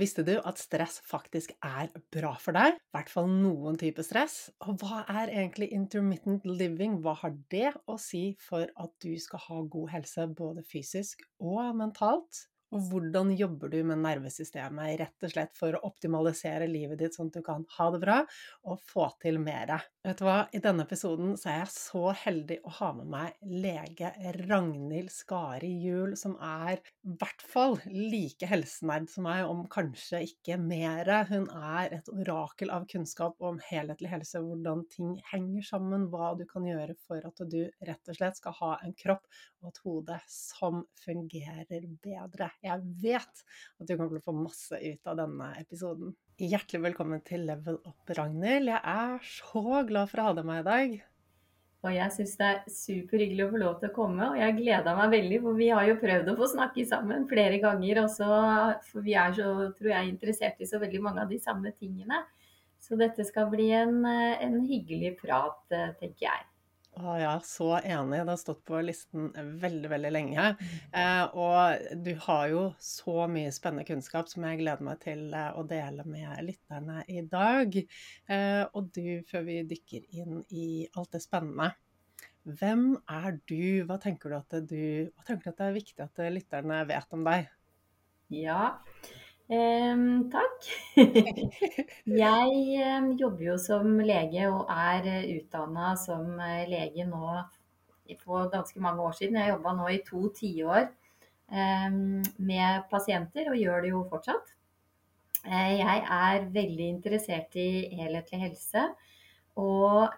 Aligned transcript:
Visste 0.00 0.22
du 0.24 0.32
at 0.48 0.58
stress 0.60 1.00
faktisk 1.04 1.50
er 1.66 1.90
bra 2.14 2.30
for 2.40 2.56
deg? 2.56 2.78
I 2.78 2.94
hvert 2.96 3.10
fall 3.12 3.26
noen 3.28 3.76
type 3.80 4.02
stress. 4.06 4.36
Og 4.64 4.80
hva 4.80 5.02
er 5.12 5.32
egentlig 5.42 5.68
intermittent 5.76 6.46
living? 6.48 7.00
Hva 7.04 7.16
har 7.20 7.34
det 7.52 7.74
å 7.84 7.98
si 8.00 8.22
for 8.40 8.70
at 8.70 8.94
du 9.04 9.12
skal 9.20 9.44
ha 9.48 9.60
god 9.74 9.92
helse 9.98 10.26
både 10.38 10.64
fysisk 10.64 11.26
og 11.38 11.74
mentalt? 11.82 12.46
Og 12.70 12.84
hvordan 12.90 13.32
jobber 13.34 13.72
du 13.72 13.80
med 13.86 13.98
nervesystemet 14.04 14.98
rett 15.00 15.26
og 15.26 15.32
slett 15.32 15.56
for 15.58 15.74
å 15.74 15.82
optimalisere 15.88 16.68
livet 16.70 17.00
ditt, 17.00 17.16
sånn 17.16 17.30
at 17.32 17.40
du 17.40 17.46
kan 17.46 17.64
ha 17.76 17.88
det 17.94 18.02
bra 18.04 18.18
og 18.70 18.82
få 18.86 19.08
til 19.22 19.40
mere? 19.42 19.80
Vet 20.06 20.20
du 20.20 20.24
hva, 20.24 20.36
i 20.56 20.60
denne 20.62 20.86
episoden 20.86 21.34
så 21.36 21.50
er 21.50 21.58
jeg 21.58 21.72
så 21.74 22.04
heldig 22.22 22.60
å 22.64 22.74
ha 22.78 22.92
med 22.96 23.10
meg 23.12 23.50
lege 23.64 24.12
Ragnhild 24.46 25.10
Skari 25.12 25.72
Juel, 25.82 26.14
som 26.16 26.36
er 26.40 26.78
i 26.78 27.16
hvert 27.20 27.44
fall 27.44 27.76
like 27.90 28.48
helsenerd 28.48 29.10
som 29.12 29.26
meg, 29.26 29.42
om 29.50 29.66
kanskje 29.72 30.22
ikke 30.28 30.56
mere. 30.62 31.24
Hun 31.28 31.50
er 31.50 31.98
et 31.98 32.08
orakel 32.14 32.72
av 32.72 32.86
kunnskap 32.90 33.42
om 33.44 33.60
helhetlig 33.66 34.12
helse, 34.14 34.40
hvordan 34.40 34.86
ting 34.94 35.16
henger 35.32 35.66
sammen, 35.68 36.06
hva 36.12 36.32
du 36.38 36.46
kan 36.48 36.64
gjøre 36.68 36.96
for 37.04 37.26
at 37.26 37.44
du 37.50 37.60
rett 37.88 38.12
og 38.14 38.16
slett 38.16 38.38
skal 38.40 38.56
ha 38.62 38.72
en 38.86 38.96
kropp 38.96 39.26
og 39.60 39.68
et 39.72 39.82
hode 39.84 40.16
som 40.30 40.84
fungerer 41.04 41.84
bedre. 42.00 42.50
Jeg 42.60 42.82
vet 43.00 43.44
at 43.80 43.88
du 43.88 43.94
kommer 43.94 44.10
til 44.12 44.20
å 44.20 44.26
få 44.26 44.34
masse 44.36 44.76
ut 44.76 45.08
av 45.08 45.16
denne 45.16 45.46
episoden. 45.56 46.10
Hjertelig 46.40 46.82
velkommen 46.90 47.22
til 47.24 47.46
Level 47.48 47.78
Up, 47.88 48.10
Ragnhild. 48.18 48.68
Jeg 48.68 48.80
er 48.84 49.14
så 49.24 49.80
glad 49.88 50.10
for 50.10 50.20
å 50.20 50.26
ha 50.26 50.34
deg 50.36 50.48
med 50.48 50.60
i 50.60 50.66
dag. 50.66 50.98
Og 51.80 51.94
jeg 51.96 52.12
syns 52.12 52.34
det 52.36 52.50
er 52.50 52.58
superhyggelig 52.68 53.46
å 53.46 53.54
få 53.54 53.62
lov 53.62 53.78
til 53.80 53.88
å 53.88 53.94
komme, 53.96 54.26
og 54.28 54.36
jeg 54.36 54.58
gleda 54.58 54.92
meg 54.98 55.14
veldig. 55.14 55.38
For 55.46 55.56
vi 55.56 55.70
har 55.72 55.88
jo 55.88 55.96
prøvd 56.02 56.28
å 56.28 56.36
få 56.36 56.50
snakke 56.52 56.84
sammen 56.90 57.24
flere 57.30 57.62
ganger 57.62 58.02
også, 58.02 58.28
for 58.90 59.08
vi 59.08 59.16
er 59.16 59.32
så, 59.40 59.54
tror 59.78 59.92
jeg, 59.94 60.12
interessert 60.12 60.60
i 60.60 60.68
så 60.68 60.82
veldig 60.84 61.00
mange 61.08 61.24
av 61.24 61.32
de 61.32 61.40
samme 61.40 61.72
tingene. 61.80 62.20
Så 62.84 63.00
dette 63.00 63.24
skal 63.24 63.48
bli 63.48 63.70
en, 63.76 64.04
en 64.04 64.60
hyggelig 64.68 65.14
prat, 65.22 65.64
tenker 65.72 66.26
jeg. 66.28 66.49
Å 66.98 67.12
ja, 67.20 67.34
så 67.46 67.76
enig. 67.78 68.18
Det 68.18 68.32
har 68.32 68.38
stått 68.40 68.64
på 68.66 68.80
listen 68.82 69.28
veldig, 69.62 69.88
veldig 69.92 70.10
lenge. 70.10 70.46
Eh, 70.90 71.36
og 71.38 72.00
du 72.02 72.10
har 72.26 72.48
jo 72.50 72.64
så 72.82 73.28
mye 73.30 73.52
spennende 73.54 73.86
kunnskap 73.88 74.28
som 74.28 74.44
jeg 74.48 74.58
gleder 74.60 74.84
meg 74.84 74.98
til 75.04 75.28
eh, 75.30 75.52
å 75.54 75.62
dele 75.70 76.04
med 76.10 76.42
lytterne 76.48 77.04
i 77.06 77.22
dag. 77.30 77.78
Eh, 78.26 78.64
og 78.74 78.90
du, 78.96 79.22
før 79.30 79.46
vi 79.46 79.60
dykker 79.70 80.10
inn 80.18 80.42
i 80.50 80.66
alt 80.90 81.14
det 81.14 81.22
spennende, 81.24 81.70
hvem 82.42 82.84
er 83.06 83.38
du? 83.46 83.86
Hva 83.86 84.00
tenker 84.02 84.32
du 84.32 84.40
at, 84.40 84.60
du, 84.66 84.82
hva 85.14 85.28
tenker 85.28 85.46
du 85.46 85.54
at 85.54 85.62
det 85.62 85.70
er 85.70 85.78
viktig 85.78 86.04
at 86.08 86.22
lytterne 86.34 86.82
vet 86.90 87.16
om 87.16 87.24
deg? 87.26 87.50
Ja, 88.34 88.78
Um, 89.50 90.28
takk. 90.30 90.66
jeg 92.22 92.58
jobber 93.18 93.42
jo 93.42 93.56
som 93.58 93.96
lege 93.98 94.44
og 94.46 94.68
er 94.70 95.08
eh, 95.10 95.32
utdanna 95.40 95.96
som 95.98 96.36
uh, 96.38 96.60
lege 96.70 97.02
nå 97.08 97.32
på 98.20 98.44
ganske 98.52 98.82
mange 98.82 99.02
år 99.02 99.16
siden. 99.18 99.40
Jeg 99.40 99.50
jobba 99.50 99.72
nå 99.74 99.88
i 99.90 99.98
to 100.06 100.22
tiår 100.36 100.86
um, 101.50 102.22
med 102.46 102.86
pasienter 102.92 103.50
og 103.50 103.58
gjør 103.58 103.82
det 103.82 103.90
jo 103.90 104.04
fortsatt. 104.12 104.54
Eh, 105.42 105.74
jeg 105.80 106.06
er 106.20 106.48
veldig 106.54 106.88
interessert 106.94 107.58
i 107.58 107.68
helhetlig 107.98 108.44
helse. 108.46 108.86
Og 109.58 110.14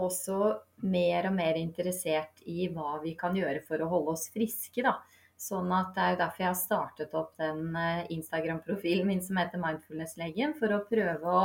også 0.00 0.54
mer 0.88 1.28
og 1.28 1.34
mer 1.36 1.58
interessert 1.60 2.40
i 2.48 2.64
hva 2.72 2.96
vi 3.04 3.12
kan 3.18 3.36
gjøre 3.36 3.60
for 3.66 3.84
å 3.84 3.90
holde 3.92 4.16
oss 4.16 4.30
friske. 4.32 4.80
da. 4.82 4.96
Sånn 5.40 5.70
at 5.72 5.94
Det 5.96 6.02
er 6.04 6.12
jo 6.12 6.20
derfor 6.20 6.42
jeg 6.42 6.50
har 6.50 6.58
startet 6.58 7.14
opp 7.16 7.30
den 7.40 7.76
eh, 7.80 8.08
Instagram-profilen 8.12 9.06
min 9.08 9.22
som 9.24 9.38
heter 9.40 9.60
Mindfulness-legen, 9.62 10.52
for 10.58 10.74
å 10.76 10.84
prøve 10.88 11.36
å 11.36 11.44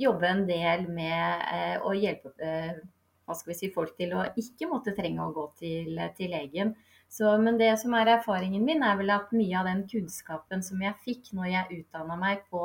jobbe 0.00 0.28
en 0.30 0.44
del 0.48 0.86
med 0.88 1.42
eh, 1.52 1.74
å 1.84 1.92
hjelpe 1.92 2.32
eh, 2.40 2.78
hva 3.26 3.36
skal 3.36 3.52
vi 3.52 3.58
si, 3.58 3.68
folk 3.74 3.92
til 3.98 4.14
å 4.16 4.24
ikke 4.40 4.70
måtte 4.70 4.94
trenge 4.96 5.20
å 5.20 5.34
gå 5.36 5.44
til, 5.60 6.00
til 6.16 6.32
legen. 6.32 6.72
Så, 7.12 7.28
men 7.42 7.58
det 7.60 7.74
som 7.82 7.92
er 7.98 8.14
erfaringen 8.14 8.64
min, 8.64 8.84
er 8.86 8.96
vel 8.96 9.12
at 9.12 9.34
mye 9.36 9.58
av 9.60 9.68
den 9.68 9.82
kunnskapen 9.90 10.64
som 10.64 10.80
jeg 10.82 10.96
fikk 11.04 11.32
når 11.36 11.50
jeg 11.50 11.80
utdanna 11.80 12.16
meg 12.20 12.46
på 12.50 12.62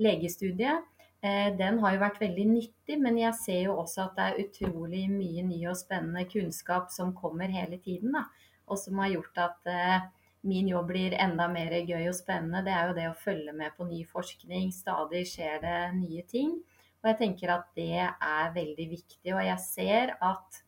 legestudiet, 0.00 0.86
den 1.20 1.80
har 1.82 1.92
jo 1.92 2.00
vært 2.00 2.20
veldig 2.22 2.44
nyttig, 2.48 2.96
men 3.00 3.18
jeg 3.20 3.36
ser 3.36 3.58
jo 3.66 3.74
også 3.82 4.06
at 4.06 4.14
det 4.16 4.28
er 4.28 4.38
utrolig 4.46 5.02
mye 5.12 5.42
ny 5.44 5.58
og 5.68 5.76
spennende 5.76 6.24
kunnskap 6.30 6.88
som 6.92 7.12
kommer 7.16 7.52
hele 7.52 7.76
tiden. 7.84 8.14
Da 8.16 8.24
og 8.70 8.78
som 8.78 9.02
har 9.02 9.12
gjort 9.12 9.40
at 9.42 9.70
eh, 9.70 10.08
min 10.46 10.70
jobb 10.70 10.88
blir 10.88 11.14
enda 11.20 11.48
mer 11.52 11.74
gøy 11.84 12.06
og 12.08 12.16
spennende, 12.16 12.62
det 12.64 12.72
er 12.72 12.88
jo 12.88 12.96
det 12.96 13.06
å 13.10 13.18
følge 13.18 13.52
med 13.56 13.74
på 13.76 13.84
ny 13.88 14.00
forskning. 14.08 14.70
Stadig 14.72 15.26
skjer 15.28 15.60
det 15.64 15.80
nye 15.98 16.24
ting. 16.30 16.54
Og 17.00 17.10
jeg 17.10 17.18
tenker 17.20 17.52
at 17.54 17.68
det 17.76 18.00
er 18.00 18.54
veldig 18.54 18.86
viktig. 18.90 19.34
Og 19.34 19.42
jeg 19.44 19.60
ser 19.64 20.14
at 20.24 20.62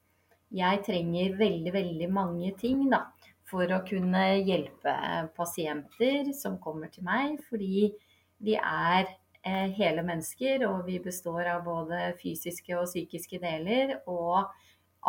jeg 0.53 0.83
trenger 0.85 1.39
veldig, 1.41 1.73
veldig 1.73 2.09
mange 2.13 2.53
ting 2.61 2.85
da, 2.93 3.07
for 3.49 3.69
å 3.73 3.83
kunne 3.89 4.25
hjelpe 4.45 4.95
pasienter 5.37 6.33
som 6.37 6.61
kommer 6.61 6.93
til 6.93 7.07
meg. 7.09 7.39
Fordi 7.49 7.89
vi 8.45 8.57
er 8.59 9.07
eh, 9.07 9.69
hele 9.79 10.05
mennesker, 10.05 10.67
og 10.69 10.85
vi 10.89 10.99
består 11.05 11.49
av 11.55 11.65
både 11.69 12.13
fysiske 12.21 12.77
og 12.77 12.91
psykiske 12.91 13.41
deler. 13.41 13.99
Og 14.05 14.53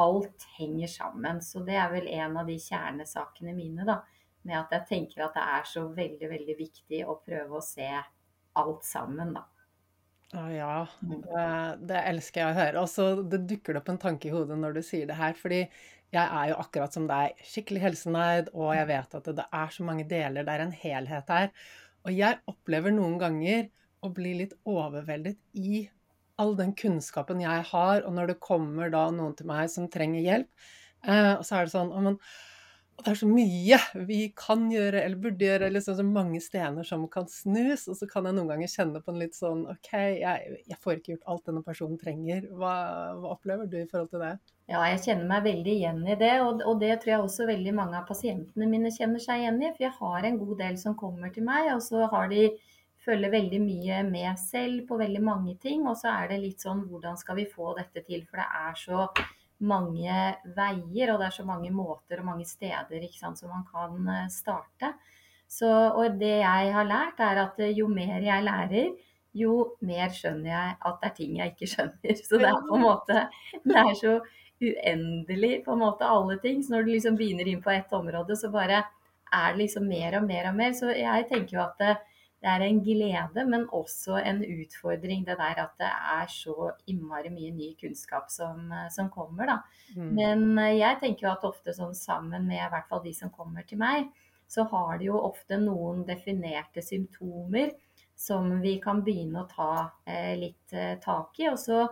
alt 0.01 0.45
henger 0.57 0.89
sammen. 0.91 1.41
Så 1.41 1.63
det 1.67 1.77
er 1.77 1.91
vel 1.93 2.09
en 2.15 2.37
av 2.41 2.49
de 2.49 2.57
kjernesakene 2.59 3.55
mine, 3.57 3.85
da. 3.87 4.01
Med 4.43 4.59
at 4.59 4.75
jeg 4.75 4.87
tenker 4.89 5.25
at 5.27 5.37
det 5.37 5.43
er 5.55 5.67
så 5.69 5.85
veldig, 5.87 6.29
veldig 6.33 6.55
viktig 6.59 7.03
å 7.07 7.19
prøve 7.23 7.59
å 7.59 7.63
se 7.63 7.89
alt 8.59 8.87
sammen, 8.87 9.35
da. 9.37 9.45
Å 10.33 10.47
ja, 10.49 10.75
mm. 11.05 11.17
det, 11.27 11.47
det 11.91 12.05
elsker 12.09 12.41
jeg 12.41 12.53
å 12.53 12.57
høre. 12.57 12.83
Og 12.83 12.89
så 12.89 13.07
det 13.21 13.43
dukker 13.49 13.75
det 13.75 13.83
opp 13.83 13.91
en 13.93 14.01
tanke 14.01 14.29
i 14.29 14.33
hodet 14.33 14.57
når 14.59 14.79
du 14.79 14.81
sier 14.85 15.05
det 15.09 15.19
her. 15.19 15.37
Fordi 15.37 15.61
jeg 16.13 16.23
er 16.23 16.49
jo 16.51 16.59
akkurat 16.61 16.93
som 16.93 17.05
deg, 17.09 17.37
skikkelig 17.45 17.83
helsenerd, 17.87 18.51
og 18.53 18.73
jeg 18.77 18.89
vet 18.89 19.15
at 19.19 19.29
det 19.37 19.45
er 19.61 19.73
så 19.73 19.85
mange 19.85 20.05
deler, 20.09 20.45
det 20.45 20.53
er 20.53 20.65
en 20.65 20.75
helhet 20.83 21.31
her. 21.33 21.53
Og 22.03 22.13
jeg 22.13 22.41
opplever 22.49 22.93
noen 22.93 23.15
ganger 23.21 23.69
å 24.03 24.11
bli 24.13 24.33
litt 24.41 24.53
overveldet 24.67 25.39
i 25.57 25.85
all 26.41 26.55
den 26.57 26.73
kunnskapen 26.77 27.43
jeg 27.43 27.67
har, 27.69 28.01
og 28.07 28.15
når 28.15 28.33
det 28.33 28.41
kommer 28.43 28.89
da 28.93 29.05
noen 29.13 29.35
til 29.37 29.49
meg 29.49 29.69
som 29.71 29.89
trenger 29.91 30.23
hjelp, 30.23 30.49
eh, 31.05 31.33
og 31.35 31.45
så 31.45 31.59
er 31.59 31.67
det 31.67 31.75
sånn 31.75 31.93
men, 31.93 32.19
det 33.01 33.09
er 33.09 33.17
så 33.17 33.27
mye 33.27 33.77
vi 34.07 34.17
kan 34.37 34.67
gjøre 34.71 35.01
eller 35.01 35.19
burde 35.19 35.43
gjøre, 35.47 35.71
liksom 35.73 35.95
så 35.97 36.05
mange 36.05 36.39
stener 36.43 36.85
som 36.87 37.07
kan 37.11 37.25
snus. 37.31 37.87
Og 37.89 37.97
så 37.97 38.07
kan 38.09 38.27
jeg 38.29 38.37
noen 38.37 38.51
ganger 38.51 38.69
kjenne 38.69 39.01
på 39.03 39.11
en 39.11 39.19
litt 39.19 39.35
sånn 39.35 39.63
OK, 39.71 39.89
jeg, 40.21 40.59
jeg 40.69 40.79
får 40.83 40.99
ikke 40.99 41.15
gjort 41.15 41.31
alt 41.33 41.49
denne 41.49 41.63
personen 41.65 41.97
trenger. 41.99 42.45
Hva, 42.53 42.73
hva, 43.17 43.33
opplever 43.33 43.67
du 43.67 43.79
i 43.81 43.87
forhold 43.89 44.11
til 44.13 44.23
det? 44.23 44.35
Ja, 44.71 44.83
jeg 44.91 45.01
kjenner 45.07 45.25
meg 45.33 45.47
veldig 45.49 45.73
igjen 45.73 46.03
i 46.05 46.19
det. 46.21 46.35
Og, 46.45 46.61
og, 46.61 46.77
det 46.83 46.93
tror 47.01 47.15
jeg 47.15 47.25
også 47.25 47.49
veldig 47.49 47.73
mange 47.81 47.97
av 47.99 48.07
pasientene 48.07 48.69
mine 48.69 48.93
kjenner 48.93 49.25
seg 49.25 49.41
igjen 49.41 49.59
i. 49.63 49.73
For 49.73 49.87
jeg 49.87 49.97
har 49.97 50.29
en 50.29 50.39
god 50.45 50.55
del 50.61 50.79
som 50.85 50.97
kommer 50.99 51.33
til 51.33 51.49
meg, 51.49 51.73
og 51.73 51.83
så 51.83 52.05
har 52.13 52.29
de 52.31 52.45
følger 53.03 53.31
veldig 53.33 53.59
mye 53.63 54.01
med 54.07 54.39
selv 54.39 54.83
på 54.87 54.97
veldig 54.99 55.21
mange 55.23 55.55
ting. 55.61 55.85
Og 55.89 55.97
så 55.99 56.11
er 56.13 56.31
det 56.31 56.41
litt 56.43 56.63
sånn 56.63 56.85
hvordan 56.89 57.17
skal 57.19 57.39
vi 57.39 57.47
få 57.49 57.73
dette 57.77 58.03
til? 58.07 58.25
For 58.29 58.41
det 58.41 58.49
er 58.63 58.77
så 58.79 59.07
mange 59.63 60.19
veier, 60.55 61.13
og 61.13 61.21
det 61.21 61.27
er 61.29 61.35
så 61.37 61.45
mange 61.47 61.71
måter 61.71 62.19
og 62.19 62.29
mange 62.31 62.45
steder 62.47 63.07
sant, 63.15 63.39
som 63.39 63.51
man 63.53 63.65
kan 63.69 64.09
eh, 64.11 64.29
starte. 64.33 64.93
Så, 65.47 65.69
og 65.69 66.17
det 66.19 66.39
jeg 66.41 66.71
har 66.75 66.87
lært, 66.87 67.19
er 67.21 67.43
at 67.45 67.59
eh, 67.61 67.75
jo 67.77 67.87
mer 67.91 68.23
jeg 68.25 68.45
lærer, 68.45 68.93
jo 69.33 69.53
mer 69.85 70.13
skjønner 70.13 70.49
jeg 70.51 70.73
at 70.85 70.97
det 71.01 71.09
er 71.09 71.15
ting 71.17 71.37
jeg 71.39 71.53
ikke 71.53 71.69
skjønner. 71.73 72.23
Så 72.23 72.39
det 72.41 72.49
er 72.49 72.65
på 72.67 72.79
en 72.79 72.87
måte 72.87 73.27
Det 73.63 73.77
er 73.81 73.93
så 73.99 74.17
uendelig 74.63 75.53
på 75.65 75.73
en 75.73 75.83
måte 75.83 76.07
alle 76.07 76.37
ting. 76.43 76.63
Så 76.63 76.75
når 76.75 76.85
du 76.85 76.93
liksom 76.93 77.19
begynner 77.19 77.49
inn 77.49 77.63
på 77.63 77.73
ett 77.73 77.93
område, 77.93 78.37
så 78.39 78.51
bare 78.53 78.83
er 79.33 79.53
det 79.53 79.63
liksom 79.63 79.87
mer 79.89 80.19
og 80.19 80.27
mer 80.27 80.49
og 80.51 80.57
mer. 80.59 80.75
Så 80.77 80.91
jeg 80.93 81.27
tenker 81.31 81.57
jo 81.57 81.63
at 81.65 82.03
det, 82.43 82.51
er 82.51 82.65
en 82.65 82.81
glede, 82.83 83.45
men 83.47 83.63
også 83.71 84.17
en 84.19 84.41
utfordring, 84.43 85.23
det 85.23 85.37
der 85.39 85.61
at 85.63 85.77
det 85.79 85.87
er 85.87 86.27
så 86.31 86.73
innmari 86.91 87.31
mye 87.31 87.53
ny 87.55 87.69
kunnskap 87.79 88.27
som, 88.31 88.67
som 88.91 89.07
kommer. 89.13 89.47
Da. 89.47 89.57
Mm. 89.95 90.09
Men 90.17 90.43
eh, 90.59 90.75
jeg 90.81 90.99
tenker 90.99 91.27
jo 91.27 91.31
at 91.31 91.47
ofte 91.47 91.75
sånn 91.75 91.95
sammen 91.95 92.49
med 92.49 92.59
i 92.59 92.69
hvert 92.73 92.91
fall 92.91 93.03
de 93.05 93.15
som 93.15 93.31
kommer 93.31 93.63
til 93.69 93.79
meg, 93.79 94.11
så 94.51 94.67
har 94.69 94.99
de 94.99 95.07
jo 95.07 95.23
ofte 95.23 95.57
noen 95.57 96.03
definerte 96.05 96.83
symptomer 96.83 97.71
som 98.19 98.51
vi 98.61 98.75
kan 98.83 98.99
begynne 99.05 99.45
å 99.45 99.49
ta 99.49 99.73
eh, 100.03 100.35
litt 100.37 100.75
eh, 100.75 100.97
tak 101.01 101.39
i. 101.39 101.47
Og 101.49 101.59
så 101.63 101.85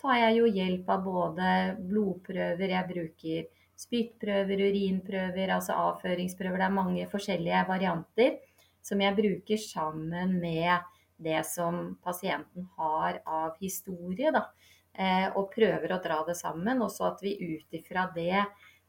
tar 0.00 0.20
jeg 0.20 0.40
jo 0.42 0.52
hjelp 0.52 0.90
av 0.92 1.04
både 1.08 1.50
blodprøver, 1.80 2.76
jeg 2.76 2.90
bruker 2.92 3.52
spyttprøver, 3.80 4.68
urinprøver, 4.68 5.50
altså 5.56 5.80
avføringsprøver. 5.88 6.60
Det 6.60 6.68
er 6.68 6.82
mange 6.82 7.06
forskjellige 7.10 7.64
varianter 7.72 8.36
som 8.84 9.00
jeg 9.00 9.16
bruker 9.16 9.60
sammen 9.60 10.36
med 10.42 10.84
det 11.16 11.40
som 11.48 11.96
pasienten 12.04 12.68
har 12.76 13.20
av 13.24 13.56
historie. 13.62 14.32
Da. 14.34 14.46
Eh, 14.92 15.28
og 15.34 15.52
prøver 15.54 15.94
å 15.94 16.00
dra 16.02 16.20
det 16.28 16.36
sammen. 16.38 16.82
Og 16.84 16.92
så 16.92 17.08
at 17.12 17.22
vi 17.24 17.36
ut 17.40 17.76
ifra 17.76 18.08
det 18.14 18.44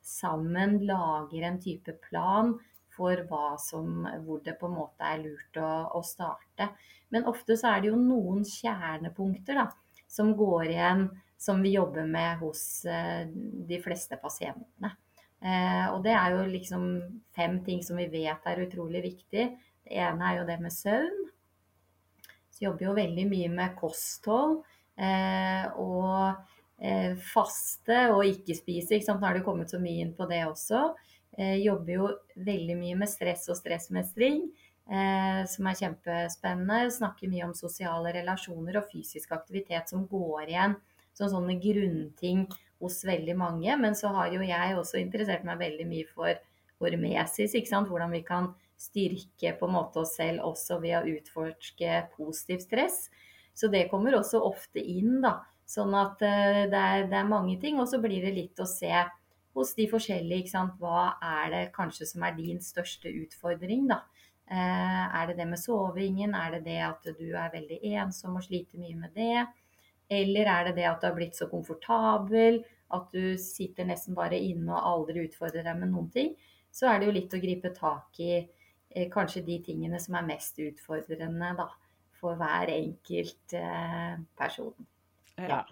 sammen 0.06 0.80
lager 0.86 1.48
en 1.48 1.62
type 1.62 1.96
plan 2.10 2.54
for 2.96 3.26
som, 3.60 4.06
hvor 4.24 4.40
det 4.44 4.56
på 4.60 4.70
en 4.70 4.78
måte 4.78 5.04
er 5.04 5.24
lurt 5.24 5.58
å, 5.60 5.72
å, 6.00 6.02
starte. 6.06 6.70
Men 7.12 7.28
ofte 7.28 7.58
så 7.60 7.74
er 7.74 7.82
det 7.84 7.92
jo 7.92 8.00
noen 8.00 8.46
kjernepunkter 8.48 9.60
da, 9.60 9.66
som 10.08 10.32
går 10.38 10.70
igjen, 10.70 11.10
som 11.38 11.60
vi 11.62 11.74
jobber 11.76 12.08
med 12.08 12.40
hos 12.40 12.86
eh, 12.88 13.28
de 13.28 13.82
fleste 13.84 14.16
pasientene. 14.22 14.94
Eh, 15.44 15.86
og 15.92 16.00
det 16.06 16.16
er 16.16 16.38
jo 16.38 16.46
liksom 16.48 16.86
fem 17.36 17.60
ting 17.66 17.84
som 17.84 18.00
vi 18.00 18.08
vet 18.14 18.48
er 18.48 18.64
utrolig 18.64 19.04
viktig. 19.04 19.50
Det 19.86 20.02
ene 20.02 20.30
er 20.30 20.40
jo 20.40 20.48
det 20.48 20.58
med 20.64 20.74
søvn. 20.74 21.24
Så 22.50 22.66
jobber 22.66 22.88
jo 22.88 22.98
veldig 22.98 23.26
mye 23.30 23.50
med 23.52 23.76
kosthold 23.80 24.62
eh, 24.98 25.66
og 25.82 26.38
eh, 26.80 27.18
faste 27.34 28.06
og 28.14 28.24
ikke 28.28 28.56
spise. 28.58 28.96
Ikke 28.96 29.10
sant? 29.10 29.22
Nå 29.22 29.30
har 29.30 29.38
det 29.38 29.46
kommet 29.48 29.74
så 29.74 29.82
mye 29.82 30.06
inn 30.06 30.16
på 30.16 30.28
det 30.30 30.42
også. 30.48 30.88
Eh, 31.36 31.58
jobber 31.66 31.98
jo 31.98 32.10
veldig 32.48 32.80
mye 32.80 33.02
med 33.04 33.12
stress 33.12 33.50
og 33.52 33.60
stressmestring. 33.62 34.48
Som 34.86 35.66
er 35.66 35.78
kjempespennende. 35.80 36.92
Snakker 36.94 37.32
mye 37.32 37.48
om 37.48 37.56
sosiale 37.58 38.12
relasjoner 38.14 38.76
og 38.78 38.92
fysisk 38.92 39.32
aktivitet 39.34 39.90
som 39.90 40.04
går 40.06 40.52
igjen 40.52 40.76
som 41.16 41.32
sånne 41.32 41.56
grunnting 41.64 42.46
hos 42.84 43.00
veldig 43.08 43.38
mange. 43.40 43.78
Men 43.82 43.96
så 43.98 44.12
har 44.16 44.34
jo 44.34 44.44
jeg 44.46 44.78
også 44.78 45.00
interessert 45.02 45.48
meg 45.48 45.62
veldig 45.62 45.88
mye 45.90 46.08
for 46.12 46.36
hormesis, 46.84 47.56
ikke 47.56 47.72
sant? 47.72 47.90
hvordan 47.90 48.12
vi 48.12 48.22
kan 48.28 48.52
styrke 48.80 49.54
på 49.60 49.68
en 49.68 49.76
måte 49.76 50.02
oss 50.04 50.16
selv 50.20 50.46
også 50.50 50.80
ved 50.84 50.98
å 51.00 51.18
utforske 51.18 52.02
positiv 52.16 52.64
stress. 52.66 53.06
Så 53.56 53.70
det 53.72 53.88
kommer 53.92 54.18
også 54.18 54.42
ofte 54.44 54.82
inn, 54.84 55.22
da. 55.24 55.40
Sånn 55.66 55.96
at 55.98 56.20
uh, 56.22 56.64
det, 56.70 56.80
er, 56.80 57.06
det, 57.10 57.20
er, 57.20 57.30
mange 57.30 57.56
ting. 57.62 57.80
Og 57.82 57.88
så 57.90 58.02
blir 58.04 58.26
det 58.26 58.36
litt 58.36 58.60
å 58.62 58.68
se 58.70 58.92
hos 59.56 59.74
de 59.78 59.88
forskjellige. 59.90 60.66
Hva 60.80 61.16
er 61.24 61.54
det 61.54 61.64
kanskje 61.76 62.10
som 62.10 62.26
er 62.28 62.36
din 62.38 62.62
største 62.64 63.12
utfordring, 63.24 63.88
da. 63.92 64.04
Uh, 64.46 65.06
er 65.22 65.32
det 65.32 65.40
det 65.40 65.48
med 65.50 65.62
sovingen? 65.62 66.36
Er 66.38 66.58
det 66.58 66.66
det 66.68 66.82
at 66.86 67.08
du 67.18 67.30
er 67.32 67.54
veldig 67.54 67.80
ensom 67.96 68.36
og 68.38 68.46
sliter 68.46 68.82
mye 68.82 69.00
med 69.00 69.16
det? 69.18 69.46
Eller 70.12 70.52
er 70.52 70.68
det 70.68 70.76
det 70.78 70.86
at 70.86 71.02
du 71.02 71.08
har 71.08 71.16
blitt 71.18 71.38
så 71.38 71.48
komfortabel 71.50 72.60
at 72.94 73.08
du 73.16 73.40
sitter 73.42 73.88
nesten 73.90 74.14
bare 74.14 74.38
inne 74.38 74.70
og 74.76 74.92
aldri 74.92 75.24
utfordrer 75.26 75.66
deg 75.66 75.80
med 75.80 75.96
noen 75.96 76.12
ting? 76.14 76.36
Så 76.76 76.92
er 76.92 77.00
det 77.00 77.08
jo 77.08 77.16
litt 77.16 77.34
å 77.34 77.42
gripe 77.42 77.72
tak 77.74 78.20
i 78.22 78.32
eh, 78.36 78.46
kanskje 79.14 79.46
de 79.48 79.60
tingene 79.66 80.00
som 80.02 80.18
er 80.20 80.28
mest 80.28 80.60
utfordrende 80.64 81.54
da, 81.60 81.70
for 82.16 82.40
hver 82.40 82.72
enkelt 82.74 83.58
eh, 83.60 84.14
person. 84.40 84.88
Ja. 85.38 85.64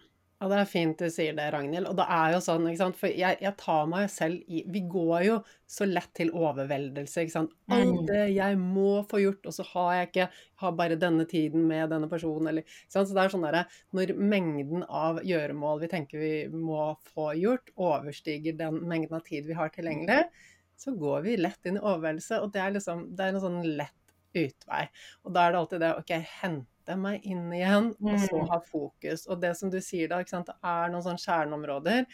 Og 0.43 0.49
det 0.51 0.57
er 0.59 0.67
fint 0.67 0.99
du 0.99 1.07
sier 1.07 1.35
det, 1.37 1.45
Ragnhild. 1.53 1.87
Og 1.87 1.95
det 1.95 2.03
er 2.11 2.33
jo 2.33 2.39
sånn, 2.43 2.65
ikke 2.67 2.81
sant, 2.81 2.97
for 2.99 3.07
jeg, 3.07 3.37
jeg 3.39 3.55
tar 3.61 3.85
meg 3.87 4.09
selv 4.11 4.51
i 4.51 4.63
Vi 4.73 4.81
går 4.91 5.21
jo 5.23 5.37
så 5.71 5.87
lett 5.87 6.09
til 6.19 6.33
overveldelse, 6.35 7.23
ikke 7.23 7.35
sant. 7.37 7.53
Alt 7.71 7.93
Mm. 7.93 8.07
det 8.09 8.23
jeg 8.35 8.57
må 8.59 8.89
få 9.07 9.21
gjort, 9.23 9.47
og 9.47 9.55
så 9.55 9.63
har 9.71 9.93
jeg 9.95 10.09
ikke 10.09 10.27
Har 10.63 10.75
bare 10.75 10.99
denne 10.99 11.23
tiden 11.29 11.63
med 11.69 11.89
denne 11.95 12.09
personen, 12.11 12.49
eller 12.51 12.65
ikke 12.65 12.91
sant. 12.91 13.07
Så 13.07 13.15
det 13.15 13.23
er 13.23 13.31
sånn 13.31 13.47
derre 13.47 13.63
Når 13.95 14.13
mengden 14.19 14.83
av 14.89 15.21
gjøremål 15.23 15.79
vi 15.85 15.91
tenker 15.95 16.19
vi 16.19 16.33
må 16.51 16.91
få 17.13 17.31
gjort, 17.39 17.71
overstiger 17.77 18.57
den 18.59 18.83
mengden 18.83 19.15
av 19.21 19.23
tid 19.23 19.47
vi 19.47 19.55
har 19.55 19.71
tilgjengelig, 19.71 20.27
så 20.77 20.91
går 20.99 21.21
vi 21.23 21.37
lett 21.37 21.65
inn 21.65 21.77
i 21.77 21.83
overveldelse, 21.83 22.41
og 22.41 22.51
det 22.53 22.61
er 22.61 22.71
liksom 22.77 23.15
Det 23.15 23.25
er 23.25 23.33
en 23.35 23.41
sånn 23.41 23.77
lett 23.77 23.93
utvei. 24.33 24.87
Og 25.25 25.33
da 25.33 25.47
er 25.47 25.51
det 25.53 25.59
alltid 25.59 25.79
det 25.83 25.91
OK, 25.97 26.13
hente 26.41 26.95
meg 26.97 27.21
inn 27.23 27.51
igjen, 27.53 27.91
og 28.01 28.17
så 28.19 28.39
Mm. 28.41 28.47
ha 28.49 28.59
fokus. 28.59 29.27
Og 29.27 29.39
det 29.41 29.55
som 29.57 29.69
du 29.69 29.77
sier 29.79 30.07
da, 30.09 30.17
det 30.23 30.55
er 30.63 30.89
noen 30.89 31.03
sånne 31.05 31.21
kjerneområder. 31.21 32.05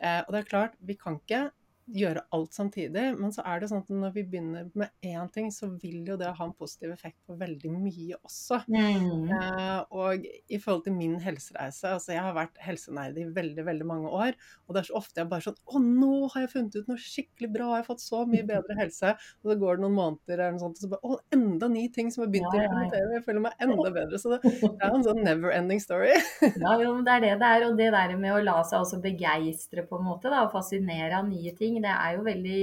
Eh, 0.00 0.22
og 0.26 0.32
det 0.32 0.40
er 0.40 0.48
klart, 0.50 0.74
vi 0.80 0.94
kan 0.94 1.20
ikke 1.20 1.50
gjøre 1.86 2.24
alt 2.34 2.56
samtidig, 2.56 3.04
men 3.18 3.32
så 3.34 3.44
er 3.46 3.60
det 3.62 3.68
sånn 3.70 3.84
at 3.84 3.90
når 3.94 4.14
vi 4.16 4.24
begynner 4.26 4.70
med 4.78 4.90
én 5.06 5.28
ting, 5.32 5.52
så 5.54 5.68
vil 5.70 6.06
jo 6.08 6.16
det 6.18 6.32
ha 6.34 6.46
en 6.46 6.54
positiv 6.56 6.90
effekt 6.94 7.18
på 7.28 7.36
veldig 7.38 7.70
mye 7.72 8.18
også. 8.18 8.62
Mm. 8.66 9.30
Eh, 9.36 9.80
og 9.94 10.26
i 10.26 10.58
forhold 10.62 10.86
til 10.86 10.96
min 10.96 11.16
helsereise, 11.22 11.92
altså 11.94 12.16
jeg 12.16 12.24
har 12.26 12.34
vært 12.36 12.58
helsenerd 12.64 13.18
i 13.22 13.28
veldig, 13.36 13.66
veldig 13.68 13.86
mange 13.86 14.10
år, 14.10 14.34
og 14.66 14.74
det 14.74 14.82
er 14.82 14.88
så 14.90 14.98
ofte 14.98 15.22
jeg 15.22 15.30
bare 15.30 15.46
sånn 15.46 15.58
Å, 15.66 15.80
nå 15.82 16.28
har 16.32 16.44
jeg 16.44 16.52
funnet 16.52 16.76
ut 16.76 16.90
noe 16.90 17.00
skikkelig 17.00 17.50
bra, 17.54 17.68
jeg 17.74 17.84
har 17.84 17.88
fått 17.88 18.02
så 18.02 18.24
mye 18.28 18.46
bedre 18.46 18.76
helse. 18.80 19.12
Og 19.42 19.50
så 19.52 19.56
går 19.60 19.78
det 19.78 19.84
noen 19.84 19.96
måneder 19.96 20.40
eller 20.40 20.56
noe 20.56 20.62
sånt, 20.62 20.80
og 20.80 20.84
så 20.86 20.90
bare 20.90 21.06
Å, 21.06 21.20
enda 21.36 21.70
ni 21.70 21.86
ting 21.94 22.10
som 22.12 22.24
jeg 22.24 22.28
har 22.28 22.34
begynt 22.34 22.56
Ja, 22.56 22.62
å 22.62 22.66
implementere, 22.66 23.14
jeg 23.16 23.24
føler 23.26 23.44
meg 23.46 23.64
enda 23.66 23.92
bedre. 23.94 24.20
Så 24.20 24.32
det, 24.32 24.40
det 24.64 24.72
er 24.74 24.96
en 24.96 25.06
sånn 25.06 25.22
never 25.26 25.54
ending 25.54 25.82
story. 25.82 26.12
Ja, 26.66 26.74
jo, 26.80 26.92
men 26.96 27.04
det 27.06 27.14
er 27.14 27.22
det 27.22 27.32
det 27.40 27.48
er. 27.48 27.66
Og 27.68 27.78
det 27.78 27.88
der 27.94 28.14
med 28.18 28.34
å 28.34 28.42
la 28.42 28.56
seg 28.66 28.82
også 28.82 29.00
begeistre 29.04 29.84
på 29.86 30.00
en 30.00 30.06
måte, 30.08 30.30
da, 30.32 30.44
og 30.46 30.54
fascinere 30.54 31.20
av 31.20 31.28
nye 31.28 31.52
ting, 31.56 31.75
det 31.84 31.94
er 31.94 32.16
jo 32.16 32.26
veldig 32.26 32.60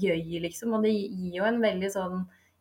gøy, 0.00 0.38
liksom. 0.46 0.76
Og 0.76 0.84
det 0.86 0.92
gir 0.94 1.40
jo 1.40 1.48
en 1.48 1.60
veldig 1.62 1.90
sånn 1.92 2.20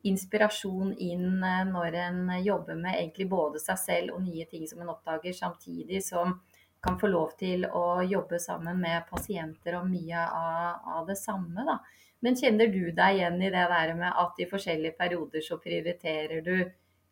inspirasjon 0.10 0.94
inn 1.04 1.44
eh, 1.44 1.64
når 1.68 1.98
en 2.06 2.20
jobber 2.44 2.78
med 2.80 2.96
egentlig 2.96 3.28
både 3.32 3.60
seg 3.60 3.80
selv 3.82 4.16
og 4.16 4.24
nye 4.24 4.46
ting 4.48 4.68
som 4.68 4.82
en 4.84 4.94
oppdager, 4.94 5.36
samtidig 5.36 6.02
som 6.06 6.40
kan 6.80 6.96
få 7.00 7.10
lov 7.12 7.34
til 7.40 7.66
å 7.66 8.00
jobbe 8.08 8.40
sammen 8.40 8.80
med 8.80 9.08
pasienter 9.10 9.76
om 9.82 9.90
mye 9.92 10.22
av, 10.24 10.86
av 11.00 11.10
det 11.10 11.18
samme, 11.20 11.66
da. 11.68 11.80
Men 12.24 12.36
kjenner 12.40 12.68
du 12.72 12.92
deg 12.96 13.18
igjen 13.18 13.42
i 13.42 13.52
det 13.52 13.66
der 13.72 13.94
med 13.96 14.16
at 14.24 14.40
i 14.40 14.48
forskjellige 14.48 14.98
perioder 15.00 15.44
så 15.44 15.60
prioriterer 15.64 16.42
du 16.44 16.56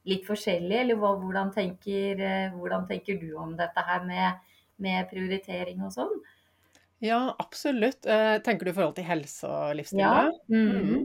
litt 0.07 0.23
forskjellig, 0.27 0.77
eller 0.81 0.99
hvordan, 0.99 1.51
tenker, 1.55 2.23
eh, 2.23 2.55
hvordan 2.55 2.87
tenker 2.87 3.19
du 3.19 3.33
om 3.35 3.55
dette 3.59 3.83
her 3.87 4.07
med, 4.07 4.55
med 4.83 5.07
prioritering 5.11 5.83
og 5.83 5.91
sånn? 5.95 6.15
Ja, 6.99 7.35
absolutt. 7.39 8.05
Eh, 8.09 8.37
tenker 8.41 8.65
du 8.65 8.71
i 8.71 8.75
forhold 8.75 8.95
til 8.97 9.05
helse 9.05 9.45
og 9.49 9.75
livsstil 9.77 10.01
Ja. 10.01 10.29
Mm. 10.49 10.71
Mhm. 10.71 11.03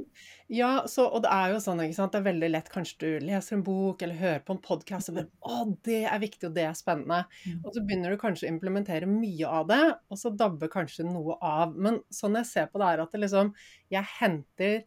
Ja, 0.53 0.85
så, 0.87 1.07
og 1.09 1.23
det 1.25 1.31
er 1.33 1.55
jo 1.55 1.61
sånn, 1.65 1.81
ikke 1.81 1.97
sant, 1.97 2.13
det 2.13 2.19
er 2.21 2.27
veldig 2.27 2.49
lett 2.51 2.67
kanskje 2.69 2.99
du 3.01 3.25
leser 3.25 3.57
en 3.57 3.63
bok 3.65 4.03
eller 4.05 4.19
hører 4.19 4.43
på 4.45 4.53
en 4.53 4.61
podcast 4.61 5.09
og 5.09 5.17
bare, 5.17 5.31
å, 5.49 5.63
det 5.89 6.03
er 6.05 6.21
viktig 6.21 6.51
og 6.51 6.57
det 6.59 6.67
er 6.69 6.75
spennende. 6.77 7.23
Mm. 7.47 7.63
Og 7.65 7.71
så 7.73 7.81
begynner 7.81 8.13
du 8.13 8.21
kanskje 8.21 8.49
å 8.49 8.53
implementere 8.53 9.09
mye 9.09 9.49
av 9.49 9.71
det, 9.71 9.81
og 10.13 10.21
så 10.21 10.33
dabber 10.37 10.69
kanskje 10.73 11.07
noe 11.09 11.39
av. 11.41 11.73
Men 11.73 12.03
sånn 12.13 12.37
jeg 12.37 12.51
ser 12.51 12.69
på 12.69 12.83
det 12.83 12.91
er 12.91 13.05
at 13.05 13.17
det 13.17 13.23
liksom, 13.25 13.55
jeg 13.97 14.11
henter 14.19 14.83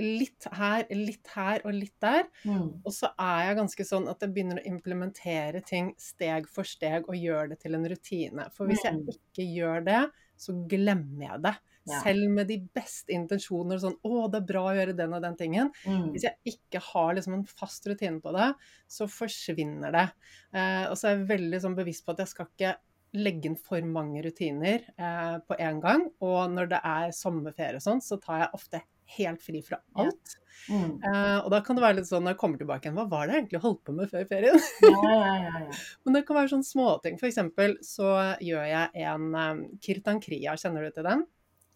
litt 0.00 0.46
her, 0.56 0.84
litt 0.90 1.30
her 1.36 1.62
og 1.64 1.74
litt 1.76 1.96
der. 2.02 2.24
Mm. 2.44 2.80
Og 2.84 2.92
så 2.96 3.12
er 3.18 3.48
jeg 3.48 3.58
ganske 3.60 3.86
sånn 3.86 4.08
at 4.10 4.20
jeg 4.24 4.34
begynner 4.34 4.60
å 4.60 4.66
implementere 4.72 5.62
ting 5.66 5.92
steg 6.00 6.48
for 6.48 6.64
steg 6.68 7.08
og 7.08 7.16
gjøre 7.20 7.50
det 7.54 7.60
til 7.60 7.76
en 7.78 7.88
rutine. 7.92 8.50
For 8.56 8.66
hvis 8.66 8.84
jeg 8.84 8.94
Mm. 9.00 9.08
ikke 9.14 9.46
gjør 9.54 9.84
det, 9.84 10.10
så 10.40 10.54
glemmer 10.66 11.26
jeg 11.28 11.42
det. 11.42 11.54
Ja. 11.88 12.00
Selv 12.04 12.30
med 12.30 12.46
de 12.48 12.58
beste 12.76 13.08
intensjoner 13.12 13.78
sånn 13.80 13.96
'Å, 14.04 14.30
det 14.30 14.42
er 14.42 14.46
bra 14.52 14.62
å 14.68 14.76
gjøre 14.76 14.96
den 14.96 15.14
og 15.14 15.22
den 15.22 15.36
tingen'. 15.36 15.72
Mm. 15.86 16.12
Hvis 16.12 16.22
jeg 16.22 16.36
ikke 16.46 16.80
har 16.80 17.14
liksom 17.14 17.34
en 17.34 17.44
fast 17.44 17.86
rutine 17.86 18.20
på 18.20 18.32
det, 18.36 18.54
så 18.88 19.08
forsvinner 19.08 19.90
det. 19.92 20.10
Eh, 20.54 20.84
og 20.90 20.96
så 20.96 21.08
er 21.08 21.16
jeg 21.16 21.28
veldig 21.28 21.60
sånn 21.60 21.76
bevisst 21.76 22.04
på 22.06 22.12
at 22.12 22.18
jeg 22.18 22.28
skal 22.28 22.46
ikke 22.46 22.76
legge 23.14 23.46
inn 23.46 23.56
for 23.56 23.80
mange 23.82 24.22
rutiner 24.22 24.84
eh, 24.96 25.38
på 25.48 25.58
en 25.58 25.80
gang. 25.80 26.10
Og 26.20 26.50
når 26.50 26.68
det 26.68 26.80
er 26.84 27.10
sommerferie 27.10 27.74
og 27.80 27.82
sånn, 27.82 28.00
så 28.00 28.20
tar 28.20 28.38
jeg 28.44 28.50
ofte 28.54 28.82
helt 29.16 29.42
fri 29.44 29.62
fra 29.66 29.80
alt. 29.98 30.36
Mm. 30.68 31.00
Uh, 31.00 31.38
og 31.40 31.50
da 31.54 31.60
kan 31.64 31.78
det 31.78 31.84
være 31.84 31.98
litt 32.00 32.08
sånn 32.10 32.24
når 32.26 32.34
jeg 32.34 32.40
kommer 32.42 32.60
tilbake 32.60 32.86
igjen, 32.86 32.96
hva 32.98 33.06
var 33.10 33.26
det 33.26 33.34
jeg 33.36 33.44
egentlig 33.44 33.62
holdt 33.64 33.82
på 33.86 33.96
med 33.96 34.10
før 34.12 34.26
ferien? 34.30 34.64
Ja, 34.84 35.12
ja, 35.16 35.36
ja, 35.46 35.60
ja. 35.66 35.82
Men 36.04 36.16
det 36.16 36.24
kan 36.28 36.38
være 36.40 36.52
sånne 36.54 36.68
småting. 36.68 37.20
For 37.20 37.30
eksempel 37.30 37.78
så 37.86 38.10
gjør 38.44 38.66
jeg 38.68 39.06
en 39.06 39.30
um, 39.36 39.62
kirtankria, 39.82 40.56
kjenner 40.60 40.86
du 40.86 40.96
til 40.96 41.08
den? 41.08 41.24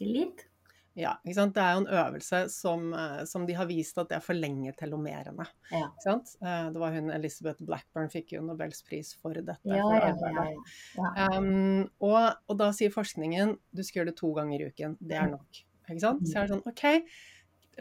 Litt. 0.05 0.49
Ja, 0.95 1.17
ikke 1.25 1.35
sant? 1.35 1.57
Det 1.57 1.63
er 1.63 1.73
jo 1.75 1.81
en 1.83 1.89
øvelse 1.91 2.41
som, 2.55 2.85
eh, 2.95 3.25
som 3.27 3.47
de 3.49 3.57
har 3.59 3.67
vist 3.67 3.97
at 3.99 4.13
det 4.13 4.21
forlenger 4.23 4.77
telomerene. 4.79 5.47
Ja. 5.73 5.89
Det 6.05 6.79
var 6.79 6.95
hun 6.95 7.11
Elizabeth 7.11 7.67
Blackburn 7.67 8.13
fikk 8.13 8.37
jo 8.37 8.45
Nobels 8.47 8.85
pris 8.87 9.11
for 9.19 9.35
dette. 9.35 9.57
Ja, 9.67 9.83
for 9.83 9.99
ja, 9.99 10.13
ja, 10.39 10.47
ja. 10.95 11.27
Um, 11.35 11.89
og, 11.99 12.39
og 12.47 12.61
da 12.63 12.71
sier 12.77 12.95
forskningen 12.95 13.57
du 13.75 13.83
skal 13.83 14.01
gjøre 14.01 14.13
det 14.13 14.19
to 14.23 14.31
ganger 14.39 14.63
i 14.63 14.71
uken. 14.71 14.95
Det 15.03 15.19
er 15.19 15.33
nok. 15.35 15.65
Ikke 15.89 16.03
sant? 16.03 16.25
Så 16.27 16.37
jeg 16.37 16.43
er 16.45 16.53
sånn 16.55 16.65
OK, 16.71 16.85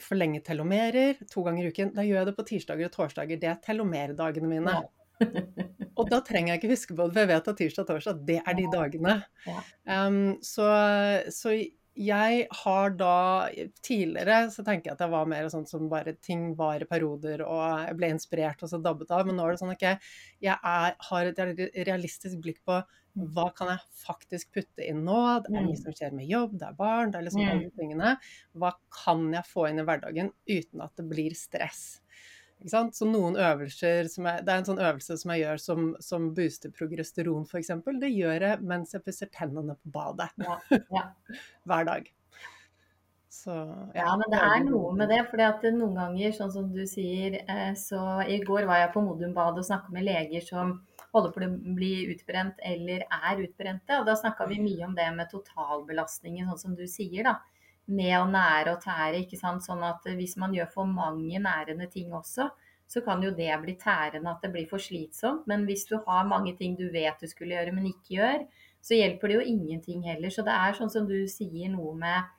forlenge 0.04 0.42
telomerer 0.46 1.22
to 1.32 1.44
ganger 1.46 1.68
i 1.68 1.72
uken. 1.74 1.94
Da 1.96 2.06
gjør 2.06 2.22
jeg 2.22 2.30
det 2.30 2.36
på 2.38 2.48
tirsdager 2.50 2.90
og 2.90 2.96
torsdager. 2.96 3.40
Det 3.42 3.52
er 3.52 3.62
telomerdagene 3.64 4.50
mine. 4.50 4.76
Ja. 4.82 4.84
Og 6.00 6.10
da 6.10 6.20
trenger 6.26 6.54
jeg 6.54 6.62
ikke 6.62 6.74
huske 6.74 6.96
på 6.98 7.06
det, 7.06 7.14
for 7.14 7.22
jeg 7.22 7.30
vet 7.30 7.48
at 7.52 7.60
tirsdag 7.60 7.84
og 7.84 7.90
torsdag, 7.92 8.22
det 8.26 8.40
er 8.42 8.56
de 8.58 8.64
dagene. 8.74 9.14
Um, 9.86 10.16
så, 10.42 10.66
så 11.30 11.54
jeg 11.96 12.48
har 12.64 12.90
da 12.98 13.50
Tidligere 13.86 14.50
så 14.52 14.64
tenker 14.66 14.90
jeg 14.90 14.96
at 14.98 15.04
jeg 15.06 15.12
var 15.14 15.26
mer 15.30 15.48
sånn 15.52 15.68
som 15.70 15.90
bare 15.92 16.16
ting 16.24 16.56
var 16.58 16.82
i 16.82 16.86
perioder, 16.90 17.44
og 17.46 17.88
jeg 17.88 17.98
ble 18.00 18.10
inspirert 18.16 18.64
og 18.64 18.70
så 18.72 18.80
dabbet 18.82 19.12
av. 19.12 19.26
Men 19.28 19.38
nå 19.38 19.46
er 19.48 19.52
det 19.56 19.62
sånn 19.62 19.74
OK, 19.76 19.86
jeg 20.42 20.58
er, 20.58 20.96
har 21.10 21.26
et 21.32 21.40
realistisk 21.88 22.40
blikk 22.44 22.62
på 22.66 22.82
hva 23.36 23.52
kan 23.54 23.70
jeg 23.70 23.84
faktisk 24.08 24.52
putte 24.56 24.82
inn 24.90 25.04
nå? 25.06 25.20
Det 25.46 25.52
er 25.54 25.62
mye 25.68 25.78
Mm. 25.78 25.84
som 25.84 25.94
skjer 25.94 26.14
med 26.18 26.26
jobb, 26.26 26.58
det 26.58 26.66
er 26.68 26.74
barn, 26.74 27.12
det 27.12 27.20
er 27.20 27.24
liksom 27.28 27.46
Mm. 27.46 27.50
alle 27.52 27.70
de 27.70 27.78
tingene. 27.78 28.18
Hva 28.58 28.74
kan 28.90 29.32
jeg 29.34 29.44
få 29.46 29.70
inn 29.70 29.80
i 29.80 29.84
hverdagen 29.84 30.34
uten 30.50 30.82
at 30.82 30.96
det 30.98 31.06
blir 31.10 31.36
stress? 31.36 32.02
Så 32.70 33.08
noen 33.10 33.36
øvelser 33.36 34.08
som 34.12 34.28
jeg, 34.30 34.46
Det 34.46 34.54
er 34.54 34.62
en 34.62 34.68
sånn 34.68 34.82
øvelse 34.82 35.18
som 35.20 35.34
jeg 35.34 35.44
gjør 35.44 35.62
som, 35.62 35.88
som 36.04 36.28
booster 36.38 36.74
progesteron, 36.76 37.46
f.eks. 37.50 37.72
Det 38.02 38.12
gjør 38.14 38.48
jeg 38.48 38.68
mens 38.74 38.96
jeg 38.96 39.04
pusser 39.06 39.32
tennene 39.34 39.76
på 39.80 39.94
badet 39.96 40.30
Ja, 40.44 40.60
ja. 40.94 41.08
hver 41.70 41.90
dag. 41.90 42.12
Så 43.34 43.54
Ja, 43.98 44.14
men 44.16 44.30
det 44.32 44.40
er 44.40 44.64
noe 44.68 44.94
med 44.96 45.10
det. 45.12 45.20
For 45.32 45.70
noen 45.74 45.98
ganger, 45.98 46.34
sånn 46.38 46.52
som 46.54 46.68
du 46.72 46.84
sier, 46.88 47.40
eh, 47.50 47.72
så 47.80 48.22
i 48.30 48.40
går 48.46 48.68
var 48.70 48.84
jeg 48.84 48.94
på 48.94 49.04
Modumbadet 49.04 49.64
og 49.64 49.68
snakka 49.68 49.94
med 49.96 50.06
leger 50.08 50.46
som 50.46 50.78
holder 51.14 51.34
på 51.34 51.42
å 51.46 51.50
bli 51.78 51.94
utbrent 52.14 52.62
eller 52.66 53.04
er 53.04 53.42
utbrente. 53.44 53.98
Og 54.00 54.06
da 54.08 54.16
snakka 54.20 54.48
vi 54.52 54.62
mye 54.62 54.86
om 54.88 54.96
det 54.98 55.10
med 55.18 55.32
totalbelastningen, 55.34 56.48
sånn 56.52 56.62
som 56.62 56.78
du 56.78 56.86
sier, 56.90 57.26
da. 57.28 57.40
Med 57.92 58.14
å 58.16 58.28
nære 58.32 58.78
og 58.78 58.84
tære, 58.84 59.24
ikke 59.24 59.40
sant. 59.40 59.66
Sånn 59.66 59.84
at 59.84 60.06
hvis 60.16 60.38
man 60.40 60.54
gjør 60.56 60.70
for 60.72 60.90
mange 60.90 61.42
nærende 61.44 61.90
ting 61.92 62.14
også, 62.16 62.48
så 62.88 63.02
kan 63.04 63.24
jo 63.26 63.32
det 63.36 63.52
bli 63.64 63.76
tærende, 63.80 64.30
at 64.30 64.44
det 64.44 64.52
blir 64.54 64.68
for 64.70 64.82
slitsomt. 64.82 65.48
Men 65.50 65.66
hvis 65.68 65.88
du 65.90 65.98
har 66.06 66.30
mange 66.30 66.56
ting 66.60 66.78
du 66.80 66.86
vet 66.94 67.20
du 67.20 67.28
skulle 67.28 67.56
gjøre, 67.58 67.74
men 67.76 67.90
ikke 67.90 68.18
gjør, 68.20 68.46
så 68.84 69.00
hjelper 69.00 69.32
det 69.32 69.38
jo 69.40 69.50
ingenting 69.54 70.04
heller. 70.06 70.32
Så 70.32 70.46
det 70.46 70.56
er 70.56 70.78
sånn 70.78 70.92
som 70.94 71.08
du 71.10 71.18
sier, 71.32 71.72
noe 71.74 71.96
med 71.98 72.32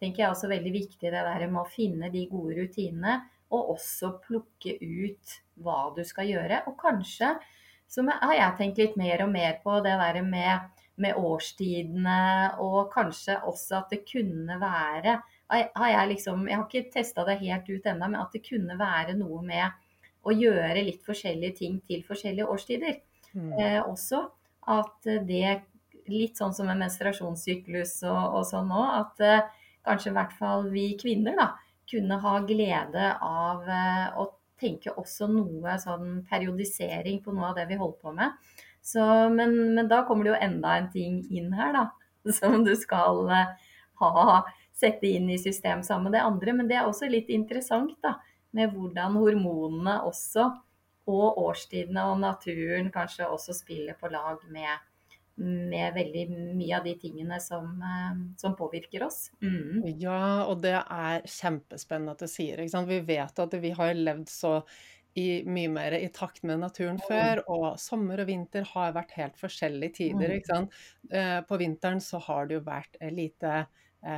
tenker 0.00 0.24
jeg 0.24 0.32
også 0.32 0.48
veldig 0.50 0.72
viktig 0.72 1.12
det 1.12 1.24
der 1.26 1.46
med 1.46 1.60
å 1.62 1.68
finne 1.68 2.08
de 2.12 2.24
gode 2.30 2.56
rutinene, 2.56 3.20
og 3.50 3.74
også 3.74 4.14
plukke 4.24 4.76
ut 4.80 5.40
hva 5.60 5.90
du 5.96 6.04
skal 6.06 6.30
gjøre. 6.30 6.62
Og 6.70 6.76
kanskje 6.80 7.34
så 7.90 8.04
har 8.06 8.36
jeg 8.36 8.56
tenkt 8.60 8.78
litt 8.78 8.96
mer 8.98 9.24
og 9.26 9.32
mer 9.32 9.58
på 9.64 9.80
det 9.84 9.96
der 9.98 10.20
med, 10.24 10.70
med 11.00 11.18
årstidene, 11.18 12.20
og 12.62 12.90
kanskje 12.92 13.38
også 13.48 13.80
at 13.80 13.94
det 13.94 14.04
kunne 14.08 14.58
være 14.60 15.20
har 15.50 15.88
jeg, 15.90 16.08
liksom, 16.12 16.44
jeg 16.46 16.58
har 16.60 16.66
ikke 16.68 16.92
testa 16.94 17.24
det 17.26 17.40
helt 17.40 17.66
ut 17.66 17.86
ennå, 17.90 18.06
men 18.06 18.20
at 18.20 18.34
det 18.36 18.44
kunne 18.46 18.76
være 18.78 19.16
noe 19.18 19.40
med 19.42 19.72
å 20.22 20.34
gjøre 20.34 20.84
litt 20.84 21.02
forskjellige 21.02 21.56
ting 21.58 21.80
til 21.88 22.04
forskjellige 22.06 22.46
årstider. 22.52 23.00
Mm. 23.32 23.52
Eh, 23.58 23.80
også 23.82 24.22
at 24.70 25.08
det, 25.26 25.62
litt 26.10 26.38
sånn 26.38 26.54
som 26.54 26.70
en 26.70 26.82
menstruasjonssyklus 26.84 27.96
og, 28.10 28.38
og 28.38 28.46
sånn 28.46 28.70
òg. 28.74 28.92
at 29.00 29.24
eh, 29.26 29.48
kanskje 29.86 30.12
i 30.12 30.16
hvert 30.18 30.36
fall 30.38 30.68
vi 30.70 30.86
kvinner 31.00 31.38
da, 31.38 31.48
kunne 31.90 32.20
ha 32.22 32.36
glede 32.46 33.10
av 33.26 33.66
eh, 33.66 34.06
å 34.20 34.28
tenke 34.60 34.92
også 35.00 35.30
noe 35.32 35.78
sånn 35.80 36.20
periodisering 36.28 37.22
på 37.24 37.34
noe 37.34 37.50
av 37.50 37.58
det 37.58 37.66
vi 37.70 37.80
holder 37.80 38.02
på 38.02 38.14
med. 38.16 38.58
Så, 38.82 39.02
men, 39.28 39.74
men, 39.74 39.88
da 39.88 40.02
kommer 40.08 40.26
det 40.26 40.32
jo 40.32 40.40
enda 40.48 40.76
en 40.78 40.88
ting 40.92 41.20
inn 41.30 41.52
her, 41.56 41.74
da, 41.76 41.84
som 42.38 42.64
du 42.64 42.72
skal 42.78 43.28
eh, 43.28 43.70
ha, 44.00 44.40
sette 44.80 45.06
inn 45.06 45.28
i 45.30 45.38
system 45.38 45.84
sammen 45.86 46.08
med 46.08 46.18
det 46.18 46.24
andre. 46.24 46.56
Men 46.56 46.70
det 46.70 46.80
er 46.80 46.88
også 46.88 47.10
litt 47.10 47.30
interessant 47.32 47.96
da, 48.04 48.16
med 48.56 48.74
hvordan 48.74 49.18
hormonene 49.20 50.00
også, 50.08 50.50
og 51.10 51.40
årstidene 51.42 52.04
og 52.12 52.20
naturen 52.22 52.90
kanskje 52.94 53.26
også 53.26 53.54
spiller 53.56 53.96
på 53.98 54.10
lag 54.12 54.42
med 54.52 54.78
med 55.40 55.94
veldig 55.94 56.24
mye 56.58 56.76
av 56.76 56.84
de 56.84 56.94
tingene 57.00 57.38
som, 57.40 57.64
eh, 57.82 58.18
som 58.36 58.56
påvirker 58.56 59.06
oss. 59.06 59.30
Mm. 59.42 59.86
Ja, 60.00 60.44
og 60.44 60.60
det 60.64 60.76
er 60.76 61.24
kjempespennende 61.24 62.12
at 62.12 62.24
du 62.24 62.28
sier. 62.28 62.60
Sant? 62.68 62.90
Vi 62.90 63.00
vet 63.00 63.38
at 63.38 63.56
vi 63.62 63.70
har 63.76 63.94
levd 63.96 64.28
så 64.28 64.58
i, 65.18 65.42
mye 65.46 65.70
mer 65.72 65.96
i 65.98 66.08
takt 66.14 66.44
med 66.46 66.62
naturen 66.62 67.00
før, 67.06 67.42
og 67.50 67.66
sommer 67.82 68.22
og 68.22 68.30
vinter 68.30 68.66
har 68.74 68.94
vært 68.96 69.16
helt 69.18 69.40
forskjellige 69.40 69.96
tider. 70.00 70.36
ikke 70.36 70.52
sant? 70.52 70.80
Eh, 71.10 71.40
på 71.46 71.60
vinteren 71.60 72.02
så 72.04 72.22
har 72.28 72.50
det 72.50 72.60
jo 72.60 72.66
vært 72.66 73.00
eh, 73.00 73.14
lite 73.14 73.64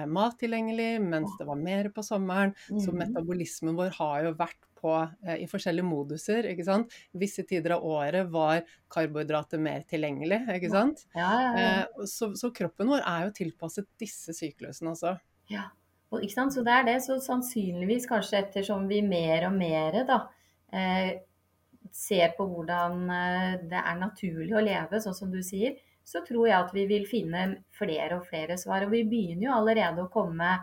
mat 0.07 0.37
tilgjengelig, 0.39 1.01
mens 1.03 1.33
det 1.41 1.43
var 1.49 1.57
mer 1.59 1.89
på 1.91 2.05
sommeren. 2.07 2.53
Så 2.85 2.93
metabolismen 2.95 3.75
vår 3.75 3.97
har 3.97 4.29
jo 4.29 4.31
vært 4.39 4.61
på 4.83 4.95
eh, 5.27 5.43
i 5.43 5.49
forskjellige 5.51 5.87
moduser. 5.87 6.49
ikke 6.51 6.67
sant? 6.67 6.97
Visse 7.19 7.45
tider 7.49 7.77
av 7.77 7.87
året 7.87 8.31
var 8.33 8.65
karbohydrater 8.93 9.63
mer 9.63 9.87
tilgjengelig. 9.89 10.43
ikke 10.57 10.73
sant? 10.73 11.07
Ja, 11.15 11.31
ja, 11.45 11.53
ja. 11.53 11.71
Eh, 11.85 12.09
så, 12.11 12.33
så, 12.39 12.53
kroppen 12.55 12.91
vår 12.93 13.05
er 13.07 13.29
jo 13.29 13.37
tilpasset 13.43 13.89
disse 14.03 14.35
syklusene 14.37 14.95
også. 14.95 15.17
Ja, 15.53 15.69
og, 16.11 16.21
ikke 16.21 16.37
sant? 16.37 16.57
så 16.57 16.67
det 16.67 16.77
er 16.77 16.89
det. 16.91 16.99
Så 17.07 17.19
sannsynligvis 17.25 18.09
kanskje 18.11 18.43
ettersom 18.43 18.89
vi 18.91 19.03
mer 19.07 19.49
og 19.51 19.59
mer 19.59 20.03
da, 20.09 20.23
eh, 20.27 20.39
ser 21.93 22.35
på 22.37 22.47
hvordan 22.49 23.09
eh, 23.11 23.55
det 23.71 23.81
er 23.81 23.99
naturlig 24.01 24.55
å 24.57 24.65
leve, 24.65 25.01
sånn 25.03 25.17
som 25.17 25.33
du 25.33 25.41
sier, 25.45 25.77
så 26.05 26.25
tror 26.27 26.49
jeg 26.49 26.59
at 26.59 26.73
vi 26.75 26.87
vil 26.91 27.07
finne 27.07 27.45
flere 27.77 28.19
og 28.19 28.27
flere 28.27 28.57
svar. 28.59 28.87
Og 28.87 28.95
vi 28.95 29.05
begynner 29.09 29.49
jo 29.49 29.57
allerede 29.57 30.05
å 30.05 30.13
komme 30.13 30.57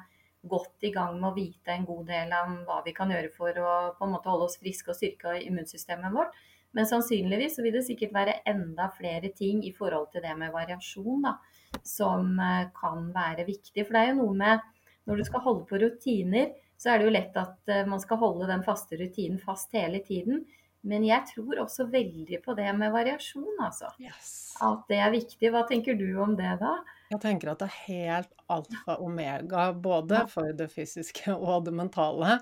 godt 0.50 0.88
i 0.88 0.92
gang 0.96 1.18
med 1.20 1.30
å 1.30 1.36
vite 1.36 1.74
en 1.74 1.86
god 1.88 2.06
del 2.10 2.34
om 2.36 2.60
hva 2.68 2.80
vi 2.86 2.94
kan 2.96 3.12
gjøre 3.12 3.32
for 3.36 3.56
å 3.60 3.74
på 3.98 4.08
en 4.08 4.14
måte 4.16 4.32
holde 4.32 4.48
oss 4.48 4.60
friske 4.60 4.92
og 4.92 4.98
styrke 4.98 5.36
immunsystemet 5.44 6.16
vårt. 6.16 6.36
Men 6.76 6.88
sannsynligvis 6.90 7.58
vil 7.64 7.74
det 7.74 7.86
sikkert 7.88 8.14
være 8.14 8.40
enda 8.48 8.90
flere 8.94 9.32
ting 9.36 9.64
i 9.66 9.74
forhold 9.76 10.12
til 10.14 10.24
det 10.24 10.36
med 10.38 10.54
variasjon 10.54 11.24
da, 11.26 11.38
som 11.86 12.36
eh, 12.40 12.68
kan 12.76 13.10
være 13.16 13.48
viktig. 13.48 13.86
For 13.86 13.96
det 13.96 14.04
er 14.04 14.12
jo 14.14 14.22
noe 14.24 14.38
med 14.44 14.68
når 15.10 15.22
du 15.22 15.26
skal 15.26 15.44
holde 15.46 15.66
på 15.70 15.80
rutiner, 15.82 16.52
så 16.80 16.94
er 16.94 17.00
det 17.00 17.10
jo 17.10 17.16
lett 17.16 17.36
at 17.40 17.72
eh, 17.72 17.86
man 17.88 18.00
skal 18.02 18.22
holde 18.22 18.48
den 18.50 18.64
faste 18.64 18.98
rutinen 19.00 19.40
fast 19.42 19.76
hele 19.76 20.00
tiden. 20.06 20.46
Men 20.88 21.04
jeg 21.04 21.28
tror 21.34 21.66
også 21.66 21.90
veldig 21.92 22.40
på 22.46 22.56
det 22.56 22.70
med 22.78 22.94
variasjon, 22.94 23.58
altså. 23.60 23.92
Yes. 24.00 24.56
At 24.64 24.86
det 24.88 25.02
er 25.04 25.12
viktig. 25.12 25.52
Hva 25.52 25.66
tenker 25.68 25.98
du 26.00 26.08
om 26.24 26.38
det 26.40 26.54
da? 26.62 26.78
Jeg 27.10 27.22
tenker 27.24 27.50
at 27.50 27.62
det 27.64 27.66
er 27.66 27.78
helt 27.88 28.34
alfa 28.54 28.96
og 29.00 29.08
omega, 29.08 29.64
både 29.74 30.20
for 30.30 30.54
det 30.58 30.68
fysiske 30.70 31.34
og 31.50 31.66
det 31.66 31.74
mentale. 31.74 32.36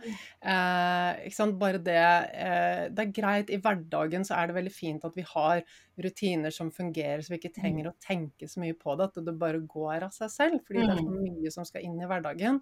Eh, 0.43 1.45
Bare 1.58 1.80
det 1.84 1.95
eh, 1.95 2.84
Det 2.91 3.06
er 3.06 3.13
greit, 3.15 3.53
i 3.53 3.62
hverdagen 3.63 4.27
så 4.27 4.36
er 4.36 4.49
det 4.49 4.58
veldig 4.58 4.73
fint 4.75 5.08
at 5.08 5.15
vi 5.15 5.23
har 5.30 5.63
rutiner 6.03 6.51
som 6.51 6.71
fungerer, 6.71 7.23
så 7.23 7.32
vi 7.32 7.39
ikke 7.39 7.56
trenger 7.56 7.88
mm. 7.88 7.93
å 7.93 8.03
tenke 8.03 8.51
så 8.51 8.60
mye 8.60 8.75
på 8.75 8.97
det, 8.99 9.08
at 9.08 9.23
det 9.30 9.38
bare 9.39 9.63
går 9.63 10.10
av 10.10 10.15
seg 10.15 10.34
selv. 10.36 10.60
Fordi 10.67 10.84
det 10.84 10.91
er 10.91 10.99
så 10.99 11.08
mm. 11.08 11.17
mye 11.23 11.56
som 11.56 11.67
skal 11.67 11.88
inn 11.88 11.97
i 12.01 12.12
hverdagen. 12.12 12.60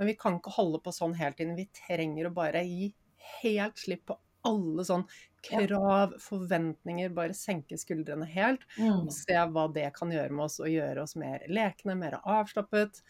Men 0.00 0.08
vi 0.08 0.16
kan 0.18 0.40
ikke 0.40 0.56
holde 0.56 0.80
på 0.80 0.96
sånn 0.96 1.18
hele 1.20 1.36
tiden. 1.36 1.58
Vi 1.60 1.68
trenger 1.84 2.30
å 2.30 2.36
bare 2.40 2.64
gi 2.64 2.94
helt 3.42 3.76
slipp 3.78 4.08
på 4.08 4.16
alle 4.48 4.84
sånn 4.86 5.04
krav, 5.42 6.14
forventninger, 6.22 7.12
bare 7.14 7.34
senke 7.36 7.78
skuldrene 7.80 8.26
helt. 8.30 8.64
Mm. 8.78 9.06
Og 9.06 9.12
se 9.14 9.36
hva 9.54 9.66
det 9.74 9.88
kan 9.96 10.12
gjøre 10.14 10.32
med 10.32 10.46
oss, 10.46 10.60
og 10.62 10.70
gjøre 10.70 11.04
oss 11.04 11.16
mer 11.18 11.44
lekne, 11.50 11.96
mer 11.98 12.18
avslappet. 12.22 13.02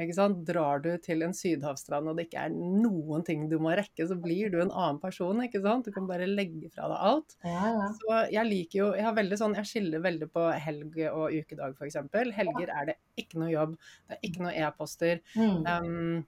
Ikke 0.00 0.16
sant? 0.16 0.42
Drar 0.46 0.82
du 0.84 0.90
til 1.02 1.24
en 1.26 1.34
sydhavsstrand 1.34 2.08
og 2.08 2.16
det 2.16 2.28
ikke 2.28 2.46
er 2.46 2.54
noen 2.54 3.24
ting 3.26 3.48
du 3.50 3.58
må 3.62 3.74
rekke, 3.76 4.06
så 4.06 4.16
blir 4.18 4.52
du 4.52 4.60
en 4.62 4.70
annen 4.70 5.00
person. 5.02 5.42
ikke 5.44 5.62
sant? 5.64 5.88
Du 5.88 5.94
kan 5.94 6.08
bare 6.08 6.28
legge 6.30 6.70
fra 6.72 6.88
deg 6.92 7.06
alt. 7.10 7.36
Ja, 7.44 7.72
ja. 7.74 7.86
Så 7.98 8.20
jeg 8.30 8.48
liker 8.48 8.78
jo 8.80 8.88
Jeg 8.94 9.06
har 9.06 9.16
veldig 9.16 9.38
sånn, 9.40 9.56
jeg 9.58 9.70
skiller 9.70 10.04
veldig 10.04 10.30
på 10.32 10.48
helg 10.66 11.00
og 11.10 11.34
ukedag, 11.34 11.76
f.eks. 11.76 11.98
Helger 12.36 12.74
er 12.74 12.92
det 12.92 12.98
ikke 13.20 13.40
noe 13.42 13.50
jobb, 13.52 13.78
det 14.08 14.16
er 14.16 14.28
ikke 14.30 14.44
noe 14.46 14.54
e-poster. 14.66 15.24
Mm. 15.34 15.66
Um, 15.66 16.20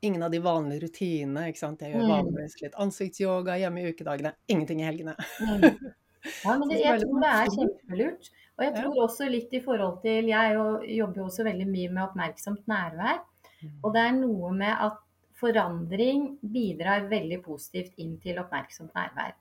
ingen 0.00 0.22
av 0.22 0.32
de 0.32 0.40
vanlige 0.42 0.86
rutinene. 0.86 1.48
ikke 1.50 1.62
sant? 1.62 1.82
Jeg 1.84 1.94
gjør 1.94 2.04
mm. 2.04 2.12
vanligvis 2.14 2.60
litt 2.62 2.76
ansiktsyoga 2.84 3.56
hjemme 3.60 3.82
i 3.82 3.90
ukedagene. 3.94 4.34
Ingenting 4.52 4.84
i 4.84 4.88
helgene. 4.90 5.16
Mm. 5.40 5.80
Ja, 6.44 6.52
men 6.60 6.68
det, 6.68 6.82
jeg 6.82 7.00
tror 7.00 7.22
det 7.22 7.28
er 7.32 7.46
kjempelurt. 7.54 8.26
Og 8.58 8.64
jeg 8.66 8.72
tror 8.76 8.96
også 9.06 9.28
litt 9.32 9.54
i 9.56 9.60
forhold 9.64 10.02
til 10.02 10.26
Jeg 10.28 10.56
jobber 10.98 11.22
jo 11.22 11.28
også 11.30 11.46
veldig 11.46 11.64
mye 11.70 11.92
med 11.94 12.02
oppmerksomt 12.02 12.66
nærvær. 12.68 13.22
Mm. 13.62 13.70
Og 13.78 13.94
det 13.94 14.02
er 14.02 14.18
noe 14.18 14.50
med 14.52 14.82
at 14.84 14.98
forandring 15.40 16.26
bidrar 16.44 17.08
veldig 17.08 17.40
positivt 17.40 17.96
inn 18.04 18.18
til 18.20 18.42
oppmerksomt 18.42 18.92
nærvær. 18.92 19.32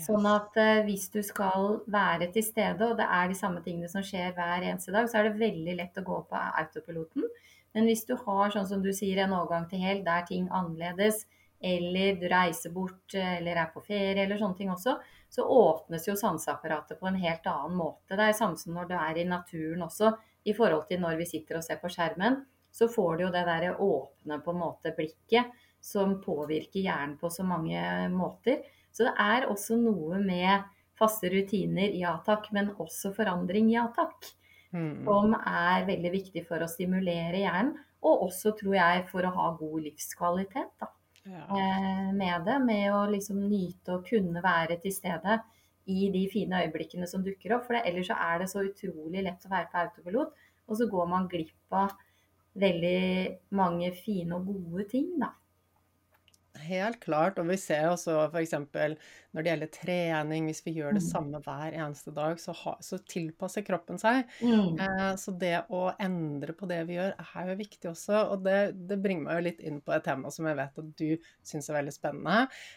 Sånn 0.00 0.24
at 0.28 0.54
uh, 0.56 0.84
hvis 0.86 1.08
du 1.12 1.20
skal 1.26 1.82
være 1.90 2.30
til 2.32 2.44
stede, 2.46 2.86
og 2.86 2.96
det 3.00 3.04
er 3.04 3.28
de 3.28 3.36
samme 3.36 3.60
tingene 3.64 3.90
som 3.92 4.04
skjer 4.06 4.32
hver 4.36 4.64
eneste 4.64 4.94
dag, 4.94 5.08
så 5.10 5.20
er 5.20 5.28
det 5.28 5.42
veldig 5.42 5.74
lett 5.80 6.00
å 6.00 6.06
gå 6.06 6.20
på 6.30 6.44
autopiloten. 6.62 7.26
Men 7.74 7.88
hvis 7.88 8.04
du 8.08 8.14
har 8.18 8.52
sånn 8.52 8.68
som 8.68 8.82
du 8.84 8.90
sier, 8.94 9.22
en 9.24 9.36
overgang 9.36 9.68
til 9.70 9.80
hel 9.82 10.02
der 10.04 10.26
ting 10.28 10.48
annerledes, 10.52 11.24
eller 11.62 12.16
du 12.18 12.26
reiser 12.26 12.72
bort 12.74 13.14
eller 13.14 13.60
er 13.62 13.68
på 13.70 13.80
ferie 13.86 14.24
eller 14.24 14.40
sånne 14.40 14.58
ting 14.58 14.70
også, 14.72 14.96
så 15.32 15.44
åpnes 15.46 16.08
jo 16.08 16.16
sanseapparatet 16.18 16.98
på 17.00 17.06
en 17.08 17.20
helt 17.22 17.46
annen 17.46 17.76
måte. 17.78 18.16
Det 18.16 18.24
er 18.26 18.36
samme 18.36 18.58
som 18.58 18.74
når 18.76 18.90
du 18.90 18.96
er 18.98 19.20
i 19.22 19.28
naturen 19.28 19.86
også, 19.86 20.10
i 20.44 20.54
forhold 20.56 20.88
til 20.88 21.00
når 21.00 21.20
vi 21.20 21.28
sitter 21.30 21.60
og 21.60 21.64
ser 21.64 21.78
på 21.80 21.90
skjermen. 21.92 22.42
Så 22.72 22.88
får 22.90 23.16
du 23.16 23.26
jo 23.26 23.32
det 23.32 23.44
derre 23.46 23.76
åpne 23.84 24.40
på 24.42 24.52
en 24.52 24.60
måte 24.60 24.94
blikket 24.96 25.52
som 25.82 26.18
påvirker 26.24 26.82
hjernen 26.82 27.16
på 27.20 27.30
så 27.30 27.46
mange 27.46 27.80
måter. 28.12 28.62
Så 28.92 29.06
det 29.06 29.14
er 29.22 29.48
også 29.50 29.78
noe 29.80 30.18
med 30.22 30.66
faste 30.98 31.30
rutiner, 31.32 31.94
ja 31.96 32.16
takk, 32.26 32.50
men 32.54 32.72
også 32.82 33.14
forandring, 33.16 33.70
ja 33.72 33.86
takk. 33.96 34.28
Mm. 34.72 35.04
Som 35.04 35.34
er 35.36 35.86
veldig 35.88 36.12
viktig 36.14 36.44
for 36.48 36.64
å 36.64 36.70
stimulere 36.70 37.42
hjernen, 37.42 37.74
og 38.02 38.26
også, 38.26 38.54
tror 38.58 38.74
jeg, 38.74 39.02
for 39.10 39.26
å 39.26 39.32
ha 39.36 39.48
god 39.58 39.84
livskvalitet. 39.84 40.70
Da. 40.80 40.88
Ja. 41.22 41.42
Eh, 41.54 42.08
med 42.16 42.46
det. 42.48 42.58
Med 42.64 42.86
å 42.94 43.04
liksom 43.10 43.44
nyte 43.46 43.98
å 43.98 44.04
kunne 44.06 44.42
være 44.42 44.80
til 44.82 44.94
stede 44.94 45.38
i 45.90 46.08
de 46.14 46.22
fine 46.30 46.64
øyeblikkene 46.64 47.06
som 47.10 47.22
dukker 47.26 47.56
opp. 47.56 47.68
For 47.68 47.78
det, 47.78 47.84
ellers 47.90 48.10
så 48.10 48.16
er 48.18 48.42
det 48.42 48.48
så 48.50 48.64
utrolig 48.66 49.22
lett 49.26 49.46
å 49.46 49.52
være 49.52 49.70
på 49.70 49.84
autopilot, 49.84 50.34
og 50.66 50.78
så 50.78 50.88
går 50.90 51.06
man 51.10 51.28
glipp 51.30 51.78
av 51.78 51.94
veldig 52.58 53.54
mange 53.56 53.92
fine 53.96 54.36
og 54.36 54.50
gode 54.50 54.88
ting, 54.90 55.14
da. 55.20 55.32
Helt 56.66 57.00
klart. 57.02 57.38
Og 57.42 57.48
vi 57.50 57.56
ser 57.60 57.88
også 57.90 58.14
f.eks. 58.30 58.52
når 59.32 59.44
det 59.44 59.50
gjelder 59.50 59.70
trening, 59.72 60.46
hvis 60.50 60.60
vi 60.66 60.74
gjør 60.76 60.92
det 60.96 61.02
Mm. 61.02 61.08
samme 61.08 61.40
hver 61.44 61.72
eneste 61.72 62.12
dag, 62.14 62.36
så, 62.40 62.52
ha, 62.52 62.74
så 62.84 62.98
tilpasser 63.08 63.64
kroppen 63.64 63.98
seg. 64.00 64.26
Mm. 64.42 64.78
Eh, 64.80 65.14
så 65.16 65.32
det 65.38 65.54
å 65.72 65.84
endre 65.98 66.52
på 66.52 66.68
det 66.68 66.82
vi 66.88 66.98
gjør, 66.98 67.14
er 67.22 67.48
jo 67.52 67.56
viktig 67.62 67.90
også. 67.92 68.20
Og 68.34 68.44
det, 68.44 68.58
det 68.88 69.00
bringer 69.02 69.24
meg 69.28 69.38
jo 69.40 69.46
litt 69.48 69.60
inn 69.60 69.80
på 69.80 69.94
et 69.96 70.04
tema 70.04 70.30
som 70.30 70.46
jeg 70.50 70.58
vet 70.60 70.82
at 70.84 70.92
du 71.00 71.08
syns 71.42 71.70
er 71.70 71.78
veldig 71.80 71.94
spennende, 71.96 72.36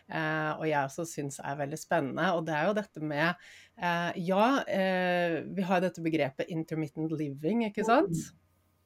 eh, 0.10 0.52
og 0.56 0.66
jeg 0.70 0.80
også 0.80 1.06
syns 1.12 1.40
er 1.44 1.60
veldig 1.60 1.82
spennende. 1.82 2.32
Og 2.38 2.46
det 2.48 2.56
er 2.56 2.66
jo 2.72 2.78
dette 2.80 3.04
med 3.04 3.28
eh, 3.78 4.12
Ja, 4.32 4.48
eh, 4.64 5.42
vi 5.46 5.62
har 5.68 5.84
dette 5.84 6.02
begrepet 6.06 6.50
intermittent 6.50 7.12
living, 7.20 7.66
ikke 7.68 7.84
sant? 7.86 8.16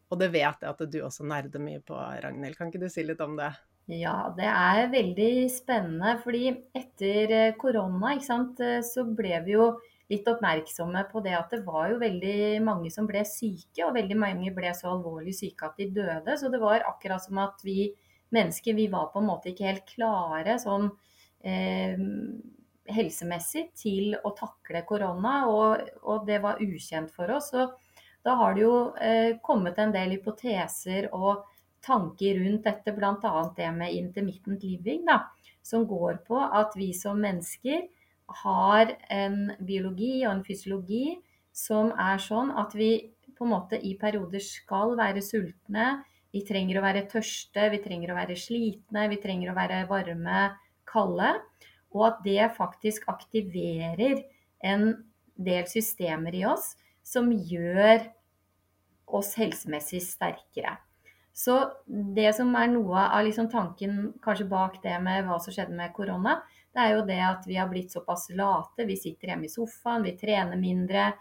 Og 0.09 0.17
det 0.17 0.31
vet 0.33 0.63
jeg 0.63 0.69
at 0.73 0.79
du 0.89 0.95
også 1.05 1.21
nerder 1.29 1.61
mye 1.61 1.83
på, 1.85 1.93
Ragnhild. 1.93 2.55
Kan 2.57 2.71
ikke 2.71 2.81
du 2.81 2.89
si 2.89 3.03
litt 3.05 3.19
om 3.21 3.35
det? 3.37 3.51
Ja, 3.89 4.29
det 4.37 4.45
er 4.45 4.91
veldig 4.91 5.49
spennende. 5.49 6.17
Fordi 6.21 6.51
etter 6.77 7.31
eh, 7.33 7.55
korona, 7.57 8.13
ikke 8.13 8.27
sant, 8.27 8.59
eh, 8.61 8.83
så 8.85 9.05
ble 9.17 9.39
vi 9.47 9.55
jo 9.55 9.71
litt 10.09 10.27
oppmerksomme 10.29 11.03
på 11.09 11.21
det 11.25 11.35
at 11.37 11.51
det 11.53 11.63
var 11.65 11.89
jo 11.91 11.99
veldig 12.01 12.61
mange 12.65 12.89
som 12.93 13.07
ble 13.09 13.23
syke, 13.29 13.83
og 13.85 13.95
veldig 13.97 14.17
mange 14.17 14.53
ble 14.53 14.71
så 14.77 14.91
alvorlig 14.93 15.33
syke 15.37 15.69
at 15.69 15.81
de 15.81 15.89
døde. 15.97 16.37
Så 16.37 16.53
det 16.53 16.61
var 16.61 16.85
akkurat 16.85 17.25
som 17.25 17.41
at 17.41 17.65
vi 17.65 17.91
mennesker, 18.33 18.77
vi 18.77 18.87
var 18.93 19.09
på 19.13 19.21
en 19.23 19.29
måte 19.29 19.51
ikke 19.51 19.69
helt 19.71 19.89
klare 19.89 20.59
sånn 20.61 20.89
eh, 21.41 21.97
helsemessig 22.93 23.69
til 23.77 24.17
å 24.21 24.33
takle 24.37 24.83
korona, 24.85 25.35
og, 25.49 25.89
og 26.05 26.29
det 26.29 26.41
var 26.45 26.61
ukjent 26.61 27.13
for 27.13 27.33
oss. 27.33 27.53
Og 27.57 27.73
da 28.25 28.37
har 28.37 28.53
det 28.53 28.65
jo 28.67 28.75
eh, 29.01 29.37
kommet 29.45 29.81
en 29.81 29.93
del 29.95 30.17
hypoteser 30.17 31.09
og 31.13 31.45
tanker 31.85 32.39
rundt 32.41 32.65
dette, 32.67 32.93
bl.a. 32.95 33.33
det 33.57 33.69
med 33.75 33.95
intermittent 33.95 34.63
living, 34.63 35.05
da, 35.07 35.21
som 35.63 35.85
går 35.87 36.21
på 36.27 36.39
at 36.39 36.75
vi 36.77 36.91
som 36.97 37.19
mennesker 37.21 37.87
har 38.43 38.93
en 39.09 39.51
biologi 39.65 40.19
og 40.25 40.33
en 40.35 40.45
fysiologi 40.45 41.17
som 41.55 41.91
er 41.97 42.21
sånn 42.21 42.51
at 42.57 42.75
vi 42.77 42.91
på 43.37 43.47
en 43.47 43.53
måte 43.53 43.79
i 43.79 43.95
perioder 43.99 44.43
skal 44.43 44.95
være 44.99 45.23
sultne. 45.23 46.01
Vi 46.33 46.43
trenger 46.45 46.79
å 46.79 46.83
være 46.85 47.07
tørste, 47.09 47.69
vi 47.73 47.79
trenger 47.81 48.11
å 48.11 48.17
være 48.19 48.35
slitne, 48.37 49.07
vi 49.09 49.17
trenger 49.21 49.51
å 49.51 49.57
være 49.57 49.85
varme, 49.89 50.41
kalde. 50.89 51.31
Og 51.95 52.05
at 52.11 52.19
det 52.25 52.51
faktisk 52.57 53.07
aktiverer 53.09 54.21
en 54.61 54.91
del 55.39 55.65
systemer 55.71 56.35
i 56.35 56.43
oss 56.45 56.73
som 57.05 57.31
gjør 57.31 58.03
oss 59.09 59.33
helsemessig 59.39 60.03
sterkere. 60.05 60.75
Så 61.39 61.55
det 62.17 62.33
som 62.35 62.49
er 62.59 62.67
noe 62.67 62.99
av 63.15 63.23
liksom 63.23 63.47
tanken 63.51 63.99
kanskje 64.23 64.47
bak 64.51 64.81
det 64.83 64.97
med 64.99 65.23
hva 65.23 65.37
som 65.39 65.53
skjedde 65.55 65.77
med 65.77 65.93
korona, 65.95 66.33
det 66.75 66.81
er 66.83 66.97
jo 66.97 67.05
det 67.07 67.19
at 67.23 67.47
vi 67.47 67.55
har 67.55 67.69
blitt 67.71 67.93
såpass 67.95 68.27
late. 68.35 68.83
Vi 68.83 68.97
sitter 68.99 69.31
hjemme 69.31 69.47
i 69.47 69.53
sofaen, 69.53 70.03
vi 70.03 70.17
trener 70.19 70.59
mindre. 70.59 71.13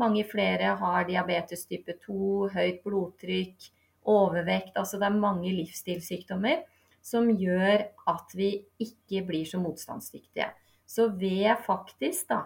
Mange 0.00 0.24
flere 0.26 0.74
har 0.80 1.06
diabetes 1.06 1.62
type 1.70 1.94
2, 2.02 2.50
høyt 2.56 2.82
blodtrykk, 2.82 3.70
overvekt. 4.10 4.74
Altså 4.74 4.98
det 4.98 5.06
er 5.06 5.22
mange 5.22 5.54
livsstilssykdommer 5.54 6.64
som 7.00 7.30
gjør 7.30 7.86
at 8.10 8.34
vi 8.34 8.56
ikke 8.82 9.22
blir 9.28 9.46
så 9.46 9.62
motstandsdyktige. 9.62 10.50
Så 10.82 11.12
ved 11.14 11.52
faktisk 11.62 12.32
da 12.32 12.42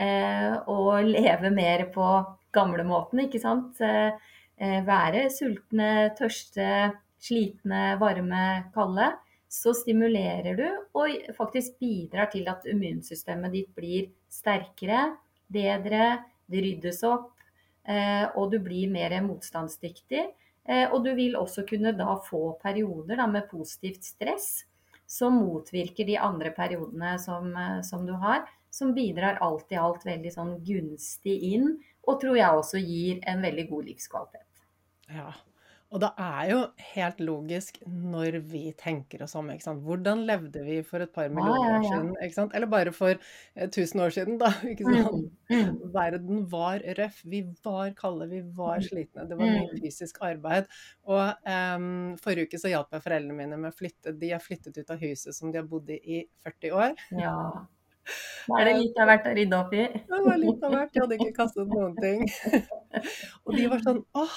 eh, 0.00 0.56
å 0.56 0.96
leve 1.04 1.52
mer 1.52 1.90
på 1.92 2.08
gamlemåten, 2.56 3.26
ikke 3.26 3.44
sant. 3.44 3.76
Eh, 4.62 4.78
være 4.86 5.26
sultne, 5.34 6.12
tørste, 6.14 6.92
slitne, 7.22 7.96
varme, 7.98 8.42
kalde, 8.74 9.08
så 9.50 9.72
stimulerer 9.74 10.54
du 10.56 10.66
og 10.96 11.32
faktisk 11.36 11.80
bidrar 11.82 12.30
til 12.32 12.46
at 12.48 12.62
immunsystemet 12.70 13.52
ditt 13.52 13.72
blir 13.74 14.06
sterkere, 14.30 15.16
bedre, 15.52 16.22
det 16.46 16.62
ryddes 16.62 17.02
opp, 17.08 17.32
eh, 17.90 18.28
og 18.38 18.52
du 18.52 18.60
blir 18.62 18.92
mer 18.92 19.16
motstandsdyktig. 19.26 20.28
Eh, 20.62 20.86
og 20.92 21.02
du 21.02 21.10
vil 21.18 21.34
også 21.34 21.66
kunne 21.66 21.90
da 21.98 22.14
få 22.22 22.54
perioder 22.62 23.18
da, 23.18 23.26
med 23.26 23.50
positivt 23.50 24.06
stress 24.06 24.62
som 25.10 25.40
motvirker 25.42 26.06
de 26.06 26.14
andre 26.22 26.54
periodene 26.54 27.16
som, 27.18 27.50
som 27.84 28.06
du 28.06 28.14
har, 28.14 28.46
som 28.70 28.94
bidrar 28.94 29.42
alt 29.42 29.74
i 29.74 29.80
alt 29.80 30.06
veldig 30.06 30.32
sånn 30.32 30.54
gunstig 30.64 31.34
inn, 31.50 31.74
og 32.06 32.22
tror 32.22 32.38
jeg 32.38 32.62
også 32.62 32.80
gir 32.80 33.20
en 33.28 33.42
veldig 33.42 33.66
god 33.74 33.90
livskvalitet. 33.90 34.51
Ja, 35.12 35.30
og 35.92 36.00
det 36.00 36.08
er 36.24 36.46
jo 36.48 36.60
helt 36.94 37.18
logisk 37.20 37.78
når 37.84 38.38
vi 38.48 38.62
tenker 38.80 39.26
oss 39.26 39.34
om, 39.36 39.50
ikke 39.52 39.66
sant. 39.66 39.82
Hvordan 39.84 40.22
levde 40.28 40.62
vi 40.64 40.78
for 40.88 41.04
et 41.04 41.12
par 41.12 41.26
Ja, 41.26 41.32
millioner 41.36 41.66
ja, 41.68 41.74
år 41.76 41.84
siden, 41.84 42.14
ikke 42.24 42.36
sant? 42.38 42.54
Eller 42.56 42.70
bare 42.72 42.94
for 42.96 43.12
eh, 43.12 43.66
1000 43.66 44.00
år 44.00 44.14
siden, 44.16 44.38
da, 44.40 44.48
ikke 44.72 44.86
sant. 44.88 45.28
Mm, 45.52 45.58
mm, 45.58 45.76
Verden 45.92 46.46
var 46.52 46.80
røff, 46.98 47.20
vi 47.28 47.42
var 47.64 47.92
kalde, 47.98 48.30
vi 48.30 48.40
var 48.56 48.80
slitne. 48.80 49.28
Det 49.28 49.36
var 49.36 49.44
mye 49.44 49.68
mm. 49.68 49.84
fysisk 49.84 50.22
arbeid. 50.24 50.72
Og 51.12 51.52
em, 51.58 51.92
forrige 52.24 52.48
uke 52.48 52.64
så 52.64 52.72
hjalp 52.72 52.96
jeg 52.96 53.04
foreldrene 53.04 53.36
mine 53.36 53.60
med 53.60 53.74
å 53.74 53.76
flytte. 53.76 54.16
De 54.16 54.32
har 54.32 54.40
flyttet 54.40 54.80
ut 54.80 54.96
av 54.96 55.04
huset 55.04 55.36
som 55.36 55.52
de 55.52 55.60
har 55.60 55.68
bodd 55.68 55.92
i 55.92 56.00
i 56.02 56.24
40 56.44 56.76
år. 56.80 56.98
Ja. 57.20 57.36
Da 58.42 58.56
er 58.58 58.66
det 58.66 58.78
litt 58.80 58.96
av 58.98 59.06
hvert 59.06 59.26
å 59.30 59.32
rydde 59.36 59.58
opp 59.60 59.74
i. 59.76 59.82
Det 60.08 60.18
var 60.24 60.38
litt 60.40 60.64
av 60.66 60.72
hvert, 60.74 60.88
de 60.90 61.00
hadde 61.04 61.18
ikke 61.20 61.34
kastet 61.36 61.68
noen 61.70 61.92
ting. 62.02 62.24
Og 63.46 63.52
de 63.54 63.68
var 63.70 63.84
sånn 63.84 64.00
åh, 64.18 64.32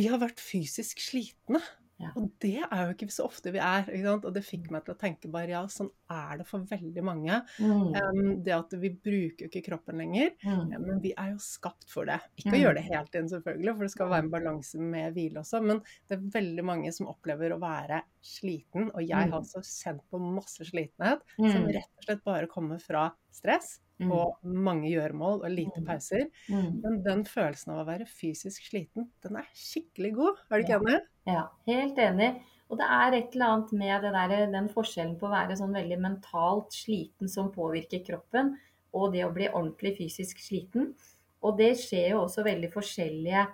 vi 0.00 0.08
har 0.08 0.22
vært 0.22 0.40
fysisk 0.40 1.02
slitne. 1.04 1.60
Ja. 2.00 2.14
Og 2.16 2.30
det 2.40 2.62
er 2.64 2.78
jo 2.86 2.92
ikke 2.94 3.10
så 3.12 3.26
ofte 3.28 3.50
vi 3.52 3.58
er. 3.60 3.84
Og 4.14 4.30
det 4.32 4.40
fikk 4.46 4.70
meg 4.72 4.86
til 4.86 4.94
å 4.94 4.98
tenke 5.02 5.28
bare 5.28 5.52
ja, 5.52 5.58
sånn 5.68 5.90
er 6.08 6.38
det 6.40 6.46
for 6.48 6.64
veldig 6.64 7.02
mange. 7.04 7.42
Mm, 7.60 7.90
Um, 8.00 8.30
det 8.46 8.54
at 8.56 8.72
vi 8.80 8.88
bruker 8.94 9.44
jo 9.44 9.48
ikke 9.50 9.62
kroppen 9.66 9.98
lenger, 10.00 10.30
mm, 10.40 10.70
ja, 10.72 10.78
men 10.80 11.02
vi 11.04 11.12
er 11.12 11.34
jo 11.34 11.42
skapt 11.44 11.84
for 11.92 12.08
det. 12.08 12.16
Ikke 12.40 12.54
å 12.54 12.56
Mm. 12.56 12.62
gjøre 12.62 12.74
det 12.78 12.84
helt 12.88 13.14
inn, 13.20 13.28
selvfølgelig, 13.28 13.74
for 13.76 13.82
det 13.84 13.90
skal 13.92 14.08
være 14.14 14.24
en 14.24 14.30
balanse 14.32 14.80
med 14.80 15.12
hvile 15.14 15.42
også. 15.42 15.60
Men 15.62 15.82
det 16.08 16.16
er 16.16 16.24
veldig 16.40 16.64
mange 16.64 16.92
som 16.96 17.06
opplever 17.12 17.52
å 17.52 17.60
være 17.60 18.00
sliten, 18.24 18.88
og 18.94 19.02
jeg 19.04 19.12
har 19.20 19.28
Mm. 19.28 19.36
også 19.42 19.60
kjent 19.60 20.00
på 20.10 20.18
masse 20.24 20.64
slitenhet 20.64 21.20
som 21.36 21.62
mm, 21.66 21.72
rett 21.76 21.92
og 21.98 22.04
slett 22.08 22.24
bare 22.24 22.46
kommer 22.48 22.80
fra 22.80 23.10
stress 23.30 23.76
mm, 23.76 23.89
og 24.08 24.38
mange 24.44 24.88
gjøremål 24.90 25.42
og 25.44 25.50
lite 25.50 25.80
Mm. 25.80 25.86
pauser. 25.86 26.30
mm. 26.48 26.80
Men 26.82 27.02
den 27.04 27.24
følelsen 27.24 27.72
av 27.74 27.82
å 27.82 27.88
være 27.90 28.06
fysisk 28.06 28.62
sliten, 28.70 29.10
den 29.22 29.36
er 29.36 29.46
skikkelig 29.54 30.14
god. 30.14 30.36
Er 30.50 30.56
du 30.58 30.64
ikke 30.64 30.72
Ja. 30.72 30.78
enig? 30.80 31.00
Ja, 31.26 31.48
helt 31.66 31.96
enig. 31.98 32.42
Og 32.70 32.78
det 32.78 32.86
er 32.86 33.12
et 33.14 33.34
eller 33.34 33.46
annet 33.46 33.72
med 33.72 34.02
det 34.02 34.12
der, 34.12 34.46
den 34.52 34.68
forskjellen 34.68 35.18
på 35.18 35.26
å 35.26 35.30
være 35.30 35.56
sånn 35.56 35.74
veldig 35.74 35.98
mentalt 36.00 36.70
sliten 36.72 37.28
som 37.28 37.50
påvirker 37.52 38.04
kroppen, 38.06 38.56
og 38.94 39.12
det 39.12 39.24
å 39.24 39.32
bli 39.34 39.48
ordentlig 39.48 39.96
fysisk 39.98 40.38
sliten. 40.38 40.94
Og 41.42 41.56
det 41.58 41.76
skjer 41.78 42.10
jo 42.10 42.20
også 42.24 42.44
veldig 42.44 42.70
forskjellige 42.72 43.46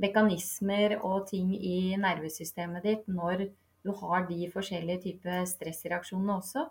mekanismer 0.00 0.98
og 1.04 1.26
ting 1.28 1.52
i 1.54 1.96
nervesystemet 2.00 2.82
ditt 2.82 3.06
når 3.08 3.50
du 3.84 3.92
har 3.92 4.26
de 4.28 4.46
forskjellige 4.52 5.02
typer 5.02 5.44
stressreaksjonene 5.48 6.38
også. 6.40 6.66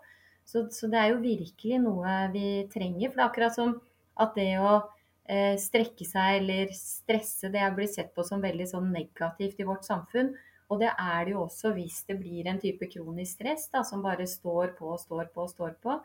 Så, 0.50 0.64
så 0.74 0.88
det 0.90 0.98
er 0.98 1.12
jo 1.12 1.22
virkelig 1.22 1.78
noe 1.82 2.14
vi 2.34 2.46
trenger. 2.72 3.10
For 3.10 3.20
det 3.20 3.22
er 3.22 3.28
akkurat 3.28 3.56
som 3.56 3.76
at 4.20 4.34
det 4.36 4.52
å 4.58 4.72
eh, 5.30 5.56
strekke 5.60 6.06
seg 6.06 6.40
eller 6.42 6.72
stresse, 6.76 7.52
det 7.52 7.62
er 7.62 7.74
blitt 7.76 7.94
sett 7.94 8.10
på 8.16 8.24
som 8.26 8.42
veldig 8.42 8.66
sånn 8.72 8.90
negativt 8.92 9.60
i 9.62 9.68
vårt 9.68 9.86
samfunn. 9.86 10.34
Og 10.70 10.82
det 10.82 10.90
er 10.92 11.24
det 11.26 11.34
jo 11.34 11.44
også 11.44 11.72
hvis 11.74 12.02
det 12.06 12.18
blir 12.20 12.46
en 12.50 12.60
type 12.62 12.86
kronisk 12.92 13.38
stress 13.38 13.66
da, 13.72 13.82
som 13.86 14.04
bare 14.04 14.26
står 14.30 14.76
på, 14.78 14.92
og 14.94 15.02
står 15.02 15.30
på, 15.34 15.46
og 15.46 15.50
står 15.54 15.74
på. 15.82 15.96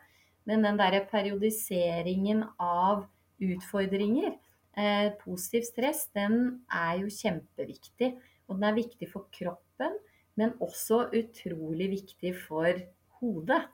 Men 0.46 0.62
den 0.62 0.78
derre 0.78 1.02
periodiseringen 1.10 2.44
av 2.62 3.06
utfordringer, 3.42 4.34
eh, 4.78 5.12
positiv 5.22 5.66
stress, 5.66 6.06
den 6.14 6.62
er 6.70 7.02
jo 7.02 7.10
kjempeviktig. 7.10 8.14
Og 8.46 8.58
den 8.58 8.68
er 8.68 8.78
viktig 8.78 9.10
for 9.10 9.26
kroppen, 9.34 9.98
men 10.38 10.54
også 10.62 11.08
utrolig 11.18 11.90
viktig 11.96 12.34
for 12.46 12.78
hodet. 13.18 13.64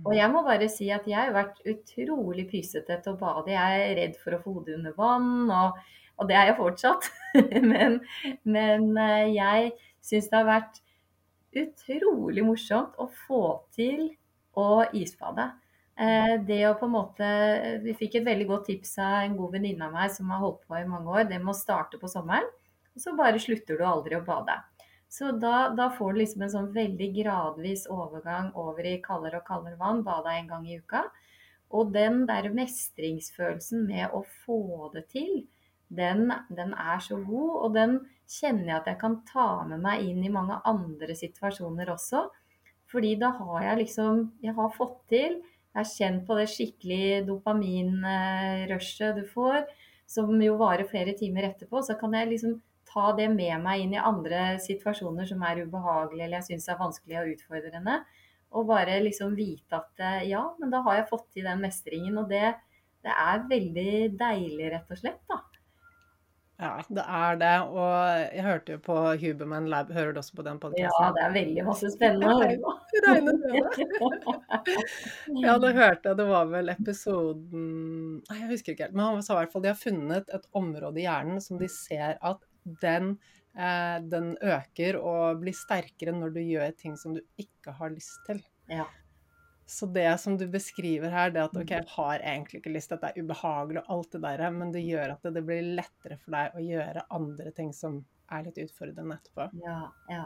Og 0.00 0.14
jeg 0.16 0.32
må 0.32 0.42
bare 0.46 0.68
si 0.72 0.88
at 0.94 1.06
jeg 1.08 1.18
har 1.18 1.34
vært 1.34 1.60
utrolig 1.68 2.46
pysete 2.50 2.96
til 3.04 3.14
å 3.14 3.20
bade. 3.20 3.52
Jeg 3.52 3.80
er 3.84 3.96
redd 3.98 4.20
for 4.20 4.36
å 4.36 4.40
få 4.40 4.54
hodet 4.56 4.78
under 4.78 4.94
vann, 4.96 5.50
og, 5.52 5.80
og 6.16 6.30
det 6.30 6.38
er 6.38 6.50
jeg 6.50 6.60
fortsatt. 6.60 7.10
men, 7.72 7.98
men 8.48 8.86
eh, 8.96 9.34
jeg 9.36 9.72
syns 10.04 10.30
det 10.30 10.38
har 10.38 10.48
vært 10.48 10.80
utrolig 11.60 12.46
morsomt 12.46 12.96
å 13.02 13.08
få 13.26 13.42
til 13.76 14.08
å 14.58 14.86
isbade. 14.96 15.50
Eh, 16.00 16.36
det 16.48 16.62
å 16.68 16.76
på 16.80 16.86
en 16.88 16.94
måte 16.94 17.26
Vi 17.84 17.92
fikk 17.98 18.20
et 18.20 18.24
veldig 18.24 18.46
godt 18.48 18.70
tips 18.70 18.94
av 19.04 19.18
en 19.26 19.36
god 19.36 19.58
venninne 19.58 19.84
av 19.84 19.96
meg 19.98 20.12
som 20.14 20.30
har 20.32 20.40
holdt 20.40 20.62
på 20.64 20.78
i 20.78 20.88
mange 20.88 21.12
år. 21.12 21.28
Det 21.28 21.40
med 21.42 21.52
å 21.52 21.58
starte 21.58 22.00
på 22.00 22.08
sommeren, 22.08 22.48
og 22.94 23.04
så 23.04 23.12
bare 23.18 23.42
slutter 23.42 23.76
du 23.76 23.84
aldri 23.84 24.16
å 24.16 24.24
bade. 24.24 24.56
Så 25.10 25.32
da, 25.42 25.68
da 25.74 25.88
får 25.90 26.12
du 26.12 26.20
liksom 26.20 26.44
en 26.46 26.52
sånn 26.52 26.68
veldig 26.74 27.08
gradvis 27.16 27.88
overgang 27.90 28.52
over 28.58 28.86
i 28.86 29.00
kaldere 29.02 29.40
og 29.40 29.48
kaldere 29.48 29.78
vann, 29.80 30.04
bada 30.06 30.36
en 30.36 30.50
gang 30.50 30.68
i 30.70 30.78
uka. 30.78 31.08
Og 31.74 31.90
den 31.94 32.24
der 32.28 32.46
mestringsfølelsen 32.54 33.86
med 33.88 34.14
å 34.14 34.22
få 34.44 34.90
det 34.94 35.08
til, 35.14 35.42
den, 35.90 36.30
den 36.54 36.74
er 36.78 37.02
så 37.02 37.18
god. 37.18 37.50
Og 37.64 37.74
den 37.74 37.96
kjenner 38.30 38.68
jeg 38.68 38.76
at 38.78 38.90
jeg 38.92 39.00
kan 39.00 39.18
ta 39.26 39.48
med 39.66 39.82
meg 39.82 40.06
inn 40.06 40.22
i 40.22 40.32
mange 40.32 40.60
andre 40.70 41.18
situasjoner 41.18 41.90
også. 41.90 42.28
Fordi 42.90 43.14
da 43.18 43.30
har 43.38 43.62
jeg 43.68 43.82
liksom 43.84 44.24
Jeg 44.42 44.54
har 44.56 44.72
fått 44.74 44.96
til 45.12 45.36
Jeg 45.38 45.78
har 45.78 45.86
kjent 45.86 46.24
på 46.26 46.38
det 46.38 46.48
skikkelig 46.50 47.26
dopaminrushet 47.28 49.20
du 49.20 49.22
får, 49.30 49.62
som 50.10 50.32
jo 50.42 50.56
varer 50.58 50.88
flere 50.90 51.14
timer 51.18 51.46
etterpå. 51.50 51.82
Så 51.82 51.94
kan 51.98 52.14
jeg 52.18 52.32
liksom 52.32 52.56
ta 52.90 53.10
det 53.18 53.28
med 53.32 53.62
meg 53.64 53.84
inn 53.84 53.94
i 53.94 54.02
andre 54.02 54.56
situasjoner 54.62 55.28
som 55.28 55.44
er 55.46 55.62
ubehagelige 55.64 56.26
eller 56.26 56.40
jeg 56.40 56.48
syns 56.48 56.68
er 56.70 56.80
vanskelig 56.80 57.20
og 57.20 57.30
utfordrende. 57.34 58.00
Og 58.50 58.66
bare 58.66 58.98
liksom 59.04 59.36
vite 59.38 59.78
at 59.78 60.02
eh, 60.02 60.26
ja, 60.32 60.42
men 60.58 60.72
da 60.72 60.82
har 60.86 60.98
jeg 60.98 61.10
fått 61.12 61.28
til 61.36 61.46
den 61.46 61.62
mestringen. 61.62 62.18
Og 62.18 62.32
det, 62.32 62.56
det 63.06 63.14
er 63.14 63.46
veldig 63.50 63.92
deilig, 64.18 64.72
rett 64.74 64.90
og 64.90 64.98
slett, 64.98 65.22
da. 65.30 65.38
Ja, 66.60 66.74
det 66.92 67.04
er 67.08 67.38
det. 67.40 67.52
Og 67.72 67.92
jeg 68.34 68.42
hørte 68.44 68.74
jo 68.74 68.80
på 68.84 68.96
Huberman 69.22 69.68
Lab, 69.72 69.92
hører 69.96 70.12
du 70.12 70.18
også 70.20 70.34
på 70.36 70.44
den 70.44 70.58
podkasten? 70.60 70.90
Ja, 70.92 71.06
det 71.16 71.22
er 71.24 71.32
veldig 71.38 71.64
masse 71.64 71.92
spennende 71.94 72.34
å 72.34 72.40
høre 72.42 72.58
på. 72.60 72.74
Regner 73.06 73.38
med 73.38 73.54
det. 73.54 74.74
Ja, 75.46 75.54
da 75.62 75.70
hørte 75.72 76.10
jeg. 76.10 76.18
Det 76.18 76.26
var 76.28 76.50
vel 76.50 76.72
episoden 76.74 77.64
Nei, 78.18 78.36
jeg 78.42 78.50
husker 78.50 78.74
ikke 78.74 78.88
helt. 78.88 78.98
Men 78.98 79.06
han 79.06 79.24
sa 79.24 79.38
i 79.38 79.40
hvert 79.40 79.54
fall 79.54 79.64
de 79.64 79.72
har 79.72 79.80
funnet 79.80 80.36
et 80.36 80.46
område 80.60 81.00
i 81.00 81.06
hjernen 81.06 81.40
som 81.40 81.56
de 81.60 81.70
ser 81.72 82.18
at 82.18 82.44
den 82.64 83.14
Eh, 83.50 83.98
den 84.06 84.36
øker 84.38 84.96
og 85.02 85.40
blir 85.42 85.54
sterkere 85.56 86.14
når 86.14 86.34
du 86.36 86.40
gjør 86.44 86.74
ting 86.78 86.96
som 86.98 87.16
du 87.16 87.22
ikke 87.40 87.74
har 87.80 87.90
lyst 87.92 88.20
til. 88.28 88.38
Ja. 88.70 88.86
Så 89.70 89.86
det 89.90 90.08
som 90.22 90.36
du 90.38 90.46
beskriver 90.50 91.10
her, 91.14 91.30
det 91.34 91.42
at 91.44 91.56
OK, 91.58 91.70
jeg 91.70 91.86
har 91.92 92.22
egentlig 92.26 92.58
ikke 92.60 92.72
lyst, 92.74 92.90
dette 92.90 93.10
er 93.10 93.18
ubehagelig 93.22 93.82
og 93.84 93.92
alt 93.94 94.16
det 94.16 94.22
der, 94.24 94.44
men 94.54 94.72
det 94.74 94.82
gjør 94.82 95.14
at 95.14 95.28
det 95.34 95.44
blir 95.46 95.74
lettere 95.78 96.18
for 96.18 96.34
deg 96.34 96.56
å 96.58 96.64
gjøre 96.64 97.06
andre 97.18 97.52
ting 97.54 97.70
som 97.74 98.00
er 98.30 98.46
litt 98.46 98.58
utfordrende 98.62 99.18
etterpå. 99.18 99.50
Ja, 99.62 99.80
ja. 100.10 100.24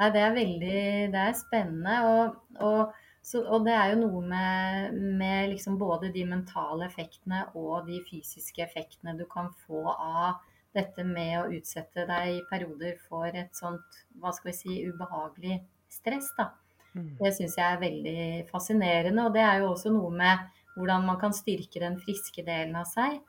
Nei, 0.00 0.10
det 0.14 0.20
er 0.24 0.30
veldig 0.32 0.84
Det 1.12 1.22
er 1.22 1.34
spennende. 1.36 1.96
Og, 2.10 2.60
og, 2.66 2.94
så, 3.22 3.42
og 3.42 3.66
det 3.66 3.74
er 3.76 3.92
jo 3.92 4.04
noe 4.04 4.22
med, 4.26 5.00
med 5.18 5.50
liksom 5.52 5.76
både 5.78 6.10
de 6.14 6.24
mentale 6.30 6.86
effektene 6.86 7.44
og 7.58 7.90
de 7.90 8.00
fysiske 8.06 8.64
effektene 8.64 9.18
du 9.18 9.26
kan 9.30 9.52
få 9.66 9.84
av 9.92 10.40
dette 10.76 11.04
med 11.06 11.34
å 11.40 11.50
utsette 11.56 12.06
deg 12.08 12.34
i 12.36 12.42
perioder 12.50 12.98
for 13.08 13.26
et 13.26 13.56
sånt, 13.56 14.02
hva 14.20 14.32
skal 14.34 14.52
vi 14.52 14.56
si, 14.56 14.76
ubehagelig 14.86 15.60
stress, 15.90 16.30
da. 16.38 16.50
Mm. 16.94 17.14
Det 17.20 17.32
syns 17.36 17.56
jeg 17.58 17.66
er 17.66 17.82
veldig 17.82 18.22
fascinerende. 18.50 19.26
Og 19.26 19.34
det 19.34 19.42
er 19.46 19.62
jo 19.62 19.72
også 19.72 19.92
noe 19.94 20.10
med 20.14 20.46
hvordan 20.76 21.06
man 21.06 21.18
kan 21.22 21.34
styrke 21.34 21.82
den 21.82 21.98
friske 22.02 22.44
delen 22.46 22.76
av 22.78 22.88
seg. 22.90 23.20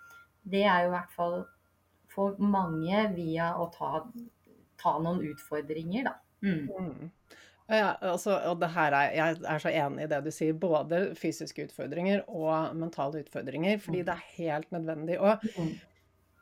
Det 0.41 0.63
er 0.65 0.85
jo 0.85 0.91
i 0.91 0.95
hvert 0.95 1.15
fall 1.15 1.39
for 2.11 2.37
mange 2.41 3.05
via 3.15 3.53
å 3.61 3.69
ta, 3.73 4.03
ta 4.81 4.97
noen 5.01 5.23
utfordringer, 5.31 6.09
da. 6.09 6.17
Mm. 6.41 6.69
Mm. 6.69 7.11
Ja, 7.71 7.93
altså, 8.03 8.33
og 8.49 8.57
det 8.59 8.71
her 8.73 8.91
er, 8.97 9.13
jeg 9.15 9.43
er 9.47 9.61
så 9.63 9.71
enig 9.71 10.03
i 10.03 10.09
det 10.11 10.17
du 10.25 10.31
sier. 10.33 10.57
Både 10.59 11.03
fysiske 11.15 11.69
utfordringer 11.69 12.25
og 12.27 12.75
mentale 12.75 13.21
utfordringer. 13.23 13.77
Fordi 13.79 14.01
mm. 14.01 14.07
det 14.09 14.15
er 14.15 14.33
helt 14.41 14.73
nødvendig. 14.75 15.19
Og 15.21 15.45
mm. 15.55 15.71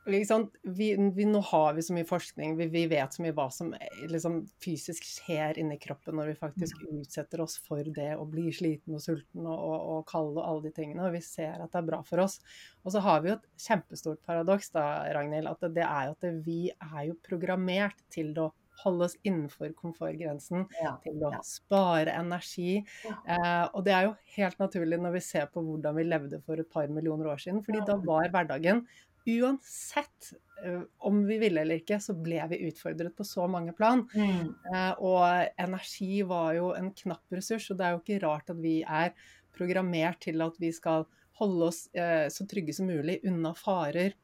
Vi, 0.09 0.89
vi, 1.15 1.25
nå 1.25 1.41
har 1.51 1.73
vi 1.77 1.83
så 1.85 1.95
mye 1.95 2.07
forskning, 2.07 2.55
vi, 2.59 2.67
vi 2.73 2.85
vet 2.91 3.15
så 3.15 3.23
mye 3.23 3.35
hva 3.37 3.47
som 3.53 3.71
liksom, 4.09 4.41
fysisk 4.63 5.05
skjer 5.07 5.59
inni 5.61 5.79
kroppen 5.81 6.17
når 6.19 6.31
vi 6.31 6.37
faktisk 6.39 6.81
mm. 6.83 7.01
utsetter 7.01 7.43
oss 7.43 7.57
for 7.65 7.85
det 7.95 8.11
å 8.17 8.25
bli 8.29 8.49
sliten 8.55 8.97
og 8.97 9.03
sulten 9.03 9.45
og, 9.45 9.57
og, 9.57 9.89
og 9.95 10.05
kald 10.09 10.37
og 10.37 10.43
alle 10.45 10.67
de 10.67 10.73
tingene. 10.75 11.05
Og 11.07 11.17
vi 11.17 11.23
ser 11.25 11.59
at 11.59 11.69
det 11.71 11.81
er 11.81 11.89
bra 11.91 12.01
for 12.07 12.23
oss. 12.25 12.39
Og 12.83 12.95
så 12.95 13.03
har 13.05 13.21
vi 13.23 13.33
jo 13.33 13.37
et 13.39 13.67
kjempestort 13.67 14.23
paradoks, 14.27 14.73
da, 14.75 14.87
Ragnhild. 15.15 15.51
At 15.51 15.69
det, 15.75 15.85
er 15.85 16.09
jo 16.09 16.17
at 16.17 16.43
vi 16.45 16.61
er 16.71 17.03
jo 17.11 17.19
programmert 17.25 18.01
til 18.13 18.33
å 18.39 18.51
holde 18.83 19.09
oss 19.09 19.15
innenfor 19.27 19.73
komfortgrensen, 19.77 20.65
ja, 20.79 20.93
til 21.03 21.19
å 21.25 21.33
ja. 21.33 21.41
spare 21.45 22.15
energi. 22.15 22.79
Ja. 23.03 23.17
Eh, 23.35 23.65
og 23.75 23.85
det 23.87 23.95
er 23.95 24.07
jo 24.07 24.15
helt 24.37 24.61
naturlig 24.61 25.01
når 25.03 25.17
vi 25.17 25.25
ser 25.25 25.49
på 25.51 25.63
hvordan 25.65 25.97
vi 25.99 26.07
levde 26.07 26.41
for 26.45 26.61
et 26.61 26.71
par 26.71 26.87
millioner 26.91 27.31
år 27.33 27.43
siden. 27.43 27.63
fordi 27.65 27.83
da 27.87 27.97
var 28.05 28.31
hverdagen 28.33 28.85
uansett 29.25 30.34
uh, 30.65 30.82
om 30.97 31.25
vi 31.25 31.38
ville 31.41 31.62
eller 31.62 31.82
ikke, 31.82 31.99
så 32.01 32.15
ble 32.17 32.39
vi 32.51 32.62
utfordret 32.69 33.15
på 33.17 33.25
så 33.27 33.47
mange 33.51 33.73
plan. 33.77 34.05
Mm. 34.13 34.53
Uh, 34.69 34.93
og 34.97 35.60
energi 35.60 36.21
var 36.27 36.55
jo 36.60 36.71
en 36.77 36.91
knapp 36.95 37.36
ressurs, 37.36 37.69
og 37.71 37.79
det 37.79 37.88
er 37.88 37.95
jo 37.95 38.01
ikke 38.03 38.23
rart 38.25 38.53
at 38.53 38.63
vi 38.63 38.79
er 38.84 39.13
programmert 39.55 40.21
til 40.23 40.41
at 40.45 40.58
vi 40.62 40.71
skal 40.75 41.08
holde 41.39 41.69
oss 41.71 41.86
uh, 41.97 42.27
så 42.32 42.47
trygge 42.49 42.75
som 42.75 42.89
mulig 42.89 43.19
unna 43.27 43.53
farer. 43.58 44.17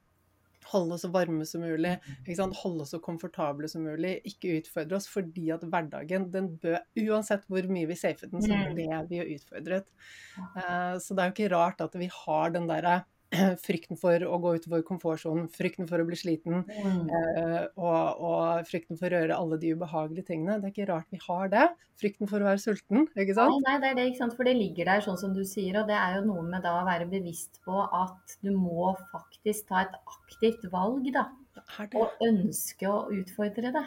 Holde 0.65 0.95
oss 0.95 1.03
så 1.05 1.12
varme 1.13 1.45
som 1.45 1.62
mulig, 1.62 1.91
holde 2.25 2.81
oss 2.81 2.95
så 2.95 2.97
komfortable 3.03 3.67
som 3.69 3.84
mulig. 3.86 4.15
Ikke 4.25 4.55
utfordre 4.58 4.97
oss, 4.97 5.05
fordi 5.12 5.51
at 5.53 5.62
hverdagen, 5.62 6.31
den 6.34 6.55
bød 6.58 7.03
Uansett 7.03 7.45
hvor 7.45 7.67
mye 7.69 7.86
vi 7.91 7.97
safet 7.99 8.31
den, 8.31 8.41
så 8.41 8.49
mm. 8.49 8.71
ble 8.73 9.03
vi 9.12 9.19
jo 9.19 9.27
utfordret. 9.36 9.91
så 10.34 11.13
det 11.13 11.21
er 11.21 11.29
jo 11.29 11.36
ikke 11.36 11.51
rart 11.53 11.86
at 11.86 11.99
vi 12.01 12.10
har 12.10 12.55
den 12.55 12.65
derre 12.71 13.03
frykten 13.65 13.99
for 13.99 14.25
å 14.27 14.37
gå 14.43 14.53
utover 14.59 14.83
komfortsonen, 14.87 15.47
frykten 15.53 15.89
for 15.89 16.01
å 16.01 16.05
bli 16.07 16.19
sliten 16.19 16.61
mm. 16.63 17.01
eh, 17.09 17.63
og, 17.75 18.21
og, 18.21 18.69
frykten 18.69 18.99
for 18.99 19.11
å 19.11 19.21
gjøre 19.21 19.39
alle 19.39 19.59
de 19.61 19.73
ubehagelige 19.75 20.29
tingene. 20.31 20.59
Det 20.61 20.69
er 20.69 20.75
ikke 20.75 20.89
rart 20.91 21.11
vi 21.13 21.21
har 21.25 21.51
det. 21.53 21.65
Frykten 22.01 22.31
for 22.31 22.43
å 22.43 22.49
være 22.49 22.63
sulten, 22.63 23.09
ikke 23.15 23.37
sant? 23.37 23.57
Nei, 23.63 23.75
nei 23.75 23.81
det 23.83 23.91
er 23.91 23.99
det, 23.99 24.07
ikke 24.11 24.23
sant. 24.23 24.37
For 24.37 24.47
det 24.47 24.55
ligger 24.59 24.91
der 24.91 25.03
sånn 25.05 25.19
som 25.21 25.35
du 25.35 25.43
sier. 25.47 25.81
Og 25.81 25.89
det 25.89 25.97
er 25.99 26.19
jo 26.19 26.25
noe 26.29 26.45
med 26.47 26.65
da 26.65 26.77
å 26.79 26.87
være 26.87 27.09
bevisst 27.11 27.61
på 27.67 27.83
at 27.85 28.37
du 28.45 28.51
må 28.55 28.93
faktisk 29.13 29.69
ta 29.71 29.85
et 29.85 29.99
aktivt 30.03 30.65
valg, 30.73 31.07
da. 31.15 31.29
Og 31.95 32.25
ønske 32.25 32.89
å 32.91 33.05
utfordre 33.15 33.71
det. 33.75 33.85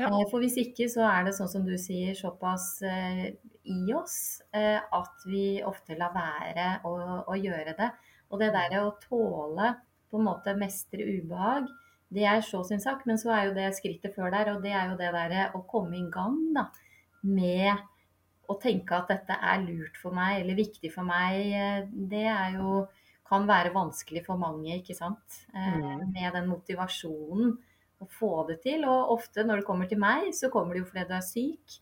Ja. 0.00 0.08
Eh, 0.08 0.26
for 0.30 0.40
hvis 0.42 0.56
ikke 0.60 0.88
så 0.90 1.04
er 1.08 1.26
det 1.26 1.34
sånn 1.36 1.50
som 1.50 1.66
du 1.66 1.74
sier, 1.80 2.14
såpass 2.16 2.80
eh, 2.86 3.26
i 3.68 3.80
oss 3.96 4.40
eh, 4.56 4.78
at 4.80 5.26
vi 5.28 5.60
ofte 5.66 5.98
lar 5.98 6.14
være 6.14 6.70
å, 6.88 6.94
å 7.28 7.36
gjøre 7.38 7.74
det. 7.78 7.90
Og 8.30 8.42
det 8.42 8.50
der 8.54 8.78
å 8.80 8.96
tåle 9.02 9.74
på 10.10 10.18
en 10.18 10.26
måte 10.26 10.54
mestre 10.58 11.06
ubehag, 11.06 11.68
det 12.10 12.26
er 12.26 12.42
så 12.42 12.62
sin 12.66 12.82
sak. 12.82 13.04
Men 13.06 13.18
så 13.20 13.32
er 13.34 13.48
jo 13.48 13.56
det 13.58 13.70
skrittet 13.78 14.14
før 14.16 14.32
der, 14.34 14.52
og 14.54 14.64
det 14.64 14.74
er 14.74 14.90
jo 14.90 14.98
det 14.98 15.10
derre 15.14 15.48
å 15.58 15.62
komme 15.70 15.98
i 15.98 16.06
gang 16.12 16.38
da, 16.56 16.68
med 17.26 17.70
å 18.50 18.56
tenke 18.58 18.96
at 18.96 19.10
dette 19.12 19.36
er 19.36 19.62
lurt 19.62 19.98
for 20.00 20.14
meg 20.14 20.40
eller 20.40 20.58
viktig 20.58 20.90
for 20.94 21.06
meg. 21.06 21.86
Det 22.10 22.26
er 22.26 22.58
jo 22.58 22.86
kan 23.30 23.46
være 23.46 23.70
vanskelig 23.70 24.24
for 24.26 24.40
mange, 24.40 24.80
ikke 24.80 24.96
sant. 24.98 25.36
Eh, 25.54 25.76
mm. 25.78 26.08
Med 26.10 26.34
den 26.34 26.48
motivasjonen 26.50 27.52
å 28.02 28.08
få 28.10 28.32
det 28.48 28.58
til. 28.64 28.82
Og 28.90 29.14
ofte 29.14 29.44
når 29.46 29.60
det 29.60 29.68
kommer 29.68 29.86
til 29.86 30.00
meg, 30.02 30.32
så 30.34 30.50
kommer 30.50 30.74
det 30.74 30.82
jo 30.82 30.88
fordi 30.88 31.06
du 31.06 31.14
er 31.14 31.26
syk. 31.26 31.76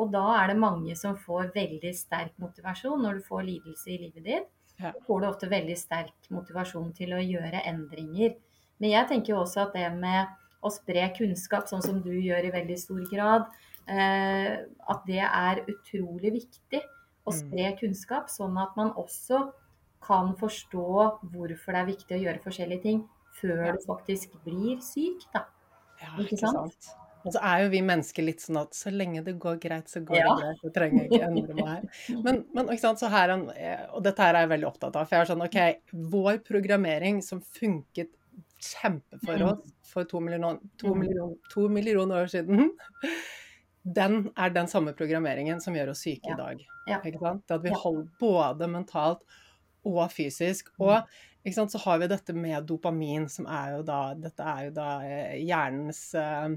Og 0.00 0.12
da 0.12 0.26
er 0.42 0.52
det 0.52 0.60
mange 0.60 0.96
som 0.98 1.16
får 1.18 1.54
veldig 1.56 1.92
sterk 1.96 2.36
motivasjon 2.42 3.00
når 3.00 3.20
du 3.20 3.28
får 3.30 3.46
lidelse 3.48 3.94
i 3.94 4.00
livet 4.04 4.26
ditt 4.28 4.50
ja. 4.80 4.92
får 5.06 5.20
du 5.20 5.28
ofte 5.28 5.50
veldig 5.50 5.76
sterk 5.78 6.30
motivasjon 6.34 6.92
til 6.96 7.14
å 7.16 7.22
gjøre 7.22 7.64
endringer. 7.68 8.36
Men 8.80 8.94
jeg 8.94 9.10
tenker 9.10 9.34
jo 9.34 9.42
også 9.42 9.66
at 9.66 9.76
det 9.76 9.88
med 9.96 10.36
å 10.60 10.72
spre 10.72 11.06
kunnskap, 11.16 11.68
sånn 11.68 11.84
som 11.84 12.00
du 12.04 12.12
gjør 12.12 12.48
i 12.48 12.54
veldig 12.54 12.76
stor 12.80 13.00
grad, 13.10 13.46
eh, 13.88 14.60
at 14.92 15.06
det 15.08 15.22
er 15.24 15.62
utrolig 15.70 16.34
viktig 16.40 16.80
å 16.80 17.32
mm. 17.32 17.38
spre 17.38 17.70
kunnskap, 17.80 18.28
sånn 18.32 18.58
at 18.60 18.76
man 18.80 18.92
også 19.00 19.46
kan 20.04 20.34
forstå 20.40 20.90
hvorfor 21.32 21.76
det 21.76 21.80
er 21.80 21.90
viktig 21.90 22.16
å 22.16 22.22
gjøre 22.24 22.44
forskjellige 22.44 22.84
ting 22.86 23.02
før 23.40 23.66
ja. 23.68 23.74
du 23.76 23.84
faktisk 23.86 24.36
blir 24.44 24.80
syk. 24.84 25.26
Da. 25.34 25.44
Ja, 26.00 26.14
ikke 26.24 26.40
sant? 26.40 26.92
Og 27.24 27.34
så 27.34 27.40
er 27.44 27.64
jo 27.64 27.72
vi 27.74 27.80
mennesker 27.84 28.24
litt 28.24 28.44
sånn 28.44 28.60
at 28.62 28.76
så 28.76 28.92
lenge 28.94 29.22
det 29.26 29.34
går 29.42 29.58
greit, 29.62 29.90
så 29.92 30.02
går 30.04 30.16
ja. 30.16 30.28
det 30.28 30.44
greit. 30.44 30.62
Så 30.62 30.72
trenger 30.76 31.02
jeg 31.02 31.10
ikke 31.10 31.26
endre 31.28 31.56
meg 31.58 31.68
her. 31.68 31.82
Men, 32.26 32.40
men 32.54 32.70
ikke 32.72 32.84
sant, 32.84 33.02
så 33.02 33.10
her, 33.12 33.32
eh, 33.54 33.82
og 33.94 34.04
dette 34.06 34.24
her 34.24 34.36
er 34.38 34.46
jeg 34.46 34.52
veldig 34.54 34.68
opptatt 34.70 34.96
av. 34.96 35.08
For 35.08 35.16
jeg 35.16 35.26
er 35.26 35.30
sånn 35.30 35.44
OK, 35.44 35.58
vår 36.14 36.40
programmering 36.46 37.20
som 37.24 37.42
funket 37.44 38.14
kjempe 38.60 39.20
for 39.24 39.40
mm. 39.40 39.46
oss 39.48 39.76
for 39.90 40.04
to 40.04 40.20
millioner, 40.22 40.58
to 40.78 40.94
mm. 40.94 41.00
millioner, 41.00 41.36
to 41.52 41.68
millioner 41.72 42.22
år 42.22 42.30
siden, 42.30 42.70
den 44.00 44.20
er 44.36 44.52
den 44.54 44.68
samme 44.68 44.92
programmeringen 44.96 45.60
som 45.60 45.76
gjør 45.76 45.94
oss 45.94 46.04
syke 46.06 46.30
ja. 46.30 46.36
i 46.36 46.40
dag. 46.40 46.66
Ja. 46.90 47.00
Det 47.02 47.56
at 47.56 47.64
vi 47.64 47.72
holder 47.74 48.06
både 48.20 48.68
mentalt 48.70 49.24
og 49.86 50.04
fysisk. 50.12 50.70
Mm. 50.76 50.86
Og 50.86 51.54
sant, 51.56 51.72
så 51.72 51.80
har 51.86 52.00
vi 52.02 52.10
dette 52.10 52.36
med 52.36 52.68
dopamin, 52.68 53.28
som 53.32 53.48
er 53.48 53.76
jo 53.78 53.84
da 53.88 54.00
Dette 54.18 54.44
er 54.44 54.66
jo 54.68 54.72
da 54.76 54.88
eh, 55.06 55.36
hjernens 55.40 56.02
uh, 56.18 56.52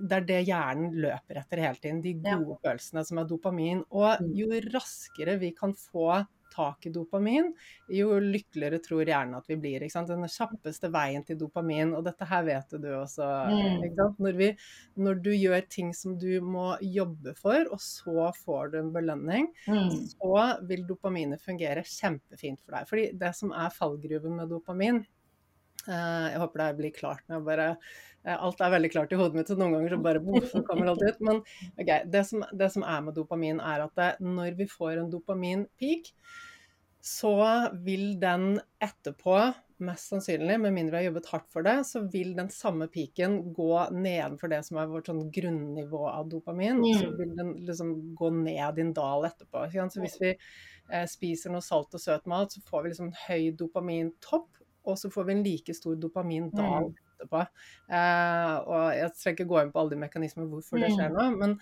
det 0.00 0.20
er 0.20 0.28
det 0.28 0.40
hjernen 0.48 0.96
løper 1.02 1.42
etter 1.42 1.62
hele 1.64 1.80
tiden. 1.80 2.00
De 2.04 2.14
gode 2.20 2.56
ja. 2.56 2.62
følelsene 2.68 3.04
som 3.08 3.20
er 3.22 3.28
dopamin. 3.30 3.84
Og 3.90 4.22
mm. 4.22 4.32
jo 4.38 4.62
raskere 4.72 5.38
vi 5.42 5.52
kan 5.56 5.74
få 5.76 6.24
tak 6.56 6.86
i 6.86 6.90
dopamin, 6.90 7.50
jo 7.92 8.16
lykkeligere 8.22 8.78
tror 8.80 9.08
hjernen 9.08 9.36
at 9.36 9.48
vi 9.50 9.58
blir. 9.60 9.82
Den 9.92 10.24
kjappeste 10.30 10.90
veien 10.94 11.24
til 11.26 11.38
dopamin, 11.40 11.92
og 11.96 12.06
dette 12.06 12.28
her 12.30 12.46
vet 12.46 12.76
du 12.80 12.88
også. 12.96 13.26
Mm. 13.50 13.82
Når, 14.22 14.38
vi, 14.38 14.50
når, 14.96 15.20
du 15.26 15.32
gjør 15.34 15.66
ting 15.72 15.92
som 15.96 16.16
du 16.20 16.30
må 16.44 16.70
jobbe 16.80 17.34
for, 17.38 17.68
og 17.72 17.82
så 17.82 18.30
får 18.44 18.72
du 18.72 18.78
en 18.80 18.94
belønning, 18.94 19.50
mm. 19.66 19.92
så 20.14 20.46
vil 20.70 20.86
dopaminet 20.88 21.44
fungere 21.44 21.84
kjempefint 21.84 22.62
for 22.62 22.78
deg. 22.78 22.88
Fordi 22.88 23.06
det 23.20 23.34
som 23.36 23.52
er 23.52 23.76
fallgruven 23.76 24.40
med 24.40 24.54
dopamin, 24.54 25.04
Eh, 25.86 26.26
jeg 26.32 26.40
håper 26.42 26.62
det 26.62 26.78
blir 26.80 26.94
klart 26.94 27.22
når 27.28 27.38
jeg 27.38 27.46
Bare, 27.46 27.66
alt 28.34 28.62
er 28.62 28.72
veldig 28.74 28.90
klart 28.92 29.12
i 29.14 29.18
hodet 29.20 29.38
mitt, 29.38 29.50
så 29.50 29.58
noen 29.58 29.76
ganger 29.76 29.94
så 29.94 30.00
bare 30.02 30.22
så 30.52 30.64
kommer 30.66 30.90
alt 30.92 31.04
ut. 31.04 31.20
Men 31.24 31.42
okay, 31.76 32.02
det, 32.10 32.24
som, 32.30 32.42
det, 32.52 32.72
som, 32.74 32.86
er 32.86 33.04
med 33.06 33.16
dopamin, 33.18 33.62
er 33.62 33.86
at 33.86 33.94
det, 33.98 34.10
når 34.24 34.58
vi 34.58 34.68
får 34.70 35.02
en 35.02 35.12
dopaminpeak, 35.12 36.10
så 37.06 37.36
vil 37.86 38.16
den 38.18 38.56
etterpå, 38.82 39.38
mest 39.86 40.10
sannsynlig, 40.10 40.56
med 40.58 40.72
mindre 40.74 40.96
vi 40.96 41.04
har 41.04 41.10
jobbet 41.10 41.28
hardt 41.30 41.50
for 41.52 41.66
det, 41.66 41.76
så 41.86 42.00
vil 42.10 42.32
den 42.34 42.48
samme 42.50 42.88
piken 42.90 43.52
gå 43.54 43.70
nedenfor 43.94 44.50
det 44.50 44.62
som 44.66 44.80
er 44.80 44.88
vårt 44.90 45.10
sånn 45.10 45.26
grunnivå 45.30 46.02
av 46.10 46.30
dopamin. 46.32 46.80
Mm. 46.80 46.98
Så 46.98 47.12
vil 47.18 47.34
den 47.38 47.52
liksom 47.68 47.92
gå 48.18 48.32
ned 48.40 48.80
i 48.80 48.86
en 48.86 48.94
dal 48.96 49.28
etterpå. 49.28 49.68
Så 49.92 50.02
hvis 50.02 50.18
vi 50.22 50.32
eh, 50.32 51.06
spiser 51.12 51.54
noe 51.54 51.62
salt 51.62 51.94
og 51.94 52.02
søt 52.02 52.26
mat, 52.32 52.56
så 52.56 52.64
får 52.66 52.86
vi 52.86 52.94
liksom 52.94 53.12
høy 53.28 53.52
dopamintopp 53.60 54.64
og 54.86 54.98
så 54.98 55.10
får 55.10 55.24
vi 55.24 55.34
en 55.34 55.42
like 55.42 55.74
stor 55.74 55.96
dopamindal 55.98 56.90
mm. 56.90 56.94
Etterpå. 57.16 57.42
Eh, 57.88 58.54
og 58.62 58.86
jeg 58.94 59.12
trenger 59.16 59.36
ikke 59.36 59.50
gå 59.50 59.60
inn 59.62 59.74
på 59.74 59.82
alle 59.82 59.96
de 59.96 60.00
mekanismene 60.04 60.48
hvorfor 60.52 60.82
det 60.82 60.92
skjer 60.94 61.12
mm. 61.12 61.18
nå, 61.18 61.28
men, 61.42 61.56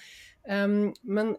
um, 0.50 0.78
men 1.16 1.34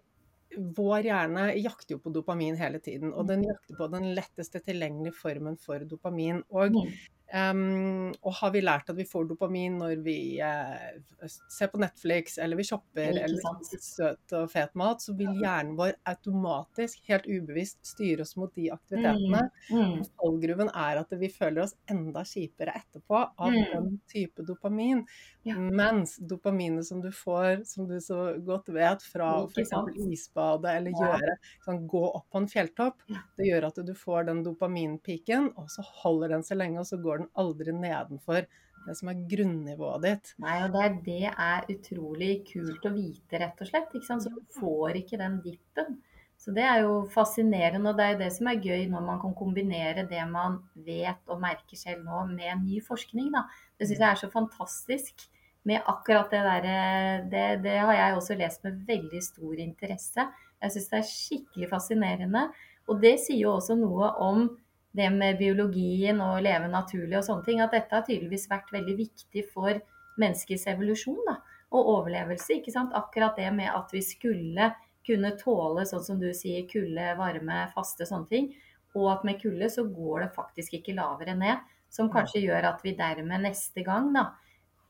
vår 0.55 1.09
hjerne 1.09 1.49
jakter 1.59 1.95
jo 1.95 2.01
på 2.03 2.13
dopamin 2.15 2.55
hele 2.59 2.79
tiden, 2.83 3.11
og 3.13 3.27
den 3.27 3.43
jakter 3.43 3.77
på 3.77 3.89
den 3.91 4.13
letteste 4.15 4.61
tilgjengelige 4.63 5.17
formen 5.17 5.57
for 5.59 5.83
dopamin. 5.89 6.41
Og 6.55 6.77
mm. 6.77 6.93
Um, 7.33 8.11
og 8.21 8.35
har 8.37 8.51
vi 8.53 8.61
lært 8.61 8.89
at 8.91 8.97
vi 8.99 9.07
får 9.09 9.25
dopamin 9.31 9.79
når 9.81 9.95
vi 10.05 10.37
uh, 10.45 11.25
ser 11.49 11.71
på 11.71 11.79
Netflix, 11.81 12.37
eller 12.37 12.59
vi 12.59 12.67
shopper, 12.67 13.17
eller 13.25 13.41
søt 13.81 14.35
og 14.37 14.51
fet 14.51 14.75
mat, 14.77 15.01
så 15.01 15.15
vil 15.17 15.31
hjernen 15.41 15.73
vår 15.79 15.95
automatisk, 16.05 17.01
helt 17.09 17.25
ubevisst, 17.25 17.79
styre 17.87 18.23
oss 18.23 18.35
mot 18.37 18.53
de 18.55 18.69
aktivitetene. 18.75 19.41
Mm. 19.71 19.79
Mm. 19.79 20.03
Fallgruven 20.21 20.69
er 20.69 21.01
at 21.01 21.15
vi 21.17 21.31
føler 21.33 21.65
oss 21.65 21.73
enda 21.91 22.21
kjipere 22.29 22.77
etterpå 22.77 23.17
av 23.17 23.55
mm. 23.55 23.65
den 23.73 23.89
type 24.11 24.45
dopamin. 24.45 25.01
Ja. 25.45 25.57
Mens 25.57 26.15
dopaminet 26.17 26.87
som 26.87 27.01
du 27.01 27.11
får, 27.13 27.65
som 27.69 27.89
du 27.89 27.97
så 28.01 28.35
godt 28.45 28.69
vet, 28.73 29.03
fra 29.05 29.31
f.eks. 29.49 29.73
isbade 30.07 30.71
eller 30.77 30.93
ja. 30.93 31.09
gjøre, 31.09 31.35
sånn, 31.65 31.83
gå 31.89 32.01
opp 32.07 32.29
på 32.33 32.41
en 32.41 32.49
fjelltopp, 32.49 33.03
det 33.37 33.49
gjør 33.49 33.69
at 33.69 33.81
du 33.85 33.93
får 33.97 34.29
den 34.29 34.41
dopaminpiken, 34.45 35.51
og 35.57 35.69
så 35.73 35.85
holder 36.03 36.37
den 36.37 36.45
seg 36.45 36.61
lenge, 36.61 36.81
og 36.81 36.89
så 36.89 36.97
går 37.01 37.14
den 37.21 37.31
aldri 37.41 37.73
nedenfor 37.75 38.45
det 38.85 38.95
som 38.99 39.09
er 39.09 39.21
grunnivået 39.29 40.03
ditt. 40.05 40.33
Nei, 40.43 40.57
og 40.65 40.75
det, 40.75 40.89
det 41.05 41.31
er 41.31 41.69
utrolig 41.73 42.33
kult 42.49 42.85
å 42.85 42.91
vite, 42.93 43.39
rett 43.41 43.63
og 43.63 43.69
slett. 43.69 43.95
ikke 43.95 44.07
sant? 44.07 44.25
Så 44.25 44.33
du 44.33 44.41
får 44.59 44.99
ikke 45.01 45.19
den 45.21 45.39
dippen. 45.45 45.97
Så 46.37 46.53
det 46.53 46.65
er 46.67 46.83
jo 46.83 46.97
fascinerende, 47.09 47.89
og 47.89 47.97
det 47.97 48.05
er 48.05 48.11
jo 48.13 48.19
det 48.19 48.31
som 48.35 48.49
er 48.51 48.61
gøy 48.61 48.83
når 48.91 49.05
man 49.07 49.21
kan 49.21 49.33
kombinere 49.37 50.03
det 50.09 50.21
man 50.29 50.59
vet 50.85 51.31
og 51.31 51.39
merker 51.41 51.79
selv 51.79 52.03
nå, 52.05 52.25
med 52.35 52.61
ny 52.65 52.81
forskning. 52.85 53.31
Da. 53.33 53.45
Det 53.79 53.87
syns 53.87 54.03
jeg 54.03 54.09
er 54.11 54.21
så 54.21 54.29
fantastisk 54.33 55.25
med 55.65 55.87
akkurat 55.89 56.29
det 56.29 56.43
derre 56.45 56.75
det, 57.31 57.45
det, 57.63 57.79
har 57.81 57.95
jeg 57.97 58.19
også 58.19 58.37
lest 58.37 58.61
med 58.67 58.83
veldig 58.85 59.21
stor 59.25 59.63
interesse. 59.63 60.27
Jeg 60.61 60.75
syns 60.75 60.91
det 60.91 60.99
er 60.99 61.09
skikkelig 61.09 61.71
fascinerende. 61.71 62.45
Og 62.85 63.01
det 63.01 63.15
sier 63.23 63.47
jo 63.47 63.55
også 63.55 63.79
noe 63.79 64.11
om 64.21 64.45
det 64.95 65.09
med 65.11 65.37
biologien 65.39 66.21
og 66.23 66.41
leve 66.45 66.69
naturlig 66.71 67.19
og 67.19 67.25
sånne 67.27 67.45
ting. 67.47 67.61
At 67.63 67.75
dette 67.75 67.95
har 67.95 68.05
tydeligvis 68.07 68.47
vært 68.51 68.71
veldig 68.73 68.95
viktig 68.99 69.45
for 69.51 69.77
menneskets 70.21 70.67
evolusjon 70.71 71.21
da, 71.27 71.39
og 71.75 71.91
overlevelse. 71.97 72.59
ikke 72.59 72.73
sant? 72.73 72.95
Akkurat 72.95 73.37
det 73.39 73.51
med 73.55 73.71
at 73.73 73.91
vi 73.93 74.01
skulle 74.05 74.71
kunne 75.05 75.35
tåle, 75.37 75.85
sånn 75.85 76.03
som 76.05 76.19
du 76.21 76.31
sier, 76.33 76.65
kulde, 76.69 77.11
varme, 77.19 77.65
faste, 77.75 78.07
sånne 78.07 78.31
ting. 78.31 78.51
Og 78.95 79.09
at 79.11 79.25
med 79.27 79.41
kulde 79.41 79.69
så 79.69 79.83
går 79.87 80.25
det 80.25 80.35
faktisk 80.37 80.79
ikke 80.79 80.95
lavere 80.97 81.35
ned. 81.37 81.63
Som 81.91 82.09
kanskje 82.11 82.41
gjør 82.43 82.71
at 82.71 82.81
vi 82.83 82.95
dermed 82.97 83.45
neste 83.45 83.83
gang 83.85 84.09
da, 84.15 84.29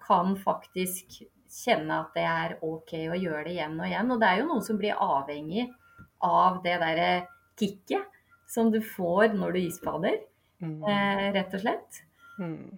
kan 0.05 0.35
faktisk 0.37 1.17
kjenne 1.51 2.01
at 2.03 2.15
det 2.15 2.25
er 2.25 2.55
OK 2.65 2.93
å 3.09 3.17
gjøre 3.17 3.45
det 3.47 3.55
igjen 3.55 3.79
og 3.79 3.87
igjen. 3.89 4.11
Og 4.13 4.21
det 4.21 4.29
er 4.29 4.41
jo 4.41 4.49
noen 4.49 4.65
som 4.65 4.79
blir 4.79 5.01
avhengig 5.01 5.67
av 6.25 6.61
det 6.63 6.75
derre 6.81 7.09
kicket 7.59 8.14
som 8.47 8.71
du 8.71 8.81
får 8.81 9.35
når 9.35 9.55
du 9.55 9.59
isbader, 9.65 10.17
mm. 10.63 10.79
eh, 10.83 11.27
rett 11.35 11.53
og 11.57 11.63
slett. 11.65 12.01
Mm. 12.39 12.77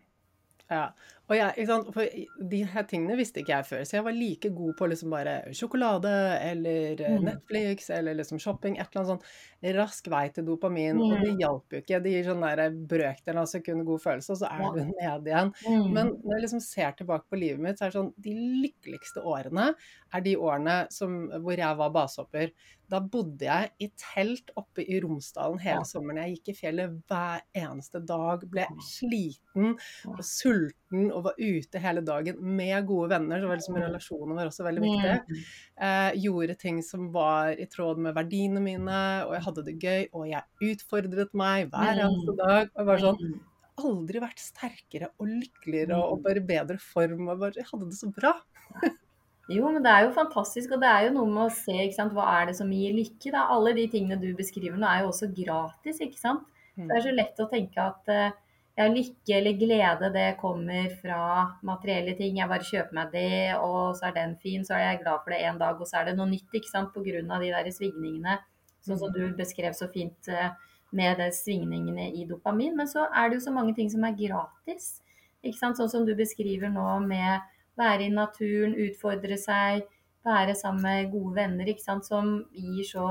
Ja. 0.67 0.87
Og 1.27 1.35
jeg, 1.35 1.67
For 1.91 2.07
de 2.51 2.59
her 2.71 2.85
tingene 2.87 3.17
visste 3.19 3.41
ikke 3.41 3.51
jeg 3.51 3.67
før, 3.67 3.81
så 3.87 3.97
jeg 3.97 4.05
var 4.05 4.15
like 4.15 4.51
god 4.55 4.75
på 4.79 4.87
liksom 4.87 5.11
bare 5.11 5.33
sjokolade 5.55 6.11
eller 6.43 7.01
eh, 7.03 7.17
mm. 7.17 7.25
Netflix 7.25 7.89
eller 7.91 8.15
liksom 8.15 8.39
shopping, 8.39 8.77
et 8.77 8.87
eller 8.87 9.01
annet 9.01 9.11
sånn 9.11 9.75
rask 9.75 10.07
vei 10.11 10.23
til 10.31 10.47
dopamin. 10.47 10.95
Mm. 10.95 11.03
Og 11.07 11.25
det 11.25 11.33
hjalp 11.41 11.75
jo 11.75 11.81
ikke. 11.83 11.99
Det 12.03 12.13
gir 12.13 12.29
sånn 12.29 12.45
brøkdelen 12.93 13.41
av 13.43 13.49
sekund 13.51 13.87
god 13.87 14.03
følelse, 14.05 14.37
og 14.37 14.41
så 14.43 14.51
er 14.51 14.63
ja. 14.63 14.71
du 14.71 14.81
nede 15.01 15.33
igjen. 15.33 15.53
Mm. 15.67 15.85
Men 15.91 16.13
når 16.15 16.37
jeg 16.37 16.45
liksom 16.45 16.63
ser 16.63 16.97
tilbake 17.01 17.27
på 17.27 17.41
livet 17.43 17.63
mitt, 17.63 17.79
så 17.79 17.87
er 17.87 17.91
det 17.91 17.99
sånn 17.99 18.13
de 18.29 18.37
lykkeligste 18.67 19.23
årene 19.27 19.71
er 20.15 20.23
de 20.23 20.37
årene 20.39 20.77
som, 20.93 21.19
hvor 21.43 21.59
jeg 21.59 21.79
var 21.83 21.95
basehopper. 21.95 22.51
Da 22.87 23.01
bodde 23.03 23.43
jeg 23.43 23.71
i 23.83 23.87
telt 23.99 24.51
oppe 24.55 24.83
i 24.87 24.99
Romsdalen 25.03 25.59
hele 25.59 25.83
sommeren. 25.87 26.21
Jeg 26.23 26.37
gikk 26.37 26.51
i 26.53 26.55
fjellet 26.55 26.93
hver 27.09 27.41
eneste 27.59 27.99
dag, 28.07 28.45
ble 28.47 28.63
sliten 28.87 29.73
og 30.07 30.21
sulten 30.23 31.09
og 31.11 31.25
var 31.25 31.35
ute 31.41 31.81
hele 31.83 32.03
dagen 32.07 32.39
med 32.39 32.87
gode 32.87 33.09
venner. 33.11 33.41
Så 33.43 33.49
var 33.51 33.59
liksom 33.59 33.79
relasjonen 33.81 34.39
var 34.39 34.47
også 34.51 34.67
veldig 34.69 34.85
viktig. 34.85 35.41
Eh, 35.83 36.11
gjorde 36.23 36.55
ting 36.61 36.79
som 36.85 37.09
var 37.11 37.59
i 37.59 37.67
tråd 37.67 37.99
med 38.07 38.15
verdiene 38.15 38.63
mine, 38.63 39.01
og 39.27 39.35
jeg 39.35 39.45
hadde 39.49 39.65
det 39.67 39.75
gøy. 39.83 40.07
Og 40.13 40.29
jeg 40.31 40.71
utfordret 40.71 41.35
meg 41.37 41.67
hver 41.73 41.91
eneste 42.07 42.37
dag. 42.39 42.71
og 42.77 42.87
var 42.87 43.03
sånn 43.03 43.39
aldri 43.77 44.21
vært 44.23 44.39
sterkere 44.41 45.11
og 45.19 45.27
lykkeligere 45.29 45.99
og 46.01 46.23
bare 46.23 46.41
bedre 46.41 46.79
form. 46.81 47.27
og 47.27 47.43
bare, 47.43 47.59
Jeg 47.59 47.67
hadde 47.71 47.91
det 47.91 47.99
så 47.99 48.09
bra. 48.15 48.33
Jo, 49.47 49.69
men 49.71 49.83
det 49.83 49.91
er 49.93 50.03
jo 50.03 50.15
fantastisk, 50.15 50.73
og 50.75 50.81
det 50.83 50.89
er 50.91 51.05
jo 51.05 51.13
noe 51.15 51.29
med 51.31 51.45
å 51.45 51.53
se 51.55 51.75
ikke 51.79 51.95
sant, 51.95 52.15
hva 52.15 52.25
er 52.41 52.49
det 52.49 52.57
som 52.57 52.71
gir 52.73 52.95
lykke. 52.95 53.31
Da. 53.31 53.45
Alle 53.53 53.71
de 53.77 53.85
tingene 53.91 54.19
du 54.19 54.27
beskriver 54.35 54.75
nå 54.79 54.89
er 54.89 55.05
jo 55.05 55.13
også 55.13 55.29
gratis, 55.31 56.01
ikke 56.03 56.19
sant. 56.19 56.43
Mm. 56.75 56.89
Det 56.89 56.97
er 56.97 57.05
så 57.05 57.13
lett 57.15 57.39
å 57.39 57.47
tenke 57.51 57.85
at 57.85 58.11
uh, 58.11 58.35
ja, 58.77 58.89
lykke 58.91 59.37
eller 59.39 59.55
glede 59.57 60.11
det 60.13 60.27
kommer 60.41 60.91
fra 60.99 61.21
materielle 61.65 62.17
ting. 62.19 62.41
Jeg 62.41 62.51
bare 62.51 62.67
kjøper 62.67 62.99
meg 62.99 63.15
det, 63.15 63.55
og 63.55 63.95
så 63.97 64.09
er 64.09 64.17
den 64.19 64.35
fin, 64.43 64.67
så 64.67 64.75
er 64.75 64.83
jeg 64.83 65.01
glad 65.05 65.23
for 65.23 65.33
det 65.33 65.41
en 65.47 65.63
dag, 65.63 65.79
og 65.79 65.89
så 65.89 66.01
er 66.01 66.11
det 66.11 66.19
noe 66.19 66.29
nytt, 66.29 66.51
ikke 66.51 66.73
sant, 66.73 66.91
pga. 66.93 67.23
de 67.23 67.55
der 67.55 67.73
svingningene. 67.79 68.37
Sånn 68.83 68.99
som 68.99 69.11
mm. 69.11 69.15
du 69.15 69.39
beskrev 69.39 69.73
så 69.79 69.87
fint 69.95 70.27
uh, 70.27 70.51
med 70.91 71.23
de 71.23 71.31
svingningene 71.31 72.11
i 72.19 72.27
dopamin. 72.27 72.75
Men 72.75 72.91
så 72.91 73.07
er 73.07 73.29
det 73.29 73.39
jo 73.39 73.47
så 73.47 73.55
mange 73.55 73.79
ting 73.79 73.89
som 73.95 74.03
er 74.03 74.19
gratis, 74.27 74.97
ikke 75.39 75.63
sant. 75.63 75.79
Sånn 75.79 75.93
som 75.95 76.05
du 76.07 76.17
beskriver 76.19 76.67
nå 76.67 76.97
med 77.07 77.47
være 77.77 78.07
i 78.07 78.13
naturen, 78.13 78.75
utfordre 78.87 79.37
seg, 79.39 79.87
være 80.27 80.55
sammen 80.57 80.83
med 80.83 81.11
gode 81.13 81.35
venner 81.37 81.69
ikke 81.71 81.85
sant? 81.85 82.07
som 82.07 82.39
gir 82.55 82.85
så 82.87 83.09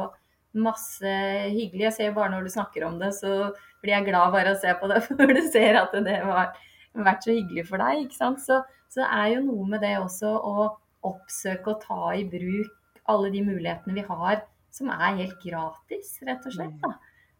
masse 0.56 1.12
hyggelig. 1.52 1.86
Jeg 1.88 1.96
ser 1.96 2.16
bare 2.16 2.32
når 2.32 2.46
du 2.46 2.54
snakker 2.54 2.86
om 2.86 2.98
det, 3.00 3.12
så 3.16 3.52
blir 3.82 3.96
jeg 3.96 4.08
glad 4.08 4.32
bare 4.34 4.54
av 4.54 4.58
å 4.58 4.62
se 4.62 4.72
på 4.80 4.90
det, 4.92 5.02
for 5.06 5.36
du 5.36 5.42
ser 5.50 5.80
at 5.82 5.94
det 6.06 6.18
har 6.24 6.56
vært 6.96 7.26
så 7.26 7.36
hyggelig 7.36 7.66
for 7.68 7.82
deg. 7.82 8.06
ikke 8.06 8.18
sant? 8.18 8.42
Så, 8.44 8.62
så 8.92 9.02
det 9.02 9.08
er 9.20 9.30
jo 9.36 9.46
noe 9.46 9.70
med 9.74 9.84
det 9.84 9.96
også 10.00 10.32
å 10.36 10.68
oppsøke 11.06 11.76
og 11.76 11.82
ta 11.84 12.12
i 12.18 12.26
bruk 12.28 12.72
alle 13.06 13.30
de 13.30 13.42
mulighetene 13.46 13.94
vi 13.94 14.02
har 14.06 14.40
som 14.76 14.90
er 14.92 15.20
helt 15.22 15.38
gratis, 15.40 16.16
rett 16.26 16.44
og 16.48 16.56
slett. 16.56 16.74
da. 16.82 16.96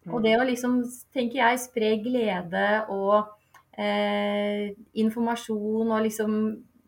Mm. 0.06 0.12
Og 0.14 0.22
det 0.24 0.36
å 0.38 0.46
liksom, 0.46 0.78
tenker 1.14 1.40
jeg, 1.40 1.62
spre 1.64 1.90
glede 2.04 2.66
og 2.94 3.32
eh, 3.76 4.72
informasjon 5.02 5.90
og 5.90 6.04
liksom 6.06 6.38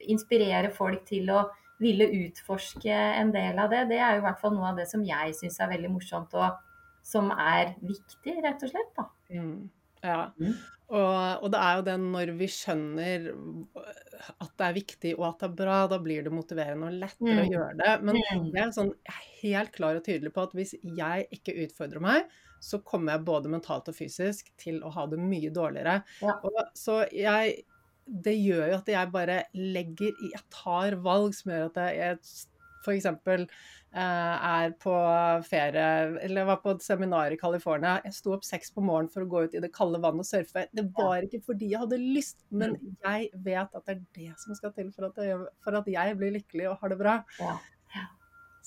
inspirere 0.06 0.70
folk 0.74 1.04
til 1.08 1.30
å 1.34 1.42
ville 1.78 2.08
utforske 2.24 2.94
en 2.94 3.30
del 3.34 3.58
av 3.62 3.70
det, 3.70 3.84
det 3.92 4.00
er 4.02 4.16
jo 4.16 4.22
i 4.22 4.26
hvert 4.26 4.40
fall 4.40 4.56
noe 4.56 4.72
av 4.72 4.80
det 4.80 4.88
som 4.90 5.04
jeg 5.06 5.36
syns 5.38 5.60
er 5.62 5.70
veldig 5.70 5.92
morsomt, 5.94 6.34
og 6.34 6.58
som 7.06 7.30
er 7.32 7.76
viktig, 7.80 8.34
rett 8.44 8.64
og 8.66 8.72
slett. 8.72 8.90
da. 8.98 9.06
Mm. 9.30 9.68
Ja, 10.02 10.18
mm. 10.38 10.52
og, 10.94 11.14
og, 11.42 11.48
det 11.50 11.60
er 11.60 11.78
jo 11.78 11.84
det 11.88 11.94
når 12.02 12.32
vi 12.38 12.48
skjønner 12.54 13.24
at 14.30 14.52
det 14.60 14.66
er 14.66 14.76
viktig 14.76 15.14
og 15.16 15.24
at 15.30 15.40
det 15.40 15.48
er 15.48 15.56
bra, 15.58 15.78
da 15.90 15.98
blir 16.02 16.26
det 16.26 16.34
motiverende 16.34 16.90
og 16.90 17.00
lettere 17.00 17.38
mm. 17.38 17.40
å 17.42 17.48
gjøre 17.54 17.78
det. 17.80 17.94
Men 18.02 18.18
mm. 18.20 18.44
jeg 18.52 18.62
er 18.64 18.76
sånn 18.76 18.92
helt 19.40 19.72
klar 19.74 19.98
og 19.98 20.06
tydelig 20.06 20.34
på 20.34 20.44
at 20.46 20.54
hvis 20.58 20.76
jeg 20.82 21.26
ikke 21.34 21.56
utfordrer 21.64 22.04
meg, 22.04 22.36
så 22.62 22.80
kommer 22.82 23.14
jeg 23.14 23.26
både 23.26 23.50
mentalt 23.52 23.90
og 23.90 23.94
fysisk 23.94 24.50
til 24.58 24.80
å 24.82 24.90
ha 24.94 25.06
det 25.10 25.18
mye 25.22 25.50
dårligere. 25.54 26.00
Ja. 26.22 26.38
Og, 26.46 26.62
så 26.78 27.04
jeg 27.14 27.60
det 28.08 28.36
gjør 28.40 28.70
jo 28.72 28.78
at 28.78 28.92
jeg 28.92 29.10
bare 29.14 29.42
legger 29.54 30.14
i 30.24 30.30
Jeg 30.32 30.46
tar 30.54 30.96
valg 31.04 31.34
som 31.36 31.52
gjør 31.52 31.68
at 31.72 31.82
jeg 31.96 32.22
f.eks. 32.84 33.06
Eh, 33.88 34.34
er 34.44 34.74
på 34.82 34.92
ferie 35.48 35.84
Eller 36.20 36.42
jeg 36.42 36.48
var 36.50 36.58
på 36.60 36.74
et 36.74 36.84
seminar 36.84 37.32
i 37.32 37.38
California. 37.40 37.96
Jeg 38.04 38.16
sto 38.18 38.34
opp 38.36 38.44
seks 38.44 38.70
på 38.74 38.84
morgenen 38.84 39.08
for 39.12 39.24
å 39.24 39.30
gå 39.32 39.46
ut 39.46 39.56
i 39.56 39.62
det 39.64 39.72
kalde 39.74 40.00
vannet 40.02 40.26
og 40.26 40.28
surfe. 40.28 40.66
Det 40.76 40.84
var 40.96 41.24
ikke 41.24 41.40
fordi 41.46 41.70
jeg 41.72 41.82
hadde 41.84 42.00
lyst, 42.02 42.44
men 42.50 42.76
mm. 42.76 42.92
jeg 43.06 43.30
vet 43.46 43.80
at 43.80 43.88
det 43.88 43.96
er 43.96 44.04
det 44.20 44.34
som 44.44 44.58
skal 44.58 44.74
til 44.76 44.92
for 44.92 45.08
at 45.08 45.20
jeg, 45.24 45.40
for 45.64 45.80
at 45.80 45.88
jeg 45.88 46.20
blir 46.20 46.36
lykkelig 46.36 46.68
og 46.72 46.78
har 46.82 46.92
det 46.92 47.00
bra. 47.00 47.16
Ja. 47.40 47.56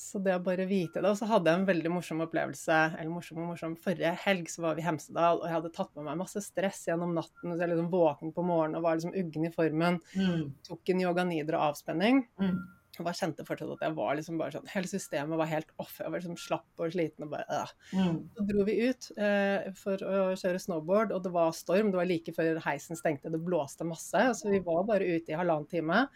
Så 0.01 0.19
det 0.23 0.33
å 0.33 0.41
bare 0.43 0.65
vite 0.65 1.01
det. 1.01 1.09
Og 1.11 1.19
så 1.19 1.27
hadde 1.29 1.51
jeg 1.51 1.61
en 1.61 1.67
veldig 1.67 1.91
morsom 1.93 2.23
opplevelse, 2.25 2.77
eller 2.97 3.13
morsom 3.13 3.43
og 3.43 3.51
morsom, 3.51 3.77
forrige 3.79 4.15
helg 4.23 4.49
så 4.49 4.65
var 4.65 4.77
vi 4.77 4.81
i 4.81 4.87
Hemsedal, 4.87 5.41
og 5.43 5.47
jeg 5.47 5.57
hadde 5.59 5.73
tatt 5.75 5.91
med 5.93 6.07
meg 6.07 6.21
masse 6.23 6.41
stress 6.41 6.83
gjennom 6.89 7.13
natten. 7.17 7.53
Så 7.53 7.61
jeg 7.61 7.71
liksom 7.71 7.91
våken 7.93 8.33
på 8.33 8.45
morgenen 8.47 8.79
og 8.79 8.87
var 8.87 8.97
liksom 8.97 9.13
uggen 9.21 9.45
i 9.45 9.53
formen. 9.53 10.01
Mm. 10.17 10.51
Tok 10.65 10.93
en 10.93 11.03
yoga 11.05 11.27
nidra 11.29 11.61
avspenning. 11.69 12.25
Mm. 12.41 12.57
Og 12.97 13.05
bare 13.07 13.15
kjente 13.15 13.45
fortsatt 13.47 13.71
at 13.77 13.85
jeg 13.85 13.95
var 13.95 14.17
liksom 14.17 14.39
bare 14.41 14.51
sånn 14.51 14.67
Hele 14.73 14.89
systemet 14.89 15.39
var 15.39 15.47
helt 15.47 15.69
off. 15.79 15.93
Jeg 16.01 16.11
var 16.11 16.19
liksom 16.19 16.41
slapp 16.41 16.81
og 16.83 16.91
sliten 16.91 17.25
og 17.25 17.31
bare 17.31 17.61
øh. 17.61 17.73
Mm. 17.95 18.19
Så 18.35 18.45
dro 18.49 18.65
vi 18.67 18.77
ut 18.89 19.09
eh, 19.15 19.71
for 19.79 20.03
å 20.03 20.27
kjøre 20.41 20.65
snowboard, 20.65 21.13
og 21.15 21.23
det 21.23 21.31
var 21.37 21.55
storm. 21.55 21.93
Det 21.93 22.01
var 22.01 22.09
like 22.09 22.35
før 22.35 22.59
heisen 22.65 22.99
stengte. 22.99 23.31
Det 23.31 23.45
blåste 23.45 23.87
masse. 23.87 24.25
Så 24.41 24.49
vi 24.49 24.65
var 24.65 24.83
bare 24.89 25.07
ute 25.07 25.33
i 25.33 25.37
halvannen 25.37 25.69
time. 25.71 26.07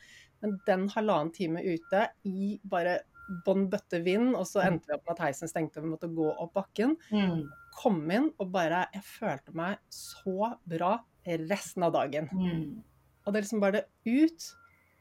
Men 0.42 0.58
den 0.66 0.90
halvannen 0.94 1.32
time 1.38 1.64
ute 1.64 2.10
i 2.28 2.56
bare 2.66 3.04
bånn 3.46 3.70
bøtte 3.72 4.02
vind, 4.06 4.36
og 4.38 4.46
så 4.50 4.62
endte 4.66 4.90
vi 4.90 4.96
opp 4.98 5.06
med 5.08 5.16
at 5.16 5.24
heisen 5.28 5.50
stengte 5.52 5.80
og 5.82 5.86
vi 5.88 5.94
måtte 5.94 6.10
gå 6.14 6.28
opp 6.34 6.54
bakken. 6.58 6.96
Mm. 7.12 7.46
Kom 7.76 8.04
inn 8.12 8.30
og 8.40 8.52
bare 8.54 8.86
Jeg 8.94 9.04
følte 9.08 9.56
meg 9.58 9.80
så 9.94 10.54
bra 10.68 11.00
resten 11.26 11.84
av 11.84 11.96
dagen. 11.96 12.30
Mm. 12.32 12.84
Og 13.26 13.34
det 13.34 13.40
er 13.40 13.46
liksom 13.48 13.64
bare 13.64 13.82
det 13.82 13.88
ut. 14.06 14.52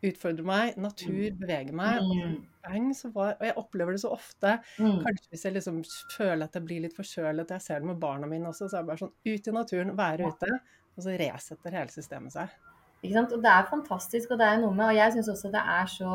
Utfordre 0.04 0.44
meg, 0.44 0.76
natur, 0.76 1.30
bevege 1.40 1.72
meg. 1.72 2.02
Og 2.02 2.16
Mm. 2.64 2.92
så 2.94 3.10
var, 3.12 3.36
og 3.40 3.44
jeg 3.46 3.56
opplever 3.56 3.92
det 3.92 4.00
så 4.00 4.10
ofte. 4.12 4.58
Mm. 4.78 5.02
Kanskje 5.04 5.30
hvis 5.30 5.44
jeg 5.44 5.54
liksom 5.54 5.82
føler 6.16 6.44
at 6.44 6.54
jeg 6.54 6.64
blir 6.64 6.80
litt 6.80 6.96
forkjølet, 6.96 7.50
jeg 7.50 7.60
ser 7.60 7.80
det 7.80 7.86
med 7.88 8.00
barna 8.00 8.26
mine 8.26 8.48
også, 8.48 8.68
så 8.68 8.78
er 8.78 8.82
det 8.82 8.88
bare 8.88 9.02
sånn 9.04 9.14
ut 9.24 9.48
i 9.48 9.50
naturen, 9.52 9.96
være 9.96 10.28
ute. 10.28 10.60
Og 10.96 11.02
så 11.04 11.18
resetter 11.18 11.70
hele 11.72 11.88
systemet 11.90 12.32
seg. 12.32 12.48
Og 13.04 13.42
det 13.44 13.50
er 13.50 13.66
fantastisk, 13.68 14.30
og 14.32 14.38
det 14.40 14.46
er 14.48 14.60
noe 14.62 14.72
med 14.72 14.86
Og 14.88 14.96
jeg 14.96 15.12
syns 15.12 15.28
også 15.28 15.50
det 15.52 15.60
er 15.60 15.88
så 15.92 16.12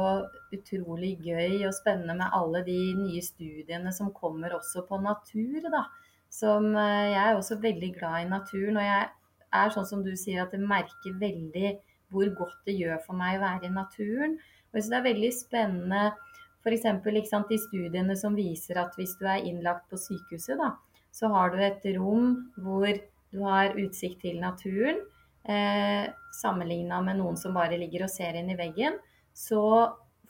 utrolig 0.56 1.12
gøy 1.22 1.66
og 1.68 1.76
spennende 1.78 2.16
med 2.18 2.34
alle 2.34 2.64
de 2.66 2.80
nye 2.98 3.22
studiene 3.22 3.94
som 3.94 4.14
kommer 4.14 4.56
også 4.58 4.86
på 4.90 4.98
natur, 5.04 5.70
da. 5.70 5.84
Som 6.30 6.74
eh, 6.76 7.12
Jeg 7.14 7.22
er 7.24 7.36
også 7.36 7.60
veldig 7.62 7.92
glad 8.00 8.24
i 8.24 8.30
naturen, 8.30 8.78
og 8.78 8.88
jeg 8.88 9.10
er 9.54 9.76
sånn 9.76 9.88
som 9.90 10.02
du 10.06 10.16
sier, 10.18 10.44
at 10.44 10.54
jeg 10.54 10.66
merker 10.66 11.22
veldig 11.22 11.76
hvor 12.10 12.30
godt 12.38 12.58
det 12.66 12.78
gjør 12.80 12.98
for 13.06 13.18
meg 13.18 13.38
å 13.38 13.44
være 13.44 13.70
i 13.70 13.74
naturen. 13.74 14.40
Og 14.70 14.80
synes 14.80 14.90
det 14.90 15.00
er 15.00 15.08
veldig 15.10 15.32
spennende 15.34 16.04
f.eks. 16.60 17.32
de 17.50 17.58
studiene 17.58 18.18
som 18.18 18.36
viser 18.38 18.82
at 18.82 18.98
hvis 18.98 19.16
du 19.22 19.26
er 19.30 19.46
innlagt 19.46 19.88
på 19.90 19.98
sykehuset, 19.98 20.58
da, 20.60 20.74
så 21.12 21.30
har 21.34 21.54
du 21.54 21.62
et 21.64 21.86
rom 21.98 22.36
hvor 22.58 22.90
du 23.30 23.42
har 23.46 23.78
utsikt 23.78 24.22
til 24.26 24.42
naturen. 24.42 25.02
Eh, 25.44 26.10
Sammenligna 26.40 27.02
med 27.04 27.18
noen 27.20 27.38
som 27.40 27.56
bare 27.58 27.78
ligger 27.80 28.06
og 28.06 28.12
ser 28.12 28.38
inn 28.40 28.52
i 28.52 28.58
veggen, 28.60 28.96
så 29.36 29.64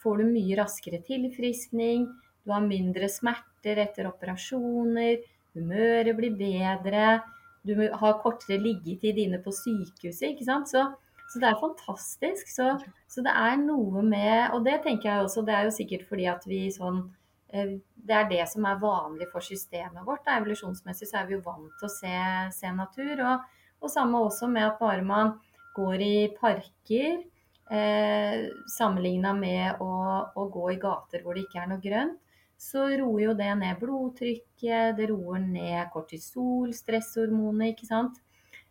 får 0.01 0.21
du 0.21 0.29
mye 0.29 0.57
raskere 0.57 1.01
tilfriskning. 1.05 2.07
Du 2.45 2.53
har 2.53 2.63
mindre 2.65 3.09
smerter 3.11 3.81
etter 3.83 4.07
operasjoner. 4.09 5.19
Humøret 5.57 6.15
blir 6.17 6.37
bedre. 6.39 7.19
Du 7.67 7.75
har 7.77 8.17
kortere 8.23 8.57
liggetid 8.61 9.19
inne 9.19 9.41
på 9.43 9.53
sykehuset. 9.53 10.31
ikke 10.31 10.47
sant? 10.47 10.71
Så, 10.71 10.85
så 11.29 11.41
det 11.41 11.51
er 11.51 11.61
fantastisk. 11.61 12.49
Så, 12.49 12.71
så 13.11 13.25
det 13.25 13.35
er 13.35 13.59
noe 13.61 14.01
med 14.05 14.55
Og 14.55 14.63
det 14.65 14.79
tenker 14.85 15.11
jeg 15.11 15.27
også, 15.27 15.45
det 15.45 15.55
er 15.57 15.67
jo 15.67 15.75
sikkert 15.75 16.07
fordi 16.09 16.29
at 16.31 16.47
vi 16.47 16.63
sånn 16.73 17.03
eh, 17.51 17.77
Det 17.93 18.15
er 18.15 18.29
det 18.31 18.45
som 18.49 18.65
er 18.65 18.81
vanlig 18.81 19.29
for 19.33 19.45
systemet 19.45 20.07
vårt. 20.07 20.25
Evolusjonsmessig 20.25 21.11
så 21.11 21.21
er 21.21 21.29
vi 21.29 21.37
jo 21.37 21.45
vant 21.45 21.73
til 21.77 21.89
å 21.89 21.95
se, 21.99 22.17
se 22.55 22.73
natur. 22.73 23.25
Og, 23.33 23.47
og 23.79 23.91
samme 23.91 24.21
også 24.25 24.49
med 24.51 24.67
at 24.67 24.79
bare 24.79 25.03
man 25.05 25.35
går 25.75 26.03
i 26.03 26.15
parker, 26.39 27.19
eh, 27.71 28.47
sammenligna 28.77 29.33
med 29.37 29.83
å, 29.83 29.91
å 30.35 30.47
gå 30.51 30.71
i 30.73 30.79
gater 30.81 31.23
hvor 31.23 31.37
det 31.37 31.45
ikke 31.47 31.63
er 31.63 31.71
noe 31.71 31.83
grønt, 31.83 32.17
så 32.59 32.89
roer 32.99 33.29
jo 33.29 33.35
det 33.39 33.53
ned 33.55 33.77
blodtrykket, 33.79 34.97
det 34.97 35.05
roer 35.13 35.39
ned 35.45 35.85
kortisol, 35.93 36.73
stresshormonet, 36.75 37.71
ikke 37.71 37.87
sant. 37.87 38.17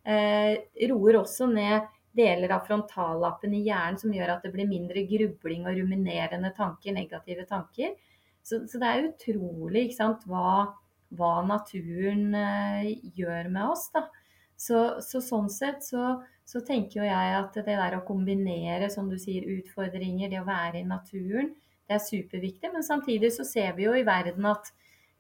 Eh, 0.04 0.58
roer 0.90 1.22
også 1.22 1.48
ned 1.48 1.88
deler 2.18 2.52
av 2.52 2.66
frontallappen 2.66 3.54
i 3.56 3.62
hjernen 3.64 3.98
som 4.00 4.12
gjør 4.12 4.34
at 4.34 4.44
det 4.44 4.52
blir 4.52 4.68
mindre 4.68 5.04
grubling 5.08 5.64
og 5.68 5.78
ruminerende 5.78 6.52
tanker, 6.56 6.92
negative 6.96 7.46
tanker. 7.48 7.96
Så, 8.44 8.62
så 8.68 8.80
det 8.80 8.90
er 8.90 9.08
utrolig 9.08 9.86
ikke 9.86 9.98
sant, 10.02 10.28
hva, 10.28 10.68
hva 11.16 11.32
naturen 11.48 12.36
eh, 12.36 12.92
gjør 13.16 13.48
med 13.54 13.72
oss. 13.72 13.88
da. 13.96 14.04
Så, 14.58 14.98
så 15.04 15.20
sånn 15.22 15.46
sett 15.54 15.84
så, 15.86 16.16
så 16.48 16.62
tenker 16.66 17.00
jo 17.00 17.06
jeg 17.06 17.34
at 17.38 17.54
det 17.54 17.76
der 17.78 17.98
å 17.98 18.04
kombinere, 18.06 18.88
som 18.90 19.06
du 19.10 19.14
sier, 19.20 19.46
utfordringer, 19.58 20.32
det 20.32 20.40
å 20.42 20.48
være 20.48 20.80
i 20.80 20.88
naturen, 20.88 21.52
det 21.88 21.96
er 21.96 22.04
superviktig. 22.04 22.72
Men 22.74 22.84
samtidig 22.84 23.30
så 23.36 23.46
ser 23.48 23.76
vi 23.78 23.86
jo 23.86 23.94
i 23.96 24.04
verden 24.06 24.48
at 24.50 24.72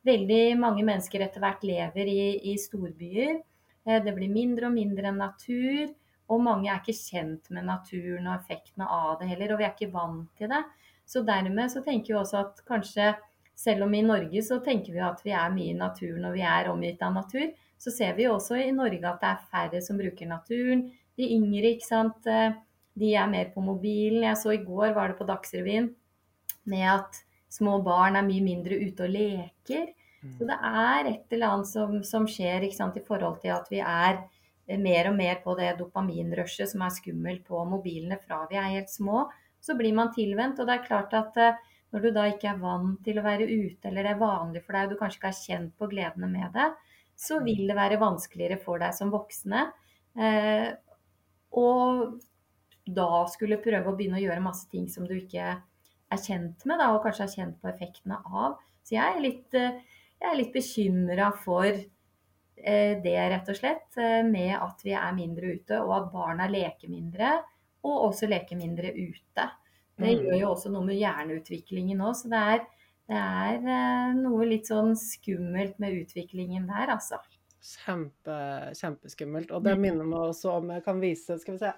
veldig 0.08 0.58
mange 0.60 0.84
mennesker 0.86 1.22
etter 1.24 1.42
hvert 1.42 1.64
lever 1.66 2.10
i, 2.10 2.20
i 2.52 2.58
storbyer. 2.60 3.38
Eh, 3.86 4.02
Det 4.04 4.14
blir 4.16 4.32
mindre 4.32 4.68
og 4.68 4.76
mindre 4.76 5.14
natur. 5.14 5.94
Og 6.28 6.42
mange 6.44 6.68
er 6.68 6.82
ikke 6.82 6.92
kjent 6.92 7.48
med 7.56 7.64
naturen 7.64 8.26
og 8.28 8.34
effektene 8.34 8.84
av 8.84 9.14
det 9.20 9.30
heller, 9.30 9.54
og 9.54 9.62
vi 9.62 9.64
er 9.64 9.72
ikke 9.72 9.94
vant 9.94 10.28
til 10.36 10.50
det. 10.52 10.60
Så 11.08 11.22
dermed 11.24 11.72
så 11.72 11.80
tenker 11.84 12.12
vi 12.12 12.18
også 12.20 12.42
at 12.42 12.60
kanskje, 12.68 13.14
selv 13.56 13.86
om 13.86 13.94
i 13.96 14.02
Norge 14.04 14.42
så 14.44 14.58
tenker 14.62 14.92
vi 14.92 15.00
at 15.02 15.22
vi 15.24 15.32
er 15.32 15.54
mye 15.54 15.72
i 15.72 15.78
naturen 15.78 16.28
og 16.28 16.36
vi 16.36 16.44
er 16.46 16.68
omgitt 16.70 17.00
av 17.02 17.16
natur, 17.16 17.48
så 17.78 17.92
ser 17.94 18.14
vi 18.18 18.26
også 18.30 18.58
i 18.62 18.70
Norge 18.74 19.04
at 19.06 19.20
det 19.22 19.28
er 19.30 19.44
færre 19.52 19.82
som 19.84 19.98
bruker 20.00 20.26
naturen. 20.30 20.88
De 21.18 21.28
yngre, 21.34 21.74
ikke 21.76 21.86
sant. 21.88 22.26
eh, 22.26 22.52
De 22.98 23.12
er 23.14 23.28
mer 23.30 23.52
på 23.54 23.62
mobilen. 23.62 24.24
Jeg 24.26 24.36
så 24.40 24.50
i 24.56 24.64
går, 24.64 24.92
var 24.96 25.08
det 25.12 25.18
på 25.20 25.26
Dagsrevyen, 25.28 25.92
med 26.66 26.86
at 26.90 27.20
små 27.48 27.78
barn 27.86 28.16
er 28.18 28.26
mye 28.26 28.42
mindre 28.42 28.74
ute 28.82 29.06
og 29.06 29.12
leker. 29.14 29.86
Så 30.36 30.46
det 30.48 30.56
er 30.58 31.06
et 31.12 31.32
eller 31.36 31.54
annet 31.54 31.68
som, 31.70 31.92
som 32.04 32.26
skjer 32.26 32.66
ikke 32.66 32.76
sant, 32.76 32.96
i 32.98 33.04
forhold 33.06 33.38
til 33.42 33.52
at 33.54 33.68
vi 33.70 33.78
er 33.80 34.18
eh, 34.66 34.78
mer 34.78 35.10
og 35.12 35.16
mer 35.20 35.38
på 35.44 35.54
det 35.58 35.76
dopaminrushet 35.78 36.70
som 36.72 36.82
er 36.82 36.94
skummelt 36.96 37.44
på 37.46 37.62
mobilene 37.70 38.18
fra 38.24 38.42
vi 38.50 38.58
er 38.58 38.72
helt 38.74 38.90
små. 38.90 39.28
Så 39.62 39.74
blir 39.78 39.94
man 39.94 40.10
tilvendt. 40.14 40.58
Og 40.58 40.66
det 40.66 40.74
er 40.80 40.86
klart 40.88 41.14
at 41.14 41.38
eh, 41.38 41.62
når 41.94 42.04
du 42.04 42.10
da 42.18 42.26
ikke 42.28 42.50
er 42.50 42.58
vant 42.60 42.98
til 43.06 43.18
å 43.18 43.24
være 43.24 43.46
ute, 43.48 43.88
eller 43.88 44.04
det 44.04 44.10
er 44.16 44.20
vanlig 44.20 44.64
for 44.66 44.74
deg, 44.76 44.88
og 44.88 44.90
du 44.92 45.00
kanskje 45.00 45.18
ikke 45.22 45.30
har 45.30 45.38
kjent 45.40 45.76
på 45.78 45.88
gledene 45.94 46.28
med 46.34 46.50
det, 46.58 46.66
så 47.18 47.40
vil 47.42 47.64
det 47.68 47.76
være 47.78 47.98
vanskeligere 48.00 48.60
for 48.62 48.78
deg 48.82 48.94
som 48.94 49.10
voksne. 49.10 49.64
Eh, 50.18 50.68
og 51.58 52.20
da 52.88 53.08
skulle 53.32 53.58
prøve 53.62 53.90
å 53.90 53.96
begynne 53.98 54.20
å 54.20 54.22
gjøre 54.24 54.44
masse 54.44 54.68
ting 54.72 54.86
som 54.88 55.06
du 55.08 55.16
ikke 55.18 55.50
er 56.08 56.22
kjent 56.24 56.64
med, 56.68 56.78
da, 56.80 56.92
og 56.94 57.02
kanskje 57.04 57.26
er 57.26 57.34
kjent 57.34 57.58
på 57.60 57.68
effektene 57.72 58.20
av. 58.24 58.56
Så 58.86 58.96
jeg 58.96 59.04
er 59.16 59.20
litt, 59.24 59.54
eh, 59.58 59.80
jeg 60.22 60.30
er 60.30 60.38
litt 60.40 60.54
bekymra 60.54 61.32
for 61.36 61.66
eh, 61.68 62.94
det, 63.04 63.16
rett 63.34 63.48
og 63.52 63.58
slett, 63.58 63.90
eh, 64.00 64.22
med 64.26 64.54
at 64.56 64.80
vi 64.86 64.94
er 64.96 65.12
mindre 65.14 65.52
ute, 65.58 65.76
og 65.82 65.92
at 65.98 66.08
barna 66.14 66.48
leker 66.50 66.90
mindre, 66.90 67.36
og 67.86 68.08
også 68.08 68.26
leker 68.30 68.58
mindre 68.58 68.90
ute. 68.94 69.44
Det 69.98 70.14
Mm. 70.14 70.24
gjør 70.24 70.40
jo 70.40 70.48
også 70.54 70.70
noe 70.70 70.84
med 70.86 70.98
hjerneutviklingen 70.98 72.00
òg, 72.00 72.14
så 72.14 72.28
det 72.30 72.40
er, 72.54 72.66
det 73.08 73.16
er 73.16 73.54
eh, 73.64 74.14
noe 74.18 74.44
litt 74.46 74.68
sånn 74.68 74.94
skummelt 74.98 75.78
med 75.80 75.96
utviklingen 76.02 76.66
der, 76.68 76.92
altså. 76.98 77.18
Kjempe, 77.64 78.36
kjempeskummelt. 78.78 79.50
Og 79.52 79.64
det 79.64 79.74
Mm. 79.76 79.80
minner 79.82 80.04
meg 80.06 80.18
også 80.30 80.52
om 80.58 80.70
Jeg 80.70 80.84
kan 80.84 81.00
vise 81.00 81.38
Skal 81.40 81.54
vi 81.56 81.58
se. 81.58 81.72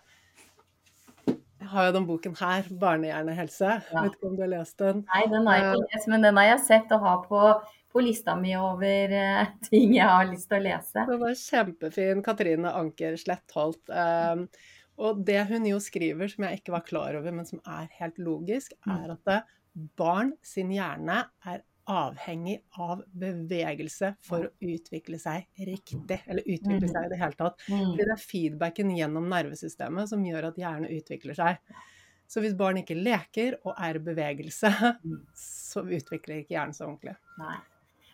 Jeg 1.61 1.68
har 1.68 1.87
jo 1.87 1.93
den 1.93 2.07
boken 2.09 2.35
her, 2.39 2.62
'Barnehjernehelse'. 2.62 3.83
Ja. 3.93 4.03
Vet 4.03 4.12
ikke 4.16 4.26
om 4.31 4.37
du 4.37 4.43
har 4.43 4.49
lest 4.49 4.78
den? 4.78 5.05
Nei, 5.14 5.26
den 5.28 5.47
har 5.47 5.57
jeg 5.59 5.74
ikke 5.76 5.95
lest, 5.95 6.09
men 6.09 6.22
den 6.22 6.37
har 6.37 6.45
jeg 6.57 6.61
sett 6.66 6.93
og 6.97 7.01
har 7.05 7.18
på, 7.28 7.43
på 7.93 8.01
lista 8.03 8.35
mi 8.37 8.55
over 8.57 9.12
uh, 9.12 9.47
ting 9.68 9.95
jeg 9.95 10.09
har 10.09 10.24
lyst 10.31 10.49
til 10.49 10.59
å 10.59 10.64
lese. 10.64 11.07
Den 11.07 11.20
var 11.20 11.37
kjempefin. 11.37 12.22
Katrine 12.24 12.72
Anker 12.72 13.16
Slettholt. 13.20 13.83
Um, 13.93 14.49
og 14.99 15.24
det 15.24 15.47
hun 15.49 15.64
jo 15.66 15.78
skriver, 15.81 16.28
som 16.33 16.45
jeg 16.45 16.61
ikke 16.61 16.72
var 16.72 16.81
klar 16.89 17.14
over, 17.16 17.31
men 17.33 17.45
som 17.47 17.61
er 17.66 17.89
helt 18.01 18.16
logisk, 18.18 18.72
Mm. 18.87 18.97
er 19.05 19.12
at 19.12 19.24
det, 19.24 19.43
barn 19.97 20.33
sin 20.43 20.71
hjerne 20.75 21.25
er 21.47 21.62
avhengig 21.91 22.61
av 22.79 23.01
bevegelse 23.18 24.12
for 24.23 24.47
å 24.47 24.51
utvikle 24.62 25.18
seg 25.18 25.47
riktig. 25.66 26.21
Eller 26.27 26.43
utvikle 26.45 26.87
Mm. 26.87 26.93
seg 26.93 27.05
i 27.07 27.09
det 27.09 27.18
hele 27.18 27.39
tatt. 27.39 27.57
Mm. 27.68 27.87
Fordi 27.91 28.05
det 28.05 28.14
er 28.14 28.27
feedbacken 28.27 28.93
gjennom 28.97 29.29
nervesystemet 29.29 30.09
som 30.09 30.23
gjør 30.25 30.49
at 30.53 30.57
hjernen 30.57 30.91
utvikler 30.91 31.35
seg. 31.35 31.59
Så 32.31 32.41
hvis 32.41 32.55
barn 32.55 32.77
ikke 32.79 32.95
leker 32.95 33.57
og 33.64 33.75
er 33.77 33.97
i 33.97 33.99
bevegelse, 33.99 34.71
Mm. 35.03 35.27
så 35.35 35.83
utvikler 35.83 36.45
ikke 36.45 36.55
hjernen 36.55 36.75
seg 36.75 36.87
ordentlig. 36.87 37.16
Nei. 37.39 37.57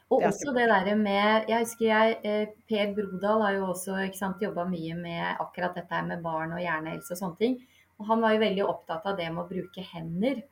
Og 0.08 0.22
også 0.22 0.54
det 0.54 0.68
derre 0.70 0.94
med 0.96 1.48
Jeg 1.48 1.64
husker 1.64 1.86
jeg, 1.86 2.18
eh, 2.24 2.46
Per 2.68 2.94
Brodal 2.94 3.42
har 3.42 3.52
jo 3.54 3.66
også 3.66 4.40
jobba 4.40 4.64
mye 4.70 4.94
med 4.94 5.36
akkurat 5.38 5.74
dette 5.74 5.90
her 5.90 6.06
med 6.06 6.22
barn 6.22 6.52
og 6.52 6.60
hjernehelse 6.60 7.10
og 7.10 7.18
sånne 7.18 7.38
ting. 7.38 7.66
Og 7.98 8.06
han 8.06 8.20
var 8.20 8.32
jo 8.32 8.38
veldig 8.38 8.64
opptatt 8.64 9.04
av 9.04 9.16
det 9.16 9.32
med 9.32 9.44
å 9.44 9.48
bruke 9.48 9.82
hender. 9.82 10.42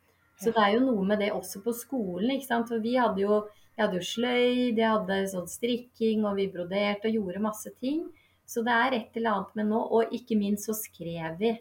Så 0.41 0.51
det 0.53 0.63
er 0.65 0.73
jo 0.75 0.81
noe 0.87 1.05
med 1.07 1.19
det 1.23 1.31
også 1.33 1.63
på 1.63 1.73
skolen. 1.73 2.31
ikke 2.35 2.47
sant? 2.47 2.69
For 2.69 2.79
vi 2.83 2.97
hadde 2.99 3.21
jo, 3.23 3.43
hadde 3.79 4.01
jo 4.01 4.07
sløyd, 4.07 4.77
jeg 4.77 4.91
hadde 4.91 5.21
sånn 5.31 5.49
strikking, 5.49 6.25
og 6.27 6.37
vi 6.37 6.49
broderte 6.51 7.09
og 7.09 7.15
gjorde 7.15 7.41
masse 7.45 7.71
ting. 7.81 8.09
Så 8.47 8.63
det 8.67 8.73
er 8.75 8.93
et 8.99 9.17
eller 9.17 9.31
annet 9.39 9.55
med 9.57 9.67
nå. 9.71 9.81
Og 9.95 10.13
ikke 10.13 10.37
minst 10.37 10.67
så 10.69 10.75
skrev 10.77 11.39
vi. 11.39 11.53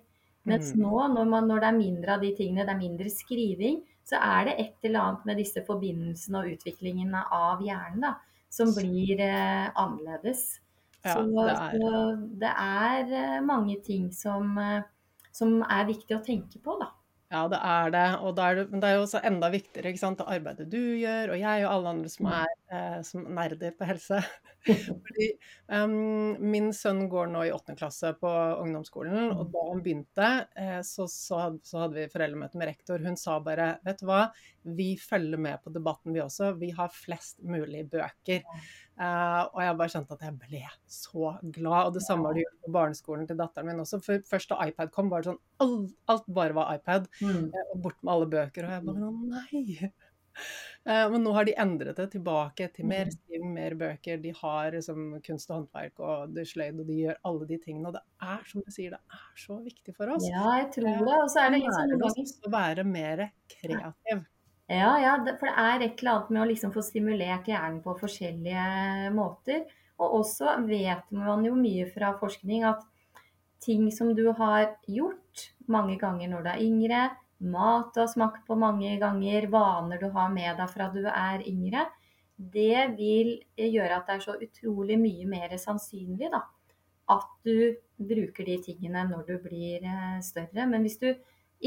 Mens 0.46 0.74
Mm. 0.76 0.82
nå, 0.82 1.08
når, 1.14 1.26
man, 1.30 1.48
når 1.48 1.60
det 1.62 1.68
er 1.70 1.78
mindre 1.78 2.14
av 2.18 2.22
de 2.22 2.32
tingene, 2.36 2.66
det 2.66 2.74
er 2.74 2.82
mindre 2.82 3.10
skriving, 3.10 3.82
så 4.04 4.18
er 4.20 4.46
det 4.50 4.56
et 4.60 4.76
eller 4.90 5.00
annet 5.00 5.26
med 5.26 5.38
disse 5.38 5.62
forbindelsene 5.66 6.42
og 6.42 6.50
utviklingen 6.58 7.14
av 7.16 7.62
hjernen 7.64 8.02
da, 8.02 8.16
som 8.52 8.74
blir 8.76 9.22
eh, 9.24 9.70
annerledes. 9.80 10.60
Ja, 11.06 11.14
så, 11.14 11.24
det 11.24 11.54
er- 11.54 11.72
så 11.80 12.40
det 12.42 12.52
er 12.52 13.14
eh, 13.38 13.40
mange 13.42 13.78
ting 13.84 14.12
som, 14.12 14.58
eh, 14.58 14.84
som 15.32 15.62
er 15.64 15.86
viktig 15.88 16.18
å 16.18 16.24
tenke 16.26 16.60
på, 16.60 16.76
da. 16.80 16.90
Ja, 17.34 17.48
det 17.50 17.58
er 17.66 17.88
det. 17.94 18.02
Og 18.22 18.36
da 18.38 18.44
er 18.52 18.60
det, 18.60 18.64
men 18.70 18.82
det 18.84 18.90
er 18.92 19.00
jo 19.00 19.06
også 19.08 19.20
enda 19.26 19.48
viktigere, 19.50 19.90
ikke 19.90 20.02
sant, 20.04 20.20
det 20.22 20.28
arbeidet 20.30 20.68
du 20.70 20.78
gjør, 21.02 21.32
og 21.34 21.40
jeg 21.42 21.64
og 21.66 21.72
alle 21.74 21.94
andre 21.96 22.12
som 22.14 22.28
Mm. 22.28 22.34
er 22.44 22.52
eh, 22.78 23.00
som 23.08 23.24
nerder 23.40 23.72
på 23.80 23.88
helse. 23.90 24.20
Fordi 25.04 25.28
um, 25.74 25.96
min 26.54 26.70
sønn 26.78 27.02
går 27.12 27.32
nå 27.34 27.42
i 27.48 27.52
åttende 27.56 27.80
klasse 27.82 28.14
på 28.22 28.30
ungdomsskolen, 28.62 29.32
og 29.34 29.50
da 29.52 29.64
han 29.72 29.82
begynte, 29.84 30.30
eh, 30.62 30.78
så, 30.86 31.08
så, 31.10 31.40
had- 31.48 31.60
så 31.66 31.82
hadde 31.84 31.98
vi 32.04 32.06
foreldremøte 32.14 32.62
med 32.62 32.70
rektor. 32.70 33.02
Hun 33.04 33.18
sa 33.20 33.40
bare, 33.44 33.72
vet 33.84 34.00
du 34.00 34.06
hva, 34.12 34.22
vi 34.78 34.92
følger 35.02 35.42
med 35.42 35.60
på 35.66 35.74
debatten 35.76 36.14
vi 36.16 36.22
også, 36.24 36.54
vi 36.62 36.70
har 36.78 36.94
flest 36.94 37.42
mulig 37.44 37.88
bøker. 37.92 38.46
Eh, 38.94 39.42
og 39.50 39.60
jeg 39.64 39.78
bare 39.80 39.90
skjønte 39.90 40.16
at 40.18 40.26
jeg 40.28 40.38
ble 40.44 40.64
så 40.86 41.34
glad. 41.42 41.90
Og 41.90 41.98
det 41.98 42.06
samme 42.06 42.30
har 42.30 42.38
de 42.38 42.46
gjort 42.46 42.66
på 42.66 42.74
barneskolen 42.78 43.28
til 43.30 43.40
datteren 43.40 43.72
min 43.72 43.84
også. 43.84 44.00
For 44.06 44.26
først 44.30 44.54
da 44.54 44.60
iPad 44.70 44.94
kom, 44.94 45.12
var 45.12 45.24
det 45.24 45.32
sånn 45.32 45.44
alt, 45.66 45.94
alt 46.14 46.34
bare 46.40 46.58
var 46.58 46.74
iPad. 46.78 47.10
Mm. 47.24 47.46
eh, 47.50 47.70
Og 47.74 47.86
bort 47.88 48.02
med 48.02 48.16
alle 48.16 48.34
bøker. 48.36 48.68
Og 48.68 48.76
jeg 48.76 48.90
bare 48.90 49.08
å 49.10 49.14
nei. 49.22 49.92
Uh, 50.84 51.06
Men 51.14 51.22
nå 51.26 51.34
har 51.36 51.46
de 51.46 51.54
endret 51.62 51.98
det 51.98 52.08
tilbake 52.16 52.68
til 52.74 52.88
mer 52.90 53.10
stim, 53.14 53.48
mer 53.56 53.76
bøker. 53.78 54.22
De 54.22 54.34
har 54.38 54.74
liksom 54.78 55.18
kunst 55.26 55.50
og 55.50 55.60
håndverk 55.60 56.02
og 56.04 56.34
det 56.38 56.46
sløyd, 56.50 56.82
og 56.82 56.90
de 56.90 57.00
gjør 57.04 57.22
alle 57.30 57.50
de 57.50 57.60
tingene. 57.66 57.90
Og 57.90 57.98
det 57.98 58.04
er 58.30 58.46
som 58.50 58.66
du 58.66 58.74
sier, 58.74 58.94
det 58.94 59.20
er 59.22 59.42
så 59.46 59.58
viktig 59.64 59.98
for 59.98 60.14
oss. 60.14 60.30
Ja, 60.30 60.46
jeg 60.62 60.70
tror 60.78 60.90
det. 60.92 61.18
Og 61.18 61.34
så 61.34 61.46
er 61.46 61.54
det 61.54 61.64
ikke 61.64 61.76
sånn 61.80 61.98
at 61.98 62.22
vi 62.22 62.30
skal 62.30 62.50
å 62.50 62.56
være 62.60 62.88
mer 62.94 63.26
kreativ. 63.58 64.26
Ja, 64.72 64.94
ja, 65.02 65.18
for 65.40 65.50
det 65.50 65.56
er 65.60 65.82
et 65.84 66.00
eller 66.00 66.14
annet 66.14 66.30
med 66.32 66.42
å 66.42 66.50
liksom 66.50 66.72
få 66.74 66.82
stimulert 66.86 67.50
hjernen 67.52 67.82
på 67.84 67.96
forskjellige 68.00 69.12
måter. 69.16 69.66
Og 70.00 70.20
også 70.22 70.56
vet 70.68 71.10
man 71.14 71.44
jo 71.46 71.54
mye 71.58 71.86
fra 71.92 72.14
forskning 72.20 72.64
at 72.68 72.86
ting 73.64 73.90
som 73.96 74.14
du 74.16 74.26
har 74.38 74.78
gjort 74.88 75.50
mange 75.72 75.98
ganger 76.00 76.32
når 76.32 76.46
du 76.46 76.50
er 76.54 76.64
yngre, 76.64 77.04
mat 77.44 77.92
du 77.94 78.02
har 78.02 78.10
smakt 78.12 78.48
på 78.48 78.56
mange 78.60 78.96
ganger, 79.02 79.48
vaner 79.52 80.00
du 80.00 80.10
har 80.16 80.32
med 80.32 80.58
deg 80.60 80.72
fra 80.72 80.90
du 80.94 81.04
er 81.08 81.44
yngre, 81.48 81.86
det 82.38 82.96
vil 82.98 83.36
gjøre 83.56 84.00
at 84.00 84.10
det 84.10 84.18
er 84.18 84.26
så 84.26 84.36
utrolig 84.42 84.98
mye 85.00 85.28
mer 85.30 85.54
sannsynlig 85.60 86.32
da, 86.34 86.42
at 87.14 87.30
du 87.46 87.76
bruker 88.00 88.48
de 88.48 88.58
tingene 88.64 89.06
når 89.12 89.28
du 89.28 89.36
blir 89.44 89.84
eh, 89.86 90.20
større. 90.26 90.66
Men 90.68 90.84
hvis 90.84 91.00
du 91.04 91.12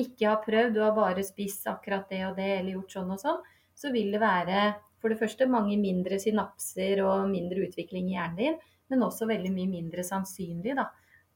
ikke 0.02 0.28
har 0.28 0.42
prøvd, 0.44 0.74
du 0.74 0.82
har 0.84 0.94
bare 0.96 1.24
spist 1.26 1.66
akkurat 1.70 2.08
det 2.10 2.22
og 2.28 2.36
det, 2.38 2.50
eller 2.58 2.76
gjort 2.76 2.96
sånn 2.96 3.14
og 3.14 3.22
sånn, 3.22 3.40
så 3.76 3.92
vil 3.92 4.12
det 4.14 4.22
være 4.22 4.66
for 5.00 5.12
det 5.12 5.20
første 5.20 5.48
mange 5.50 5.76
mindre 5.80 6.18
synapser 6.20 7.02
og 7.04 7.28
mindre 7.30 7.66
utvikling 7.68 8.10
i 8.10 8.16
hjernen 8.16 8.38
din, 8.40 8.60
men 8.90 9.04
også 9.04 9.28
veldig 9.28 9.52
mye 9.52 9.70
mindre 9.70 10.04
sannsynlig 10.06 10.76
da, 10.78 10.86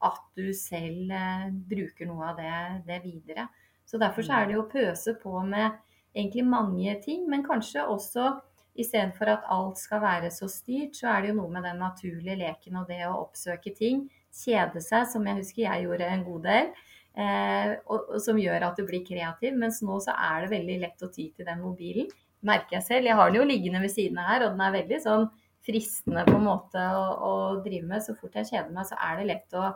at 0.01 0.21
du 0.37 0.49
selv 0.57 1.11
eh, 1.13 1.49
bruker 1.51 2.09
noe 2.09 2.31
av 2.31 2.39
det, 2.39 2.53
det 2.87 3.01
videre. 3.03 3.47
Så 3.85 3.99
derfor 4.01 4.25
så 4.25 4.39
er 4.39 4.47
det 4.47 4.55
jo 4.55 4.63
å 4.63 4.71
pøse 4.71 5.13
på 5.21 5.33
med 5.45 5.77
egentlig 6.15 6.45
mange 6.47 6.95
ting, 7.03 7.27
men 7.29 7.45
kanskje 7.45 7.85
også 7.85 8.31
istedenfor 8.79 9.33
at 9.33 9.47
alt 9.51 9.79
skal 9.81 10.01
være 10.03 10.31
så 10.33 10.47
styrt, 10.49 10.95
så 10.97 11.11
er 11.11 11.21
det 11.21 11.31
jo 11.31 11.41
noe 11.41 11.51
med 11.51 11.67
den 11.67 11.81
naturlige 11.83 12.37
leken 12.39 12.79
og 12.81 12.87
det 12.91 13.01
å 13.07 13.17
oppsøke 13.19 13.73
ting, 13.75 14.05
kjede 14.31 14.79
seg, 14.83 15.09
som 15.11 15.27
jeg 15.27 15.41
husker 15.41 15.65
jeg 15.65 15.85
gjorde 15.85 16.07
en 16.07 16.23
god 16.27 16.47
del. 16.47 16.71
Eh, 17.11 17.73
og, 17.91 18.13
og 18.15 18.21
som 18.23 18.39
gjør 18.39 18.69
at 18.69 18.79
du 18.79 18.85
blir 18.87 19.03
kreativ. 19.07 19.55
Mens 19.59 19.81
nå 19.85 19.99
så 20.03 20.15
er 20.15 20.45
det 20.45 20.53
veldig 20.55 20.79
lett 20.85 21.05
å 21.05 21.11
ty 21.11 21.29
til 21.35 21.47
den 21.47 21.61
mobilen. 21.63 22.09
Merker 22.47 22.79
jeg 22.79 22.87
selv. 22.87 23.09
Jeg 23.09 23.19
har 23.19 23.31
den 23.31 23.41
jo 23.41 23.47
liggende 23.47 23.83
ved 23.83 23.93
siden 23.93 24.19
av 24.21 24.31
her, 24.31 24.45
og 24.45 24.55
den 24.55 24.65
er 24.65 24.77
veldig 24.79 25.01
sånn 25.03 25.27
fristende 25.61 26.23
på 26.25 26.39
en 26.39 26.47
måte 26.47 26.81
å, 26.97 27.03
å 27.27 27.33
drive 27.65 27.89
med. 27.89 28.05
Så 28.05 28.17
fort 28.17 28.37
jeg 28.39 28.49
kjeder 28.49 28.73
meg, 28.73 28.87
så 28.89 28.97
er 28.97 29.19
det 29.19 29.29
lett 29.29 29.59
å, 29.59 29.69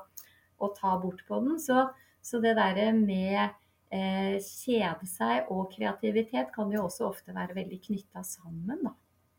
å 0.57 0.71
ta 0.77 0.95
bort 1.01 1.21
på 1.27 1.41
den. 1.45 1.59
Så, 1.61 1.88
så 2.25 2.41
det 2.43 2.55
derre 2.57 2.89
med 2.97 3.41
eh, 3.93 4.38
kjede 4.41 5.09
seg 5.09 5.51
og 5.53 5.69
kreativitet 5.75 6.53
kan 6.55 6.71
jo 6.73 6.88
også 6.88 7.09
ofte 7.11 7.36
være 7.36 7.57
veldig 7.57 7.81
knytta 7.89 8.25
sammen, 8.25 8.81
da. 8.88 8.95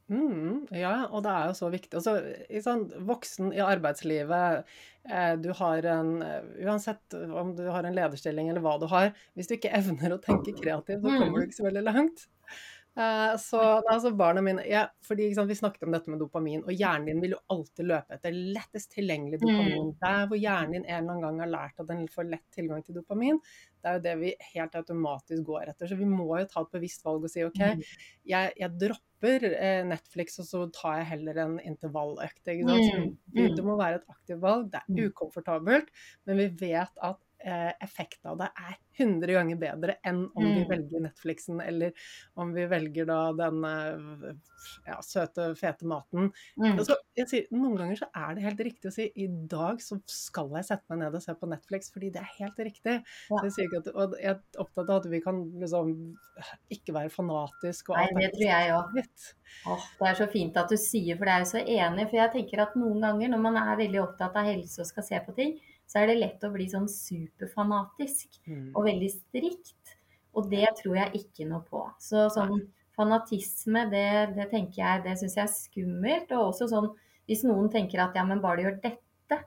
Mm, 0.06 0.68
ja, 0.70 1.08
og 1.10 1.24
det 1.26 1.32
er 1.32 1.48
jo 1.50 1.56
så 1.58 1.68
viktig. 1.72 1.98
Altså, 1.98 2.14
sant, 2.62 2.94
voksen 3.08 3.50
i 3.56 3.62
arbeidslivet, 3.64 4.68
eh, 5.10 5.32
du 5.42 5.50
har 5.58 5.88
en 5.96 6.12
eh, 6.22 6.52
Uansett 6.62 7.16
om 7.16 7.56
du 7.58 7.64
har 7.74 7.86
en 7.86 7.96
lederstilling 7.96 8.52
eller 8.52 8.62
hva 8.62 8.76
du 8.78 8.86
har, 8.92 9.10
hvis 9.34 9.50
du 9.50 9.56
ikke 9.56 9.74
evner 9.74 10.14
å 10.14 10.22
tenke 10.22 10.54
kreativt, 10.60 11.02
så 11.02 11.18
kommer 11.18 11.40
du 11.40 11.48
ikke 11.48 11.58
så 11.58 11.66
veldig 11.66 11.86
langt. 11.88 12.26
Eh, 12.96 13.36
så 13.38 13.60
altså 13.60 14.10
barna 14.16 14.40
mine 14.40 14.62
ja, 14.64 14.86
fordi 15.04 15.26
ikke 15.28 15.44
Vi 15.50 15.54
snakket 15.58 15.82
om 15.84 15.92
dette 15.92 16.08
med 16.08 16.22
dopamin, 16.22 16.62
og 16.64 16.72
hjernen 16.72 17.10
din 17.10 17.18
vil 17.20 17.34
jo 17.34 17.40
alltid 17.52 17.90
løpe 17.90 18.16
etter 18.16 18.38
lettest 18.56 18.94
tilgjengelig 18.94 19.42
dopamin. 19.42 19.90
Der 20.00 20.30
hvor 20.30 20.40
hjernen 20.40 20.78
din 20.78 20.86
en 20.86 21.02
eller 21.02 21.12
annen 21.12 21.26
gang 21.26 21.42
har 21.44 21.50
lært 21.52 21.82
at 21.82 21.90
den 21.90 22.06
får 22.08 22.30
lett 22.30 22.46
tilgang 22.56 22.86
til 22.86 22.96
dopamin, 22.96 23.42
det 23.82 23.90
er 23.90 23.98
jo 23.98 24.04
det 24.06 24.14
vi 24.22 24.32
helt 24.54 24.78
automatisk 24.80 25.44
går 25.50 25.74
etter. 25.74 25.90
Så 25.90 25.98
vi 26.00 26.08
må 26.08 26.30
jo 26.40 26.48
ta 26.48 26.64
et 26.64 26.72
bevisst 26.72 27.04
valg 27.04 27.26
og 27.26 27.32
si 27.34 27.44
OK, 27.44 27.60
jeg, 28.32 28.56
jeg 28.56 28.80
dropper 28.80 29.04
eh, 29.24 29.82
Netflix, 29.86 30.38
og 30.38 30.44
så 30.46 30.70
tar 30.74 30.98
jeg 30.98 31.06
heller 31.06 31.40
en 31.44 31.60
intervalløkt. 31.60 32.42
Mm, 32.46 33.16
det, 33.32 33.50
mm. 33.50 33.56
det 33.56 33.64
må 33.64 33.76
være 33.76 34.00
et 34.02 34.08
aktivt 34.12 34.42
valg. 34.42 34.70
Det 34.72 34.80
Mm. 34.88 34.98
er 34.98 35.08
ukomfortabelt, 35.08 35.88
men 36.26 36.36
vi 36.36 36.48
vet 36.60 36.92
at 37.02 37.16
effekten 37.38 38.30
av 38.32 38.38
det 38.40 38.48
er 38.56 38.76
100 38.96 39.32
ganger 39.36 39.58
bedre 39.60 39.96
enn 40.08 40.22
om 40.34 40.44
vi 40.44 40.62
Mm. 40.64 40.68
velger 40.70 41.02
Netflixen, 41.04 41.60
eller 41.60 41.92
om 42.34 42.52
vi 42.54 42.64
velger 42.66 43.04
da 43.06 43.32
den 43.36 43.64
eh, 43.64 44.32
ja, 44.86 44.96
søte, 45.04 45.54
fete 45.54 45.84
maten. 45.86 46.32
Mm. 46.56 46.78
Altså, 46.78 46.96
jeg 47.14 47.28
sier, 47.28 47.44
noen 47.52 47.76
ganger 47.76 48.00
så 48.00 48.08
er 48.16 48.34
det 48.34 48.42
helt 48.46 48.62
riktig 48.64 48.88
å 48.88 48.94
si 48.94 49.10
i 49.14 49.28
dag 49.28 49.82
så 49.84 50.00
skal 50.08 50.50
jeg 50.56 50.64
sette 50.70 50.84
meg 50.88 51.04
ned 51.04 51.14
og 51.14 51.22
se 51.22 51.34
på 51.36 51.48
Netflix, 51.50 51.92
fordi 51.92 52.10
det 52.14 52.22
er 52.24 52.32
helt 52.38 52.58
riktig. 52.58 52.96
Ja. 53.30 53.42
Så 53.44 53.62
jeg, 53.62 53.70
at, 53.76 53.92
og 53.94 54.16
jeg 54.18 54.32
er 54.32 54.40
opptatt 54.64 54.88
av 54.88 55.04
at 55.04 55.10
vi 55.12 55.20
kan 55.20 55.44
liksom 55.60 55.92
ikke 56.72 56.96
være 56.96 57.12
fanatiske. 57.12 57.92
og 57.92 58.00
Nei, 58.00 58.08
det 58.24 58.32
tror 58.32 58.48
jeg 58.48 58.72
òg. 58.72 58.96
Det 58.96 60.08
er 60.08 60.18
så 60.18 60.26
fint 60.32 60.56
at 60.56 60.72
du 60.72 60.76
sier, 60.80 61.16
for 61.16 61.28
det 61.28 61.36
er 61.36 61.44
jo 61.44 61.52
så 61.52 61.62
enig. 61.62 62.08
For 62.10 62.16
jeg 62.22 62.32
tenker 62.32 62.64
at 62.64 62.76
noen 62.80 63.00
ganger 63.04 63.28
når 63.32 63.44
man 63.44 63.56
er 63.60 63.76
veldig 63.84 64.02
opptatt 64.02 64.36
av 64.36 64.48
helse 64.48 64.80
og 64.82 64.88
skal 64.88 65.04
se 65.06 65.20
på 65.26 65.36
ting, 65.36 65.56
så 65.86 66.00
er 66.02 66.10
det 66.10 66.18
lett 66.18 66.44
å 66.46 66.52
bli 66.52 66.66
sånn 66.70 66.88
superfanatisk 66.90 68.40
Mm. 68.46 68.70
og 68.74 68.84
veldig 68.84 69.10
strikt. 69.10 69.96
Og 70.36 70.50
det 70.50 70.66
tror 70.82 70.96
jeg 70.96 71.22
ikke 71.22 71.46
noe 71.48 71.62
på. 71.64 71.82
Så 71.98 72.26
sånn 72.30 72.68
fanatisme, 72.96 73.86
det, 73.90 74.34
det 74.36 74.50
tenker 74.50 74.82
jeg, 74.82 75.02
det 75.04 75.16
syns 75.18 75.36
jeg 75.36 75.44
er 75.44 75.52
skummelt. 75.52 76.32
Og 76.32 76.50
også 76.52 76.68
sånn 76.68 76.90
hvis 77.26 77.42
noen 77.44 77.70
tenker 77.72 78.00
at 78.04 78.14
ja, 78.14 78.24
men 78.24 78.40
bare 78.40 78.56
du 78.60 78.62
gjør 78.66 78.80
dette, 78.82 79.38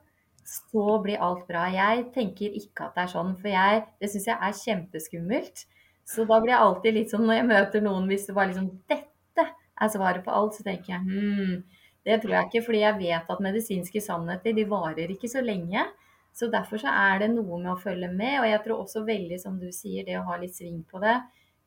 så 0.43 0.97
blir 1.03 1.21
alt 1.21 1.45
bra. 1.47 1.67
Jeg 1.71 2.07
tenker 2.15 2.55
ikke 2.57 2.87
at 2.89 2.95
det 2.97 3.03
er 3.05 3.11
sånn, 3.13 3.35
for 3.39 3.51
jeg, 3.53 3.83
det 4.01 4.09
syns 4.11 4.27
jeg 4.27 4.37
er 4.49 4.57
kjempeskummelt. 4.63 5.65
Så 6.09 6.25
da 6.25 6.39
blir 6.41 6.55
jeg 6.55 6.65
alltid 6.65 6.95
litt 6.97 7.11
sånn 7.13 7.27
når 7.29 7.37
jeg 7.37 7.49
møter 7.51 7.85
noen, 7.85 8.07
hvis 8.09 8.25
det 8.27 8.35
bare 8.35 8.49
liksom 8.49 8.71
dette 8.89 9.45
er 9.79 9.91
svaret 9.93 10.25
på 10.25 10.33
alt, 10.33 10.57
så 10.57 10.65
tenker 10.65 10.95
jeg 10.95 11.05
hm, 11.05 11.59
det 12.07 12.17
tror 12.23 12.33
jeg 12.33 12.47
ikke, 12.49 12.65
fordi 12.65 12.81
jeg 12.81 12.97
vet 12.97 13.29
at 13.29 13.43
medisinske 13.45 14.01
sannheter 14.01 14.55
de 14.57 14.65
varer 14.67 15.11
ikke 15.13 15.29
så 15.29 15.43
lenge. 15.45 15.83
Så 16.35 16.47
derfor 16.51 16.81
så 16.81 16.91
er 16.91 17.23
det 17.23 17.31
noe 17.33 17.59
med 17.59 17.73
å 17.73 17.79
følge 17.79 18.09
med, 18.11 18.39
og 18.41 18.47
jeg 18.47 18.61
tror 18.65 18.83
også 18.83 19.03
veldig, 19.07 19.39
som 19.41 19.57
du 19.59 19.67
sier, 19.75 20.05
det 20.07 20.17
å 20.19 20.25
ha 20.29 20.37
litt 20.39 20.55
sving 20.55 20.81
på 20.87 21.01
det. 21.03 21.17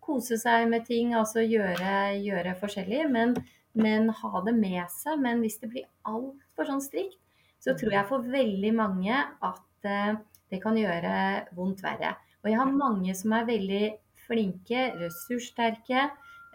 Kose 0.02 0.38
seg 0.40 0.66
med 0.70 0.86
ting, 0.88 1.12
altså 1.14 1.44
gjøre, 1.44 2.16
gjøre 2.22 2.56
forskjellig, 2.58 3.02
men, 3.12 3.36
men 3.78 4.08
ha 4.22 4.44
det 4.46 4.54
med 4.56 4.82
seg. 4.90 5.20
Men 5.22 5.44
hvis 5.44 5.60
det 5.62 5.70
blir 5.74 5.88
altfor 6.08 6.70
sånn 6.70 6.82
strikt, 6.84 7.18
så 7.62 7.76
tror 7.78 7.94
jeg 7.94 8.08
for 8.08 8.26
veldig 8.26 8.72
mange 8.74 9.14
at 9.22 9.86
eh, 9.86 10.16
det 10.50 10.58
kan 10.64 10.76
gjøre 10.78 11.14
vondt 11.56 11.84
verre. 11.84 12.16
Og 12.42 12.50
jeg 12.50 12.58
har 12.58 12.74
mange 12.74 13.14
som 13.14 13.36
er 13.36 13.46
veldig 13.46 13.84
flinke, 14.26 14.88
ressurssterke, 14.98 16.08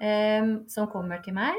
eh, 0.04 0.54
som 0.68 0.90
kommer 0.92 1.24
til 1.24 1.38
meg. 1.38 1.56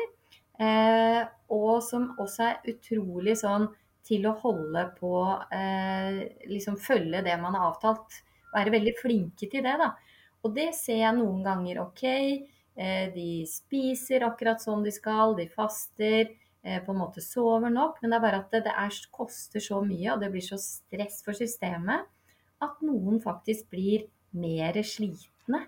Eh, 0.60 1.22
og 1.54 1.80
som 1.86 2.10
også 2.18 2.50
er 2.50 2.72
utrolig 2.74 3.38
sånn 3.40 3.68
til 4.08 4.26
å 4.28 4.36
holde 4.40 4.84
på 4.98 5.12
eh, 5.54 6.20
Liksom 6.48 6.78
følge 6.80 7.22
det 7.26 7.36
man 7.40 7.56
har 7.58 7.70
avtalt. 7.72 8.22
Være 8.54 8.72
veldig 8.72 8.94
flinke 9.00 9.48
til 9.50 9.64
det, 9.64 9.76
da. 9.80 9.92
Og 10.46 10.54
det 10.56 10.70
ser 10.78 11.02
jeg 11.02 11.16
noen 11.18 11.42
ganger 11.44 11.82
OK. 11.82 12.04
Eh, 12.78 13.06
de 13.14 13.30
spiser 13.50 14.24
akkurat 14.26 14.62
sånn 14.62 14.84
de 14.86 14.92
skal, 14.94 15.34
de 15.38 15.48
faster, 15.50 16.30
eh, 16.62 16.78
på 16.84 16.94
en 16.94 17.00
måte 17.00 17.24
sover 17.24 17.72
nok. 17.74 17.98
Men 18.02 18.14
det 18.14 18.20
er 18.20 18.24
bare 18.24 18.42
at 18.44 18.54
det, 18.54 18.62
det 18.68 18.76
er, 18.84 19.00
koster 19.14 19.64
så 19.64 19.82
mye, 19.84 20.12
og 20.14 20.22
det 20.22 20.30
blir 20.34 20.46
så 20.46 20.60
stress 20.62 21.20
for 21.26 21.36
systemet, 21.36 22.06
at 22.64 22.80
noen 22.86 23.20
faktisk 23.22 23.68
blir 23.74 24.06
mer 24.38 24.76
slitne 24.84 25.64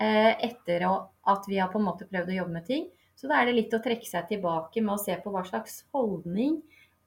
eh, 0.00 0.32
etter 0.44 0.86
at 0.86 1.46
vi 1.48 1.58
har 1.60 1.70
på 1.72 1.80
en 1.80 1.86
måte 1.88 2.08
prøvd 2.08 2.32
å 2.32 2.38
jobbe 2.40 2.56
med 2.58 2.66
ting. 2.68 2.88
Så 3.16 3.30
da 3.30 3.40
er 3.40 3.48
det 3.48 3.56
litt 3.56 3.74
å 3.74 3.80
trekke 3.82 4.06
seg 4.06 4.28
tilbake 4.28 4.82
med 4.84 4.96
å 4.96 5.00
se 5.00 5.14
på 5.22 5.32
hva 5.32 5.42
slags 5.46 5.80
holdning 5.96 6.58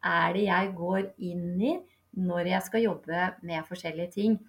er 0.06 0.34
det 0.36 0.45
jeg 0.47 0.72
går 0.78 1.12
inn 1.18 1.62
i 1.62 1.76
når 2.20 2.54
jeg 2.54 2.66
skal 2.66 2.86
jobbe 2.86 3.28
med 3.45 3.68
forskjellige 3.68 4.14
ting. 4.16 4.39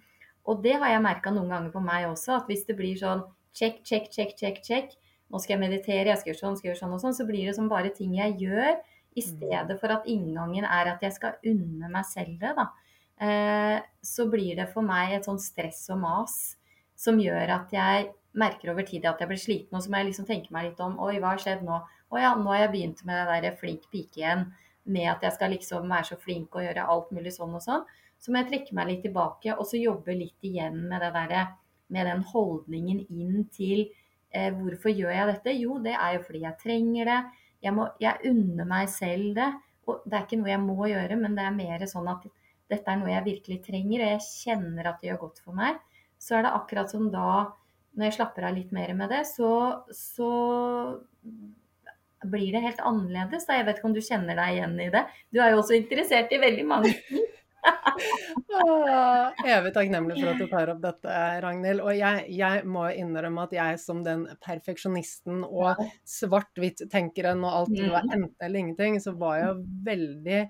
Og 0.49 0.63
det 0.63 0.77
har 0.81 0.95
jeg 0.95 1.03
merka 1.05 1.33
noen 1.33 1.51
ganger 1.53 1.73
på 1.73 1.83
meg 1.83 2.07
også, 2.09 2.39
at 2.39 2.49
hvis 2.49 2.65
det 2.67 2.77
blir 2.79 2.97
sånn 2.97 3.23
check, 3.53 3.83
check, 3.85 4.09
check, 4.13 4.33
check, 4.39 4.61
check, 4.65 4.95
nå 5.31 5.39
skal 5.39 5.55
jeg 5.55 5.63
meditere, 5.63 6.09
jeg 6.09 6.21
skal 6.21 6.31
gjøre 6.31 6.41
sånn, 6.41 6.57
skal 6.59 6.71
gjøre 6.71 6.81
sånn 6.81 6.95
og 6.95 7.03
sånn, 7.03 7.15
så 7.15 7.27
blir 7.27 7.47
det 7.47 7.55
som 7.57 7.69
bare 7.71 7.91
ting 7.95 8.15
jeg 8.17 8.39
gjør, 8.41 8.79
i 9.11 9.23
stedet 9.25 9.75
for 9.81 9.91
at 9.91 10.07
inngangen 10.07 10.63
er 10.63 10.93
at 10.93 11.01
jeg 11.03 11.13
skal 11.17 11.35
unne 11.47 11.89
meg 11.91 12.07
selv 12.07 12.37
det, 12.39 12.53
da. 12.57 12.69
Eh, 13.21 13.77
så 14.01 14.25
blir 14.31 14.55
det 14.57 14.69
for 14.71 14.87
meg 14.87 15.17
et 15.17 15.27
sånn 15.27 15.39
stress 15.39 15.83
og 15.93 15.99
mas 16.01 16.37
som 16.97 17.19
gjør 17.21 17.51
at 17.57 17.73
jeg 17.75 18.07
merker 18.37 18.71
over 18.71 18.87
tid 18.87 19.05
at 19.05 19.19
jeg 19.21 19.29
blir 19.29 19.41
sliten, 19.41 19.75
og 19.75 19.83
så 19.83 19.91
må 19.91 19.99
jeg 19.99 20.11
liksom 20.11 20.27
tenke 20.29 20.53
meg 20.55 20.69
litt 20.69 20.81
om 20.83 20.97
Oi, 21.03 21.17
hva 21.19 21.35
har 21.35 21.43
skjedd 21.43 21.65
nå? 21.67 21.81
Å 22.11 22.19
ja, 22.19 22.31
nå 22.39 22.51
har 22.53 22.65
jeg 22.65 22.73
begynt 22.73 23.03
med 23.07 23.19
det 23.19 23.41
der 23.45 23.57
flink 23.59 23.85
pike 23.91 24.19
igjen. 24.19 24.45
Med 24.91 25.07
at 25.11 25.25
jeg 25.25 25.35
skal 25.37 25.53
liksom 25.55 25.89
være 25.91 26.11
så 26.11 26.19
flink 26.19 26.55
og 26.57 26.65
gjøre 26.65 26.87
alt 26.93 27.11
mulig 27.15 27.33
sånn 27.35 27.57
og 27.57 27.63
sånn. 27.63 27.83
Så 28.21 28.31
må 28.31 28.41
jeg 28.41 28.51
trekke 28.51 28.77
meg 28.77 28.89
litt 28.89 29.03
tilbake 29.05 29.55
og 29.55 29.65
så 29.69 29.79
jobbe 29.81 30.15
litt 30.17 30.45
igjen 30.45 30.83
med 30.89 31.01
derre 31.03 31.47
med 31.91 32.07
den 32.07 32.21
holdningen 32.31 33.01
inn 33.11 33.45
til 33.51 33.85
eh, 34.31 34.51
hvorfor 34.55 34.93
gjør 34.93 35.11
jeg 35.11 35.29
dette? 35.33 35.55
Jo, 35.59 35.79
det 35.83 35.95
er 35.97 36.15
jo 36.15 36.25
fordi 36.27 36.43
jeg 36.45 36.59
trenger 36.61 37.09
det. 37.11 37.19
Jeg, 37.65 37.75
må, 37.75 37.87
jeg 38.01 38.31
unner 38.31 38.69
meg 38.69 38.91
selv 38.93 39.33
det. 39.37 39.49
Og 39.89 40.05
det 40.05 40.17
er 40.17 40.27
ikke 40.27 40.39
noe 40.39 40.53
jeg 40.53 40.63
må 40.63 40.77
gjøre, 40.87 41.17
men 41.19 41.35
det 41.37 41.45
er 41.45 41.57
mer 41.57 41.85
sånn 41.89 42.07
at 42.11 42.27
dette 42.71 42.87
er 42.87 42.99
noe 43.01 43.11
jeg 43.11 43.25
virkelig 43.25 43.57
trenger, 43.65 44.03
og 44.03 44.13
jeg 44.13 44.27
kjenner 44.29 44.87
at 44.87 45.01
det 45.01 45.09
gjør 45.09 45.23
godt 45.25 45.41
for 45.43 45.57
meg. 45.57 45.81
Så 46.21 46.37
er 46.37 46.45
det 46.45 46.53
akkurat 46.55 46.93
som 46.93 47.09
da, 47.11 47.31
når 47.97 48.07
jeg 48.07 48.17
slapper 48.19 48.47
av 48.47 48.55
litt 48.55 48.71
mer 48.75 48.93
med 48.95 49.11
det, 49.11 49.25
så, 49.27 49.49
så 49.91 50.29
blir 52.23 52.51
det 52.55 52.63
helt 52.65 52.81
annerledes. 52.85 53.45
Da. 53.47 53.59
Jeg 53.59 53.67
vet 53.67 53.79
ikke 53.79 53.91
om 53.91 53.97
du 53.97 54.03
kjenner 54.05 54.37
deg 54.37 54.57
igjen 54.57 54.79
i 54.81 54.89
det. 54.93 55.05
Du 55.33 55.41
er 55.41 55.53
jo 55.53 55.61
også 55.61 55.77
interessert 55.77 56.33
i 56.33 56.41
veldig 56.41 56.65
mange 56.69 56.95
ting. 57.07 57.29
ah, 57.61 59.29
evig 59.45 59.69
takknemlig 59.75 60.15
for 60.17 60.31
at 60.31 60.39
du 60.41 60.47
tar 60.49 60.71
opp 60.73 60.81
dette, 60.81 61.17
Ragnhild. 61.45 61.83
Og 61.85 61.93
jeg, 61.93 62.25
jeg, 62.33 62.65
må 62.65 62.87
innrømme 62.97 63.45
at 63.45 63.55
jeg 63.55 63.79
som 63.83 64.01
den 64.05 64.25
perfeksjonisten 64.43 65.43
og 65.45 65.81
svart-hvitt-tenkeren 66.09 67.45
og 67.45 67.57
alt 67.61 67.73
det 67.75 67.89
var 67.91 68.07
mm. 68.07 68.13
enten 68.17 68.47
eller 68.47 68.63
ingenting, 68.63 69.01
så 69.03 69.13
var 69.17 69.41
jeg 69.43 69.63
veldig 69.85 70.43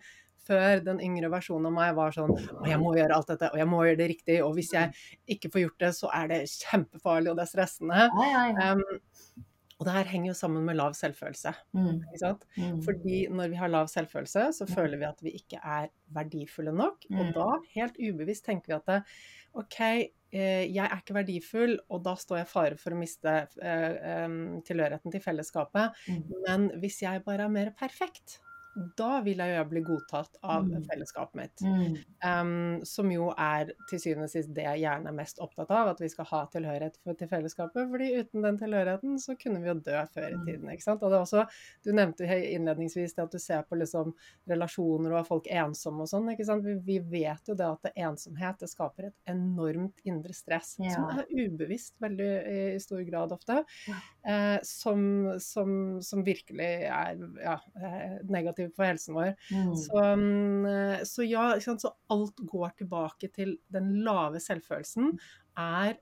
før 0.48 0.82
den 0.84 1.00
yngre 1.04 1.30
versjonen 1.32 1.70
av 1.70 1.76
meg 1.76 1.94
var 1.98 2.16
sånn 2.16 2.32
Å, 2.34 2.64
jeg 2.68 2.80
må 2.82 2.96
gjøre 2.98 3.18
alt 3.18 3.30
dette, 3.30 3.52
og 3.54 3.62
jeg 3.62 3.70
må 3.70 3.84
gjøre 3.86 4.00
det 4.00 4.10
riktig. 4.16 4.40
Og 4.46 4.56
hvis 4.58 4.74
jeg 4.74 4.92
ikke 5.36 5.52
får 5.54 5.66
gjort 5.66 5.86
det, 5.86 5.92
så 6.00 6.12
er 6.18 6.32
det 6.32 6.42
kjempefarlig, 6.50 7.32
og 7.32 7.40
det 7.40 7.46
er 7.46 7.52
stressende. 7.52 8.08
Um, 8.58 8.84
og 9.82 9.88
det 9.88 9.96
her 9.96 10.10
henger 10.12 10.30
jo 10.30 10.38
sammen 10.38 10.62
med 10.68 10.78
lav 10.78 10.94
selvfølelse. 10.94 11.52
Mm. 11.74 12.04
Mm. 12.54 12.82
Fordi 12.86 13.24
når 13.34 13.50
vi 13.50 13.58
har 13.58 13.72
lav 13.74 13.88
selvfølelse, 13.90 14.44
så 14.54 14.68
føler 14.70 15.02
vi 15.02 15.08
at 15.08 15.24
vi 15.26 15.34
ikke 15.40 15.58
er 15.58 15.88
verdifulle 16.14 16.74
nok. 16.76 17.08
Og 17.10 17.24
mm. 17.24 17.32
da, 17.34 17.48
helt 17.74 17.98
ubevisst, 17.98 18.46
tenker 18.46 18.70
vi 18.70 18.78
at 18.78 18.92
det, 18.92 19.00
OK, 19.58 19.80
eh, 19.82 20.68
jeg 20.70 20.86
er 20.86 21.02
ikke 21.02 21.18
verdifull, 21.18 21.74
og 21.90 22.06
da 22.06 22.14
står 22.14 22.44
jeg 22.44 22.48
i 22.48 22.52
fare 22.52 22.78
for 22.78 22.94
å 22.94 23.02
miste 23.02 23.34
eh, 23.58 24.38
tilhørigheten 24.70 25.18
til 25.18 25.26
fellesskapet. 25.26 25.98
Mm. 26.14 26.22
Men 26.46 26.70
hvis 26.84 27.02
jeg 27.02 27.26
bare 27.26 27.50
er 27.50 27.58
mer 27.58 27.74
perfekt, 27.82 28.38
da 28.98 29.20
vil 29.26 29.42
jeg 29.44 29.52
jo 29.52 29.64
bli 29.68 29.82
godtatt 29.84 30.38
av 30.42 30.64
mm. 30.68 30.84
fellesskapet 30.88 31.38
mitt. 31.38 31.64
Mm. 31.66 31.96
Um, 32.24 32.86
som 32.88 33.10
jo 33.12 33.28
er 33.36 33.74
til 33.90 34.00
syvende 34.00 34.30
og 34.30 34.32
sist 34.32 34.54
det 34.56 34.64
jeg 34.64 34.84
gjerne 34.86 35.12
er 35.12 35.18
mest 35.18 35.42
opptatt 35.44 35.72
av, 35.76 35.92
at 35.92 36.02
vi 36.02 36.10
skal 36.12 36.28
ha 36.30 36.42
tilhørighet 36.54 36.96
for, 37.02 37.18
til 37.20 37.30
fellesskapet. 37.32 37.90
fordi 37.92 38.10
uten 38.22 38.46
den 38.46 38.60
tilhørigheten 38.62 39.20
så 39.20 39.36
kunne 39.40 39.60
vi 39.64 39.72
jo 39.72 39.76
dø 39.84 40.04
før 40.14 40.28
i 40.30 40.38
mm. 40.40 40.46
tiden. 40.48 40.72
ikke 40.72 40.88
sant? 40.88 41.04
Og 41.04 41.12
det 41.12 41.20
er 41.20 41.26
også, 41.26 41.46
Du 41.84 41.92
nevnte 41.98 42.28
innledningsvis 42.28 43.16
det 43.18 43.26
at 43.26 43.36
du 43.36 43.42
ser 43.44 43.66
på 43.68 43.80
liksom 43.80 44.14
relasjoner 44.50 45.12
og 45.12 45.20
er 45.20 45.28
folk 45.28 45.52
ensomme 45.52 46.06
og 46.06 46.12
sånn. 46.14 46.32
ikke 46.32 46.48
sant? 46.48 46.66
Vi, 46.66 46.78
vi, 46.88 47.00
vet 47.12 47.52
jo 47.52 47.58
det 47.58 47.68
at 47.68 47.90
det 47.90 47.94
ensomhet 48.08 48.62
det 48.62 48.72
skaper 48.72 49.10
et 49.10 49.32
enormt 49.34 50.00
indre 50.08 50.36
stress, 50.38 50.78
ja. 50.80 50.96
som 50.96 51.12
er 51.12 51.28
ubevisst 51.28 51.98
veldig 52.02 52.32
i, 52.40 52.60
i 52.78 52.80
stor 52.84 53.04
grad 53.08 53.36
ofte. 53.36 53.62
Ja. 53.90 54.00
uh, 54.28 54.58
som, 54.64 55.04
som, 55.44 55.76
som, 56.06 56.22
virkelig 56.22 56.68
er 56.86 57.18
ja, 57.42 57.56
negativt 58.30 58.61
negativt 58.62 58.76
for 58.76 58.86
helsen 58.86 59.16
vår. 59.16 59.34
Mm. 59.52 59.76
Så, 59.76 60.04
mm, 60.16 61.06
så, 61.06 61.24
ja, 61.24 61.60
så 61.60 61.94
alt 62.10 62.38
går 62.38 62.78
tilbake 62.78 63.32
til 63.34 63.58
den 63.72 64.04
lave 64.06 64.40
selvfølelsen 64.40 65.18
er 65.58 65.98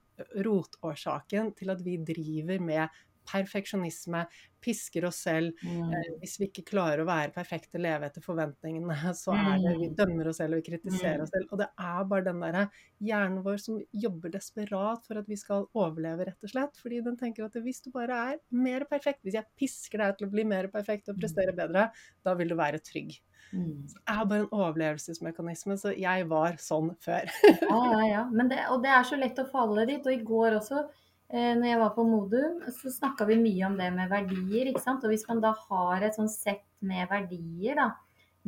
rotårsaken 0.45 1.53
til 1.57 1.69
at 1.69 1.83
vi 1.83 1.97
driver 2.05 2.59
med 2.61 2.87
perfeksjonisme, 3.29 4.25
pisker 4.63 5.05
oss 5.07 5.21
selv. 5.23 5.55
Mm. 5.63 5.93
Eh, 5.93 6.09
hvis 6.21 6.35
vi 6.39 6.49
ikke 6.49 6.65
klarer 6.71 7.03
å 7.03 7.07
være 7.07 7.31
perfekte, 7.35 7.79
leve 7.81 8.09
etter 8.09 8.23
forventningene, 8.23 9.13
så 9.21 9.35
er 9.35 9.61
det 9.63 9.75
vi 9.77 9.89
mm. 9.91 9.95
dømmer 9.99 10.31
oss 10.31 10.41
selv 10.41 10.57
og 10.57 10.61
vi 10.61 10.67
kritiserer 10.71 11.21
mm. 11.21 11.25
oss 11.25 11.33
selv. 11.35 11.47
Og 11.53 11.63
det 11.63 11.69
er 11.69 12.09
bare 12.11 12.27
den 12.27 12.43
derre 12.43 12.65
hjernen 13.09 13.43
vår 13.45 13.61
som 13.63 13.79
jobber 14.05 14.35
desperat 14.35 15.07
for 15.07 15.21
at 15.21 15.31
vi 15.31 15.39
skal 15.39 15.67
overleve, 15.77 16.29
rett 16.29 16.49
og 16.49 16.53
slett. 16.53 16.81
Fordi 16.81 17.01
den 17.05 17.17
tenker 17.19 17.47
at 17.47 17.57
hvis 17.63 17.83
du 17.85 17.91
bare 17.95 18.21
er 18.33 18.43
mer 18.51 18.87
perfekt, 18.89 19.23
hvis 19.23 19.39
jeg 19.39 19.49
pisker 19.59 20.03
deg 20.03 20.19
til 20.19 20.29
å 20.29 20.35
bli 20.35 20.47
mer 20.49 20.69
perfekt 20.73 21.09
og 21.09 21.17
mm. 21.17 21.23
prestere 21.23 21.55
bedre, 21.55 21.89
da 22.25 22.37
vil 22.39 22.51
du 22.51 22.59
være 22.59 22.83
trygg. 22.83 23.17
Mm. 23.51 23.87
Så 23.89 23.97
det 23.97 24.13
er 24.13 24.25
bare 24.29 24.43
en 24.43 24.51
overlevelsesmekanisme, 24.53 25.77
så 25.79 25.93
jeg 25.97 26.25
var 26.29 26.59
sånn 26.61 26.91
før. 27.01 27.29
ja, 27.47 27.79
ja, 27.93 28.01
ja. 28.11 28.23
Det, 28.29 28.59
og 28.73 28.83
det 28.83 28.91
er 28.93 29.07
så 29.07 29.17
lett 29.19 29.41
å 29.41 29.47
falle 29.49 29.87
dit. 29.89 30.03
Og 30.05 30.13
i 30.13 30.25
går 30.25 30.59
også 30.59 30.83
når 31.29 31.65
jeg 31.67 31.79
var 31.79 31.91
på 31.93 32.03
Modum, 32.09 32.61
så 32.73 32.89
snakka 32.89 33.27
vi 33.29 33.35
mye 33.37 33.67
om 33.67 33.75
det 33.77 33.89
med 33.93 34.09
verdier. 34.09 34.71
ikke 34.71 34.81
sant? 34.81 35.03
Og 35.05 35.13
hvis 35.13 35.27
man 35.27 35.41
da 35.43 35.51
har 35.67 36.01
et 36.01 36.17
sånn 36.17 36.31
sett 36.31 36.65
med 36.81 37.05
verdier 37.11 37.77
da, 37.77 37.91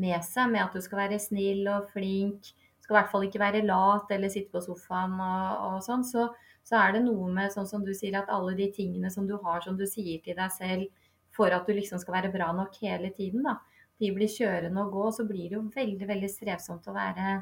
med 0.01 0.23
seg, 0.25 0.49
med 0.49 0.63
at 0.63 0.73
du 0.73 0.81
skal 0.81 1.03
være 1.03 1.19
snill 1.21 1.67
og 1.69 1.91
flink, 1.93 2.49
skal 2.81 2.95
i 2.95 2.97
hvert 2.99 3.11
fall 3.11 3.27
ikke 3.27 3.41
være 3.41 3.65
lat 3.67 4.09
eller 4.11 4.31
sitte 4.33 4.51
på 4.51 4.63
sofaen 4.65 5.13
og, 5.21 5.67
og 5.67 5.77
sånn, 5.85 6.03
så, 6.07 6.29
så, 6.65 6.79
er 6.81 6.95
det 6.95 7.03
noe 7.05 7.29
med 7.31 7.53
sånn 7.53 7.69
som 7.69 7.85
du 7.85 7.93
sier, 7.95 8.17
at 8.17 8.31
alle 8.33 8.55
de 8.57 8.71
tingene 8.73 9.11
som 9.13 9.27
du 9.29 9.37
har, 9.43 9.61
som 9.63 9.77
du 9.77 9.85
sier 9.87 10.23
til 10.25 10.37
deg 10.37 10.51
selv 10.55 11.07
for 11.31 11.53
at 11.53 11.67
du 11.67 11.75
liksom 11.77 12.01
skal 12.01 12.17
være 12.17 12.33
bra 12.33 12.49
nok 12.55 12.75
hele 12.81 13.13
tiden, 13.15 13.45
da, 13.47 13.59
de 14.01 14.09
blir 14.15 14.31
kjørende 14.31 14.83
og 14.83 14.95
gå, 14.97 15.07
så 15.15 15.27
blir 15.29 15.47
det 15.47 15.59
jo 15.59 15.67
veldig, 15.75 16.07
veldig 16.09 16.31
strevsomt 16.33 16.89
å 16.89 16.97
være 16.97 17.37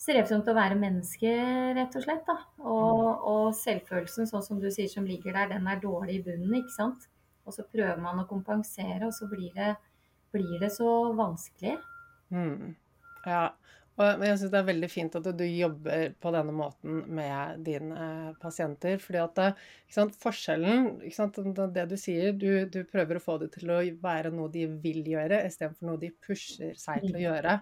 strevsomt 0.00 0.48
å 0.48 0.56
være 0.56 0.78
menneske, 0.80 1.30
rett 1.76 1.96
og 1.98 2.04
slett. 2.04 2.22
Da. 2.28 2.36
Og, 2.64 3.00
mm. 3.04 3.24
og, 3.32 3.46
selvfølelsen, 3.58 4.28
sånn 4.30 4.46
som 4.46 4.60
du 4.62 4.70
sier, 4.72 4.88
som 4.92 5.08
ligger 5.08 5.36
der, 5.36 5.52
den 5.54 5.68
er 5.68 5.82
dårlig 5.82 6.20
i 6.20 6.24
bunnen, 6.30 6.56
ikke 6.62 6.76
sant. 6.76 7.08
Og 7.48 7.56
så 7.56 7.66
prøver 7.68 8.00
man 8.00 8.22
å 8.22 8.28
kompensere, 8.30 9.02
og 9.06 9.14
så 9.16 9.28
blir 9.30 9.52
det, 9.56 9.74
blir 10.34 10.56
det 10.62 10.72
så 10.72 10.90
vanskelig. 11.18 11.76
Mm. 12.32 12.72
Ja. 13.26 13.50
Og 14.00 14.22
jeg 14.24 14.38
syns 14.40 14.52
det 14.52 14.60
er 14.60 14.68
veldig 14.68 14.88
fint 14.88 15.16
at 15.18 15.26
du 15.36 15.42
jobber 15.44 16.14
på 16.22 16.30
denne 16.32 16.54
måten 16.56 17.02
med 17.12 17.58
dine 17.66 17.96
eh, 18.00 18.30
pasienter. 18.40 18.96
fordi 19.02 19.20
at 19.20 19.40
sant, 19.92 20.14
forskjellen 20.22 20.86
sant, 21.12 21.36
Det 21.74 21.84
du 21.90 21.96
sier, 22.00 22.32
du, 22.32 22.64
du, 22.64 22.80
prøver 22.88 23.18
å 23.18 23.24
få 23.24 23.36
det 23.42 23.50
til 23.58 23.74
å 23.74 23.82
være 24.00 24.32
noe 24.32 24.48
de 24.52 24.64
vil 24.80 25.04
gjøre, 25.04 25.42
istedenfor 25.44 25.90
noe 25.90 26.00
de 26.00 26.12
pusher 26.24 26.72
seg 26.80 27.04
til 27.04 27.18
å 27.18 27.20
mm. 27.20 27.26
gjøre. 27.26 27.58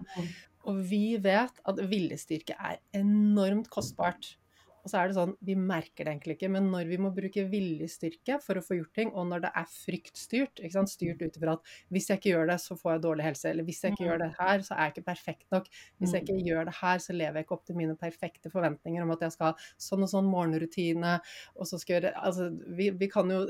Mm. 0.69 0.75
Og 0.75 0.83
vi 0.91 1.03
vet 1.21 1.63
at 1.71 1.81
viljestyrke 1.89 2.55
er 2.59 2.79
enormt 2.99 3.71
kostbart. 3.73 4.35
Og 4.79 4.91
så 4.91 4.99
er 4.99 5.09
det 5.09 5.17
sånn, 5.17 5.33
Vi 5.43 5.55
merker 5.59 6.05
det 6.05 6.13
egentlig 6.13 6.35
ikke, 6.37 6.49
men 6.53 6.69
når 6.71 6.87
vi 6.89 6.99
må 7.01 7.11
bruke 7.15 7.43
viljestyrke 7.51 8.39
for 8.43 8.59
å 8.59 8.63
få 8.63 8.77
gjort 8.79 8.93
ting, 8.95 9.11
og 9.11 9.27
når 9.29 9.43
det 9.45 9.51
er 9.61 9.67
fryktstyrt, 9.73 10.61
ikke 10.61 10.75
sant? 10.77 10.91
styrt 10.91 11.21
ut 11.21 11.35
ifra 11.37 11.57
at 11.57 11.73
hvis 11.93 12.09
jeg 12.09 12.21
ikke 12.21 12.31
gjør 12.33 12.51
det, 12.53 12.59
så 12.63 12.77
får 12.79 12.95
jeg 12.95 13.03
dårlig 13.03 13.25
helse, 13.27 13.49
eller 13.51 13.67
hvis 13.67 13.81
jeg 13.83 13.95
ikke 13.95 14.07
gjør 14.07 14.21
det 14.23 14.29
her, 14.39 14.63
så 14.65 14.75
er 14.75 14.81
jeg 14.87 14.95
ikke 14.95 15.07
perfekt 15.09 15.55
nok, 15.55 15.67
hvis 15.99 16.15
jeg 16.15 16.25
ikke 16.25 16.37
mm. 16.37 16.45
gjør 16.47 16.69
det 16.69 16.77
her, 16.79 17.03
så 17.03 17.17
lever 17.17 17.41
jeg 17.41 17.47
ikke 17.47 17.57
opp 17.57 17.65
til 17.67 17.79
mine 17.79 17.97
perfekte 17.99 18.53
forventninger 18.53 19.05
om 19.05 19.13
at 19.15 19.27
jeg 19.27 19.35
skal 19.35 19.51
ha 19.51 19.67
sånn 19.89 20.07
og 20.07 20.13
sånn 20.13 20.31
morgenrutine, 20.31 21.17
og 21.57 21.69
så 21.69 21.81
skal 21.81 21.97
jeg 21.97 22.07
gjøre 22.07 22.15
Altså, 22.29 22.49
vi, 22.77 22.89
vi 22.95 23.07
kan 23.11 23.29
jo 23.31 23.43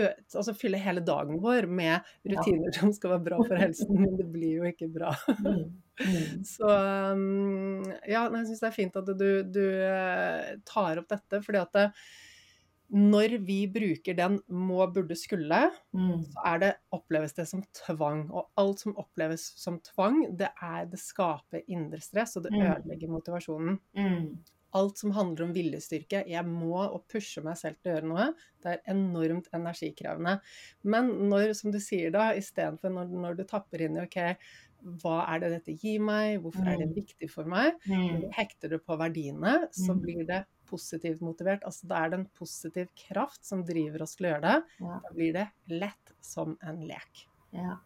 altså 0.00 0.54
fylle 0.56 0.80
hele 0.80 1.02
dagen 1.04 1.40
vår 1.42 1.66
med 1.68 2.00
rutiner 2.24 2.70
ja. 2.70 2.74
som 2.78 2.92
skal 2.96 3.16
være 3.16 3.26
bra 3.28 3.38
for 3.44 3.60
helsen, 3.60 3.92
men 3.98 4.16
det 4.18 4.26
blir 4.32 4.60
jo 4.60 4.68
ikke 4.70 4.88
bra. 4.92 5.12
Mm. 5.42 5.62
Mm. 6.00 6.42
Så 6.54 6.68
um, 7.12 7.84
ja, 8.08 8.24
jeg 8.24 8.48
syns 8.48 8.62
det 8.62 8.68
er 8.70 8.76
fint 8.76 8.98
at 8.98 9.10
du, 9.12 9.28
du, 9.44 9.64
eh, 9.86 10.52
tar 10.68 11.02
opp 11.02 11.10
dette, 11.12 11.42
fordi 11.44 11.60
at 11.60 11.76
det, 11.76 11.86
når 12.92 13.38
vi 13.44 13.58
bruker 13.72 14.16
den 14.16 14.38
må, 14.52 14.80
burde, 14.92 15.16
skulle, 15.16 15.60
mm. 15.96 16.24
så 16.34 16.56
det, 16.60 16.74
oppleves 16.92 17.32
det 17.38 17.46
som 17.48 17.62
tvang. 17.76 18.26
Og 18.32 18.50
alt 18.60 18.82
som 18.84 18.96
oppleves 19.00 19.46
som 19.60 19.78
tvang, 19.86 20.26
det, 20.36 20.50
er, 20.60 20.88
det 20.92 21.00
skaper 21.00 21.64
indre 21.72 22.02
stress, 22.04 22.36
og 22.36 22.44
det 22.48 22.52
mm. 22.52 22.64
ødelegger 22.66 23.14
motivasjonen. 23.14 23.78
Mm 23.96 24.26
alt 24.78 24.98
som 25.00 25.12
handler 25.16 25.46
om 25.46 25.54
viljestyrke. 25.54 26.24
Jeg 26.28 26.48
må 26.48 26.76
og 26.82 27.04
pushe 27.10 27.42
meg 27.44 27.58
selv 27.60 27.78
til 27.80 27.92
å 27.92 27.96
gjøre 27.96 28.10
noe. 28.10 28.26
Det 28.62 28.74
er 28.74 28.92
enormt 28.94 29.48
energikrevende. 29.56 30.38
Men 30.88 31.10
når, 31.30 31.52
som 31.58 31.74
du 31.74 31.80
sier 31.82 32.12
da, 32.14 32.30
istedenfor 32.38 32.92
når, 32.94 33.12
når 33.26 33.40
du 33.40 33.44
tapper 33.48 33.84
inn 33.84 33.98
i 33.98 34.04
OK, 34.04 34.18
hva 35.02 35.18
er 35.30 35.42
det 35.42 35.52
dette 35.56 35.76
gir 35.78 36.02
meg, 36.02 36.40
hvorfor 36.42 36.66
er 36.66 36.80
det 36.80 36.88
mm. 36.90 36.96
viktig 36.96 37.28
for 37.30 37.48
meg, 37.48 37.78
mm. 37.86 38.32
hekter 38.34 38.72
du 38.72 38.80
på 38.82 38.96
verdiene, 38.98 39.60
så 39.70 39.94
mm. 39.94 40.02
blir 40.02 40.24
det 40.28 40.42
positivt 40.72 41.22
motivert. 41.22 41.64
Altså 41.68 41.88
da 41.90 42.00
er 42.02 42.10
det 42.10 42.18
en 42.20 42.28
positiv 42.38 42.90
kraft 43.04 43.44
som 43.46 43.62
driver 43.68 44.04
oss 44.04 44.16
til 44.16 44.26
å 44.26 44.32
gjøre 44.32 44.48
det. 44.48 44.82
Da 44.82 45.14
blir 45.14 45.36
det 45.36 45.46
lett 45.70 46.14
som 46.24 46.56
en 46.66 46.82
lek. 46.88 47.26
Ja. 47.54 47.78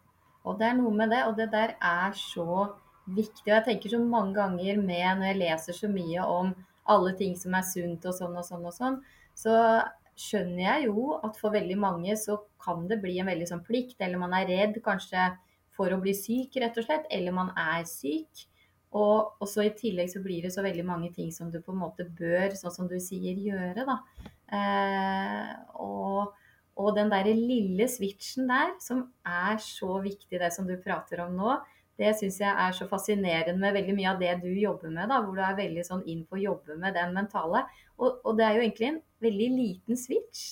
Og 0.46 0.60
det 0.60 0.70
er 0.70 0.78
noe 0.78 0.94
med 0.94 1.10
det, 1.10 1.24
og 1.26 1.34
det 1.38 1.50
der 1.52 1.74
er 1.82 2.14
så 2.16 2.46
viktig. 3.06 3.48
Og 3.48 3.54
jeg 3.56 3.66
tenker 3.66 3.92
så 3.92 4.00
mange 4.02 4.36
ganger 4.38 4.80
med 4.80 5.06
når 5.18 5.30
jeg 5.30 5.40
leser 5.42 5.78
så 5.80 5.90
mye 5.90 6.26
om 6.30 6.54
alle 6.92 7.14
ting 7.18 7.36
som 7.38 7.54
er 7.58 7.66
sunt 7.66 8.06
og 8.08 8.16
sånn 8.16 8.36
og 8.38 8.46
sånn 8.46 8.66
og 8.66 8.74
sånn, 8.74 8.98
så 9.36 9.54
skjønner 10.16 10.62
jeg 10.62 10.86
jo 10.88 11.16
at 11.26 11.36
for 11.36 11.52
veldig 11.54 11.76
mange 11.80 12.16
så 12.18 12.38
kan 12.62 12.86
det 12.88 13.02
bli 13.02 13.18
en 13.20 13.28
veldig 13.28 13.48
sånn 13.50 13.64
plikt, 13.66 13.98
eller 14.00 14.20
man 14.20 14.34
er 14.36 14.48
redd 14.48 14.78
kanskje 14.84 15.28
for 15.76 15.92
å 15.92 16.00
bli 16.00 16.14
syk, 16.16 16.56
rett 16.62 16.78
og 16.80 16.86
slett, 16.86 17.04
eller 17.12 17.34
man 17.36 17.52
er 17.60 17.84
syk. 17.88 18.46
Og, 18.96 19.36
og 19.42 19.48
så 19.50 19.66
i 19.66 19.74
tillegg 19.76 20.08
så 20.08 20.22
blir 20.24 20.46
det 20.46 20.54
så 20.54 20.64
veldig 20.64 20.84
mange 20.88 21.10
ting 21.12 21.28
som 21.34 21.50
du 21.52 21.58
på 21.60 21.74
en 21.74 21.82
måte 21.82 22.06
bør, 22.08 22.54
sånn 22.56 22.72
som 22.72 22.88
du 22.88 22.96
sier, 23.02 23.36
gjøre, 23.36 23.84
da. 23.84 23.98
Eh, 24.56 25.50
og, 25.82 26.32
og, 26.78 26.90
den 26.96 27.10
derre 27.12 27.34
lille 27.36 27.90
switchen 27.92 28.48
der, 28.48 28.72
som 28.80 29.04
er 29.26 29.60
så 29.60 29.98
viktig, 30.04 30.38
det 30.40 30.52
som 30.54 30.68
du 30.68 30.78
prater 30.80 31.26
om 31.26 31.36
nå, 31.36 31.58
det 31.96 32.12
syns 32.18 32.38
jeg 32.42 32.52
er 32.52 32.74
så 32.76 32.86
fascinerende 32.90 33.60
med 33.60 33.76
veldig 33.78 33.94
mye 33.96 34.12
av 34.12 34.20
det 34.20 34.34
du 34.42 34.50
jobber 34.52 34.92
med, 34.92 35.08
da, 35.12 35.22
hvor 35.24 35.36
du 35.36 35.42
er 35.44 35.58
veldig 35.58 35.84
sånn 35.86 36.04
inn 36.08 36.24
på 36.28 36.36
å 36.36 36.42
jobbe 36.42 36.76
med 36.80 36.96
den 36.96 37.14
mentale. 37.16 37.64
Og, 37.96 38.20
og, 38.22 38.34
det 38.36 38.46
er 38.46 38.58
jo 38.58 38.64
egentlig 38.66 38.88
en 38.90 39.02
veldig 39.24 39.48
liten 39.54 40.00
switch, 40.00 40.42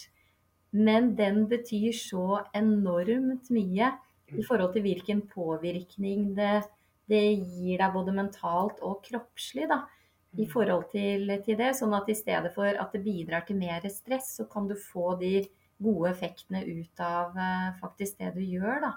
men 0.74 1.12
den 1.18 1.44
betyr 1.50 1.92
så 1.96 2.40
enormt 2.56 3.52
mye 3.54 3.92
i 4.34 4.46
forhold 4.46 4.72
til 4.74 4.86
hvilken 4.86 5.20
påvirkning 5.30 6.32
det, 6.38 6.64
det 7.12 7.22
gir 7.36 7.78
deg 7.78 7.92
både 7.94 8.16
mentalt 8.16 8.80
og 8.82 9.04
kroppslig. 9.04 9.68
da, 9.70 9.84
i 10.40 10.46
forhold 10.50 10.88
til, 10.90 11.28
til, 11.44 11.58
det, 11.60 11.74
sånn 11.78 11.94
at 11.94 12.08
i 12.10 12.16
stedet 12.18 12.50
for 12.56 12.66
at 12.66 12.94
det 12.94 13.04
bidrar 13.04 13.44
til 13.46 13.60
mer 13.60 13.84
stress, 13.92 14.32
så 14.40 14.48
kan 14.50 14.66
du 14.66 14.74
få 14.74 15.14
de 15.20 15.44
gode 15.84 16.10
effektene 16.10 16.64
ut 16.64 17.02
av 17.02 17.36
uh, 17.36 17.74
faktisk 17.78 18.18
det 18.18 18.32
du 18.34 18.42
gjør. 18.42 18.80
da. 18.88 18.94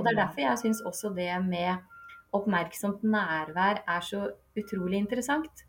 Og 0.00 0.06
Det 0.06 0.14
er 0.14 0.22
derfor 0.24 0.44
jeg 0.46 0.60
syns 0.62 0.80
også 0.88 1.12
det 1.16 1.32
med 1.44 1.76
oppmerksomt 2.36 3.02
nærvær 3.04 3.82
er 3.84 4.06
så 4.06 4.22
utrolig 4.56 5.00
interessant. 5.02 5.66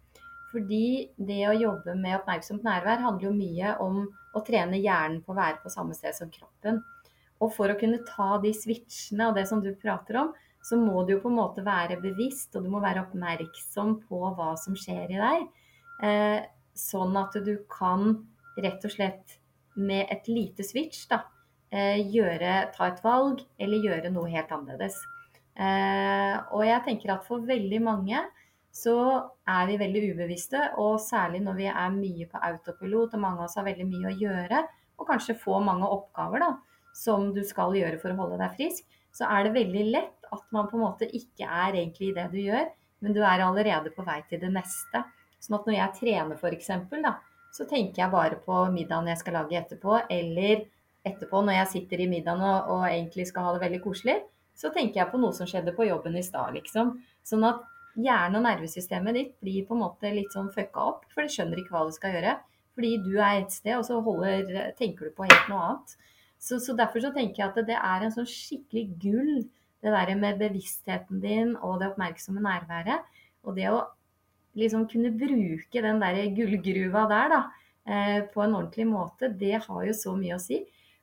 Fordi 0.52 1.10
det 1.16 1.42
å 1.48 1.56
jobbe 1.56 1.96
med 2.00 2.20
oppmerksomt 2.20 2.64
nærvær 2.68 3.04
handler 3.04 3.30
jo 3.30 3.36
mye 3.36 3.76
om 3.84 4.02
å 4.36 4.44
trene 4.48 4.80
hjernen 4.80 5.22
på 5.24 5.34
å 5.34 5.40
være 5.40 5.62
på 5.64 5.72
samme 5.72 5.96
sted 5.98 6.16
som 6.16 6.32
kroppen. 6.32 6.82
Og 7.42 7.52
for 7.56 7.72
å 7.72 7.78
kunne 7.80 8.04
ta 8.08 8.36
de 8.44 8.52
switchene 8.56 9.30
og 9.30 9.38
det 9.38 9.48
som 9.50 9.64
du 9.64 9.72
prater 9.80 10.20
om, 10.22 10.34
så 10.62 10.78
må 10.78 11.02
du 11.04 11.16
jo 11.16 11.22
på 11.24 11.32
en 11.32 11.40
måte 11.40 11.64
være 11.66 11.98
bevisst, 12.04 12.54
og 12.56 12.66
du 12.66 12.70
må 12.70 12.82
være 12.84 13.02
oppmerksom 13.08 13.96
på 14.06 14.20
hva 14.38 14.52
som 14.62 14.76
skjer 14.78 15.16
i 15.16 15.22
deg. 15.22 15.48
Eh, 16.06 16.40
sånn 16.78 17.18
at 17.18 17.38
du 17.42 17.56
kan 17.72 18.14
rett 18.62 18.86
og 18.86 18.94
slett 18.94 19.40
med 19.80 20.12
et 20.14 20.28
lite 20.30 20.66
switch 20.68 21.08
da, 21.10 21.24
gjøre, 21.72 22.54
ta 22.76 22.88
et 22.92 23.00
valg 23.04 23.42
eller 23.62 23.86
gjøre 23.86 24.12
noe 24.12 24.30
helt 24.34 24.52
annerledes. 24.52 24.98
Eh, 25.56 26.36
og 26.56 26.64
jeg 26.64 26.84
tenker 26.86 27.14
at 27.16 27.26
for 27.28 27.44
veldig 27.48 27.82
mange 27.84 28.22
så 28.72 28.96
er 29.52 29.66
vi 29.68 29.78
veldig 29.82 30.02
ubevisste, 30.14 30.62
og 30.80 31.00
særlig 31.04 31.42
når 31.44 31.58
vi 31.58 31.68
er 31.68 31.96
mye 31.96 32.28
på 32.32 32.40
autopilot 32.48 33.18
og 33.18 33.24
mange 33.24 33.42
av 33.42 33.50
oss 33.50 33.58
har 33.60 33.68
veldig 33.68 33.88
mye 33.90 34.12
å 34.14 34.16
gjøre, 34.16 34.62
og 35.02 35.10
kanskje 35.10 35.40
få 35.42 35.60
mange 35.64 35.90
oppgaver 35.92 36.44
da, 36.44 36.52
som 36.96 37.32
du 37.36 37.42
skal 37.48 37.76
gjøre 37.76 38.00
for 38.00 38.14
å 38.14 38.20
holde 38.22 38.40
deg 38.40 38.56
frisk, 38.56 38.86
så 39.12 39.28
er 39.28 39.48
det 39.48 39.58
veldig 39.58 39.88
lett 39.92 40.30
at 40.32 40.46
man 40.56 40.70
på 40.72 40.78
en 40.78 40.86
måte 40.86 41.10
ikke 41.12 41.48
er 41.48 41.76
egentlig 41.82 42.12
i 42.12 42.16
det 42.16 42.30
du 42.32 42.40
gjør, 42.40 42.70
men 43.04 43.16
du 43.18 43.20
er 43.26 43.44
allerede 43.44 43.92
på 43.92 44.06
vei 44.08 44.22
til 44.30 44.40
det 44.40 44.54
neste. 44.54 45.04
Sånn 45.42 45.58
at 45.58 45.68
når 45.68 45.78
jeg 45.78 45.98
trener 46.00 46.40
f.eks., 46.40 46.72
da, 47.04 47.16
så 47.52 47.68
tenker 47.68 48.06
jeg 48.06 48.14
bare 48.14 48.40
på 48.40 48.64
middagen 48.72 49.10
jeg 49.12 49.20
skal 49.20 49.42
lage 49.42 49.60
etterpå, 49.60 50.00
eller 50.08 50.64
etterpå 51.08 51.42
når 51.42 51.58
jeg 51.58 51.72
sitter 51.76 52.04
i 52.04 52.10
middagen 52.12 52.44
og, 52.46 52.72
og 52.76 52.86
egentlig 52.90 53.28
skal 53.30 53.48
ha 53.48 53.56
det 53.56 53.64
veldig 53.64 53.82
koselig, 53.84 54.20
så 54.58 54.70
tenker 54.74 55.02
jeg 55.02 55.12
på 55.12 55.20
noe 55.22 55.34
som 55.34 55.50
skjedde 55.50 55.74
på 55.76 55.88
jobben 55.88 56.18
i 56.20 56.24
stad, 56.26 56.54
liksom. 56.58 56.94
Sånn 57.26 57.46
at 57.48 57.64
hjernen 57.98 58.40
og 58.40 58.46
nervesystemet 58.46 59.18
ditt 59.18 59.34
blir 59.44 59.66
på 59.68 59.76
en 59.76 59.84
måte 59.84 60.12
litt 60.14 60.34
sånn 60.36 60.52
fucka 60.54 60.88
opp, 60.94 61.08
for 61.12 61.24
det 61.24 61.34
skjønner 61.34 61.62
ikke 61.62 61.76
hva 61.76 61.86
du 61.88 61.96
skal 61.96 62.16
gjøre. 62.16 62.36
Fordi 62.78 62.92
du 63.04 63.16
er 63.20 63.42
et 63.42 63.54
sted, 63.54 63.76
og 63.78 63.86
så 63.88 64.00
holder, 64.04 64.74
tenker 64.78 65.10
du 65.10 65.16
på 65.16 65.28
helt 65.28 65.50
noe 65.52 65.64
annet. 65.66 65.96
Så, 66.42 66.58
så, 66.64 66.74
derfor 66.78 67.04
så 67.04 67.12
tenker 67.14 67.44
jeg 67.44 67.52
at 67.52 67.68
det 67.68 67.78
er 67.78 68.06
en 68.06 68.14
sånn 68.14 68.30
skikkelig 68.30 68.86
gull, 69.02 69.34
det 69.82 69.92
der 69.94 70.12
med 70.18 70.38
bevisstheten 70.38 71.22
din 71.24 71.56
og 71.58 71.80
det 71.82 71.90
oppmerksomme 71.92 72.42
nærværet. 72.42 73.06
Og 73.46 73.58
det 73.58 73.68
å 73.74 73.82
liksom 74.58 74.86
kunne 74.90 75.14
bruke 75.16 75.84
den 75.84 76.02
der 76.02 76.22
gullgruva 76.38 77.08
der 77.10 77.34
da, 77.34 77.42
eh, 77.86 78.20
på 78.30 78.44
en 78.44 78.56
ordentlig 78.56 78.88
måte, 78.90 79.30
det 79.30 79.64
har 79.66 79.86
jo 79.88 79.96
så 79.98 80.16
mye 80.18 80.38
å 80.38 80.42
si. 80.42 80.62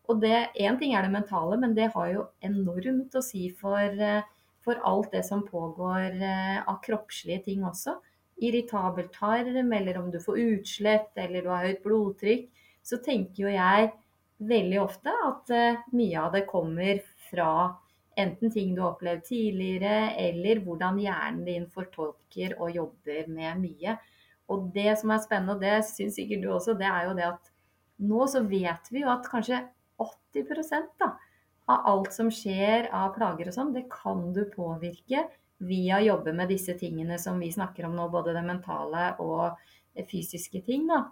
Og 0.08 0.20
det, 0.22 0.48
Én 0.56 0.78
ting 0.80 0.94
er 0.96 1.04
det 1.04 1.12
mentale, 1.12 1.58
men 1.60 1.74
det 1.76 1.90
har 1.94 2.10
jo 2.12 2.26
enormt 2.44 3.16
å 3.18 3.22
si 3.24 3.48
for, 3.52 3.80
eh, 3.80 4.24
for 4.64 4.80
alt 4.88 5.12
det 5.12 5.24
som 5.26 5.44
pågår 5.44 6.16
eh, 6.22 6.60
av 6.64 6.80
kroppslige 6.84 7.44
ting 7.44 7.64
også. 7.68 7.98
Irritabel 8.40 9.08
tarm, 9.12 9.72
eller 9.72 9.98
om 9.98 10.10
du 10.10 10.18
får 10.22 10.38
utslett, 10.38 11.10
eller 11.16 11.42
du 11.42 11.48
har 11.52 11.66
høyt 11.66 11.82
blodtrykk. 11.84 12.48
Så 12.82 13.02
tenker 13.04 13.44
jo 13.44 13.52
jeg 13.52 13.90
veldig 14.38 14.78
ofte 14.80 15.12
at 15.26 15.50
uh, 15.50 15.80
mye 15.98 16.20
av 16.22 16.36
det 16.36 16.44
kommer 16.46 17.00
fra 17.28 17.50
enten 18.18 18.52
ting 18.54 18.74
du 18.74 18.82
har 18.82 18.94
opplevd 18.94 19.24
tidligere, 19.26 20.12
eller 20.18 20.62
hvordan 20.64 21.00
hjernen 21.02 21.44
din 21.46 21.66
fortolker 21.70 22.56
og 22.58 22.74
jobber 22.74 23.26
med 23.30 23.60
mye. 23.62 23.96
Og 24.48 24.70
det 24.74 24.94
som 25.00 25.12
er 25.12 25.22
spennende, 25.22 25.56
og 25.58 25.62
det 25.62 25.90
syns 25.90 26.18
sikkert 26.18 26.44
du 26.44 26.48
også, 26.54 26.74
det 26.78 26.88
er 26.88 27.08
jo 27.08 27.16
det 27.18 27.26
at 27.28 27.52
nå 28.08 28.26
så 28.30 28.44
vet 28.46 28.90
vi 28.94 29.02
jo 29.02 29.10
at 29.12 29.26
kanskje 29.28 29.60
80 29.98 30.94
da, 31.00 31.12
av 31.68 31.86
alt 31.92 32.14
som 32.14 32.30
skjer 32.32 32.88
av 32.94 33.12
plager 33.16 33.50
og 33.50 33.56
sånn, 33.56 33.74
det 33.74 33.88
kan 33.92 34.30
du 34.36 34.44
påvirke 34.52 35.26
via 35.58 35.98
å 35.98 36.06
jobbe 36.06 36.32
med 36.36 36.52
disse 36.52 36.74
tingene 36.78 37.18
som 37.18 37.38
vi 37.42 37.50
snakker 37.52 37.88
om 37.88 37.96
nå, 37.98 38.08
både 38.12 38.34
det 38.36 38.44
mentale 38.46 39.10
og 39.24 39.58
fysiske 40.08 40.62
ting. 40.66 40.86
da. 40.86 41.08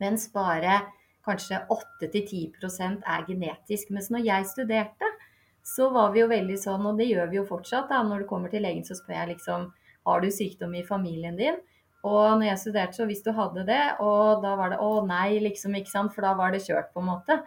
Mens 0.00 0.28
bare 0.32 0.80
kanskje 1.26 1.60
8-10% 1.72 3.04
er 3.04 3.24
genetisk. 3.28 3.90
Mens 3.90 4.10
når 4.14 4.26
jeg 4.26 4.50
studerte, 4.52 5.10
så 5.66 5.90
var 5.90 6.12
vi 6.14 6.22
jo 6.22 6.30
veldig 6.30 6.58
sånn, 6.62 6.84
og 6.86 7.00
det 7.00 7.08
gjør 7.10 7.32
vi 7.32 7.40
jo 7.40 7.48
fortsatt, 7.48 7.88
da, 7.90 8.02
når 8.06 8.22
du 8.22 8.28
kommer 8.30 8.52
til 8.52 8.62
legen, 8.62 8.84
så 8.86 8.94
spør 8.94 9.18
jeg 9.18 9.32
liksom 9.34 9.70
har 10.06 10.22
du 10.22 10.28
sykdom 10.30 10.76
i 10.78 10.84
familien 10.86 11.38
din. 11.38 11.58
Og 12.06 12.38
når 12.38 12.52
jeg 12.52 12.60
studerte, 12.62 12.94
så 12.94 13.06
hvis 13.08 13.24
du 13.26 13.32
hadde 13.34 13.64
det, 13.66 13.82
og 13.98 14.44
da 14.44 14.54
var 14.58 14.70
det 14.72 14.78
å 14.82 15.00
nei, 15.06 15.40
liksom, 15.42 15.74
ikke 15.74 15.90
sant, 15.90 16.14
for 16.14 16.22
da 16.22 16.36
var 16.38 16.54
det 16.54 16.62
kjørt, 16.62 16.92
på 16.94 17.02
en 17.02 17.08
måte. 17.10 17.40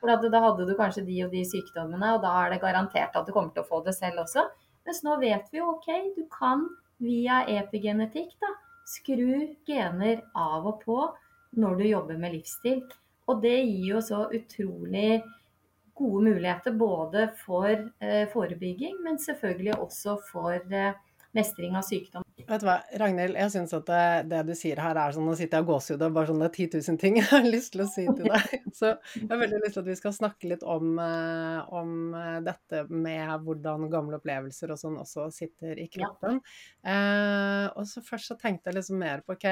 For 0.00 0.28
da 0.30 0.42
hadde 0.46 0.66
du 0.68 0.74
kanskje 0.78 1.04
de 1.06 1.18
og 1.26 1.32
de 1.34 1.42
sykdommene, 1.46 2.14
og 2.16 2.22
da 2.24 2.32
er 2.42 2.54
det 2.54 2.62
garantert 2.62 3.16
at 3.18 3.26
du 3.26 3.32
kommer 3.34 3.52
til 3.54 3.64
å 3.64 3.68
få 3.68 3.82
det 3.86 3.94
selv 3.96 4.24
også. 4.24 4.46
Mens 4.86 5.02
nå 5.06 5.18
vet 5.20 5.50
vi 5.52 5.60
jo 5.60 5.74
OK, 5.76 5.88
du 6.16 6.24
kan 6.32 6.66
via 7.02 7.42
epigenetikk 7.50 8.34
da, 8.42 8.50
skru 8.88 9.54
gener 9.68 10.24
av 10.38 10.66
og 10.66 10.82
på 10.82 10.98
når 11.58 11.78
du 11.78 11.86
jobber 11.90 12.18
med 12.18 12.36
livsstil. 12.36 12.82
Og 13.30 13.42
det 13.44 13.54
gir 13.60 13.94
jo 13.94 14.02
så 14.02 14.24
utrolig 14.34 15.22
gode 15.98 16.24
muligheter 16.26 16.74
både 16.74 17.28
for 17.44 17.70
eh, 17.70 18.26
forebygging, 18.32 18.98
men 19.04 19.20
selvfølgelig 19.22 19.78
også 19.78 20.18
for 20.32 20.58
eh, 20.74 20.98
mestring 21.36 21.78
av 21.78 21.86
sykdom. 21.86 22.21
Vet 22.48 22.62
du 22.62 22.66
hva, 22.66 22.76
Ragnhild, 23.00 23.36
jeg 23.38 23.52
syns 23.54 23.74
at 23.76 23.86
det, 23.88 24.04
det, 24.32 24.40
du 24.48 24.52
sier 24.58 24.80
her 24.82 24.98
er 24.98 25.14
sånn 25.14 25.26
Nå 25.28 25.36
sitter 25.38 25.60
jeg 25.60 25.66
og 25.66 25.72
gåsehud 25.72 26.04
og 26.06 26.16
bare 26.16 26.30
sånn 26.30 26.42
det 26.42 26.48
er 26.48 26.54
10 26.56 26.82
000 26.88 27.00
ting 27.02 27.18
jeg 27.20 27.28
har 27.30 27.48
lyst 27.54 27.72
til 27.74 27.84
å 27.84 27.88
si 27.90 28.06
til 28.08 28.28
deg. 28.28 28.66
Så 28.78 28.92
jeg 29.18 29.30
har 29.30 29.42
veldig 29.42 29.62
lyst 29.62 29.76
til 29.78 29.84
at 29.84 29.90
vi 29.92 29.98
skal 29.98 30.16
snakke 30.16 30.52
litt 30.52 30.66
om, 30.66 30.92
eh, 31.02 31.72
om 31.80 31.96
eh, 32.18 32.38
dette 32.46 32.84
med 32.90 33.32
hvordan 33.46 33.88
gamle 33.92 34.20
opplevelser 34.20 34.74
og 34.74 34.80
sånn 34.80 35.00
også 35.02 35.28
sitter 35.34 35.80
i 35.82 35.88
kroppen. 35.92 36.40
Ja. 36.84 36.94
Eh, 36.94 37.66
og 37.76 37.88
så 37.88 38.04
først 38.04 38.32
så 38.32 38.38
tenkte 38.40 38.70
jeg 38.70 38.80
liksom 38.80 39.02
mer 39.02 39.24
på 39.26 39.36
OK 39.36 39.48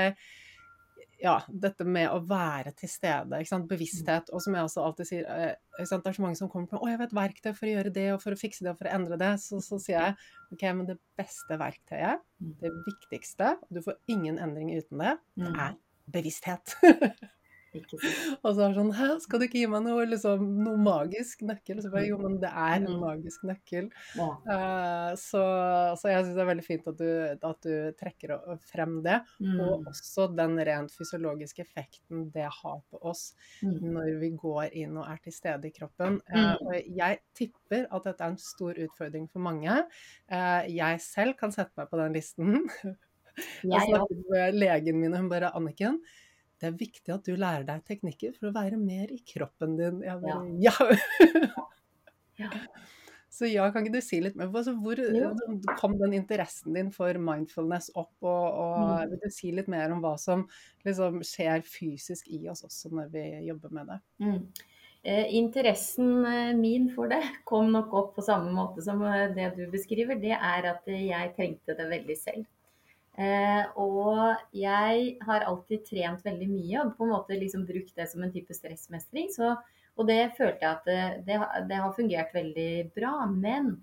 ja, 1.21 1.37
dette 1.49 1.85
med 1.85 2.09
å 2.13 2.21
være 2.29 2.73
til 2.79 2.91
stede. 2.91 3.41
sant? 3.49 3.69
Bevissthet. 3.71 4.31
Og 4.35 4.43
som 4.45 4.57
jeg 4.57 4.67
også 4.67 4.85
alltid 4.85 5.09
sier, 5.09 5.27
eh, 5.31 5.55
det 5.79 5.99
er 5.99 6.17
så 6.17 6.25
mange 6.25 6.39
som 6.39 6.51
kommer 6.53 6.71
på 6.71 6.81
å, 6.81 6.89
jeg 6.91 7.01
vet 7.01 7.17
verktøy 7.17 7.51
for 7.53 7.69
å 7.69 7.75
gjøre 7.75 7.95
det, 7.95 8.07
og 8.15 8.23
for 8.23 8.37
å 8.37 8.41
fikse 8.41 8.65
det, 8.65 8.75
og 8.75 8.81
for 8.81 8.91
å 8.91 8.95
endre 8.99 9.21
det. 9.21 9.33
Så, 9.43 9.61
så 9.65 9.81
sier 9.83 9.99
jeg 9.99 10.17
OK, 10.55 10.65
men 10.77 10.89
det 10.89 10.99
beste 11.19 11.59
verktøyet, 11.61 12.25
mm. 12.41 12.55
det 12.63 12.73
viktigste, 12.89 13.55
du 13.71 13.83
får 13.85 14.01
ingen 14.13 14.41
endring 14.43 14.73
uten 14.77 15.05
det, 15.05 15.17
det 15.41 15.53
mm. 15.53 15.61
er 15.67 15.77
bevissthet. 16.11 16.77
Og 17.79 18.55
så 18.55 18.65
er 18.65 18.73
det 18.73 18.77
sånn 18.77 18.93
Hæ, 18.97 19.09
skal 19.23 19.41
du 19.41 19.47
ikke 19.47 19.61
gi 19.61 19.69
meg 19.71 19.85
noe, 19.85 20.05
liksom, 20.09 20.43
noe 20.65 20.81
magisk 20.81 21.45
nøkkel? 21.47 21.81
Så 21.85 21.93
bare, 21.93 22.07
jo, 22.09 22.19
men 22.21 22.39
det 22.43 22.51
er 22.51 22.77
en 22.81 22.89
mm. 22.89 23.03
magisk 23.03 23.45
nøkkel. 23.47 23.91
Ja. 24.19 24.29
Uh, 24.49 25.11
så, 25.21 25.43
så, 26.01 26.11
jeg 26.11 26.25
syns 26.25 26.39
det 26.39 26.45
er 26.45 26.51
veldig 26.51 26.67
fint 26.67 26.89
at 26.91 27.01
du, 27.01 27.11
at 27.51 27.67
du 27.67 27.75
trekker 28.01 28.35
frem 28.73 28.99
det. 29.07 29.21
Mm. 29.39 29.61
Og 29.65 29.91
også 29.93 30.29
den 30.35 30.59
rent 30.67 30.95
fysiologiske 30.97 31.65
effekten 31.67 32.27
det 32.35 32.49
har 32.61 32.81
på 32.91 33.03
oss 33.13 33.31
mm. 33.63 33.77
når 33.95 34.11
vi 34.23 34.33
går 34.41 34.75
inn 34.83 34.99
og 34.99 35.07
er 35.07 35.21
til 35.23 35.37
stede 35.37 35.71
i 35.71 35.75
kroppen. 35.77 36.19
Uh, 36.33 36.75
jeg 36.87 37.21
tipper 37.39 37.87
at 37.87 38.09
dette 38.09 38.27
er 38.27 38.35
en 38.35 38.41
stor 38.43 38.83
utfordring 38.87 39.31
for 39.31 39.47
mange. 39.47 39.79
Uh, 40.31 40.67
jeg 40.71 41.05
selv 41.07 41.39
kan 41.39 41.55
sette 41.55 41.75
meg 41.79 41.91
på 41.91 42.03
den 42.03 42.19
listen. 42.19 42.59
Jeg 43.65 43.87
snakket 43.87 44.25
med 44.29 44.57
legen 44.59 44.99
min, 45.01 45.15
og 45.15 45.23
hun 45.23 45.29
bare 45.31 45.53
'Anniken' 45.55 46.01
det 46.61 46.69
er 46.69 46.79
viktig 46.79 47.15
at 47.15 47.27
du 47.27 47.35
lærer 47.39 47.67
deg 47.69 47.85
teknikker 47.89 48.35
for 48.37 48.51
å 48.51 48.57
være 48.57 48.79
mer 48.81 49.13
i 49.13 49.21
kroppen 49.27 49.77
din. 49.79 50.01
Jeg 50.05 50.21
bare, 50.23 50.49
ja. 50.67 50.75
ja. 52.41 52.51
Så 53.31 53.47
ja, 53.47 53.69
kan 53.71 53.87
ikke 53.87 54.01
du 54.01 54.05
si 54.05 54.19
litt 54.21 54.35
mer 54.37 54.51
altså, 54.51 54.75
Hvor 54.83 54.99
kom 55.79 55.95
den 56.01 56.17
interessen 56.19 56.75
din 56.75 56.91
for 56.93 57.17
mindfulness 57.23 57.93
opp? 57.95 58.13
Og, 58.21 58.45
og 58.51 58.81
mm. 58.83 59.13
vil 59.13 59.23
du 59.23 59.31
si 59.33 59.53
litt 59.55 59.71
mer 59.71 59.95
om 59.95 60.03
hva 60.05 60.17
som 60.21 60.45
liksom 60.85 61.23
skjer 61.25 61.65
fysisk 61.65 62.29
i 62.35 62.43
oss 62.51 62.65
også 62.67 62.91
når 62.93 63.09
vi 63.15 63.25
jobber 63.47 63.73
med 63.79 63.93
det? 63.95 64.01
Mm. 64.27 64.41
Eh, 65.03 65.35
interessen 65.39 66.27
eh, 66.29 66.57
min 66.59 66.91
for 66.93 67.09
det 67.09 67.23
kom 67.49 67.71
nok 67.73 67.95
opp 67.97 68.15
på 68.19 68.25
samme 68.27 68.53
måte 68.53 68.85
som 68.85 69.01
eh, 69.09 69.31
det 69.37 69.53
du 69.57 69.65
beskriver. 69.73 70.19
Det 70.21 70.35
er 70.37 70.73
at 70.75 70.91
jeg 70.91 71.37
trengte 71.39 71.79
det 71.79 71.89
veldig 71.95 72.19
selv. 72.19 72.49
Og 73.77 74.39
jeg 74.57 75.17
har 75.27 75.45
alltid 75.45 75.83
trent 75.85 76.23
veldig 76.25 76.47
mye 76.49 76.85
og 76.85 76.93
på 76.97 77.05
en 77.05 77.13
måte 77.13 77.37
liksom 77.37 77.67
brukt 77.69 77.93
det 77.99 78.07
som 78.09 78.23
en 78.25 78.33
type 78.33 78.55
stressmestring. 78.55 79.29
Så, 79.35 79.53
og 79.99 80.09
det 80.09 80.33
følte 80.39 80.65
jeg 80.65 80.71
at 80.71 80.87
det, 80.89 81.03
det, 81.27 81.41
det, 81.69 81.81
har 81.83 81.97
fungert 81.97 82.33
veldig 82.35 82.71
bra. 82.97 83.15
Men 83.29 83.75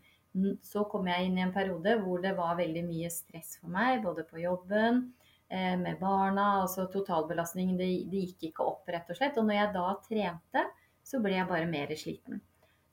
så 0.66 0.86
kom 0.90 1.10
jeg 1.12 1.28
inn 1.28 1.38
i 1.38 1.46
en 1.46 1.54
periode 1.54 1.98
hvor 2.02 2.24
det 2.24 2.34
var 2.38 2.58
veldig 2.60 2.84
mye 2.88 3.12
stress 3.14 3.58
for 3.62 3.74
meg, 3.74 4.02
både 4.06 4.26
på 4.28 4.42
jobben, 4.42 5.08
med 5.48 5.96
barna. 6.02 6.62
altså 6.64 6.88
Totalbelastningen 6.92 7.78
det, 7.80 7.88
det 8.12 8.26
gikk 8.26 8.50
ikke 8.50 8.66
opp, 8.68 8.90
rett 8.92 9.08
og 9.10 9.20
slett. 9.20 9.38
Og 9.40 9.48
når 9.48 9.60
jeg 9.62 9.74
da 9.78 9.88
trente, 10.04 10.68
så 11.08 11.22
ble 11.24 11.38
jeg 11.38 11.50
bare 11.50 11.70
mer 11.70 11.94
sliten. 11.96 12.42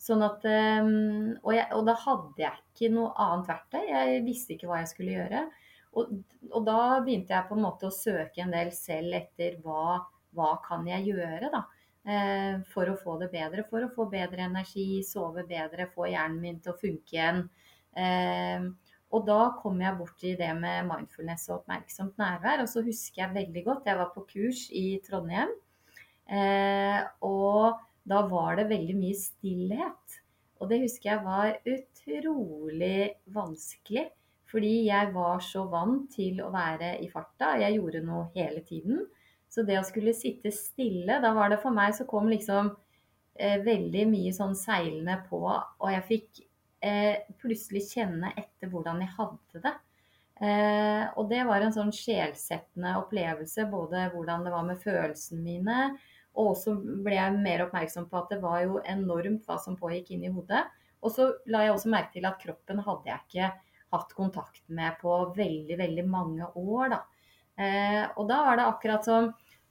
Sånn 0.05 0.23
at, 0.23 0.43
ehm, 0.45 1.39
og, 1.41 1.53
jeg, 1.55 1.65
og, 1.73 1.87
da 1.89 1.95
hadde 1.97 2.43
jeg 2.43 2.61
ikke 2.61 2.91
noe 2.93 3.13
annet 3.25 3.49
verktøy. 3.49 3.85
Jeg 3.89 4.25
visste 4.27 4.55
ikke 4.55 4.69
hva 4.69 4.83
jeg 4.83 4.91
skulle 4.93 5.15
gjøre. 5.17 5.45
Og, 5.95 6.11
og, 6.51 6.61
da 6.67 7.01
begynte 7.05 7.35
jeg 7.35 7.49
på 7.49 7.57
en 7.57 7.65
måte 7.65 7.89
å 7.89 7.95
søke 7.95 8.43
en 8.45 8.55
del 8.55 8.73
selv 8.75 9.17
etter 9.19 9.59
hva, 9.65 10.01
hva 10.35 10.53
kan 10.65 10.87
jeg 10.91 11.13
gjøre 11.13 11.51
da, 11.53 11.63
eh, 12.07 12.63
for 12.73 12.91
å 12.91 12.97
få 13.01 13.19
det 13.23 13.31
bedre. 13.35 13.67
For 13.71 13.87
å 13.87 13.93
få 13.95 14.09
bedre 14.13 14.49
energi, 14.49 15.03
sove 15.07 15.47
bedre, 15.49 15.91
få 15.95 16.09
hjernen 16.11 16.41
min 16.43 16.59
til 16.65 16.75
å 16.75 16.81
funke 16.81 17.17
igjen. 17.17 17.45
Eh, 17.95 18.67
og 19.15 19.27
da 19.29 19.41
kom 19.61 19.79
jeg 19.79 19.95
borti 19.99 20.33
det 20.39 20.51
med 20.59 20.89
mindfulness 20.89 21.47
og 21.51 21.61
oppmerksomt 21.61 22.19
nærvær. 22.19 22.65
Og 22.65 22.71
så 22.71 22.83
husker 22.83 23.23
jeg 23.23 23.37
veldig 23.37 23.63
godt, 23.69 23.87
jeg 23.87 24.01
var 24.01 24.11
på 24.15 24.27
kurs 24.33 24.67
i 24.75 24.87
Trondheim. 25.07 25.53
Eh, 26.25 27.01
og 27.23 27.79
da 28.09 28.25
var 28.29 28.59
det 28.59 28.71
veldig 28.73 28.97
mye 28.99 29.19
stillhet. 29.21 30.19
Og 30.59 30.71
det 30.71 30.81
husker 30.83 31.13
jeg 31.13 31.25
var 31.27 31.57
utrolig 31.69 33.15
vanskelig. 33.35 34.09
Fordi 34.55 34.85
jeg 34.87 35.11
var 35.11 35.41
så 35.43 35.65
vant 35.67 36.07
til 36.15 36.39
å 36.45 36.53
være 36.55 36.93
i 37.03 37.09
farta. 37.11 37.57
Jeg 37.59 37.75
gjorde 37.81 38.05
noe 38.07 38.29
hele 38.37 38.61
tiden. 38.63 39.01
Så 39.51 39.65
det 39.67 39.81
å 39.81 39.87
skulle 39.87 40.15
sitte 40.15 40.53
stille, 40.55 41.19
da 41.23 41.33
var 41.35 41.51
det 41.51 41.59
for 41.63 41.75
meg 41.75 41.95
så 41.97 42.07
kom 42.07 42.29
liksom 42.31 42.71
eh, 43.35 43.59
veldig 43.67 44.05
mye 44.13 44.35
sånn 44.35 44.55
seilende 44.59 45.17
på. 45.27 45.43
Og 45.51 45.91
jeg 45.91 46.07
fikk 46.07 46.45
eh, 46.87 47.27
plutselig 47.43 47.83
kjenne 47.89 48.31
etter 48.39 48.71
hvordan 48.71 49.03
jeg 49.03 49.15
hadde 49.17 49.65
det. 49.67 49.75
Eh, 50.43 51.03
og 51.19 51.29
det 51.31 51.43
var 51.51 51.67
en 51.67 51.75
sånn 51.75 51.91
sjelsettende 51.95 52.95
opplevelse. 53.03 53.67
Både 53.75 54.09
hvordan 54.15 54.47
det 54.47 54.55
var 54.55 54.71
med 54.71 54.83
følelsene 54.83 55.43
mine, 55.43 55.93
og 56.39 56.55
så 56.59 56.75
ble 56.79 57.19
jeg 57.19 57.43
mer 57.43 57.67
oppmerksom 57.67 58.09
på 58.11 58.23
at 58.23 58.33
det 58.35 58.41
var 58.43 58.63
jo 58.65 58.81
enormt 58.91 59.47
hva 59.47 59.59
som 59.63 59.79
pågikk 59.79 60.15
inni 60.15 60.31
hodet. 60.35 60.65
Og 61.05 61.13
så 61.15 61.31
la 61.51 61.67
jeg 61.67 61.75
også 61.75 61.91
merke 61.93 62.17
til 62.17 62.27
at 62.27 62.41
kroppen 62.43 62.83
hadde 62.87 63.11
jeg 63.11 63.27
ikke 63.27 63.53
hatt 63.95 64.13
kontakt 64.17 64.63
med 64.69 64.99
på 65.01 65.17
veldig, 65.37 65.79
veldig 65.81 66.05
mange 66.11 66.51
år, 66.61 66.95
da. 66.95 67.01
Eh, 67.55 68.03
og 68.19 68.29
da 68.29 68.41
var 68.49 68.59
det 68.59 68.67
akkurat 68.67 69.07
som 69.07 69.29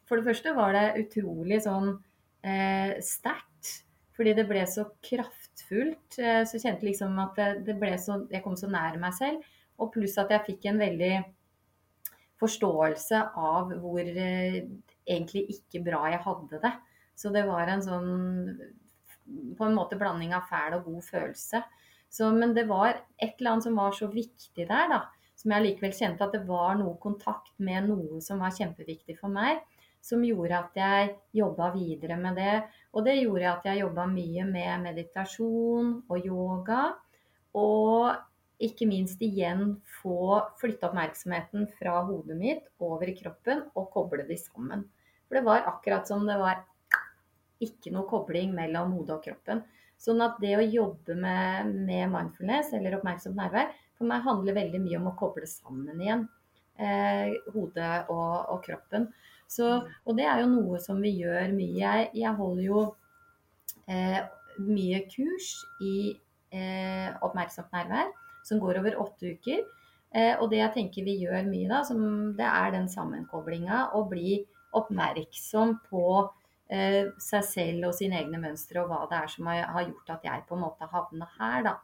For 0.08 0.20
det 0.20 0.28
første 0.28 0.52
var 0.56 0.74
det 0.76 1.04
utrolig 1.04 1.62
sånn 1.64 1.94
eh, 2.44 3.00
sterkt. 3.04 3.70
Fordi 4.14 4.34
det 4.38 4.46
ble 4.50 4.66
så 4.70 4.84
kraftfullt. 5.04 6.18
Eh, 6.20 6.44
så 6.48 6.60
kjente 6.60 6.86
liksom 6.86 7.16
at 7.24 7.40
det, 7.40 7.48
det 7.70 7.78
ble 7.80 7.96
så 7.98 8.20
Jeg 8.32 8.44
kom 8.46 8.58
så 8.60 8.70
nær 8.72 9.00
meg 9.02 9.16
selv. 9.18 9.48
Og 9.80 9.94
pluss 9.96 10.20
at 10.22 10.32
jeg 10.34 10.46
fikk 10.50 10.68
en 10.70 10.82
veldig 10.84 11.14
forståelse 12.44 13.22
av 13.40 13.72
hvor 13.82 14.02
eh, 14.04 14.60
egentlig 15.08 15.46
ikke 15.56 15.84
bra 15.88 16.04
jeg 16.12 16.24
hadde 16.28 16.60
det. 16.64 16.74
Så 17.16 17.32
det 17.34 17.46
var 17.48 17.70
en 17.70 17.84
sånn 17.86 18.12
på 19.58 19.66
en 19.66 19.76
måte 19.78 19.98
blanding 20.00 20.34
av 20.36 20.48
fæl 20.50 20.78
og 20.78 20.90
god 20.90 21.06
følelse. 21.08 21.64
Så, 22.14 22.30
men 22.32 22.54
det 22.54 22.68
var 22.70 23.00
et 23.18 23.40
eller 23.40 23.56
annet 23.56 23.66
som 23.66 23.78
var 23.80 23.96
så 23.98 24.08
viktig 24.12 24.68
der, 24.68 24.90
da. 24.92 25.00
Som 25.40 25.56
jeg 25.56 25.66
likevel 25.66 25.96
kjente 25.98 26.26
at 26.26 26.36
det 26.36 26.44
var 26.46 26.76
noe 26.78 26.94
kontakt 27.02 27.56
med 27.58 27.88
noe 27.90 28.20
som 28.22 28.44
var 28.44 28.54
kjempeviktig 28.54 29.18
for 29.18 29.34
meg. 29.34 29.64
Som 30.04 30.22
gjorde 30.28 30.60
at 30.60 30.78
jeg 30.78 31.14
jobba 31.40 31.72
videre 31.74 32.20
med 32.20 32.38
det. 32.38 32.60
Og 32.94 33.08
det 33.08 33.18
gjorde 33.18 33.50
at 33.56 33.66
jeg 33.66 33.82
jobba 33.82 34.06
mye 34.12 34.46
med 34.46 34.86
meditasjon 34.86 35.96
og 36.06 36.28
yoga. 36.28 36.84
Og 37.58 38.14
ikke 38.64 38.86
minst 38.88 39.22
igjen 39.26 39.80
få 40.02 40.38
flytte 40.62 40.92
oppmerksomheten 40.92 41.66
fra 41.80 42.04
hodet 42.06 42.38
mitt 42.38 42.68
over 42.84 43.10
i 43.10 43.18
kroppen 43.18 43.66
og 43.74 43.90
koble 43.96 44.28
de 44.28 44.38
sammen. 44.38 44.86
For 45.26 45.40
det 45.40 45.48
var 45.48 45.66
akkurat 45.72 46.08
som 46.08 46.28
det 46.30 46.38
var 46.38 46.62
ikke 47.64 47.94
noe 47.96 48.06
kobling 48.10 48.54
mellom 48.54 48.94
hodet 49.00 49.18
og 49.18 49.26
kroppen. 49.26 49.64
Sånn 50.04 50.22
at 50.24 50.40
det 50.44 50.58
å 50.58 50.64
jobbe 50.66 51.16
med, 51.16 51.70
med 51.88 52.10
mindfulness 52.12 52.74
eller 52.76 52.98
oppmerksomt 52.98 53.38
nærvær 53.40 53.72
for 53.96 54.10
meg 54.10 54.26
handler 54.26 54.58
veldig 54.58 54.82
mye 54.84 55.00
om 55.00 55.12
å 55.14 55.18
koble 55.20 55.48
sammen 55.48 56.02
igjen 56.02 56.26
eh, 56.76 57.38
hodet 57.54 58.10
og, 58.12 58.50
og 58.52 58.60
kroppen. 58.66 59.08
Så, 59.48 59.70
og 60.04 60.18
det 60.18 60.26
er 60.28 60.42
jo 60.42 60.50
noe 60.52 60.80
som 60.82 61.00
vi 61.04 61.14
gjør 61.22 61.54
mye. 61.54 61.78
Jeg, 61.78 62.10
jeg 62.20 62.36
holder 62.40 62.66
jo 62.66 62.84
eh, 63.88 64.20
mye 64.64 65.04
kurs 65.12 65.54
i 65.86 65.96
eh, 66.54 67.10
oppmerksomt 67.24 67.74
nærvær 67.74 68.12
som 68.44 68.60
går 68.62 68.82
over 68.82 69.00
åtte 69.06 69.36
uker. 69.38 69.64
Eh, 70.14 70.34
og 70.38 70.50
det 70.52 70.62
jeg 70.62 70.76
tenker 70.78 71.08
vi 71.08 71.20
gjør 71.24 71.48
mye 71.48 71.70
da, 71.70 71.84
som 71.88 72.34
det 72.38 72.48
er 72.50 72.74
den 72.76 72.90
sammenkoblinga 72.92 73.88
å 73.98 74.04
bli 74.10 74.42
oppmerksom 74.78 75.78
på 75.90 76.06
seg 77.22 77.44
selv 77.48 77.90
og 77.90 77.98
sine 77.98 78.20
egne 78.22 78.40
mønstre 78.42 78.82
og 78.84 78.92
hva 78.92 79.02
det 79.10 79.18
er 79.20 79.34
som 79.34 79.50
har, 79.52 79.66
har 79.76 79.88
gjort 79.88 80.14
at 80.16 80.30
jeg 80.30 80.46
på 80.50 80.58
en 80.58 80.64
måte 80.66 80.88
havna 80.92 81.28
her, 81.40 81.66
da. 81.68 81.76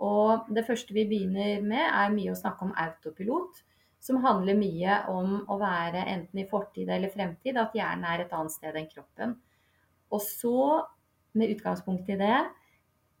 Og 0.00 0.46
det 0.56 0.64
første 0.64 0.94
vi 0.96 1.04
begynner 1.08 1.60
med, 1.60 1.82
er 1.84 2.14
mye 2.14 2.32
å 2.32 2.38
snakke 2.38 2.64
om 2.66 2.76
autopilot. 2.84 3.60
Som 4.00 4.22
handler 4.24 4.56
mye 4.56 4.94
om 5.12 5.42
å 5.52 5.58
være 5.60 6.06
enten 6.08 6.40
i 6.40 6.46
fortid 6.48 6.88
eller 6.88 7.12
fremtid, 7.12 7.58
at 7.60 7.74
hjernen 7.76 8.06
er 8.08 8.22
et 8.24 8.32
annet 8.32 8.54
sted 8.54 8.78
enn 8.80 8.88
kroppen. 8.88 9.34
Og 10.10 10.22
så, 10.24 10.86
med 11.36 11.52
utgangspunkt 11.52 12.08
i 12.08 12.16
det, 12.18 12.38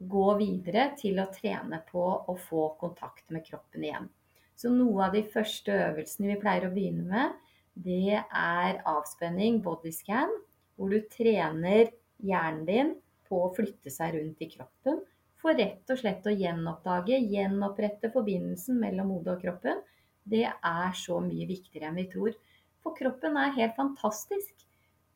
gå 0.00 0.24
videre 0.38 0.88
til 0.96 1.20
å 1.20 1.28
trene 1.34 1.82
på 1.90 2.00
å 2.00 2.36
få 2.48 2.70
kontakt 2.80 3.28
med 3.28 3.44
kroppen 3.44 3.84
igjen. 3.84 4.08
Så 4.56 4.72
noe 4.72 5.06
av 5.06 5.14
de 5.16 5.22
første 5.28 5.72
øvelsene 5.90 6.32
vi 6.32 6.40
pleier 6.40 6.66
å 6.68 6.72
begynne 6.72 7.04
med, 7.08 7.36
det 7.76 8.16
er 8.16 8.80
avspenning, 8.88 9.60
bodyscan, 9.64 10.32
hvor 10.80 10.88
du 10.88 11.02
trener 11.12 11.90
hjernen 12.24 12.64
din 12.64 12.92
på 13.28 13.44
å 13.44 13.52
flytte 13.52 13.92
seg 13.92 14.16
rundt 14.16 14.40
i 14.40 14.48
kroppen 14.48 15.02
for 15.40 15.56
rett 15.56 15.88
og 15.92 16.00
slett 16.00 16.26
å 16.28 16.34
gjenoppdage, 16.34 17.18
gjenopprette 17.32 18.10
forbindelsen 18.12 18.80
mellom 18.80 19.12
hodet 19.14 19.36
og 19.36 19.44
kroppen. 19.44 19.80
Det 20.24 20.46
er 20.48 20.96
så 20.96 21.20
mye 21.24 21.46
viktigere 21.48 21.88
enn 21.88 22.00
vi 22.00 22.06
tror. 22.12 22.34
For 22.84 22.96
kroppen 22.96 23.38
er 23.40 23.56
helt 23.56 23.76
fantastisk. 23.76 24.52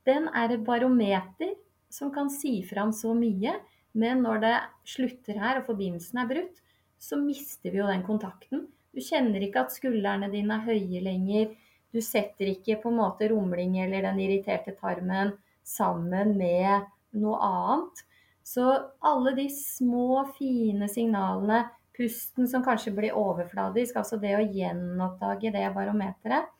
Den 0.05 0.31
er 0.37 0.53
et 0.53 0.65
barometer 0.65 1.55
som 1.93 2.13
kan 2.13 2.31
si 2.33 2.59
fram 2.67 2.93
så 2.97 3.13
mye. 3.17 3.59
Men 3.95 4.25
når 4.25 4.41
det 4.43 4.55
slutter 4.95 5.39
her 5.41 5.61
og 5.61 5.69
forbindelsen 5.69 6.23
er 6.23 6.31
brutt, 6.31 6.57
så 6.99 7.21
mister 7.21 7.71
vi 7.71 7.83
jo 7.83 7.91
den 7.91 8.05
kontakten. 8.07 8.67
Du 8.95 9.03
kjenner 9.05 9.45
ikke 9.45 9.67
at 9.67 9.75
skuldrene 9.75 10.31
dine 10.33 10.57
er 10.57 10.69
høye 10.73 11.05
lenger. 11.05 11.53
Du 11.93 12.01
setter 12.03 12.49
ikke 12.51 12.81
på 12.83 12.91
en 12.91 13.01
måte 13.03 13.29
rumling 13.31 13.77
eller 13.85 14.09
den 14.09 14.25
irriterte 14.25 14.75
tarmen 14.81 15.35
sammen 15.65 16.37
med 16.39 16.85
noe 17.19 17.39
annet. 17.43 18.05
Så 18.45 18.67
alle 19.01 19.33
de 19.39 19.49
små, 19.49 20.25
fine 20.39 20.89
signalene, 20.93 21.65
pusten 21.95 22.49
som 22.51 22.65
kanskje 22.67 22.93
blir 22.97 23.17
overfladisk, 23.17 23.97
altså 24.01 24.19
det 24.21 24.35
å 24.37 24.43
gjenoppdage 24.43 25.53
det 25.55 25.69
barometeret, 25.77 26.51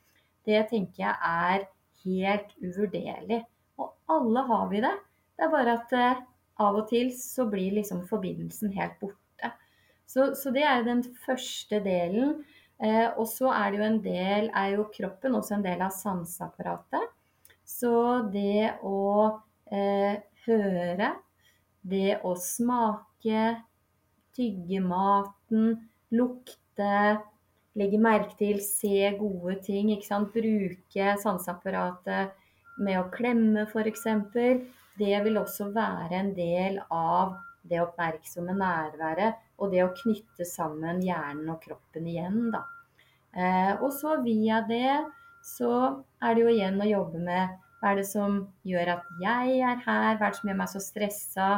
det 0.47 0.61
tenker 0.71 1.03
jeg 1.03 1.17
er 1.27 1.67
helt 2.05 2.55
uvurderlig. 2.63 3.43
Og 3.81 3.91
alle 4.15 4.45
har 4.49 4.71
vi 4.71 4.83
det. 4.85 4.95
Det 5.35 5.47
er 5.47 5.53
bare 5.53 5.77
at 5.81 5.95
eh, 5.99 6.23
av 6.63 6.79
og 6.79 6.89
til 6.91 7.11
så 7.17 7.49
blir 7.51 7.75
liksom 7.81 8.05
forbindelsen 8.09 8.73
helt 8.77 8.99
borte. 9.01 9.51
Så, 10.07 10.31
så 10.39 10.53
det 10.55 10.63
er 10.69 10.85
den 10.87 11.03
første 11.25 11.81
delen. 11.83 12.37
Eh, 12.83 13.09
og 13.17 13.27
så 13.31 13.51
er 13.55 13.73
det 13.73 13.81
jo 13.81 13.89
en 13.89 14.01
del, 14.05 14.49
er 14.55 14.77
jo 14.77 14.89
kroppen 14.95 15.37
også 15.39 15.59
en 15.59 15.67
del 15.67 15.83
av 15.85 15.95
sanseapparatet. 15.97 17.11
Så 17.75 17.95
det 18.33 18.77
å 18.87 19.01
eh, 19.67 20.23
høre, 20.47 21.11
det 21.83 22.21
å 22.25 22.35
smake, 22.39 23.47
tygge 24.35 24.81
maten, 24.85 25.75
lukte, 26.15 26.95
legge 27.75 28.01
merke 28.01 28.39
til, 28.39 28.63
se 28.63 29.11
gode 29.19 29.59
ting. 29.67 29.91
Bruke 30.35 31.17
sanseapparatet 31.23 32.35
med 32.79 33.01
å 33.01 33.11
klemme 33.15 33.67
f.eks 33.67 34.07
det 34.99 35.17
vil 35.25 35.41
også 35.41 35.73
være 35.75 36.21
en 36.21 36.31
del 36.37 36.79
av 36.95 37.35
det 37.67 37.81
oppmerksomme 37.83 38.55
nærværet 38.55 39.41
og 39.59 39.73
det 39.73 39.83
å 39.83 39.93
knytte 39.97 40.47
sammen 40.47 41.01
hjernen 41.03 41.51
og 41.51 41.61
kroppen 41.65 42.07
igjen, 42.11 42.53
da. 42.55 42.63
Eh, 43.35 43.73
og 43.83 43.91
så 43.97 44.21
via 44.23 44.61
det 44.69 45.01
så 45.45 45.71
er 46.23 46.37
det 46.37 46.45
jo 46.45 46.53
igjen 46.53 46.79
å 46.81 46.87
jobbe 46.89 47.23
med 47.25 47.64
hva 47.85 47.93
er 47.93 47.99
det 48.01 48.07
som 48.09 48.37
gjør 48.65 48.95
at 48.95 49.09
jeg 49.21 49.57
er 49.61 49.81
her, 49.85 50.15
hva 50.17 50.31
er 50.31 50.33
det 50.33 50.39
som 50.39 50.49
gjør 50.49 50.57
meg 50.57 50.71
så 50.73 50.81
stressa, 50.81 51.49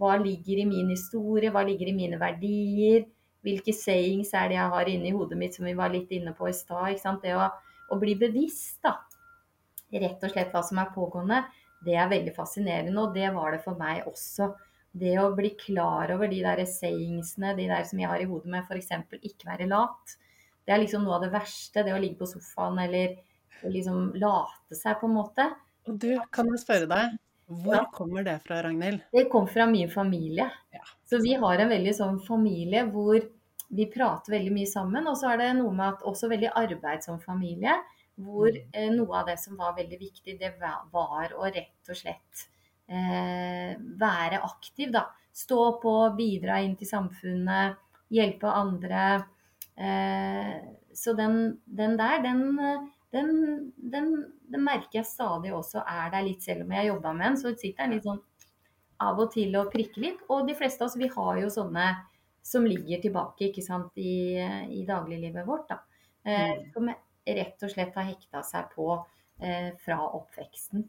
hva 0.00 0.14
ligger 0.16 0.62
i 0.62 0.64
min 0.64 0.88
historie, 0.88 1.50
hva 1.52 1.60
ligger 1.68 1.90
i 1.90 1.92
mine 1.92 2.16
verdier, 2.16 3.04
hvilke 3.44 3.74
sayings 3.76 4.32
er 4.32 4.48
det 4.48 4.56
jeg 4.56 4.72
har 4.72 4.88
inni 4.88 5.12
hodet 5.12 5.36
mitt 5.36 5.58
som 5.58 5.68
vi 5.68 5.74
var 5.76 5.92
litt 5.92 6.08
inne 6.16 6.32
på 6.38 6.48
i 6.48 6.56
stad. 6.56 7.20
Det 7.20 7.36
å, 7.36 7.50
å, 7.92 8.00
bli 8.00 8.16
bevisst, 8.16 8.78
da, 8.80 8.94
rett 9.92 10.24
og 10.24 10.32
slett 10.32 10.56
hva 10.56 10.64
som 10.64 10.80
er 10.80 10.88
pågående, 10.96 11.42
det 11.84 12.00
er 12.00 12.08
veldig 12.16 12.32
fascinerende, 12.38 12.96
og 13.04 13.12
det 13.12 13.28
var 13.36 13.52
det 13.52 13.60
for 13.66 13.76
meg 13.76 14.08
også. 14.08 14.54
Det 14.98 15.18
å 15.20 15.28
bli 15.36 15.52
klar 15.60 16.14
over 16.16 16.32
de 16.32 16.40
der 16.48 16.64
sayingsene, 16.64 17.52
de 17.60 17.68
der 17.68 17.84
som 17.84 18.00
jeg 18.00 18.08
har 18.08 18.24
i 18.24 18.30
hodet 18.30 18.56
med 18.56 18.64
f.eks. 18.64 18.96
ikke 19.20 19.52
være 19.52 19.68
lat. 19.68 20.16
Det 20.64 20.72
er 20.72 20.80
liksom 20.80 21.04
noe 21.04 21.20
av 21.20 21.28
det 21.28 21.34
verste, 21.36 21.84
det 21.84 21.92
å 21.92 22.00
ligge 22.00 22.22
på 22.24 22.32
sofaen 22.32 22.80
eller 22.88 23.18
og 23.64 23.72
liksom 23.74 24.12
late 24.18 24.76
seg, 24.76 24.98
på 25.00 25.08
en 25.08 25.16
måte. 25.16 25.48
Og 25.88 25.96
du, 26.00 26.10
kan 26.34 26.48
jeg 26.52 26.62
spørre 26.62 26.88
deg, 26.90 27.16
hvor 27.48 27.86
kommer 27.96 28.26
det 28.26 28.36
fra, 28.44 28.60
Ragnhild? 28.64 29.00
Det 29.12 29.24
kom 29.32 29.46
fra 29.48 29.64
min 29.66 29.88
familie. 29.90 30.50
Ja. 30.74 30.84
Så 31.08 31.20
vi 31.24 31.32
har 31.40 31.62
en 31.62 31.72
veldig 31.72 31.94
sånn 31.96 32.18
familie 32.20 32.84
hvor 32.92 33.16
vi 33.68 33.86
prater 33.92 34.34
veldig 34.36 34.52
mye 34.52 34.68
sammen. 34.68 35.08
Og 35.08 35.16
så 35.16 35.32
er 35.32 35.40
det 35.40 35.54
noe 35.56 35.72
med 35.72 35.94
at 35.94 36.04
også 36.08 36.28
veldig 36.28 36.52
arbeidsom 36.60 37.22
familie. 37.24 37.78
Hvor 38.18 38.50
mm. 38.52 38.68
eh, 38.74 38.90
noe 38.92 39.22
av 39.22 39.30
det 39.30 39.38
som 39.40 39.56
var 39.56 39.76
veldig 39.78 40.00
viktig, 40.00 40.36
det 40.40 40.52
var 40.60 41.32
å 41.38 41.48
rett 41.48 41.92
og 41.92 41.96
slett 41.96 42.44
eh, 42.90 43.72
være 43.78 44.42
aktiv, 44.44 44.92
da. 44.92 45.06
Stå 45.38 45.64
på, 45.80 45.94
bidra 46.18 46.58
inn 46.64 46.74
til 46.76 46.90
samfunnet, 46.90 47.78
hjelpe 48.12 48.50
andre. 48.50 49.04
Eh, 49.78 50.54
så 50.92 51.14
den, 51.16 51.60
den 51.64 51.94
der, 52.00 52.18
den 52.24 52.42
den, 53.14 53.72
den, 53.76 54.10
den, 54.52 54.64
merker 54.64 55.00
jeg 55.00 55.08
stadig 55.08 55.52
også 55.54 55.80
er 55.80 56.10
der 56.12 56.26
litt, 56.26 56.42
selv 56.44 56.66
om 56.66 56.74
jeg 56.74 56.82
har 56.82 56.90
jobba 56.90 57.14
med 57.16 57.26
den. 57.30 57.40
Så 57.40 57.54
sitter 57.54 57.86
den 57.86 57.96
litt 57.96 58.06
sånn 58.08 58.20
av 59.08 59.20
og 59.22 59.32
til 59.32 59.56
og 59.60 59.72
prikker 59.72 60.04
litt. 60.04 60.24
Og 60.28 60.48
de 60.48 60.56
fleste 60.58 60.84
av 60.84 60.90
oss, 60.90 60.98
vi 61.00 61.10
har 61.14 61.40
jo 61.42 61.50
sånne 61.52 61.88
som 62.48 62.66
ligger 62.66 63.00
tilbake 63.02 63.48
ikke 63.48 63.64
sant, 63.64 63.96
i, 64.00 64.36
i 64.72 64.84
dagliglivet 64.88 65.46
vårt. 65.48 65.68
da. 65.72 65.80
Eh, 66.24 66.52
mm. 66.52 66.68
som 66.74 66.92
rett 67.38 67.64
og 67.64 67.72
slett 67.72 67.96
har 67.96 68.08
hekta 68.08 68.42
seg 68.46 68.70
på 68.74 68.92
eh, 69.40 69.74
fra 69.80 69.98
oppveksten. 70.16 70.84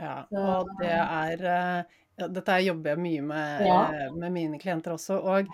Ja, 0.00 0.22
og 0.30 0.70
det 0.80 0.92
er 0.92 1.42
eh, 1.44 1.98
ja, 2.16 2.28
dette 2.28 2.58
jobber 2.60 2.94
jeg 2.94 3.02
mye 3.02 3.24
med, 3.24 3.64
ja. 3.66 3.78
Eh, 3.92 4.14
med 4.16 4.34
mine 4.34 4.60
klienter 4.60 4.94
også. 4.96 5.18
Og 5.20 5.50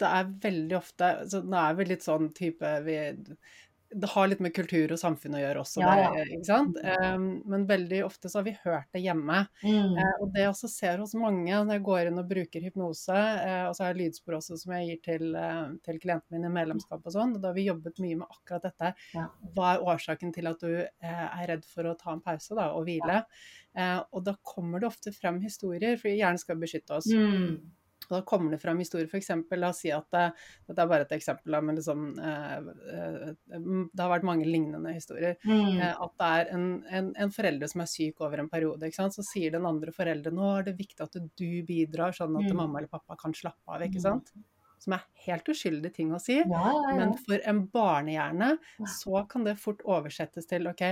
det 0.00 0.10
er 0.10 0.32
veldig 0.42 0.78
ofte 0.78 1.12
så 1.30 1.42
Nå 1.42 1.58
er 1.60 1.78
vi 1.78 1.88
litt 1.90 2.06
sånn 2.06 2.30
type 2.36 2.72
vi, 2.86 2.98
det 3.90 4.08
har 4.10 4.28
litt 4.28 4.40
med 4.42 4.54
kultur 4.54 4.92
og 4.92 4.98
samfunn 4.98 5.36
å 5.38 5.40
gjøre 5.40 5.62
også, 5.62 5.80
ja. 5.82 5.92
Der, 6.16 6.30
ikke 6.34 6.48
sant? 6.48 6.78
Um, 6.82 7.26
men 7.48 7.66
veldig 7.68 8.00
ofte 8.06 8.30
så 8.30 8.40
har 8.40 8.46
vi 8.48 8.54
hørt 8.64 8.88
det 8.94 9.02
hjemme. 9.04 9.42
Mm. 9.62 9.94
Uh, 9.94 10.22
og 10.24 10.32
det 10.34 10.42
jeg 10.42 10.52
også 10.52 10.70
ser 10.72 11.02
hos 11.02 11.14
mange 11.18 11.52
når 11.54 11.78
jeg 11.78 11.84
går 11.86 12.10
inn 12.10 12.20
og 12.22 12.28
bruker 12.30 12.66
hypnose, 12.66 13.16
uh, 13.16 13.68
og 13.68 13.76
så 13.76 13.84
har 13.84 13.94
jeg 13.94 14.00
lydspor 14.02 14.38
også 14.40 14.58
som 14.62 14.74
jeg 14.76 14.90
gir 14.90 15.00
til, 15.06 15.26
uh, 15.38 15.70
til 15.86 16.00
klientene 16.02 16.40
mine 16.40 16.50
i 16.50 16.56
medlemskap 16.58 17.06
og 17.06 17.16
sånn, 17.16 17.36
og 17.36 17.44
da 17.44 17.52
har 17.52 17.58
vi 17.58 17.68
jobbet 17.68 18.02
mye 18.02 18.20
med 18.22 18.26
akkurat 18.26 18.68
dette. 18.68 18.92
Ja. 19.14 19.28
Hva 19.56 19.72
er 19.72 19.86
årsaken 19.94 20.34
til 20.34 20.50
at 20.50 20.66
du 20.66 20.72
er 20.82 21.48
redd 21.52 21.66
for 21.70 21.88
å 21.88 21.96
ta 21.98 22.12
en 22.14 22.24
pause 22.24 22.58
da, 22.58 22.72
og 22.74 22.86
hvile? 22.88 23.22
og 23.76 24.22
da 24.24 24.32
kommer 24.40 24.80
det 24.80 24.86
ofte 24.88 25.10
frem 25.12 25.36
historier, 25.42 25.98
for 26.00 26.08
hjernen 26.08 26.40
skal 26.40 26.56
beskytte 26.56 26.96
oss. 26.96 27.10
Mm. 27.12 27.58
Og 28.06 28.16
da 28.16 28.22
kommer 28.26 28.54
det 28.54 28.60
fram 28.62 28.80
historier, 28.82 29.08
f.eks. 29.10 29.30
La 29.58 29.70
oss 29.72 29.82
si 29.84 29.92
at 29.94 30.06
det, 30.14 30.24
dette 30.68 30.82
er 30.82 30.90
bare 30.90 31.06
et 31.06 31.14
eksempel, 31.16 31.58
men 31.66 31.78
liksom, 31.78 32.06
eh, 32.22 32.56
eh, 32.94 33.30
det 33.56 34.02
har 34.02 34.12
vært 34.12 34.26
mange 34.28 34.48
lignende 34.48 34.94
historier. 34.94 35.38
Mm. 35.44 35.80
Eh, 35.80 36.02
at 36.06 36.16
det 36.22 36.32
er 36.40 36.52
en, 36.56 36.66
en, 36.86 37.12
en, 37.26 37.32
forelder 37.34 37.72
som 37.72 37.84
er 37.84 37.90
syk 37.90 38.22
over 38.24 38.42
en 38.42 38.50
periode. 38.52 38.90
Så 38.96 39.24
sier 39.26 39.54
den 39.54 39.66
andre 39.68 39.94
forelderen 39.94 40.36
nå 40.36 40.52
er 40.58 40.68
det 40.68 40.76
viktig 40.78 41.02
at 41.04 41.16
du 41.16 41.48
bidrar, 41.66 42.14
sånn 42.16 42.36
at 42.38 42.50
mm. 42.50 42.56
mamma 42.56 42.82
eller 42.82 42.92
pappa 42.92 43.18
kan 43.20 43.34
slappe 43.36 43.66
av. 43.72 43.84
ikke 43.86 44.02
mm. 44.02 44.06
sant? 44.06 44.32
Som 44.82 44.92
er 44.92 45.06
helt 45.26 45.46
uskyldig 45.48 45.90
ting 45.96 46.10
å 46.14 46.20
si. 46.22 46.36
Ja, 46.42 46.64
ja, 46.68 46.80
ja. 46.84 46.96
Men 47.00 47.14
for 47.18 47.42
en 47.50 47.62
barnehjerne 47.72 48.50
så 48.98 49.24
kan 49.30 49.46
det 49.46 49.56
fort 49.60 49.80
oversettes 49.88 50.46
til 50.50 50.68
OK, 50.70 50.84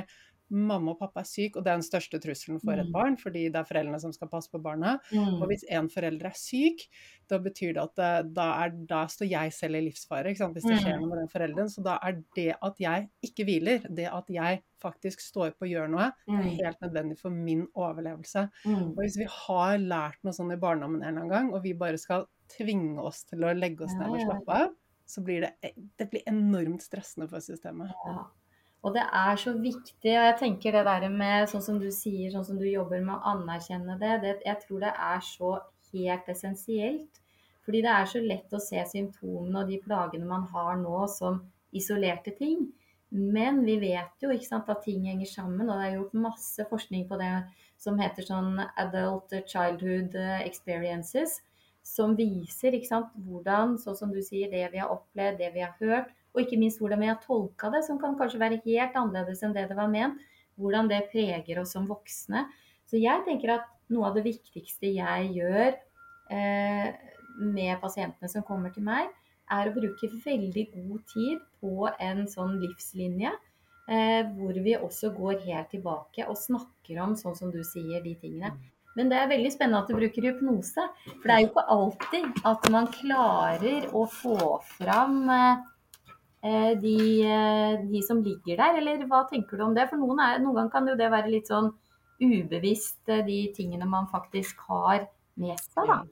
mamma 0.53 0.93
og 0.93 1.01
pappa 1.01 1.23
er 1.23 1.29
syk, 1.29 1.57
og 1.57 1.65
det 1.65 1.73
er 1.73 1.79
den 1.79 1.87
største 1.87 2.21
trusselen 2.23 2.61
for 2.63 2.77
et 2.77 2.89
mm. 2.89 2.93
barn, 2.95 3.17
fordi 3.21 3.47
det 3.53 3.61
er 3.61 3.69
foreldrene 3.69 4.01
som 4.03 4.13
skal 4.15 4.31
passe 4.33 4.53
på 4.53 4.61
barna. 4.63 4.97
Mm. 5.13 5.39
Og 5.39 5.47
hvis 5.51 5.65
en 5.73 5.89
forelder 5.93 6.29
er 6.29 6.37
syk, 6.39 6.85
da 7.31 7.39
betyr 7.43 7.73
det 7.75 7.83
at 7.83 7.95
det, 7.97 8.11
eh, 8.11 8.29
da, 8.37 8.49
er, 8.65 8.77
da, 8.91 9.01
står 9.11 9.31
jeg 9.31 9.55
selv 9.57 9.81
i 9.81 9.83
livsfare, 9.87 10.35
hvis 10.35 10.69
det 10.69 10.79
skjer 10.83 10.99
mm. 10.99 11.03
noe 11.03 11.11
med 11.11 11.23
den 11.23 11.33
forelderen. 11.33 11.73
Så 11.73 11.85
da 11.87 11.97
er 12.05 12.21
det 12.37 12.51
at 12.55 12.85
jeg 12.85 13.09
ikke 13.31 13.49
hviler, 13.49 13.89
det 13.89 14.11
at 14.13 14.31
jeg 14.33 14.63
faktisk 14.85 15.25
står 15.25 15.57
på 15.57 15.65
og 15.65 15.73
gjør 15.73 15.91
noe, 15.95 16.11
er 16.29 16.47
helt 16.61 16.85
nødvendig 16.85 17.17
for 17.21 17.33
min 17.33 17.65
overlevelse. 17.73 18.47
Mm. 18.69 18.93
Og 18.93 19.01
hvis 19.01 19.19
vi 19.23 19.29
har 19.33 19.81
lært 19.81 20.21
noe 20.27 20.37
sånn 20.37 20.53
i 20.53 20.61
barndommen 20.61 21.01
en 21.01 21.09
eller 21.09 21.25
annen 21.25 21.33
gang, 21.33 21.53
og 21.57 21.65
vi 21.65 21.73
bare 21.79 22.01
skal 22.01 22.29
tvinge 22.53 23.01
oss 23.01 23.25
til 23.31 23.47
å 23.47 23.55
legge 23.57 23.87
oss 23.87 23.97
ned 23.97 24.13
og 24.13 24.21
slappe 24.27 24.63
av, 24.67 24.73
så 25.07 25.21
blir 25.25 25.45
det, 25.45 25.53
e, 25.65 25.73
det 25.99 26.09
blir 26.13 26.25
enormt 26.29 26.85
stressende 26.85 27.29
for 27.31 27.45
systemet. 27.45 27.93
Ja. 28.05 28.25
Og 28.85 28.93
det 28.93 29.05
er 29.17 29.39
så 29.41 29.55
viktig, 29.57 30.13
og 30.13 30.27
jeg 30.29 30.37
tenker 30.43 30.75
det 30.77 30.85
der 30.85 31.09
med 31.09 31.49
sånn 31.49 31.63
som 31.65 31.81
du 31.81 31.89
sier, 31.95 32.29
sånn 32.33 32.45
som 32.45 32.59
du 32.61 32.67
jobber 32.69 33.01
med 33.01 33.17
å 33.17 33.33
anerkjenne 33.33 33.97
det, 34.01 34.19
det 34.21 34.33
jeg 34.45 34.61
tror 34.67 34.83
det 34.83 34.91
er 34.93 35.23
så 35.25 35.53
helt 35.95 36.29
essensielt. 36.29 37.21
Fordi 37.65 37.81
det 37.81 37.93
er 37.97 38.09
så 38.11 38.21
lett 38.21 38.53
å 38.53 38.61
se 38.61 38.83
symptomene 38.91 39.63
og 39.63 39.71
de 39.73 39.79
plagene 39.81 40.29
man 40.29 40.45
har 40.53 40.77
nå 40.83 41.07
som 41.09 41.41
isolerte 41.73 42.35
ting. 42.37 42.67
Men 43.15 43.63
vi 43.65 43.79
vet 43.81 44.21
jo 44.21 44.35
sant, 44.45 44.69
at 44.69 44.83
ting 44.85 45.07
henger 45.09 45.31
sammen, 45.31 45.69
og 45.71 45.79
det 45.79 45.87
er 45.87 45.97
gjort 45.97 46.21
masse 46.27 46.67
forskning 46.69 47.07
på 47.09 47.17
det 47.21 47.31
som 47.81 47.97
heter 48.01 48.27
sånn 48.27 48.59
Adult 48.81 49.33
Childhood 49.49 50.17
Experiences, 50.43 51.39
som 51.85 52.17
viser 52.19 52.77
sant, 52.85 53.13
hvordan, 53.25 53.79
sånn 53.81 53.97
som 53.97 54.13
du 54.13 54.21
sier, 54.25 54.51
det 54.53 54.67
vi 54.73 54.83
har 54.83 54.93
opplevd, 54.93 55.41
det 55.41 55.51
vi 55.55 55.65
har 55.65 55.73
hørt, 55.81 56.13
og 56.35 56.43
ikke 56.43 56.59
minst 56.59 56.83
hvordan 56.83 57.03
vi 57.03 57.11
har 57.11 57.21
tolka 57.23 57.71
det, 57.71 57.85
som 57.87 57.99
kan 58.03 58.17
kanskje 58.19 58.43
være 58.43 58.61
helt 58.67 58.97
annerledes 58.99 59.43
enn 59.47 59.55
det 59.55 59.69
det 59.71 59.79
var 59.79 59.91
ment. 59.91 60.19
Hvordan 60.59 60.91
det 60.91 61.07
preger 61.11 61.61
oss 61.63 61.75
som 61.75 61.87
voksne. 61.91 62.45
Så 62.87 62.99
jeg 63.01 63.25
tenker 63.27 63.57
at 63.57 63.71
noe 63.91 64.11
av 64.11 64.19
det 64.19 64.25
viktigste 64.27 64.91
jeg 64.95 65.31
gjør 65.35 65.73
eh, 66.35 66.91
med 67.39 67.81
pasientene 67.83 68.31
som 68.31 68.47
kommer 68.47 68.75
til 68.75 68.87
meg, 68.87 69.11
er 69.51 69.69
å 69.69 69.75
bruke 69.75 70.09
veldig 70.25 70.69
god 70.75 71.03
tid 71.11 71.43
på 71.61 71.89
en 71.93 72.23
sånn 72.31 72.57
livslinje. 72.63 73.35
Eh, 73.85 74.23
hvor 74.35 74.57
vi 74.65 74.79
også 74.79 75.11
går 75.15 75.43
helt 75.45 75.75
tilbake 75.75 76.25
og 76.31 76.39
snakker 76.41 77.03
om, 77.05 77.19
sånn 77.19 77.37
som 77.37 77.51
du 77.53 77.61
sier, 77.67 78.01
de 78.03 78.15
tingene. 78.19 78.55
Men 78.95 79.11
det 79.11 79.19
er 79.19 79.31
veldig 79.31 79.51
spennende 79.51 79.83
at 79.83 79.91
du 79.91 79.99
bruker 79.99 80.31
hypnose. 80.31 80.87
For 81.11 81.29
det 81.29 81.35
er 81.35 81.43
jo 81.43 81.51
ikke 81.51 81.69
alltid 81.75 82.43
at 82.47 82.69
man 82.73 82.91
klarer 82.95 83.89
å 83.91 84.05
få 84.09 84.39
fram 84.79 85.25
eh, 85.35 85.63
Eh, 85.65 85.74
de, 86.45 86.97
eh, 87.25 87.87
de, 87.89 88.03
som 88.05 88.21
ligger 88.23 88.59
der, 88.61 88.81
eller 88.81 89.07
hva 89.09 89.23
tenker 89.31 89.57
du 89.57 89.65
om 89.65 89.77
det? 89.77 89.89
For 89.89 90.01
noen, 90.01 90.21
er, 90.21 90.43
noen 90.43 90.59
ganger 90.59 90.75
kan 90.75 90.91
jo 90.91 90.99
det 90.99 91.09
være 91.13 91.33
litt 91.33 91.49
sånn 91.49 91.71
ubevisst, 92.21 93.01
eh, 93.09 93.25
de 93.25 93.39
tingene 93.57 93.89
man 93.89 94.11
faktisk 94.13 94.61
har 94.69 95.07
med 95.41 95.57
seg, 95.63 95.89
da. 95.89 96.03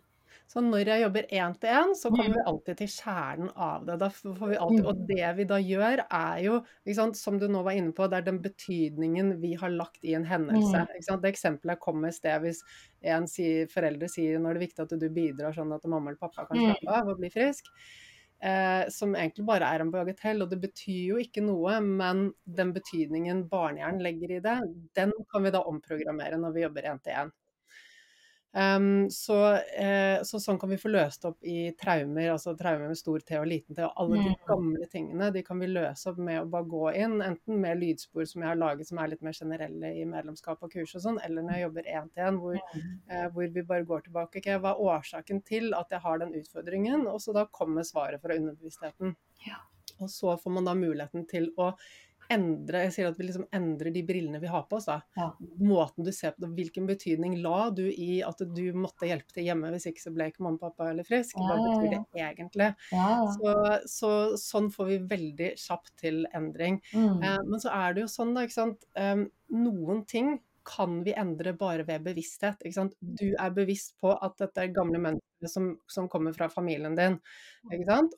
Så 0.52 0.60
når 0.60 0.84
jeg 0.84 1.00
jobber 1.00 1.28
én 1.32 1.54
til 1.56 1.70
én, 1.72 1.92
så 1.96 2.10
kommer 2.12 2.26
vi 2.26 2.40
mm. 2.42 2.48
alltid 2.50 2.78
til 2.82 2.88
kjernen 2.92 3.52
av 3.56 3.86
det. 3.88 3.94
Alltid, 4.04 4.58
og 4.60 4.98
mm. 4.98 5.04
det 5.08 5.30
vi 5.38 5.46
da 5.48 5.58
gjør, 5.64 6.02
er 6.04 6.42
jo, 6.44 6.58
sant, 6.92 7.16
som 7.16 7.38
du 7.40 7.46
nå 7.48 7.62
var 7.64 7.78
inne 7.78 7.94
på, 7.96 8.04
det 8.12 8.18
er 8.18 8.26
den 8.26 8.40
betydningen 8.44 9.30
vi 9.40 9.54
har 9.60 9.72
lagt 9.72 10.04
i 10.04 10.12
en 10.18 10.26
hendelse. 10.28 10.84
Mm. 10.84 11.22
Det 11.22 11.32
eksempelet 11.32 11.78
jeg 11.78 11.84
kom 11.86 12.02
med 12.04 12.12
i 12.12 12.18
sted, 12.18 12.44
hvis 12.44 12.60
en 13.14 13.28
sier, 13.32 13.64
foreldre 13.72 14.12
sier 14.12 14.40
når 14.40 14.56
det 14.56 14.60
er 14.60 14.66
viktig 14.66 14.84
at 14.84 14.96
du 15.00 15.08
bidrar 15.12 15.56
sånn 15.56 15.72
at 15.72 15.88
mamma 15.88 16.12
eller 16.12 16.20
pappa 16.20 16.44
kan 16.50 16.60
slappe 16.60 17.00
av 17.00 17.12
og 17.14 17.22
bli 17.22 17.32
frisk 17.32 17.72
eh, 18.42 18.88
som 18.92 19.14
egentlig 19.16 19.46
bare 19.48 19.68
er 19.74 19.84
en 19.84 19.92
bagatell. 19.94 20.42
Og 20.44 20.50
det 20.52 20.60
betyr 20.62 21.12
jo 21.12 21.20
ikke 21.22 21.44
noe, 21.44 21.78
men 21.84 22.28
den 22.44 22.74
betydningen 22.76 23.46
barnehjernen 23.52 24.02
legger 24.04 24.36
i 24.36 24.42
det, 24.44 24.58
den 24.98 25.14
kan 25.32 25.46
vi 25.46 25.54
da 25.54 25.64
omprogrammere 25.68 26.40
når 26.40 26.56
vi 26.56 26.66
jobber 26.66 26.90
én 26.92 27.02
til 27.04 27.24
én. 27.24 27.32
Um, 28.54 29.10
så, 29.10 29.54
eh, 29.54 30.22
så, 30.22 30.36
sånn 30.40 30.58
kan 30.60 30.68
vi 30.68 30.76
få 30.76 30.90
løst 30.92 31.24
opp 31.24 31.38
i 31.48 31.70
traumer, 31.80 32.26
altså 32.34 32.52
traumer 32.58 32.90
med 32.90 32.98
stor 33.00 33.22
T 33.24 33.38
og 33.40 33.46
liten 33.48 33.78
T, 33.78 33.80
og 33.86 33.96
alle 34.02 34.18
de 34.18 34.34
mm. 34.34 34.42
gamle 34.50 34.88
tingene. 34.92 35.30
De 35.32 35.42
kan 35.46 35.62
vi 35.62 35.70
løse 35.70 36.10
opp 36.10 36.20
med 36.20 36.42
å 36.42 36.50
bare 36.52 36.68
gå 36.68 36.82
inn, 37.00 37.16
enten 37.24 37.62
med 37.62 37.80
lydspor 37.80 38.28
som 38.28 38.44
jeg 38.44 38.50
har 38.50 38.60
laget 38.60 38.90
som 38.90 39.00
er 39.00 39.14
litt 39.14 39.24
mer 39.24 39.38
generelle 39.38 39.94
i 39.96 40.04
medlemskap 40.08 40.60
og 40.60 40.76
kurs 40.76 40.92
og 40.98 41.06
sånn, 41.06 41.22
eller 41.24 41.46
når 41.46 41.56
jeg 41.56 41.66
jobber 41.66 41.90
én 41.96 42.12
til 42.12 42.28
én, 42.28 42.40
hvor, 42.44 42.60
eh, 42.60 43.26
hvor, 43.32 43.50
vi 43.56 43.66
bare 43.72 43.88
går 43.88 44.06
tilbake. 44.10 44.44
Okay, 44.44 44.60
hva 44.60 44.76
er 44.76 44.86
årsaken 44.92 45.42
til 45.48 45.72
at 45.78 45.96
jeg 45.96 46.04
har 46.04 46.20
den 46.20 46.36
utfordringen? 46.36 47.08
Og 47.08 47.24
så 47.24 47.32
da 47.36 47.48
kommer 47.48 47.88
svaret 47.88 48.20
fra 48.20 48.36
underbevisstheten. 48.36 49.16
Ja. 49.46 49.64
Og 50.02 50.12
så 50.12 50.36
får 50.36 50.58
man 50.60 50.68
da 50.68 50.76
muligheten 50.76 51.24
til 51.30 51.54
å 51.56 51.72
endre 52.32 52.84
Jeg 52.86 52.94
sier 52.96 53.10
at 53.10 53.18
vi 53.18 53.26
liksom 53.28 53.46
endrer 53.54 53.92
de 53.94 54.02
brillene 54.06 54.40
vi 54.42 54.50
har 54.50 54.64
på 54.68 54.78
oss. 54.78 54.88
Ja. 55.18 55.28
Måten 55.62 56.06
du 56.06 56.12
ser 56.14 56.34
på 56.34 56.44
det, 56.44 56.52
Hvilken 56.56 56.88
betydning 56.88 57.38
la 57.44 57.70
du 57.74 57.84
i 57.90 58.20
at 58.26 58.42
du 58.42 58.64
måtte 58.76 59.08
hjelpe 59.08 59.34
til 59.34 59.48
hjemme, 59.48 59.72
hvis 59.74 59.88
ikke 59.90 60.04
så 60.04 60.14
ble 60.14 60.30
ikke 60.30 60.44
mamma 60.44 60.58
og 60.60 60.64
pappa 60.66 60.90
eller 60.92 61.06
frisk? 61.06 61.38
Hva 61.38 61.58
betyr 61.60 61.88
det 61.96 62.22
egentlig? 62.26 62.70
Så, 63.38 63.56
så 63.90 64.12
sånn 64.40 64.70
får 64.74 64.90
vi 64.90 65.02
veldig 65.12 65.50
kjapt 65.60 65.92
til 66.02 66.22
endring. 66.36 66.80
Mm. 66.92 67.20
Eh, 67.22 67.42
men 67.48 67.62
så 67.62 67.74
er 67.74 67.96
det 67.96 68.06
jo 68.06 68.12
sånn, 68.12 68.34
da, 68.36 68.46
ikke 68.46 68.58
sant. 68.58 68.88
Um, 68.98 69.28
noen 69.52 70.02
ting 70.08 70.36
kan 70.64 71.02
vi 71.04 71.14
endre 71.18 71.52
bare 71.58 71.86
ved 71.86 72.04
bevissthet. 72.06 72.62
Du 73.00 73.28
er 73.32 73.54
bevisst 73.54 73.96
på 74.00 74.12
at 74.14 74.38
dette 74.40 74.62
er 74.62 74.74
gamle 74.74 75.00
mønstre 75.02 75.50
som, 75.50 75.72
som 75.90 76.08
kommer 76.10 76.34
fra 76.36 76.48
familien 76.52 76.96
din. 76.98 77.18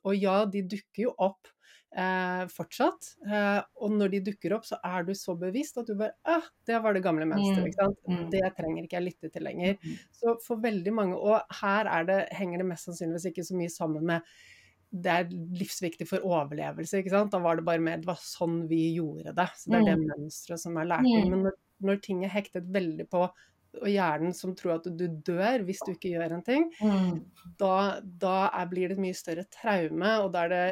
Og 0.05 0.17
ja, 0.17 0.43
de 0.45 0.65
dukker 0.69 1.07
jo 1.07 1.15
opp 1.17 1.49
eh, 1.97 2.43
fortsatt. 2.53 3.11
Eh, 3.27 3.61
og 3.83 3.95
når 3.95 4.15
de 4.15 4.23
dukker 4.31 4.57
opp, 4.57 4.67
så 4.69 4.79
er 4.85 5.07
du 5.07 5.13
så 5.19 5.37
bevisst 5.39 5.79
at 5.81 5.89
du 5.89 5.95
bare 5.99 6.17
ah, 6.31 6.49
det 6.67 6.81
var 6.85 6.97
det 6.97 7.05
gamle 7.05 7.29
mønsteret. 7.31 7.77
Sant? 7.79 8.01
Mm. 8.11 8.27
Det 8.33 8.43
trenger 8.59 8.83
ikke 8.87 8.99
jeg 8.99 9.07
lytte 9.09 9.31
til 9.35 9.47
lenger. 9.47 9.79
Mm. 9.83 10.03
Så 10.19 10.37
for 10.45 10.65
veldig 10.65 10.95
mange, 10.97 11.21
og 11.21 11.57
her 11.61 11.91
er 11.91 12.11
det, 12.11 12.19
henger 12.39 12.63
det 12.63 12.69
mest 12.73 12.91
sannsynligvis 12.91 13.31
ikke 13.31 13.47
så 13.47 13.59
mye 13.59 13.73
sammen 13.73 14.13
med 14.13 14.35
det 14.95 15.11
er 15.11 15.33
livsviktig 15.59 16.07
for 16.07 16.23
overlevelse. 16.23 17.01
ikke 17.01 17.11
sant? 17.11 17.33
Da 17.33 17.41
var 17.43 17.59
det 17.59 17.67
bare 17.67 17.83
mer 17.83 17.99
det 17.99 18.07
var 18.07 18.21
sånn 18.23 18.61
vi 18.71 18.93
gjorde 18.95 19.35
det. 19.35 19.49
Så 19.59 19.73
det 19.73 19.81
er 19.81 19.89
det 19.89 20.05
mønsteret 20.05 20.63
som 20.63 20.79
er 20.79 20.87
lært. 20.93 21.09
Mm. 21.09 21.33
Men 21.33 21.43
når, 21.49 21.57
når 21.89 21.99
ting 22.05 22.23
er 22.23 22.31
hektet 22.31 22.69
veldig 22.71 23.09
på 23.11 23.25
og 23.83 23.89
hjernen 23.91 24.35
som 24.37 24.55
tror 24.57 24.77
at 24.79 24.89
du 24.99 25.05
dør 25.27 25.65
hvis 25.67 25.83
du 25.87 25.93
ikke 25.95 26.13
gjør 26.15 26.37
en 26.37 26.45
ting, 26.47 26.67
Mm. 26.85 27.21
da, 27.61 28.01
da 28.03 28.37
er, 28.49 28.67
blir 28.71 28.89
det 28.89 28.97
et 28.99 29.05
mye 29.05 29.17
større 29.19 29.45
traume, 29.51 30.11
og 30.25 30.33
da, 30.35 30.47
det, 30.49 30.65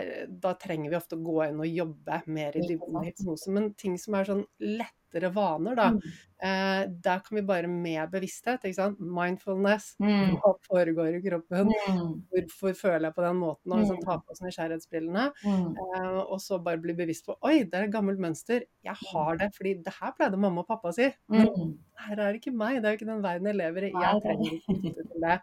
da 0.42 0.55
trenger 0.55 0.90
vi 0.92 0.98
ofte 0.98 1.16
å 1.18 1.22
gå 1.24 1.38
inn 1.48 1.61
og 1.62 1.68
jobbe 1.68 2.22
mer 2.26 2.57
i 2.57 2.64
dybden 2.66 3.05
hypnose. 3.07 3.50
Men 3.53 3.72
ting 3.74 3.98
som 3.98 4.14
er 4.18 4.28
sånn 4.28 4.44
lettere 5.12 5.32
vaner, 5.34 5.74
da, 5.76 5.90
Mm. 5.90 6.00
eh, 6.42 6.86
der 7.00 7.18
kan 7.20 7.36
vi 7.36 7.42
bare 7.42 7.66
med 7.68 8.10
bevissthet, 8.10 8.62
ikke 8.64 8.74
sant, 8.74 8.98
mindfulness, 9.00 9.96
Mm. 10.00 10.36
hva 10.42 10.54
foregår 10.68 11.16
i 11.18 11.22
kroppen, 11.28 11.68
Mm. 11.88 12.22
hvorfor 12.32 12.74
føler 12.74 13.00
jeg 13.08 13.14
på 13.14 13.22
den 13.22 13.36
måten, 13.36 13.72
og 13.72 13.78
liksom 13.80 14.00
ta 14.04 14.18
på 14.18 14.30
oss 14.30 14.40
nysgjerrighetsbrillene, 14.40 15.32
Mm. 15.44 15.76
eh, 15.76 16.20
og 16.32 16.38
så 16.40 16.62
bare 16.62 16.78
bli 16.80 16.94
bevisst 16.94 17.26
på, 17.26 17.36
oi, 17.42 17.62
det 17.64 17.74
er 17.74 17.84
et 17.84 17.92
gammelt 17.92 18.18
mønster, 18.18 18.64
jeg 18.84 18.94
har 19.12 19.36
det, 19.36 19.52
fordi 19.54 19.74
det 19.82 19.92
her 20.00 20.12
pleide 20.12 20.36
mamma 20.38 20.60
og 20.60 20.68
pappa 20.68 20.88
å 20.88 20.94
si, 20.94 21.12
men 21.28 21.78
her 21.96 22.18
er 22.18 22.32
det 22.32 22.40
ikke 22.42 22.54
meg, 22.56 22.82
det 22.82 22.84
er 22.86 22.96
jo 22.96 23.04
ikke 23.04 23.12
den 23.14 23.22
verden 23.22 23.46
jeg 23.46 23.56
lever 23.56 23.82
i, 23.84 23.92
jeg 23.92 24.16
er 24.16 24.20
trenger 24.20 24.52
ikke 24.52 24.80
knytte 24.80 25.08
til 25.12 25.20
det. 25.20 25.40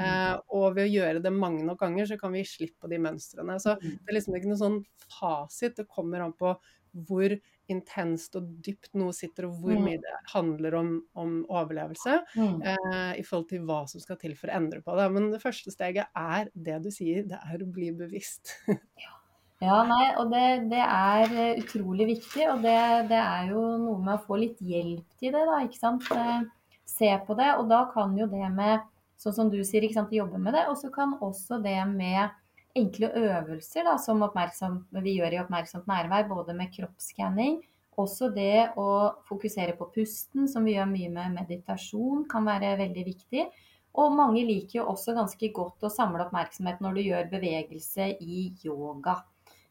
Uh, 0.00 0.40
og 0.50 0.74
ved 0.74 0.88
å 0.88 0.92
gjøre 0.94 1.22
det 1.22 1.30
mange 1.34 1.62
nok 1.66 1.78
ganger, 1.78 2.06
så 2.06 2.18
kan 2.18 2.32
vi 2.32 2.40
slippe 2.44 2.80
på 2.80 2.88
de 2.88 2.96
mønstrene. 2.96 3.60
Så 3.60 3.78
det 3.78 4.08
er 4.08 4.14
liksom 4.14 4.34
ikke 4.34 4.48
noe 4.48 4.56
sånn 4.56 4.84
fasit, 5.20 5.76
det 5.76 5.86
kommer 5.86 6.22
an 6.24 6.32
på 6.32 6.56
hvor 7.06 7.28
intenst 7.72 8.36
og 8.38 8.46
dypt 8.62 8.90
noe 8.94 9.12
sitter, 9.16 9.46
og 9.48 9.58
hvor 9.62 9.74
Mm. 9.78 9.84
mye 9.88 10.00
det 10.04 10.14
handler 10.32 10.74
om, 10.78 10.90
om 11.16 11.32
overlevelse, 11.48 12.18
Mm. 12.36 12.62
eh, 12.62 13.12
i 13.18 13.22
forhold 13.26 13.48
til 13.48 13.60
hva 13.66 13.82
som 13.88 14.00
skal 14.00 14.16
til 14.20 14.34
for 14.36 14.48
å 14.48 14.56
endre 14.60 14.80
på 14.82 14.96
det. 14.96 15.10
Men 15.12 15.30
det 15.32 15.42
første 15.42 15.72
steget 15.74 16.06
er 16.16 16.50
det 16.54 16.82
du 16.84 16.90
sier, 16.90 17.22
det 17.26 17.38
er 17.42 17.58
å 17.64 17.72
bli 17.72 17.90
bevisst. 17.92 18.54
Ja, 19.62 19.84
nei, 19.86 20.08
og 20.18 20.32
det, 20.32 20.70
det 20.72 20.80
er 20.82 21.22
eh, 21.38 21.60
utrolig 21.62 22.08
viktig, 22.16 22.48
og 22.50 22.62
det, 22.64 23.08
det 23.12 23.18
er 23.20 23.52
jo 23.52 23.60
noe 23.78 23.98
med 24.02 24.16
å 24.16 24.24
få 24.24 24.34
litt 24.40 24.58
hjelp 24.58 25.04
til 25.20 25.30
det, 25.30 25.44
da, 25.46 25.60
ikke 25.66 25.78
sant. 25.78 26.08
Eh, 26.10 26.42
Se 26.84 27.06
på 27.24 27.36
det, 27.38 27.46
og 27.56 27.68
da 27.70 27.84
kan 27.92 28.10
jo 28.18 28.26
det 28.26 28.48
med, 28.52 28.80
sånn 29.16 29.32
som 29.36 29.48
du 29.52 29.60
sier, 29.64 29.84
ikke 29.86 29.94
sant, 30.00 30.10
jobbe 30.12 30.36
med 30.42 30.52
det, 30.52 30.64
og 30.68 30.74
så 30.76 30.90
kan 30.92 31.14
også 31.22 31.60
det 31.62 31.78
med 31.88 32.28
enkle 32.76 33.10
øvelser, 33.18 33.84
da, 33.84 33.96
som 33.98 34.22
vi 35.02 35.16
gjør 35.18 35.34
i 35.36 35.40
oppmerksomt 35.42 35.86
nærvær, 35.90 36.28
både 36.28 36.54
med 36.56 36.72
kroppsskanning, 36.72 37.60
også 38.00 38.30
det 38.32 38.72
å 38.80 38.86
fokusere 39.28 39.74
på 39.76 39.90
pusten, 39.92 40.48
som 40.48 40.64
vi 40.64 40.78
gjør 40.78 40.88
mye 40.88 41.10
med 41.12 41.34
meditasjon, 41.36 42.24
kan 42.30 42.46
være 42.48 42.78
veldig 42.80 43.04
viktig. 43.04 43.44
Og 44.00 44.14
mange 44.16 44.46
liker 44.48 44.78
jo 44.78 44.86
også 44.94 45.12
ganske 45.12 45.50
godt 45.52 45.84
å 45.84 45.90
samle 45.92 46.24
oppmerksomhet 46.24 46.80
når 46.80 46.94
du 46.96 47.02
gjør 47.02 47.28
bevegelse 47.34 48.06
i 48.24 48.46
yoga 48.64 49.18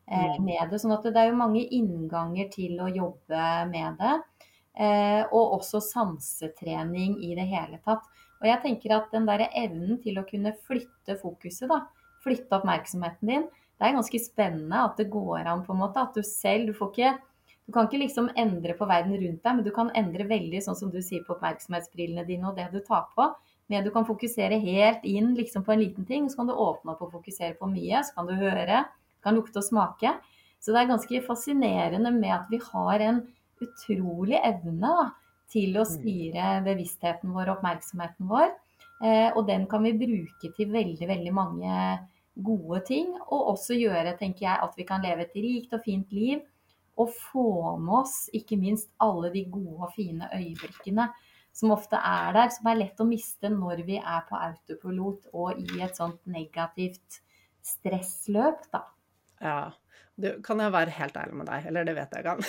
eh, 0.06 0.38
Mm. 0.38 0.46
med 0.46 0.70
det. 0.70 0.80
Sånn 0.82 0.94
at 0.94 1.04
det 1.04 1.18
er 1.18 1.32
jo 1.32 1.40
mange 1.40 1.64
innganger 1.74 2.52
til 2.52 2.78
å 2.84 2.90
jobbe 2.94 3.70
med 3.72 3.98
det. 3.98 4.14
Eh, 4.78 5.24
og 5.32 5.58
også 5.58 5.82
sansetrening 5.82 7.18
i 7.24 7.34
det 7.36 7.48
hele 7.50 7.80
tatt. 7.84 8.06
Og 8.42 8.48
jeg 8.48 8.62
tenker 8.62 8.94
at 8.96 9.12
den 9.12 9.26
der 9.26 9.48
evnen 9.50 9.98
til 10.02 10.20
å 10.20 10.26
kunne 10.30 10.54
flytte 10.68 11.18
fokuset, 11.22 11.68
da, 11.70 11.82
flytte 12.24 12.60
oppmerksomheten 12.60 13.32
din, 13.32 13.50
det 13.82 13.90
er 13.90 13.98
ganske 13.98 14.20
spennende 14.22 14.80
at 14.86 15.00
det 15.02 15.10
går 15.10 15.48
an 15.50 15.64
på 15.66 15.74
en 15.74 15.80
måte. 15.82 16.02
At 16.04 16.14
du 16.14 16.22
selv 16.26 16.70
Du 16.70 16.74
får 16.78 16.92
ikke 16.92 17.14
Du 17.66 17.74
kan 17.74 17.88
ikke 17.88 18.02
liksom 18.02 18.28
endre 18.36 18.74
på 18.76 18.86
verden 18.90 19.14
rundt 19.16 19.44
deg, 19.46 19.56
men 19.56 19.64
du 19.64 19.72
kan 19.72 19.92
endre 19.96 20.26
veldig, 20.28 20.60
sånn 20.66 20.76
som 20.76 20.90
du 20.92 20.98
sier, 21.02 21.22
på 21.24 21.36
oppmerksomhetsbrillene 21.38 22.26
dine 22.28 22.50
og 22.50 22.58
det 22.58 22.66
du 22.74 22.82
tar 22.84 23.06
på. 23.16 23.28
Men 23.70 23.86
du 23.86 23.92
kan 23.94 24.04
fokusere 24.04 24.58
helt 24.60 25.06
inn 25.08 25.30
liksom 25.38 25.64
på 25.64 25.72
en 25.72 25.80
liten 25.80 26.08
ting, 26.10 26.28
så 26.28 26.42
kan 26.42 26.50
du 26.50 26.54
åpne 26.58 26.92
opp 26.92 27.06
og 27.06 27.14
fokusere 27.14 27.56
på 27.60 27.70
mye. 27.72 28.02
Så 28.04 28.18
kan 28.18 28.28
du 28.28 28.34
høre, 28.36 28.82
kan 29.24 29.38
lukte 29.38 29.62
og 29.62 29.68
smake. 29.70 30.12
Så 30.60 30.74
det 30.74 30.82
er 30.82 30.92
ganske 30.92 31.24
fascinerende 31.30 32.12
med 32.18 32.34
at 32.36 32.52
vi 32.52 32.60
har 32.66 33.06
en 33.08 33.22
utrolig 33.62 34.42
evne 34.42 34.82
da, 34.82 35.08
til 35.54 35.78
å 35.80 35.88
styre 35.88 36.60
bevisstheten 36.66 37.32
vår 37.32 37.48
og 37.54 37.58
oppmerksomheten 37.60 38.28
vår. 38.28 38.52
Eh, 39.02 39.30
og 39.32 39.46
den 39.48 39.66
kan 39.70 39.86
vi 39.86 39.96
bruke 39.98 40.52
til 40.58 40.74
veldig, 40.76 41.08
veldig 41.08 41.34
mange 41.34 41.78
gode 42.36 42.84
ting. 42.88 43.14
Og 43.28 43.54
også 43.56 43.78
gjøre, 43.80 44.16
tenker 44.20 44.48
jeg, 44.48 44.60
at 44.64 44.78
vi 44.78 44.88
kan 44.88 45.04
leve 45.04 45.28
et 45.28 45.36
rikt 45.36 45.76
og 45.78 45.84
fint 45.86 46.16
liv. 46.16 46.42
Og 47.00 47.12
få 47.32 47.78
med 47.82 48.02
oss 48.04 48.16
ikke 48.36 48.60
minst 48.60 48.92
alle 49.02 49.32
de 49.34 49.46
gode 49.50 49.88
og 49.88 49.94
fine 49.96 50.28
øyeblikkene 50.36 51.10
som 51.54 51.74
ofte 51.76 52.00
er 52.00 52.32
der, 52.36 52.50
som 52.54 52.70
er 52.72 52.80
lett 52.80 53.02
å 53.04 53.08
miste 53.08 53.52
når 53.52 53.84
vi 53.88 54.00
er 54.00 54.24
på 54.30 54.40
autopilot 54.40 55.28
og 55.36 55.60
i 55.60 55.82
et 55.84 55.98
sånt 56.00 56.22
negativt 56.32 57.20
stressløp, 57.66 58.64
da. 58.72 58.86
Ja. 59.42 59.60
Du, 60.22 60.28
kan 60.46 60.60
jeg 60.62 60.72
være 60.74 60.94
helt 60.96 61.16
ærlig 61.18 61.36
med 61.40 61.48
deg? 61.50 61.66
Eller 61.70 61.88
det 61.88 61.96
vet 61.98 62.16
jeg 62.16 62.26
kan. 62.26 62.42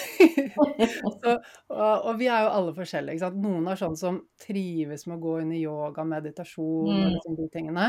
så, 1.23 1.33
og, 1.73 2.05
og 2.11 2.19
vi 2.21 2.29
er 2.31 2.45
jo 2.45 2.51
alle 2.59 2.75
forskjellige. 2.77 3.17
Ikke 3.17 3.25
sant? 3.27 3.39
Noen 3.43 3.69
er 3.73 3.81
sånn 3.81 3.97
som 3.99 4.19
trives 4.43 5.07
med 5.09 5.17
å 5.19 5.23
gå 5.23 5.35
inn 5.43 5.53
i 5.57 5.63
yoga, 5.65 6.05
meditasjon 6.09 6.89
og 6.89 6.93
Mm. 6.93 7.09
liksom 7.17 7.37
de 7.39 7.47
tingene. 7.55 7.87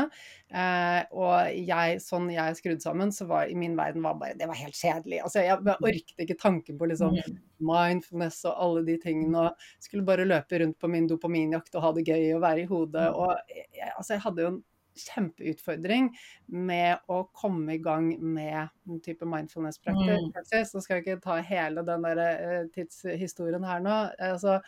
Eh, 0.50 1.00
og 1.12 1.54
jeg, 1.68 2.00
sånn 2.02 2.28
jeg 2.32 2.42
er 2.44 2.58
skrudd 2.58 2.82
sammen, 2.84 3.12
så 3.14 3.26
var 3.30 3.50
i 3.50 3.56
min 3.58 3.76
verden 3.78 4.02
var 4.04 4.16
bare 4.20 4.34
Det 4.38 4.48
var 4.50 4.58
helt 4.58 4.76
kjedelig. 4.78 5.20
Altså, 5.22 5.42
jeg, 5.44 5.58
jeg 5.66 5.88
orket 5.90 6.24
ikke 6.26 6.38
tanken 6.42 6.78
på 6.80 6.90
liksom 6.90 7.14
Mm. 7.14 7.38
mindfulness 7.64 8.42
og 8.50 8.54
alle 8.66 8.84
de 8.86 8.98
tingene. 9.02 9.46
Og 9.48 9.82
skulle 9.84 10.04
bare 10.06 10.26
løpe 10.28 10.60
rundt 10.62 10.78
på 10.80 10.90
min 10.90 11.06
dopaminjakt 11.10 11.74
og 11.78 11.82
ha 11.86 11.92
det 11.96 12.06
gøy 12.08 12.34
og 12.36 12.42
være 12.44 12.64
i 12.64 12.70
hodet. 12.70 13.08
Mm. 13.10 13.18
Og 13.20 13.36
jeg, 13.54 13.92
altså, 13.96 14.14
jeg 14.16 14.24
hadde 14.26 14.42
jo 14.46 14.52
en 14.54 14.62
kjempeutfordring 14.94 16.08
med 16.54 16.98
å 17.10 17.22
komme 17.34 17.74
i 17.76 17.82
gang 17.82 18.12
med 18.20 18.68
en 18.88 19.00
type 19.04 19.26
mindfulness-praksis. 19.28 20.74
Mm. 20.74 20.80
Skal 20.84 20.96
jeg 21.00 21.04
ikke 21.06 21.20
ta 21.24 21.38
hele 21.44 21.82
den 21.86 22.02
der 22.06 22.22
eh, 22.24 22.64
tidshistorien 22.74 23.64
her 23.66 23.82
nå. 23.84 23.98
Altså, 24.22 24.60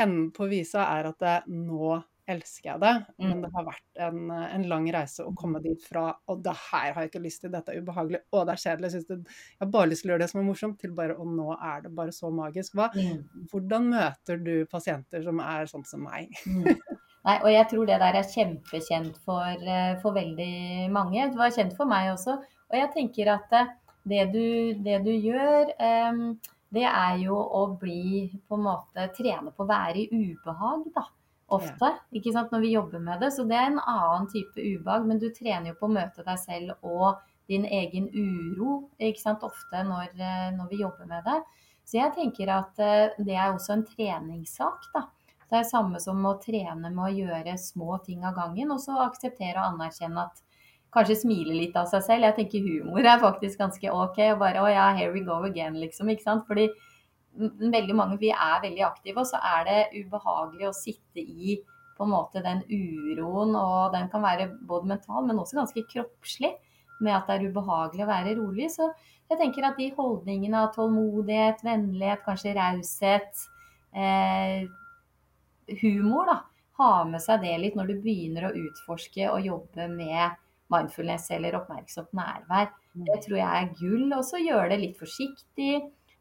enden 0.00 0.30
på 0.32 0.48
visa 0.50 0.86
er 0.98 1.10
at 1.10 1.18
det, 1.20 1.36
nå 1.52 1.98
elsker 2.30 2.68
jeg 2.68 2.78
det, 2.84 2.90
men 3.18 3.32
Mm. 3.32 3.40
det 3.42 3.48
har 3.56 3.64
vært 3.66 4.00
en, 4.06 4.18
en 4.30 4.64
lang 4.70 4.84
reise 4.94 5.24
å 5.26 5.32
komme 5.34 5.58
dit 5.64 5.82
fra 5.82 6.12
Og 6.30 6.44
det 6.44 6.52
her 6.70 6.92
har 6.94 7.02
jeg 7.02 7.10
ikke 7.10 7.22
lyst 7.24 7.40
til, 7.42 7.50
dette 7.50 7.72
er 7.74 7.80
ubehagelig, 7.82 8.20
og 8.30 8.46
det 8.46 8.52
er 8.54 8.60
kjedelig, 8.62 8.90
jeg, 8.94 9.06
det, 9.08 9.16
jeg 9.26 9.58
har 9.64 9.70
bare 9.74 9.90
lyst 9.90 10.04
til 10.04 10.10
å 10.10 10.12
gjøre 10.14 10.22
det 10.22 10.28
som 10.30 10.40
er 10.40 10.46
morsomt, 10.46 10.78
til 10.78 10.92
bare 10.94 11.16
Og 11.18 11.26
nå 11.26 11.48
er 11.56 11.82
det 11.82 11.90
bare 11.96 12.14
så 12.14 12.30
magisk. 12.30 12.76
Hva, 12.78 12.86
Mm. 12.94 13.48
hvordan 13.50 13.90
møter 13.90 14.38
du 14.44 14.52
pasienter 14.70 15.24
som 15.26 15.40
er 15.42 15.66
sånn 15.66 15.84
som 15.90 16.06
meg? 16.06 16.30
Nei, 17.26 17.36
og 17.42 17.50
jeg 17.52 17.66
tror 17.68 17.88
det 17.88 17.98
der 18.00 18.16
er 18.16 18.30
kjempekjent 18.34 19.18
for, 19.26 19.44
eh, 19.44 19.98
for 20.00 20.16
veldig 20.16 20.88
mange. 20.92 21.28
Det 21.28 21.40
var 21.40 21.52
kjent 21.52 21.76
for 21.76 21.90
meg 21.90 22.14
også. 22.14 22.38
Og 22.70 22.78
jeg 22.78 22.92
tenker 22.94 23.34
at 23.34 23.52
eh, 23.58 23.74
det 24.08 24.24
du, 24.32 24.46
det 24.80 25.02
du 25.04 25.12
gjør, 25.12 25.74
det 26.72 26.84
er 26.86 27.16
jo 27.20 27.36
å 27.36 27.66
bli 27.76 28.30
på 28.48 28.56
en 28.56 28.64
måte 28.64 29.08
trene 29.16 29.52
på 29.52 29.66
å 29.66 29.68
være 29.68 30.00
i 30.00 30.08
ubehag, 30.08 30.86
da. 30.94 31.04
Ofte, 31.50 31.88
ikke 32.14 32.30
sant, 32.30 32.52
når 32.54 32.62
vi 32.62 32.74
jobber 32.76 33.02
med 33.02 33.20
det. 33.24 33.32
Så 33.34 33.44
det 33.50 33.56
er 33.58 33.72
en 33.72 33.80
annen 33.82 34.28
type 34.30 34.54
ubehag, 34.54 35.06
men 35.08 35.18
du 35.18 35.26
trener 35.34 35.72
jo 35.72 35.78
på 35.80 35.88
å 35.88 35.94
møte 35.96 36.24
deg 36.26 36.38
selv 36.38 36.86
og 36.86 37.18
din 37.50 37.66
egen 37.66 38.06
uro, 38.14 38.76
ikke 39.02 39.22
sant, 39.22 39.42
ofte 39.42 39.82
når, 39.86 40.12
eh, 40.14 40.50
når 40.54 40.70
vi 40.70 40.82
jobber 40.84 41.10
med 41.10 41.26
det. 41.26 41.40
Så 41.82 41.98
jeg 41.98 42.14
tenker 42.14 42.52
at 42.54 42.78
eh, 42.78 43.16
det 43.18 43.34
er 43.34 43.50
også 43.50 43.74
en 43.74 43.86
treningssak, 43.88 44.86
da. 44.94 45.08
Det 45.50 45.58
er 45.58 45.66
samme 45.66 45.98
som 46.02 46.22
å 46.26 46.36
trene 46.42 46.92
med 46.92 47.02
å 47.04 47.10
gjøre 47.10 47.56
små 47.58 47.98
ting 48.04 48.22
av 48.24 48.36
gangen, 48.38 48.70
og 48.70 48.80
så 48.82 49.00
akseptere 49.02 49.58
og 49.58 49.74
anerkjenne 49.74 50.28
at 50.28 50.44
Kanskje 50.90 51.20
smile 51.20 51.54
litt 51.54 51.76
av 51.78 51.86
seg 51.86 52.02
selv. 52.02 52.26
Jeg 52.26 52.34
tenker 52.34 52.64
humor 52.66 53.06
er 53.06 53.20
faktisk 53.22 53.60
ganske 53.60 53.92
ok. 53.94 54.16
Og 54.32 54.40
bare 54.40 54.62
å 54.62 54.70
ja, 54.70 54.88
here 54.96 55.12
we 55.14 55.22
go 55.26 55.36
again, 55.46 55.76
liksom. 55.78 56.10
Ikke 56.10 56.26
sant. 56.26 56.48
Fordi 56.48 56.66
veldig 57.38 57.94
mange, 57.94 58.16
vi 58.18 58.32
er 58.34 58.64
veldig 58.64 58.82
aktive, 58.88 59.22
og 59.22 59.28
så 59.30 59.38
er 59.52 59.68
det 59.68 60.00
ubehagelig 60.00 60.66
å 60.66 60.74
sitte 60.74 61.22
i 61.22 61.60
på 62.00 62.06
en 62.06 62.14
måte 62.14 62.40
den 62.42 62.62
uroen, 62.64 63.52
og 63.60 63.92
den 63.92 64.08
kan 64.10 64.24
være 64.24 64.48
både 64.66 64.88
mental, 64.88 65.26
men 65.28 65.38
også 65.38 65.60
ganske 65.60 65.86
kroppslig. 65.92 66.54
med 67.00 67.14
at 67.16 67.30
det 67.30 67.34
er 67.38 67.44
ubehagelig 67.48 68.02
å 68.04 68.08
være 68.10 68.32
rolig. 68.36 68.66
Så 68.74 68.90
jeg 69.30 69.38
tenker 69.40 69.64
at 69.64 69.78
de 69.80 69.86
holdningene 69.96 70.58
av 70.66 70.74
tålmodighet, 70.74 71.62
vennlighet, 71.64 72.20
kanskje 72.26 72.52
raushet, 72.58 73.46
eh, 73.96 74.66
humor, 75.80 76.26
da, 76.30 76.38
ha 76.80 76.92
med 77.08 77.22
seg 77.22 77.42
det 77.44 77.56
litt 77.60 77.76
når 77.78 77.90
du 77.90 78.02
begynner 78.04 78.48
å 78.48 78.54
utforske 78.56 79.28
og 79.30 79.46
jobbe 79.46 79.88
med 79.92 80.38
mindfulness 80.70 81.30
eller 81.34 81.56
oppmerksomt 81.58 82.12
nærvær. 82.16 82.70
Mm. 82.94 83.06
Det 83.08 83.18
tror 83.24 83.38
jeg 83.40 83.62
er 83.62 83.72
gull. 83.80 84.06
Og 84.16 84.22
så 84.26 84.40
gjøre 84.42 84.68
det 84.72 84.82
litt 84.84 85.00
forsiktig. 85.00 85.72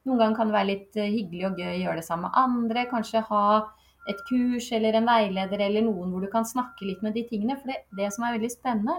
Noen 0.08 0.22
ganger 0.22 0.40
kan 0.40 0.50
det 0.50 0.58
være 0.58 0.72
litt 0.72 0.98
eh, 0.98 1.12
hyggelig 1.14 1.46
og 1.50 1.62
gøy 1.62 1.70
å 1.74 1.84
gjøre 1.84 2.02
det 2.02 2.08
sammen 2.08 2.28
med 2.28 2.42
andre. 2.44 2.88
Kanskje 2.92 3.26
ha 3.30 3.46
et 4.10 4.26
kurs 4.30 4.72
eller 4.74 4.98
en 4.98 5.10
veileder 5.10 5.62
eller 5.68 5.86
noen 5.86 6.12
hvor 6.14 6.26
du 6.26 6.32
kan 6.34 6.48
snakke 6.48 6.88
litt 6.88 7.04
med 7.06 7.16
de 7.18 7.26
tingene. 7.30 7.60
For 7.60 7.72
det, 7.72 7.84
det 8.00 8.10
som 8.16 8.26
er 8.26 8.38
veldig 8.38 8.52
spennende, 8.54 8.98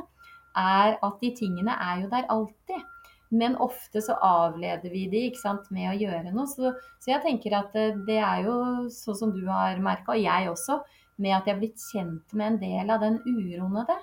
er 0.61 0.97
at 0.97 1.21
de 1.23 1.33
tingene 1.39 1.77
er 1.77 2.05
jo 2.05 2.11
der 2.13 2.31
alltid. 2.33 2.87
Men 3.31 3.55
ofte 3.63 4.03
så 4.03 4.17
avleder 4.27 4.91
vi 4.91 5.05
de 5.11 5.27
ikke 5.29 5.43
sant, 5.43 5.69
med 5.71 5.93
å 5.93 5.99
gjøre 5.99 6.33
noe. 6.35 6.49
Så, 6.51 6.73
så 6.99 7.13
jeg 7.13 7.23
tenker 7.25 7.55
at 7.61 7.77
eh, 7.79 7.99
det 8.07 8.19
er 8.19 8.47
jo 8.49 8.55
sånn 8.95 9.19
som 9.19 9.35
du 9.35 9.45
har 9.47 9.79
merka, 9.83 10.17
og 10.17 10.23
jeg 10.23 10.51
også, 10.51 10.81
med 11.21 11.37
at 11.37 11.47
jeg 11.47 11.55
har 11.55 11.61
blitt 11.61 11.85
kjent 11.93 12.35
med 12.35 12.47
en 12.47 12.63
del 12.63 12.95
av 12.95 13.05
den 13.05 13.21
uroen 13.29 13.83
av 13.83 13.91
det. 13.91 14.01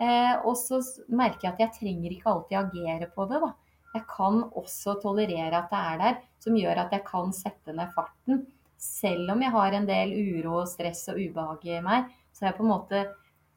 Eh, 0.00 0.36
og 0.48 0.54
så 0.56 0.80
merker 1.12 1.48
jeg 1.48 1.52
at 1.52 1.64
jeg 1.66 1.76
trenger 1.76 2.14
ikke 2.14 2.32
alltid 2.32 2.60
agere 2.62 3.10
på 3.12 3.26
det. 3.28 3.42
da. 3.42 3.52
Jeg 3.90 4.06
kan 4.08 4.44
også 4.56 4.96
tolerere 5.02 5.58
at 5.58 5.72
det 5.72 5.80
er 5.90 6.00
der, 6.00 6.18
som 6.40 6.56
gjør 6.56 6.84
at 6.84 6.94
jeg 6.94 7.04
kan 7.08 7.34
sette 7.36 7.74
ned 7.76 7.92
farten. 7.96 8.44
Selv 8.80 9.34
om 9.34 9.42
jeg 9.44 9.52
har 9.52 9.76
en 9.76 9.88
del 9.88 10.14
uro, 10.14 10.62
stress 10.70 11.02
og 11.12 11.18
ubehag 11.20 11.66
i 11.68 11.80
meg, 11.84 12.08
så 12.32 12.46
har 12.46 12.52
jeg 12.52 12.60
på 12.60 12.64
en 12.64 12.70
måte 12.70 13.02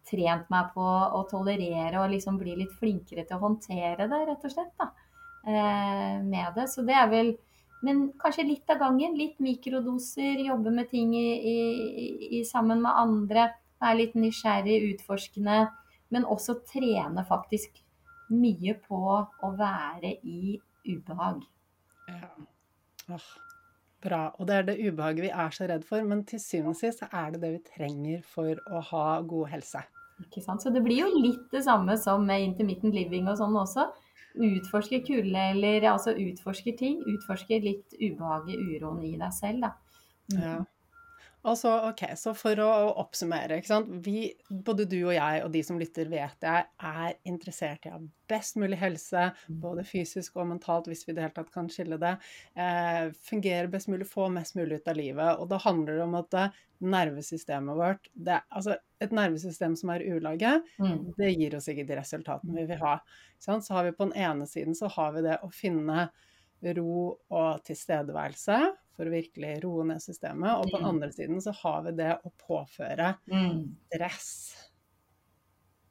trent 0.10 0.50
meg 0.52 0.74
på 0.74 0.84
å 0.84 1.22
tolerere 1.30 2.02
og 2.02 2.12
liksom 2.12 2.36
bli 2.42 2.58
litt 2.60 2.74
flinkere 2.76 3.24
til 3.24 3.38
å 3.38 3.46
håndtere 3.46 4.10
det, 4.10 4.20
rett 4.28 4.44
og 4.44 4.52
slett. 4.52 4.74
da, 4.82 4.90
Med 5.44 6.54
det. 6.56 6.70
Så 6.72 6.86
det 6.88 6.96
er 6.96 7.10
vel 7.12 7.34
Men 7.84 8.14
kanskje 8.16 8.46
litt 8.48 8.70
av 8.72 8.78
gangen. 8.80 9.18
Litt 9.20 9.42
mikrodoser, 9.44 10.40
jobbe 10.40 10.72
med 10.72 10.88
ting 10.88 11.10
i, 11.20 11.30
i, 11.52 11.58
i, 12.40 12.44
sammen 12.48 12.80
med 12.86 12.96
andre. 12.96 13.50
Være 13.84 13.98
litt 14.00 14.14
nysgjerrig, 14.16 14.78
utforskende. 14.94 15.66
Men 16.16 16.24
også 16.24 16.62
trene 16.70 17.26
faktisk 17.28 17.82
mye 18.32 18.78
på 18.88 19.02
å 19.20 19.50
være 19.60 20.14
i 20.24 20.56
ubehag. 20.88 21.44
Ja. 22.08 22.30
Åh, 23.12 23.28
bra. 24.04 24.22
Og 24.38 24.48
det 24.48 24.56
er 24.56 24.70
det 24.70 24.78
ubehaget 24.80 25.26
vi 25.26 25.34
er 25.34 25.56
så 25.56 25.68
redd 25.70 25.84
for, 25.88 26.04
men 26.08 26.24
til 26.28 26.42
syvende 26.42 26.76
og 26.76 26.80
sist 26.80 27.04
er 27.10 27.36
det 27.36 27.44
det 27.44 27.52
vi 27.58 27.62
trenger 27.74 28.24
for 28.36 28.60
å 28.72 28.84
ha 28.94 29.06
god 29.28 29.52
helse. 29.54 29.84
Ikke 30.24 30.44
sant? 30.44 30.64
Så 30.64 30.72
det 30.74 30.84
blir 30.86 31.04
jo 31.04 31.12
litt 31.18 31.46
det 31.52 31.64
samme 31.66 31.98
som 32.00 32.24
med 32.28 32.46
intermittent 32.46 32.96
living 32.96 33.30
og 33.32 33.40
sånn 33.40 33.58
også. 33.60 33.90
Utforske 34.34 35.04
kulde, 35.06 35.42
eller 35.54 35.90
altså 35.92 36.16
utforsker 36.18 36.78
ting. 36.80 37.02
Utforsker 37.14 37.62
litt 37.62 37.94
ubehaget, 38.00 38.58
uroen 38.58 39.04
i 39.06 39.16
deg 39.20 39.34
selv, 39.36 39.68
da. 39.68 39.74
Ja. 40.34 40.56
Og 41.44 41.58
så, 41.60 41.72
ok, 41.90 42.06
så 42.16 42.32
for 42.38 42.60
å 42.64 42.70
oppsummere, 43.02 43.58
ikke 43.60 43.68
sant. 43.68 43.90
Vi, 44.06 44.30
både 44.48 44.86
du 44.88 45.00
og 45.02 45.16
jeg 45.16 45.42
og 45.44 45.50
de 45.52 45.64
som 45.68 45.80
lytter, 45.80 46.08
vet 46.12 46.46
jeg, 46.46 46.68
er 46.88 47.18
interessert 47.28 47.84
i 47.84 47.92
å 47.92 47.98
ha 47.98 48.04
best 48.32 48.56
mulig 48.62 48.80
helse, 48.80 49.26
mm. 49.50 49.58
både 49.62 49.84
fysisk 49.86 50.38
og 50.40 50.48
mentalt, 50.54 50.88
hvis 50.88 51.04
vi 51.04 51.12
i 51.12 51.18
det 51.18 51.26
hele 51.26 51.36
tatt 51.36 51.52
kan 51.54 51.68
skille 51.72 52.00
det. 52.00 52.14
Eh, 52.56 53.10
fungere 53.28 53.68
best 53.74 53.92
mulig, 53.92 54.08
få 54.08 54.30
mest 54.32 54.56
mulig 54.56 54.80
ut 54.80 54.88
av 54.88 54.98
livet. 54.98 55.42
Og 55.44 55.50
da 55.52 55.60
handler 55.66 56.00
det 56.00 56.06
om 56.06 56.16
at 56.22 56.30
det, 56.34 56.46
nervesystemet 56.84 57.78
vårt 57.80 58.10
det, 58.12 58.42
Altså, 58.52 58.76
et 59.04 59.12
nervesystem 59.16 59.76
som 59.80 59.92
er 59.94 60.04
ulage, 60.16 60.52
mm. 60.80 61.14
det 61.20 61.34
gir 61.36 61.56
oss 61.56 61.70
ikke 61.72 61.86
de 61.88 62.00
resultatene 62.00 62.56
vi 62.58 62.66
vil 62.72 62.82
ha. 62.84 62.98
Så 63.40 63.60
har 63.76 63.88
vi 63.88 63.96
på 63.96 64.08
den 64.08 64.16
ene 64.20 64.48
siden 64.48 64.76
så 64.76 64.88
har 64.96 65.12
vi 65.16 65.26
det 65.28 65.42
å 65.44 65.52
finne 65.54 66.08
ro 66.64 66.96
og 67.12 67.64
tilstedeværelse 67.68 68.60
for 68.98 69.10
å 69.10 69.14
virkelig 69.14 69.56
roe 69.64 69.86
ned 69.90 70.04
systemet. 70.04 70.60
Og 70.60 70.70
på 70.70 70.78
den 70.78 70.86
mm. 70.86 70.92
andre 70.92 71.10
siden 71.16 71.42
så 71.44 71.54
har 71.64 71.82
vi 71.88 71.96
det 71.98 72.12
å 72.16 72.34
påføre 72.46 73.14
mm. 73.32 73.62
stress. 73.88 74.34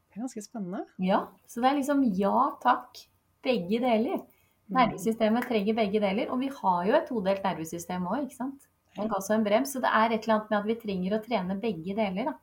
Det 0.06 0.18
er 0.18 0.26
ganske 0.26 0.44
spennende. 0.44 0.84
Ja. 1.02 1.24
Så 1.48 1.62
det 1.64 1.70
er 1.70 1.80
liksom 1.80 2.04
ja 2.18 2.36
takk, 2.62 3.00
begge 3.44 3.80
deler. 3.82 4.20
Mm. 4.68 4.76
Nervesystemet 4.76 5.48
trenger 5.48 5.78
begge 5.78 6.02
deler. 6.04 6.30
Og 6.34 6.42
vi 6.42 6.52
har 6.52 6.84
jo 6.88 6.96
et 6.98 7.10
todelt 7.10 7.46
nervesystem 7.46 8.06
òg, 8.06 8.26
ikke 8.26 8.38
sant. 8.38 8.68
En 9.00 9.08
også 9.08 9.38
en 9.38 9.44
brems. 9.46 9.72
Så 9.72 9.80
det 9.82 9.90
er 9.90 10.12
et 10.12 10.26
eller 10.26 10.38
annet 10.38 10.52
med 10.52 10.60
at 10.60 10.68
vi 10.68 10.80
trenger 10.82 11.16
å 11.16 11.22
trene 11.24 11.58
begge 11.60 11.96
deler. 11.98 12.32
da. 12.32 12.38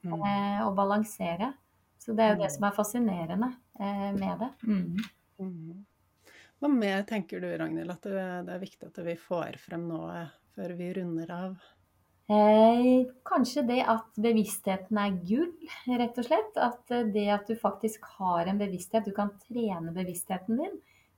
Eh, 0.00 0.60
og 0.64 0.74
balansere. 0.78 1.52
Så 2.00 2.16
det 2.16 2.24
er 2.24 2.34
jo 2.34 2.40
det 2.40 2.50
som 2.54 2.64
er 2.64 2.76
fascinerende 2.76 3.50
eh, 3.76 4.10
med 4.16 4.40
det. 4.40 4.50
Mm. 4.64 5.84
Hva 6.60 6.68
mer 6.68 7.04
tenker 7.08 7.40
du, 7.40 7.48
Ragnhild, 7.56 7.90
at 7.92 8.04
det 8.04 8.54
er 8.54 8.60
viktig 8.60 8.90
at 8.90 8.98
vi 9.06 9.16
får 9.16 9.56
frem 9.62 9.86
nå 9.88 10.00
eh, 10.12 10.32
før 10.52 10.74
vi 10.76 10.90
runder 10.98 11.30
av? 11.32 11.54
Eh, 12.30 13.06
kanskje 13.26 13.64
det 13.66 13.80
at 13.90 14.18
bevisstheten 14.22 14.98
er 15.02 15.16
gull, 15.26 15.54
rett 15.88 16.20
og 16.20 16.26
slett. 16.28 16.60
At 16.60 16.92
eh, 16.94 17.08
det 17.10 17.26
at 17.34 17.48
du 17.48 17.56
faktisk 17.58 18.04
har 18.20 18.46
en 18.46 18.60
bevissthet, 18.60 19.08
du 19.08 19.16
kan 19.16 19.32
trene 19.48 19.94
bevisstheten 19.96 20.60
din, 20.60 20.76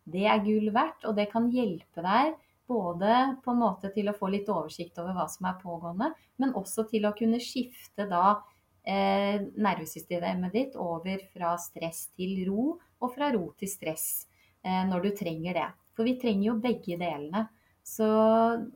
det 0.08 0.24
er 0.30 0.40
gull 0.46 0.70
verdt. 0.72 1.04
Og 1.10 1.18
det 1.18 1.28
kan 1.34 1.50
hjelpe 1.52 2.06
deg 2.06 2.32
både 2.70 3.18
på 3.44 3.52
en 3.52 3.60
måte 3.60 3.90
til 3.92 4.08
å 4.08 4.16
få 4.16 4.30
litt 4.32 4.48
oversikt 4.48 5.02
over 5.02 5.18
hva 5.18 5.28
som 5.28 5.50
er 5.50 5.60
pågående, 5.60 6.12
men 6.40 6.56
også 6.56 6.86
til 6.88 7.04
å 7.04 7.16
kunne 7.18 7.42
skifte 7.42 8.06
da 8.08 8.38
eh, 8.86 9.42
nervesystemet 9.42 10.54
ditt 10.54 10.78
over 10.80 11.26
fra 11.34 11.56
stress 11.60 12.06
til 12.16 12.44
ro, 12.48 12.76
og 13.02 13.12
fra 13.12 13.34
ro 13.34 13.50
til 13.58 13.68
stress. 13.68 14.30
Eh, 14.62 14.82
når 14.86 15.00
du 15.02 15.10
trenger 15.18 15.56
det. 15.58 15.68
For 15.96 16.06
vi 16.06 16.14
trenger 16.20 16.46
jo 16.46 16.60
begge 16.62 16.98
delene. 17.00 17.46
Så, 17.82 18.06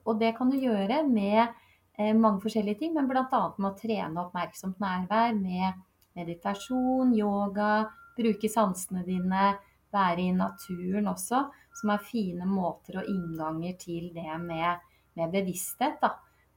og 0.03 0.19
det 0.19 0.33
kan 0.39 0.51
du 0.51 0.59
gjøre 0.59 1.05
med 1.07 1.45
eh, 1.45 2.11
mange 2.11 2.43
forskjellige 2.43 2.81
ting, 2.81 2.97
men 2.97 3.07
bl.a. 3.07 3.23
med 3.31 3.69
å 3.71 3.77
trene 3.79 4.25
oppmerksomt 4.25 4.83
nærvær 4.83 5.37
med 5.39 5.79
meditasjon, 6.19 7.15
yoga, 7.15 7.87
bruke 8.19 8.51
sansene 8.51 9.05
dine, 9.07 9.53
være 9.95 10.25
i 10.25 10.35
naturen 10.35 11.07
også, 11.13 11.45
som 11.77 11.93
er 11.95 12.03
fine 12.03 12.49
måter 12.51 12.99
og 13.03 13.11
innganger 13.13 13.77
til 13.79 14.11
det 14.17 14.41
med, 14.43 14.83
med 15.15 15.33
bevissthet. 15.33 16.01
Da. 16.03 16.17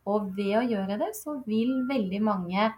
Og 0.10 0.31
ved 0.34 0.56
å 0.57 0.65
gjøre 0.65 0.97
det, 1.03 1.11
så 1.19 1.38
vil 1.45 1.84
veldig 1.88 2.23
mange 2.26 2.72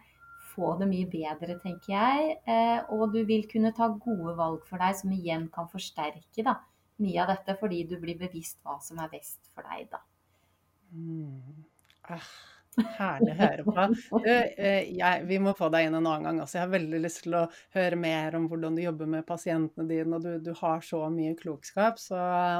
få 0.51 0.75
det 0.79 0.87
mye 0.89 1.07
bedre, 1.11 1.57
tenker 1.61 1.93
jeg. 1.93 2.37
Eh, 2.49 2.93
og 2.93 3.15
du 3.15 3.21
vil 3.27 3.47
kunne 3.51 3.73
ta 3.77 3.89
gode 3.93 4.35
valg 4.37 4.63
for 4.67 4.81
deg, 4.81 4.97
som 4.99 5.15
igjen 5.15 5.47
kan 5.53 5.69
forsterke 5.71 6.45
da, 6.47 6.57
mye 7.01 7.19
av 7.23 7.33
dette, 7.33 7.57
fordi 7.59 7.83
du 7.89 7.97
blir 8.01 8.19
bevisst 8.19 8.59
hva 8.65 8.77
som 8.83 9.01
er 9.03 9.11
best 9.13 9.51
for 9.55 9.67
deg, 9.67 9.89
da. 9.91 10.01
Mm. 10.91 11.63
Ah, 12.11 12.31
herlig 12.97 13.31
å 13.33 13.39
høre 13.39 13.65
på. 13.67 13.87
Du, 14.25 14.29
eh, 14.31 14.91
jeg, 14.97 15.25
vi 15.29 15.39
må 15.43 15.53
få 15.55 15.69
deg 15.71 15.87
inn 15.87 15.95
en 15.95 16.05
annen 16.05 16.25
gang 16.27 16.39
Altså, 16.43 16.57
Jeg 16.57 16.65
har 16.65 16.73
veldig 16.73 17.01
lyst 17.03 17.23
til 17.25 17.35
å 17.39 17.45
høre 17.75 17.99
mer 17.99 18.35
om 18.39 18.47
hvordan 18.51 18.77
du 18.77 18.83
jobber 18.83 19.11
med 19.11 19.27
pasientene 19.27 19.87
dine, 19.89 20.17
og 20.17 20.25
du, 20.25 20.31
du 20.43 20.53
har 20.59 20.83
så 20.85 21.03
mye 21.13 21.35
klokskap, 21.39 21.99
så 22.01 22.19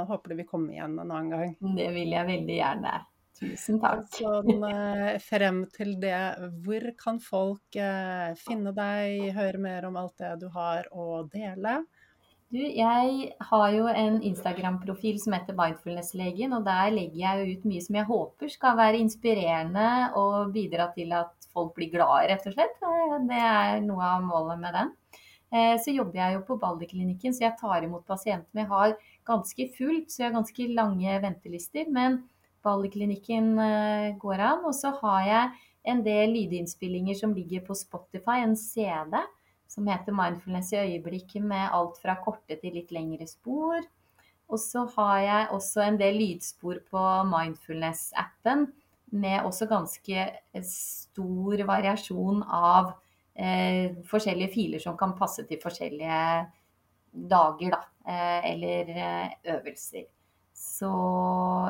håper 0.10 0.34
du 0.34 0.42
vil 0.42 0.50
komme 0.50 0.76
igjen 0.76 0.98
en 0.98 1.08
annen 1.08 1.32
gang. 1.34 1.56
Det 1.78 1.90
vil 1.96 2.16
jeg 2.16 2.30
veldig 2.32 2.60
gjerne. 2.60 3.00
Tusen 3.42 3.80
takk. 3.82 4.06
Sånn 4.14 4.62
eh, 4.68 5.16
frem 5.26 5.64
til 5.74 5.96
det, 6.02 6.20
hvor 6.62 6.86
kan 7.00 7.18
folk 7.24 7.80
eh, 7.80 8.36
finne 8.38 8.74
deg, 8.78 9.32
høre 9.34 9.62
mer 9.62 9.88
om 9.90 9.98
alt 9.98 10.22
det 10.22 10.36
du 10.44 10.48
har 10.54 10.86
å 10.94 11.24
dele? 11.32 11.80
Du, 12.52 12.60
jeg 12.60 13.30
har 13.48 13.68
jo 13.72 13.86
en 13.88 14.18
Instagram-profil 14.28 15.18
som 15.24 15.34
heter 15.38 15.56
Mindfulness-legen, 15.58 16.54
og 16.54 16.66
der 16.68 16.92
legger 16.92 17.22
jeg 17.24 17.56
ut 17.56 17.68
mye 17.72 17.84
som 17.86 17.98
jeg 17.98 18.10
håper 18.10 18.52
skal 18.52 18.76
være 18.78 19.00
inspirerende 19.00 19.86
og 20.20 20.52
bidra 20.54 20.90
til 20.98 21.16
at 21.16 21.48
folk 21.56 21.72
blir 21.78 21.90
glade, 21.94 22.28
rett 22.34 22.50
og 22.52 22.58
slett. 22.58 22.76
Det 23.30 23.40
er 23.40 23.80
noe 23.86 24.10
av 24.18 24.28
målet 24.28 24.60
med 24.62 24.78
den. 24.78 24.92
Eh, 25.52 25.78
så 25.84 25.96
jobber 25.96 26.20
jeg 26.20 26.36
jo 26.36 26.44
på 26.48 26.60
Balderklinikken, 26.60 27.34
så 27.36 27.48
jeg 27.48 27.58
tar 27.60 27.88
imot 27.88 28.06
pasienter. 28.08 28.52
Men 28.54 28.66
jeg 28.66 28.72
har 28.72 28.94
ganske 29.32 29.68
fullt, 29.80 30.12
så 30.12 30.22
jeg 30.22 30.30
har 30.30 30.38
ganske 30.38 30.68
lange 30.76 31.18
ventelister. 31.26 31.90
Men 31.92 32.22
Balleklinikken 32.64 33.54
eh, 33.60 34.08
går 34.22 34.44
an. 34.48 34.66
Og 34.70 34.76
så 34.78 34.94
har 35.02 35.22
jeg 35.28 35.68
en 35.92 36.04
del 36.06 36.36
lydinnspillinger 36.36 37.18
som 37.18 37.34
ligger 37.34 37.64
på 37.66 37.78
Spotify, 37.78 38.42
en 38.42 38.58
CD 38.58 39.18
som 39.72 39.88
heter 39.88 40.12
'Mindfulness 40.12 40.74
i 40.74 40.82
øyeblikket', 40.84 41.44
med 41.44 41.70
alt 41.72 41.98
fra 42.02 42.18
korte 42.26 42.58
til 42.60 42.76
litt 42.76 42.92
lengre 42.92 43.28
spor. 43.28 43.80
Og 44.52 44.60
så 44.60 44.84
har 44.98 45.20
jeg 45.20 45.48
også 45.56 45.82
en 45.82 45.98
del 46.00 46.18
lydspor 46.20 46.82
på 46.92 47.04
Mindfulness-appen, 47.32 48.68
med 49.12 49.44
også 49.44 49.68
ganske 49.68 50.28
stor 50.64 51.64
variasjon 51.68 52.44
av 52.44 52.94
eh, 53.36 53.96
forskjellige 54.08 54.54
filer 54.54 54.80
som 54.80 54.98
kan 55.00 55.16
passe 55.18 55.44
til 55.48 55.60
forskjellige 55.60 56.20
dager, 57.12 57.76
da. 57.76 57.82
Eh, 58.08 58.52
eller 58.54 58.92
eh, 58.96 59.56
øvelser. 59.56 60.08
Så 60.54 60.92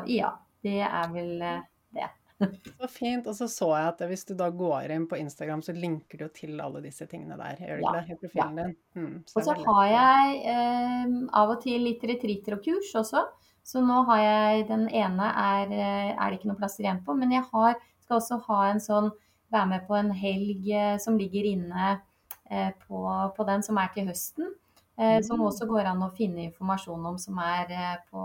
ja. 0.08 0.36
Det 0.64 0.80
er 0.86 1.08
vel 1.14 1.42
eh, 1.42 1.62
det. 1.98 2.10
Så 2.82 2.88
fint. 2.90 3.28
Og 3.30 3.36
så 3.38 3.48
så 3.52 3.68
jeg 3.78 3.88
at 3.92 4.02
hvis 4.10 4.26
du 4.26 4.34
da 4.38 4.48
går 4.50 4.90
inn 4.96 5.04
på 5.10 5.18
Instagram, 5.22 5.62
så 5.62 5.76
linker 5.78 6.24
du 6.24 6.28
til 6.34 6.58
alle 6.64 6.82
disse 6.82 7.06
tingene 7.10 7.38
der, 7.38 7.60
gjør 7.62 7.82
du 7.82 7.86
Ja, 7.86 7.92
ikke 7.92 8.00
det? 8.00 8.06
I 8.08 8.12
ja. 8.12 8.20
profilen 8.24 8.56
din. 8.62 8.76
Mm, 8.98 9.16
så 9.30 9.38
Og 9.40 9.46
så 9.46 9.56
har 9.68 9.86
jeg 9.92 10.40
eh, 10.56 11.14
av 11.42 11.54
og 11.54 11.62
til 11.62 11.86
litt 11.86 12.02
retreater 12.10 12.58
og 12.58 12.64
kurs 12.66 12.94
også. 13.04 13.26
Så 13.64 13.82
nå 13.86 14.00
har 14.08 14.22
jeg 14.24 14.64
Den 14.72 14.88
ene 14.90 15.28
er, 15.38 15.70
eh, 15.70 16.16
er 16.18 16.30
det 16.32 16.40
ikke 16.40 16.50
noen 16.50 16.58
plasser 16.64 16.84
igjen 16.88 17.04
på, 17.06 17.14
men 17.14 17.32
jeg 17.36 17.44
har, 17.54 17.76
skal 18.02 18.18
også 18.18 18.40
ha 18.48 18.62
en 18.72 18.82
sånn 18.82 19.12
Være 19.52 19.68
med 19.68 19.82
på 19.84 19.98
en 20.00 20.10
helg 20.16 20.68
eh, 20.72 20.98
som 21.04 21.18
ligger 21.20 21.44
inne 21.44 21.88
eh, 22.50 22.70
på, 22.88 23.02
på 23.36 23.44
den, 23.50 23.62
som 23.68 23.76
er 23.82 23.90
til 23.92 24.08
høsten. 24.08 24.48
Eh, 24.96 25.18
som 25.28 25.42
Mm. 25.42 25.48
også 25.50 25.68
går 25.68 25.90
an 25.92 26.06
å 26.06 26.08
finne 26.16 26.46
informasjon 26.46 27.06
om, 27.10 27.18
som 27.20 27.38
er 27.44 27.68
på, 28.10 28.24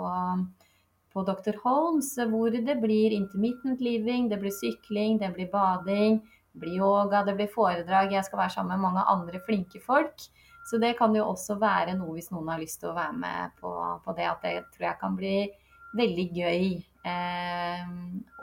på 1.16 1.22
Dr. 1.24 1.56
Holmes, 1.64 2.10
hvor 2.28 2.52
det 2.52 2.74
blir 2.82 3.14
intermittent 3.16 3.80
living, 3.80 4.28
det 4.28 4.36
blir 4.43 4.52
sykling, 4.52 5.16
det 5.22 5.30
blir 5.32 5.48
bading, 5.48 6.18
det 6.52 6.60
blir 6.60 6.76
yoga, 6.82 7.22
det 7.24 7.38
blir 7.38 7.48
foredrag. 7.48 8.12
Jeg 8.12 8.26
skal 8.26 8.43
være 8.43 8.52
sammen 8.59 8.76
med 8.76 8.84
mange 8.84 9.05
andre 9.09 9.40
flinke 9.47 9.80
folk. 9.80 10.28
Så 10.66 10.80
det 10.82 10.97
kan 10.98 11.14
jo 11.16 11.24
også 11.30 11.56
være 11.62 11.94
noe 11.97 12.18
hvis 12.18 12.28
noen 12.34 12.51
har 12.52 12.60
lyst 12.60 12.82
til 12.82 12.90
å 12.90 12.98
være 12.98 13.16
med 13.16 13.56
på, 13.62 13.72
på 14.05 14.16
det. 14.18 14.28
At 14.28 14.44
det 14.44 14.55
tror 14.74 14.88
jeg 14.90 15.01
kan 15.01 15.16
bli 15.16 15.34
veldig 15.97 16.28
gøy. 16.36 16.70
Eh, 17.06 17.90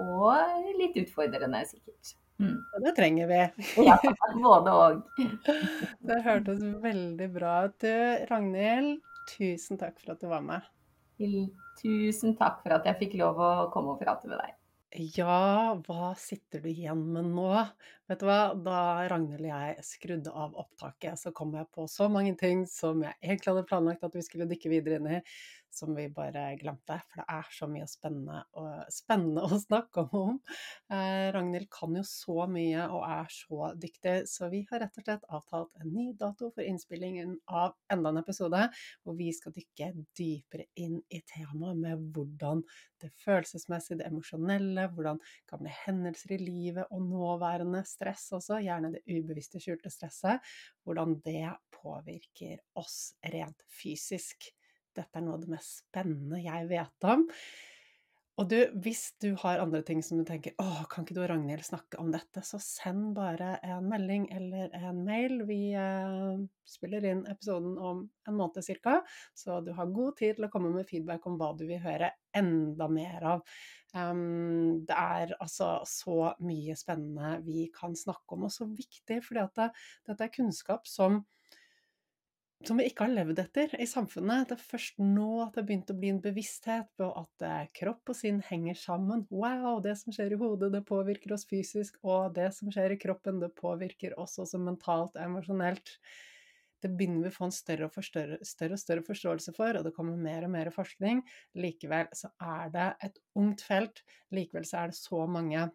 og 0.02 0.68
litt 0.82 1.02
utfordrende, 1.04 1.66
sikkert. 1.70 2.16
Mm. 2.42 2.58
Og 2.58 2.86
det 2.88 2.98
trenger 2.98 3.30
vi. 3.30 3.42
Ja, 3.90 4.00
både 4.34 4.78
og. 4.82 5.04
Det 6.02 6.22
hørtes 6.26 6.64
veldig 6.82 7.34
bra 7.38 7.58
ut. 7.68 7.92
Ragnhild, 8.32 9.04
tusen 9.36 9.78
takk 9.78 10.00
for 10.00 10.16
at 10.16 10.24
du 10.24 10.32
var 10.32 10.42
med. 10.48 10.74
Tusen 11.18 12.36
takk 12.40 12.62
for 12.64 12.76
at 12.76 12.90
jeg 12.90 13.00
fikk 13.06 13.16
lov 13.22 13.40
å 13.42 13.54
komme 13.74 13.96
og 13.96 14.02
prate 14.02 14.30
med 14.30 14.40
deg. 14.42 14.60
Ja, 14.94 15.74
hva 15.88 16.12
sitter 16.20 16.62
du 16.62 16.68
igjen 16.70 17.00
med 17.16 17.32
nå? 17.34 17.48
Vet 18.10 18.22
du 18.22 18.28
hva, 18.28 18.54
da 18.54 19.08
Ragnhild 19.10 19.48
og 19.48 19.50
jeg 19.50 19.86
skrudde 19.88 20.30
av 20.30 20.54
opptaket, 20.62 21.18
så 21.18 21.32
kom 21.34 21.56
jeg 21.58 21.66
på 21.74 21.88
så 21.90 22.06
mange 22.14 22.36
ting 22.38 22.62
som 22.70 23.02
jeg 23.02 23.18
egentlig 23.24 23.56
hadde 23.56 23.66
planlagt 23.72 24.06
at 24.06 24.14
vi 24.14 24.22
skulle 24.26 24.46
dykke 24.52 24.70
videre 24.70 25.00
inn 25.00 25.10
i, 25.16 25.22
som 25.74 25.96
vi 25.98 26.08
bare 26.14 26.46
glemte. 26.60 27.00
For 27.10 27.22
det 27.22 27.26
er 27.34 27.50
så 27.56 27.68
mye 27.72 27.88
spennende, 27.90 28.42
spennende 28.94 29.44
å 29.48 29.60
snakke 29.62 30.06
om. 30.16 30.40
Eh, 30.94 31.30
Ragnhild 31.36 31.70
kan 31.74 31.98
jo 31.98 32.04
så 32.08 32.48
mye 32.52 32.88
og 32.90 33.06
er 33.08 33.34
så 33.34 33.72
dyktig, 33.80 34.16
så 34.30 34.50
vi 34.54 34.64
har 34.70 34.84
rett 34.84 35.00
og 35.00 35.08
slett 35.08 35.28
avtalt 35.30 35.84
en 35.84 35.94
ny 35.94 36.12
dato 36.20 36.52
for 36.54 36.64
innspillingen 36.66 37.36
av 37.52 37.76
enda 37.94 38.14
en 38.14 38.22
episode, 38.24 38.68
hvor 39.04 39.18
vi 39.20 39.30
skal 39.36 39.56
dykke 39.56 39.92
dypere 40.18 40.70
inn 40.80 41.00
i 41.10 41.22
temaet 41.34 41.80
med 41.80 42.10
hvordan 42.14 42.64
det 43.04 43.12
følelsesmessige, 43.24 44.00
det 44.00 44.08
emosjonelle, 44.08 44.88
hvordan 44.96 45.20
gamle 45.50 45.72
hendelser 45.84 46.36
i 46.38 46.42
livet 46.42 46.92
og 46.94 47.04
nåværende 47.10 47.84
stress 47.88 48.30
også, 48.36 48.62
gjerne 48.64 48.94
det 48.96 49.04
ubevisste, 49.10 49.62
skjulte 49.64 49.92
stresset, 49.92 50.54
hvordan 50.84 51.18
det 51.26 51.50
påvirker 51.76 52.62
oss 52.80 53.14
rent 53.34 53.66
fysisk. 53.82 54.54
Dette 54.96 55.20
er 55.20 55.26
noe 55.26 55.38
av 55.38 55.46
det 55.46 55.54
mest 55.54 55.84
spennende 55.84 56.42
jeg 56.44 56.68
vet 56.72 57.10
om. 57.10 57.28
Og 58.42 58.48
du, 58.50 58.56
hvis 58.82 59.12
du 59.22 59.36
har 59.44 59.60
andre 59.62 59.84
ting 59.86 60.00
som 60.02 60.18
du 60.18 60.26
tenker 60.26 60.56
åh, 60.62 60.80
kan 60.90 61.06
ikke 61.06 61.14
du 61.14 61.20
og 61.22 61.28
Ragnhild 61.30 61.62
snakke 61.68 62.00
om 62.02 62.10
dette, 62.14 62.42
så 62.42 62.58
send 62.58 63.12
bare 63.14 63.60
en 63.62 63.86
melding 63.92 64.26
eller 64.34 64.74
en 64.74 65.04
mail. 65.06 65.44
Vi 65.46 65.60
eh, 65.78 66.42
spiller 66.66 67.06
inn 67.12 67.22
episoden 67.30 67.76
om 67.78 68.02
en 68.26 68.40
måned 68.40 68.66
cirka, 68.66 69.04
så 69.38 69.60
du 69.62 69.70
har 69.78 69.94
god 69.94 70.18
tid 70.18 70.40
til 70.40 70.48
å 70.48 70.50
komme 70.54 70.74
med 70.74 70.90
feedback 70.90 71.30
om 71.30 71.38
hva 71.38 71.52
du 71.60 71.68
vil 71.70 71.84
høre 71.84 72.10
enda 72.34 72.90
mer 72.90 73.30
av. 73.36 73.46
Um, 73.94 74.82
det 74.90 74.98
er 74.98 75.36
altså 75.38 75.76
så 75.86 76.32
mye 76.42 76.74
spennende 76.80 77.36
vi 77.46 77.68
kan 77.76 77.94
snakke 77.94 78.34
om, 78.34 78.48
og 78.50 78.56
så 78.56 78.66
viktig, 78.66 79.22
fordi 79.28 79.44
at 79.44 79.62
det, 79.62 79.70
dette 80.10 80.26
er 80.26 80.34
kunnskap 80.34 80.90
som 80.90 81.22
som 82.68 82.80
vi 82.80 82.86
ikke 82.90 83.06
har 83.06 83.14
levd 83.14 83.40
etter 83.44 83.74
i 83.82 83.86
samfunnet. 83.90 84.48
Det 84.50 84.56
er 84.58 84.66
først 84.66 85.00
nå 85.02 85.28
at 85.44 85.54
det 85.54 85.62
har 85.62 85.68
begynt 85.68 85.94
å 85.94 85.96
bli 85.98 86.12
en 86.14 86.22
bevissthet 86.24 86.90
på 87.00 87.08
at 87.20 87.46
eh, 87.48 87.72
kropp 87.80 88.14
og 88.14 88.18
sinn 88.18 88.42
henger 88.48 88.78
sammen. 88.80 89.26
Wow, 89.34 89.82
det 89.84 89.96
som 90.00 90.16
skjer 90.16 90.36
i 90.36 90.40
hodet, 90.42 90.72
det 90.74 90.84
påvirker 90.88 91.36
oss 91.36 91.48
fysisk, 91.50 92.00
og 92.04 92.36
det 92.38 92.50
som 92.56 92.72
skjer 92.74 92.96
i 92.96 93.00
kroppen, 93.02 93.42
det 93.44 93.54
påvirker 93.60 94.16
oss 94.22 94.38
også 94.44 94.62
mentalt 94.62 95.18
og 95.18 95.26
emosjonelt. 95.26 95.96
Det 96.84 96.92
begynner 96.92 97.28
vi 97.28 97.32
å 97.32 97.36
få 97.38 97.48
en 97.48 97.56
større 97.56 97.88
og, 97.88 98.00
større, 98.04 98.40
større 98.44 98.76
og 98.76 98.82
større 98.82 99.06
forståelse 99.08 99.54
for, 99.56 99.80
og 99.80 99.86
det 99.88 99.94
kommer 99.96 100.20
mer 100.20 100.48
og 100.48 100.52
mer 100.56 100.72
forskning. 100.76 101.22
Likevel 101.56 102.10
så 102.16 102.34
er 102.44 102.74
det 102.74 102.90
et 103.08 103.22
ungt 103.40 103.64
felt. 103.64 104.04
Likevel 104.36 104.68
så 104.68 104.82
er 104.82 104.92
det 104.92 105.00
så 105.00 105.24
mange 105.32 105.70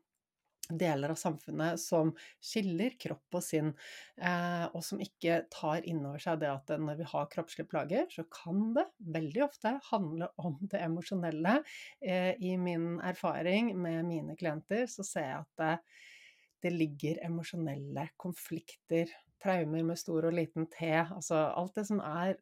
deler 0.69 1.13
av 1.15 1.19
samfunnet 1.21 1.81
som 1.81 2.11
skiller 2.45 2.97
kropp 3.01 3.39
og 3.39 3.45
sinn, 3.45 3.71
eh, 4.21 4.67
og 4.73 4.83
som 4.85 5.01
ikke 5.03 5.43
tar 5.53 5.87
inn 5.89 6.03
over 6.05 6.23
seg 6.23 6.43
det 6.43 6.51
at 6.53 6.75
når 6.81 7.01
vi 7.01 7.09
har 7.13 7.31
kroppslige 7.33 7.71
plager, 7.71 8.09
så 8.13 8.27
kan 8.33 8.75
det 8.77 8.89
veldig 9.17 9.45
ofte 9.47 9.75
handle 9.91 10.31
om 10.37 10.59
det 10.61 10.83
emosjonelle. 10.85 11.61
Eh, 12.01 12.35
I 12.37 12.57
min 12.61 12.99
erfaring 13.01 13.73
med 13.79 14.05
mine 14.09 14.37
klienter 14.37 14.87
så 14.91 15.07
ser 15.07 15.33
jeg 15.33 15.47
at 15.47 15.89
det 16.63 16.75
ligger 16.75 17.21
emosjonelle 17.23 18.09
konflikter 18.19 19.11
traumer 19.43 19.85
med 19.87 19.99
stor 19.99 20.27
og 20.29 20.35
liten 20.35 20.67
T. 20.73 20.89
Altså 21.01 21.39
alt 21.57 21.77
det 21.79 21.85
som 21.89 22.01
er 22.05 22.35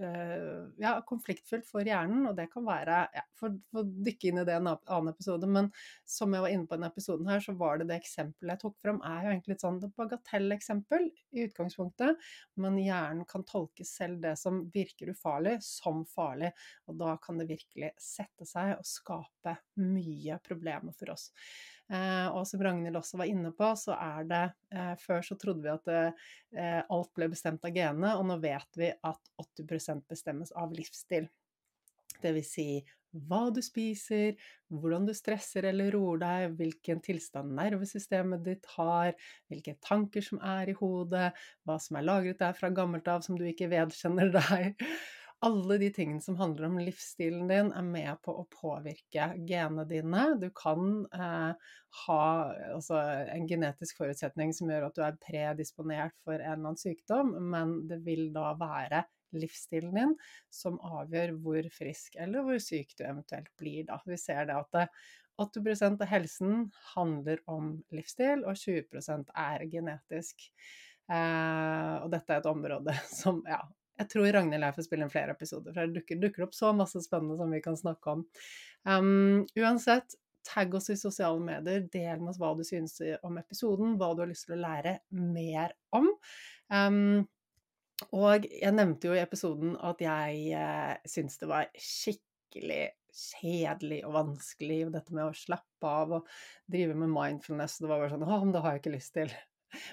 uh, 0.00 0.68
ja, 0.80 0.94
konfliktfullt 1.08 1.66
for 1.68 1.86
hjernen, 1.86 2.26
og 2.28 2.36
det 2.38 2.48
kan 2.52 2.66
være 2.66 2.98
ja, 3.16 3.24
For 3.38 3.54
å 3.78 3.84
dykke 3.84 4.30
inn 4.30 4.42
i 4.42 4.46
det 4.48 4.56
en 4.58 4.70
annen 4.72 5.12
episode, 5.12 5.48
men 5.50 5.70
som 6.08 6.34
jeg 6.34 6.44
var 6.44 6.52
inne 6.52 6.68
på 6.68 6.76
i 6.76 6.80
denne 6.80 6.92
episoden 6.92 7.30
her, 7.32 7.42
så 7.44 7.56
var 7.58 7.80
det 7.80 7.88
det 7.90 7.98
eksempelet 8.02 8.54
jeg 8.54 8.62
tok 8.64 8.78
fram, 8.84 9.00
er 9.06 9.26
jo 9.26 9.34
egentlig 9.34 9.56
et 9.56 9.64
sånn 9.64 9.80
bagatelleksempel 9.96 11.08
i 11.32 11.46
utgangspunktet, 11.46 12.30
men 12.60 12.80
hjernen 12.82 13.26
kan 13.28 13.46
tolke 13.48 13.86
selv 13.88 14.22
det 14.24 14.36
som 14.40 14.62
virker 14.74 15.12
ufarlig, 15.14 15.58
som 15.64 16.04
farlig, 16.08 16.52
og 16.88 17.00
da 17.00 17.16
kan 17.22 17.40
det 17.40 17.48
virkelig 17.50 17.94
sette 18.00 18.46
seg 18.48 18.76
og 18.76 18.86
skape 18.88 19.56
mye 19.80 20.38
problemer 20.44 20.94
for 20.98 21.14
oss. 21.16 21.30
Eh, 21.90 22.28
og 22.30 22.46
som 22.48 22.62
Ragnhild 22.62 22.96
også 22.96 23.18
var 23.20 23.28
inne 23.28 23.50
på, 23.56 23.68
så 23.76 23.96
er 23.98 24.26
det 24.28 24.42
eh, 24.72 24.94
Før 25.02 25.24
så 25.26 25.36
trodde 25.40 25.64
vi 25.64 25.72
at 25.72 25.92
eh, 25.92 26.80
alt 26.86 27.12
ble 27.16 27.28
bestemt 27.32 27.64
av 27.66 27.74
genene, 27.74 28.14
og 28.16 28.26
nå 28.28 28.38
vet 28.42 28.80
vi 28.80 28.92
at 28.92 29.32
80% 29.42 30.06
bestemmes 30.08 30.54
av 30.56 30.72
livsstil. 30.76 31.28
Det 32.22 32.34
vil 32.36 32.46
si 32.46 32.66
hva 33.28 33.50
du 33.52 33.60
spiser, 33.60 34.38
hvordan 34.72 35.04
du 35.04 35.12
stresser 35.12 35.66
eller 35.68 35.92
roer 35.92 36.20
deg, 36.22 36.54
hvilken 36.56 37.02
tilstand 37.04 37.52
nervesystemet 37.58 38.44
ditt 38.46 38.68
har, 38.78 39.12
hvilke 39.52 39.74
tanker 39.84 40.24
som 40.24 40.40
er 40.40 40.72
i 40.72 40.76
hodet, 40.78 41.28
hva 41.68 41.76
som 41.82 41.98
er 42.00 42.06
lagret 42.08 42.40
der 42.40 42.56
fra 42.56 42.72
gammelt 42.72 43.10
av 43.12 43.20
som 43.26 43.36
du 43.36 43.44
ikke 43.48 43.68
vedkjenner 43.72 44.32
deg. 44.32 44.80
Alle 45.42 45.78
de 45.78 45.88
tingene 45.90 46.22
som 46.22 46.36
handler 46.38 46.68
om 46.68 46.76
livsstilen 46.78 47.48
din, 47.50 47.72
er 47.74 47.86
med 47.86 48.20
på 48.22 48.34
å 48.38 48.44
påvirke 48.52 49.32
genene 49.48 49.82
dine. 49.90 50.26
Du 50.38 50.46
kan 50.54 51.00
eh, 51.10 51.72
ha 52.04 52.26
altså, 52.76 53.00
en 53.32 53.48
genetisk 53.50 53.98
forutsetning 53.98 54.54
som 54.54 54.70
gjør 54.70 54.86
at 54.86 54.98
du 54.98 55.02
er 55.02 55.18
predisponert 55.24 56.14
for 56.22 56.36
en 56.36 56.44
eller 56.44 56.60
annen 56.60 56.78
sykdom, 56.78 57.34
men 57.50 57.74
det 57.90 57.98
vil 58.06 58.28
da 58.34 58.52
være 58.60 59.02
livsstilen 59.34 59.96
din 59.96 60.14
som 60.52 60.78
avgjør 60.84 61.34
hvor 61.42 61.66
frisk 61.72 62.18
eller 62.20 62.44
hvor 62.46 62.62
syk 62.62 62.94
du 62.98 63.02
eventuelt 63.08 63.50
blir 63.58 63.86
da. 63.88 63.98
Vi 64.06 64.20
ser 64.20 64.46
det 64.46 64.60
at 64.60 64.94
80% 65.42 66.02
av 66.04 66.10
helsen 66.12 66.66
handler 66.94 67.42
om 67.50 67.74
livsstil, 67.90 68.44
og 68.46 68.58
20% 68.62 69.32
er 69.42 69.66
genetisk. 69.72 70.50
Eh, 71.10 71.94
og 71.98 72.10
dette 72.12 72.30
er 72.30 72.42
et 72.42 72.52
område 72.52 72.94
som 73.22 73.42
ja, 73.48 73.64
jeg 74.00 74.10
tror 74.12 74.30
Ragnhild 74.34 74.64
er 74.64 74.72
for 74.72 74.80
får 74.80 74.88
spille 74.88 75.06
inn 75.06 75.12
flere 75.12 75.36
episoder, 75.36 75.74
for 75.74 75.86
det 75.86 76.00
dukker, 76.00 76.20
dukker, 76.22 76.46
opp 76.46 76.56
så 76.56 76.72
masse 76.76 77.02
spennende 77.04 77.36
som 77.40 77.52
vi 77.52 77.60
kan 77.64 77.78
snakke 77.78 78.16
om. 78.16 78.24
Um, 78.88 79.42
uansett, 79.58 80.16
tagg 80.46 80.74
oss 80.74 80.90
i 80.90 80.98
sosiale 80.98 81.42
medier, 81.44 81.84
del 81.92 82.22
med 82.22 82.32
oss 82.32 82.40
hva 82.42 82.54
du 82.58 82.64
synes 82.66 82.96
om 83.22 83.38
episoden, 83.38 83.94
hva 84.00 84.10
du 84.14 84.24
har 84.24 84.32
lyst 84.32 84.48
til 84.48 84.56
å 84.56 84.62
lære 84.64 84.96
mer 85.14 85.76
om. 85.94 86.08
Um, 86.72 87.22
og 88.10 88.48
jeg 88.48 88.74
nevnte 88.74 89.10
jo 89.10 89.14
i 89.14 89.22
episoden 89.22 89.76
at 89.78 90.00
jeg 90.02 90.56
eh, 90.58 90.96
syns 91.06 91.38
det 91.38 91.48
var 91.50 91.68
skikkelig 91.78 92.88
kjedelig 93.12 94.00
og 94.08 94.16
vanskelig, 94.16 94.78
dette 94.94 95.14
med 95.14 95.28
å 95.28 95.36
slappe 95.36 95.88
av 95.88 96.16
og 96.18 96.28
drive 96.70 96.96
med 96.96 97.12
mindfulness, 97.12 97.78
det 97.78 97.90
var 97.90 98.00
bare 98.00 98.14
sånn 98.14 98.24
Å, 98.26 98.38
men 98.40 98.54
det 98.54 98.62
har 98.64 98.74
jeg 98.74 98.82
ikke 98.82 98.94
lyst 98.96 99.14
til. 99.18 99.34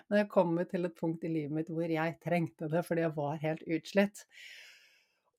Men 0.08 0.24
jeg 0.24 0.32
kom 0.32 0.56
til 0.70 0.88
et 0.88 0.98
punkt 0.98 1.26
i 1.26 1.32
livet 1.32 1.56
mitt 1.56 1.70
hvor 1.74 1.92
jeg 1.92 2.18
trengte 2.24 2.72
det 2.72 2.86
fordi 2.88 3.06
jeg 3.06 3.16
var 3.18 3.40
helt 3.44 3.64
utslitt. 3.68 4.26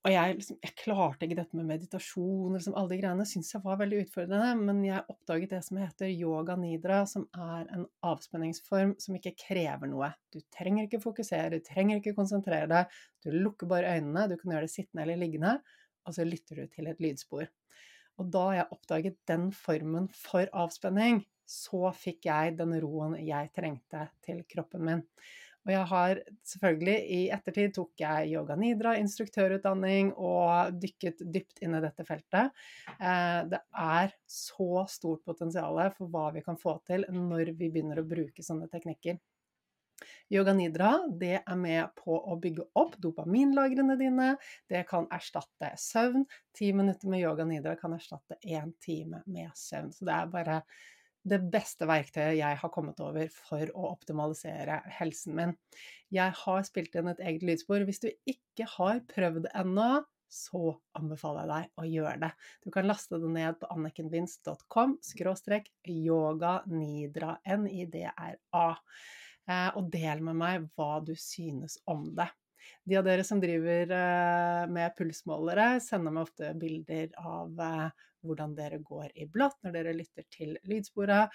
Og 0.01 0.09
jeg, 0.15 0.37
liksom, 0.39 0.57
jeg 0.65 0.77
klarte 0.81 1.27
ikke 1.27 1.37
dette 1.37 1.57
med 1.59 1.67
meditasjon, 1.69 2.55
liksom, 2.57 2.73
alle 2.79 2.95
de 2.95 2.99
greiene 3.03 3.27
Syns 3.29 3.51
jeg 3.53 3.61
var 3.67 3.77
veldig 3.83 3.99
utfordrende, 4.07 4.55
men 4.62 4.79
jeg 4.87 5.05
oppdaget 5.12 5.53
det 5.53 5.61
som 5.67 5.81
heter 5.83 6.09
yoga 6.09 6.57
nidra, 6.57 7.03
som 7.11 7.27
er 7.37 7.67
en 7.77 7.85
avspenningsform 8.09 8.95
som 9.03 9.19
ikke 9.19 9.35
krever 9.43 9.91
noe. 9.93 10.09
Du 10.33 10.41
trenger 10.57 10.87
ikke 10.87 11.03
fokusere, 11.05 11.53
du 11.53 11.61
trenger 11.67 12.01
ikke 12.01 12.17
konsentrere 12.17 12.71
deg, 12.71 12.97
du 13.21 13.29
lukker 13.35 13.69
bare 13.69 13.93
øynene, 13.99 14.25
du 14.31 14.39
kan 14.41 14.55
gjøre 14.55 14.71
det 14.71 14.73
sittende 14.73 15.05
eller 15.05 15.21
liggende, 15.21 15.59
og 16.09 16.17
så 16.17 16.25
lytter 16.25 16.62
du 16.62 16.73
til 16.73 16.89
et 16.89 17.05
lydspor. 17.05 17.51
Og 18.21 18.33
da 18.33 18.47
jeg 18.57 18.71
oppdaget 18.73 19.21
den 19.29 19.51
formen 19.53 20.09
for 20.17 20.49
avspenning, 20.57 21.27
så 21.51 21.90
fikk 21.97 22.28
jeg 22.31 22.56
den 22.60 22.77
roen 22.82 23.16
jeg 23.27 23.51
trengte 23.56 24.06
til 24.24 24.44
kroppen 24.51 24.86
min. 24.86 25.06
Og 25.66 25.72
jeg 25.74 25.86
har 25.90 26.20
selvfølgelig 26.48 26.94
i 27.12 27.18
ettertid 27.35 27.74
tok 27.77 28.01
jeg 28.01 28.31
yoga 28.32 28.55
nidra, 28.56 28.94
instruktørutdanning, 29.02 30.14
og 30.16 30.78
dykket 30.81 31.20
dypt 31.35 31.60
inn 31.60 31.77
i 31.77 31.82
dette 31.85 32.06
feltet. 32.09 32.55
Eh, 32.97 33.40
det 33.51 33.60
er 33.77 34.14
så 34.24 34.86
stort 34.89 35.27
potensial 35.28 35.82
for 35.98 36.09
hva 36.09 36.31
vi 36.36 36.44
kan 36.47 36.56
få 36.60 36.78
til 36.89 37.05
når 37.12 37.52
vi 37.59 37.68
begynner 37.68 38.01
å 38.01 38.09
bruke 38.09 38.44
sånne 38.47 38.70
teknikker. 38.72 39.20
Yoga 40.32 40.55
nidra 40.56 40.94
det 41.20 41.43
er 41.43 41.59
med 41.60 41.90
på 41.98 42.14
å 42.16 42.36
bygge 42.40 42.64
opp 42.81 42.94
dopaminlagrene 43.02 43.98
dine. 44.01 44.31
Det 44.70 44.86
kan 44.89 45.10
erstatte 45.12 45.74
søvn. 45.77 46.24
Ti 46.56 46.70
minutter 46.72 47.10
med 47.12 47.20
yoga 47.20 47.44
nidra 47.44 47.74
kan 47.77 47.98
erstatte 47.98 48.39
én 48.47 48.72
time 48.81 49.20
med 49.27 49.52
søvn. 49.59 49.93
Så 49.93 50.09
det 50.09 50.16
er 50.16 50.32
bare 50.32 50.62
det 51.29 51.41
beste 51.53 51.87
verktøyet 51.89 52.39
jeg 52.39 52.59
har 52.63 52.73
kommet 52.73 53.01
over 53.05 53.29
for 53.33 53.73
å 53.77 53.91
optimalisere 53.91 54.81
helsen 55.01 55.37
min. 55.37 55.53
Jeg 56.13 56.33
har 56.43 56.65
spilt 56.67 56.97
inn 56.97 57.11
et 57.13 57.21
eget 57.21 57.45
lydspor. 57.47 57.85
Hvis 57.89 58.03
du 58.03 58.09
ikke 58.29 58.69
har 58.79 59.03
prøvd 59.11 59.51
ennå, 59.53 59.91
så 60.31 60.77
anbefaler 60.97 61.43
jeg 61.43 61.51
deg 61.51 61.83
å 61.83 61.87
gjøre 61.91 62.19
det. 62.25 62.31
Du 62.63 62.71
kan 62.75 62.87
laste 62.87 63.19
det 63.21 63.31
ned 63.35 63.59
på 63.61 63.71
annikenvinst.com 63.75 64.97
skråstrek 65.05 65.73
yoganidra, 65.91 67.35
N-I-D-R-A, 67.59 68.67
eh, 69.51 69.71
og 69.75 69.91
del 69.93 70.23
med 70.25 70.39
meg 70.39 70.69
hva 70.79 71.01
du 71.05 71.17
synes 71.19 71.81
om 71.91 72.07
det. 72.17 72.31
De 72.89 72.99
av 72.99 73.07
dere 73.07 73.25
som 73.27 73.41
driver 73.43 73.95
eh, 73.97 74.65
med 74.73 74.97
pulsmålere, 74.99 75.73
sender 75.85 76.15
meg 76.15 76.29
ofte 76.29 76.53
bilder 76.61 77.13
av 77.21 77.65
eh, 77.67 78.07
hvordan 78.27 78.57
dere 78.57 78.81
går 78.85 79.13
i 79.15 79.29
blått 79.31 79.61
når 79.65 79.77
dere 79.79 79.97
lytter 79.97 80.27
til 80.33 80.57
lydsporet. 80.69 81.33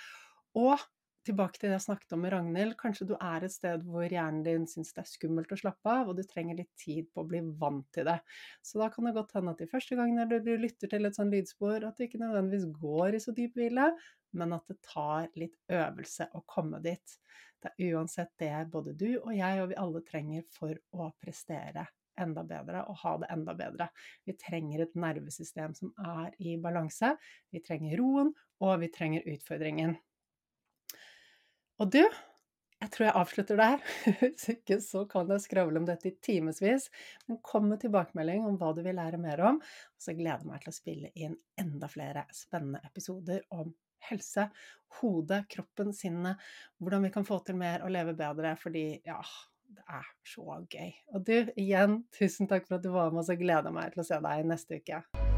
Og 0.59 0.81
tilbake 1.25 1.57
til 1.57 1.69
det 1.69 1.77
jeg 1.79 1.85
snakket 1.87 2.13
om 2.15 2.21
med 2.21 2.33
Ragnhild, 2.33 2.75
kanskje 2.79 3.07
du 3.09 3.13
er 3.17 3.45
et 3.45 3.53
sted 3.53 3.83
hvor 3.87 4.05
hjernen 4.05 4.43
din 4.45 4.67
syns 4.69 4.93
det 4.93 5.01
er 5.03 5.09
skummelt 5.09 5.53
å 5.53 5.57
slappe 5.59 5.89
av, 5.91 6.11
og 6.11 6.19
du 6.19 6.23
trenger 6.27 6.59
litt 6.59 6.71
tid 6.81 7.07
på 7.13 7.23
å 7.23 7.29
bli 7.29 7.41
vant 7.61 7.87
til 7.95 8.07
det. 8.09 8.19
Så 8.65 8.81
da 8.81 8.91
kan 8.93 9.07
det 9.07 9.15
godt 9.17 9.33
hende 9.37 9.55
at 9.55 9.63
de 9.63 9.69
første 9.71 9.97
gangene 9.97 10.27
du 10.45 10.51
lytter 10.61 10.91
til 10.91 11.09
et 11.09 11.17
sånt 11.17 11.33
lydspor, 11.33 11.81
at 11.87 11.97
du 11.97 12.05
ikke 12.05 12.21
nødvendigvis 12.21 12.69
går 12.77 13.17
i 13.17 13.23
så 13.23 13.33
dyp 13.37 13.57
hvile, 13.57 13.89
men 14.35 14.55
at 14.55 14.67
det 14.71 14.79
tar 14.85 15.29
litt 15.39 15.57
øvelse 15.71 16.29
å 16.35 16.43
komme 16.49 16.81
dit. 16.83 17.19
Det 17.63 17.71
er 17.73 17.95
uansett 17.95 18.33
det 18.41 18.53
både 18.71 18.93
du 18.93 19.09
og 19.17 19.31
jeg 19.33 19.61
og 19.63 19.71
vi 19.71 19.77
alle 19.81 20.01
trenger 20.05 20.43
for 20.53 20.75
å 20.93 21.09
prestere 21.21 21.87
enda 22.21 22.43
bedre 22.47 22.83
og 22.89 22.99
ha 23.01 23.15
det 23.21 23.31
enda 23.33 23.55
bedre. 23.57 23.89
Vi 24.27 24.35
trenger 24.39 24.85
et 24.85 24.95
nervesystem 24.99 25.73
som 25.77 25.91
er 25.99 26.35
i 26.39 26.55
balanse. 26.61 27.15
Vi 27.51 27.63
trenger 27.65 27.97
roen, 27.99 28.31
og 28.63 28.79
vi 28.83 28.91
trenger 28.93 29.27
utfordringen. 29.33 29.97
Og 31.83 31.91
du, 31.91 32.01
jeg 32.79 32.91
tror 32.93 33.05
jeg 33.07 33.17
avslutter 33.19 33.59
der. 33.59 33.81
Hvis 34.21 34.49
ikke 34.55 34.79
så 34.83 35.03
kan 35.11 35.31
jeg 35.33 35.43
skravle 35.43 35.81
om 35.81 35.87
dette 35.87 36.11
i 36.11 36.15
timevis. 36.23 36.87
Men 37.27 37.41
kom 37.43 37.67
med 37.71 37.83
tilbakemelding 37.83 38.45
om 38.47 38.59
hva 38.61 38.71
du 38.75 38.83
vil 38.85 38.95
lære 38.99 39.19
mer 39.19 39.43
om. 39.51 39.59
Og 39.59 40.05
så 40.07 40.15
gleder 40.15 40.45
jeg 40.45 40.51
meg 40.51 40.63
til 40.63 40.71
å 40.71 40.77
spille 40.77 41.11
inn 41.19 41.35
enda 41.59 41.91
flere 41.91 42.27
spennende 42.35 42.83
episoder 42.87 43.43
om 43.55 43.73
helse, 44.09 44.49
hodet, 44.99 45.45
kroppen, 45.51 45.93
sinnet. 45.93 46.41
Hvordan 46.79 47.07
vi 47.07 47.13
kan 47.15 47.27
få 47.27 47.41
til 47.45 47.59
mer 47.59 47.85
og 47.85 47.93
leve 47.95 48.15
bedre. 48.17 48.55
Fordi 48.59 48.87
ja, 49.05 49.19
det 49.75 49.85
er 49.87 50.11
så 50.25 50.59
gøy. 50.69 50.91
Og 51.13 51.25
du, 51.27 51.37
igjen, 51.55 52.03
tusen 52.15 52.51
takk 52.51 52.67
for 52.67 52.79
at 52.79 52.85
du 52.85 52.93
var 52.95 53.11
med, 53.11 53.23
og 53.25 53.29
så 53.29 53.39
gleder 53.39 53.75
meg 53.75 53.95
til 53.95 54.05
å 54.05 54.09
se 54.11 54.21
deg 54.27 54.51
neste 54.51 54.81
uke. 54.81 55.34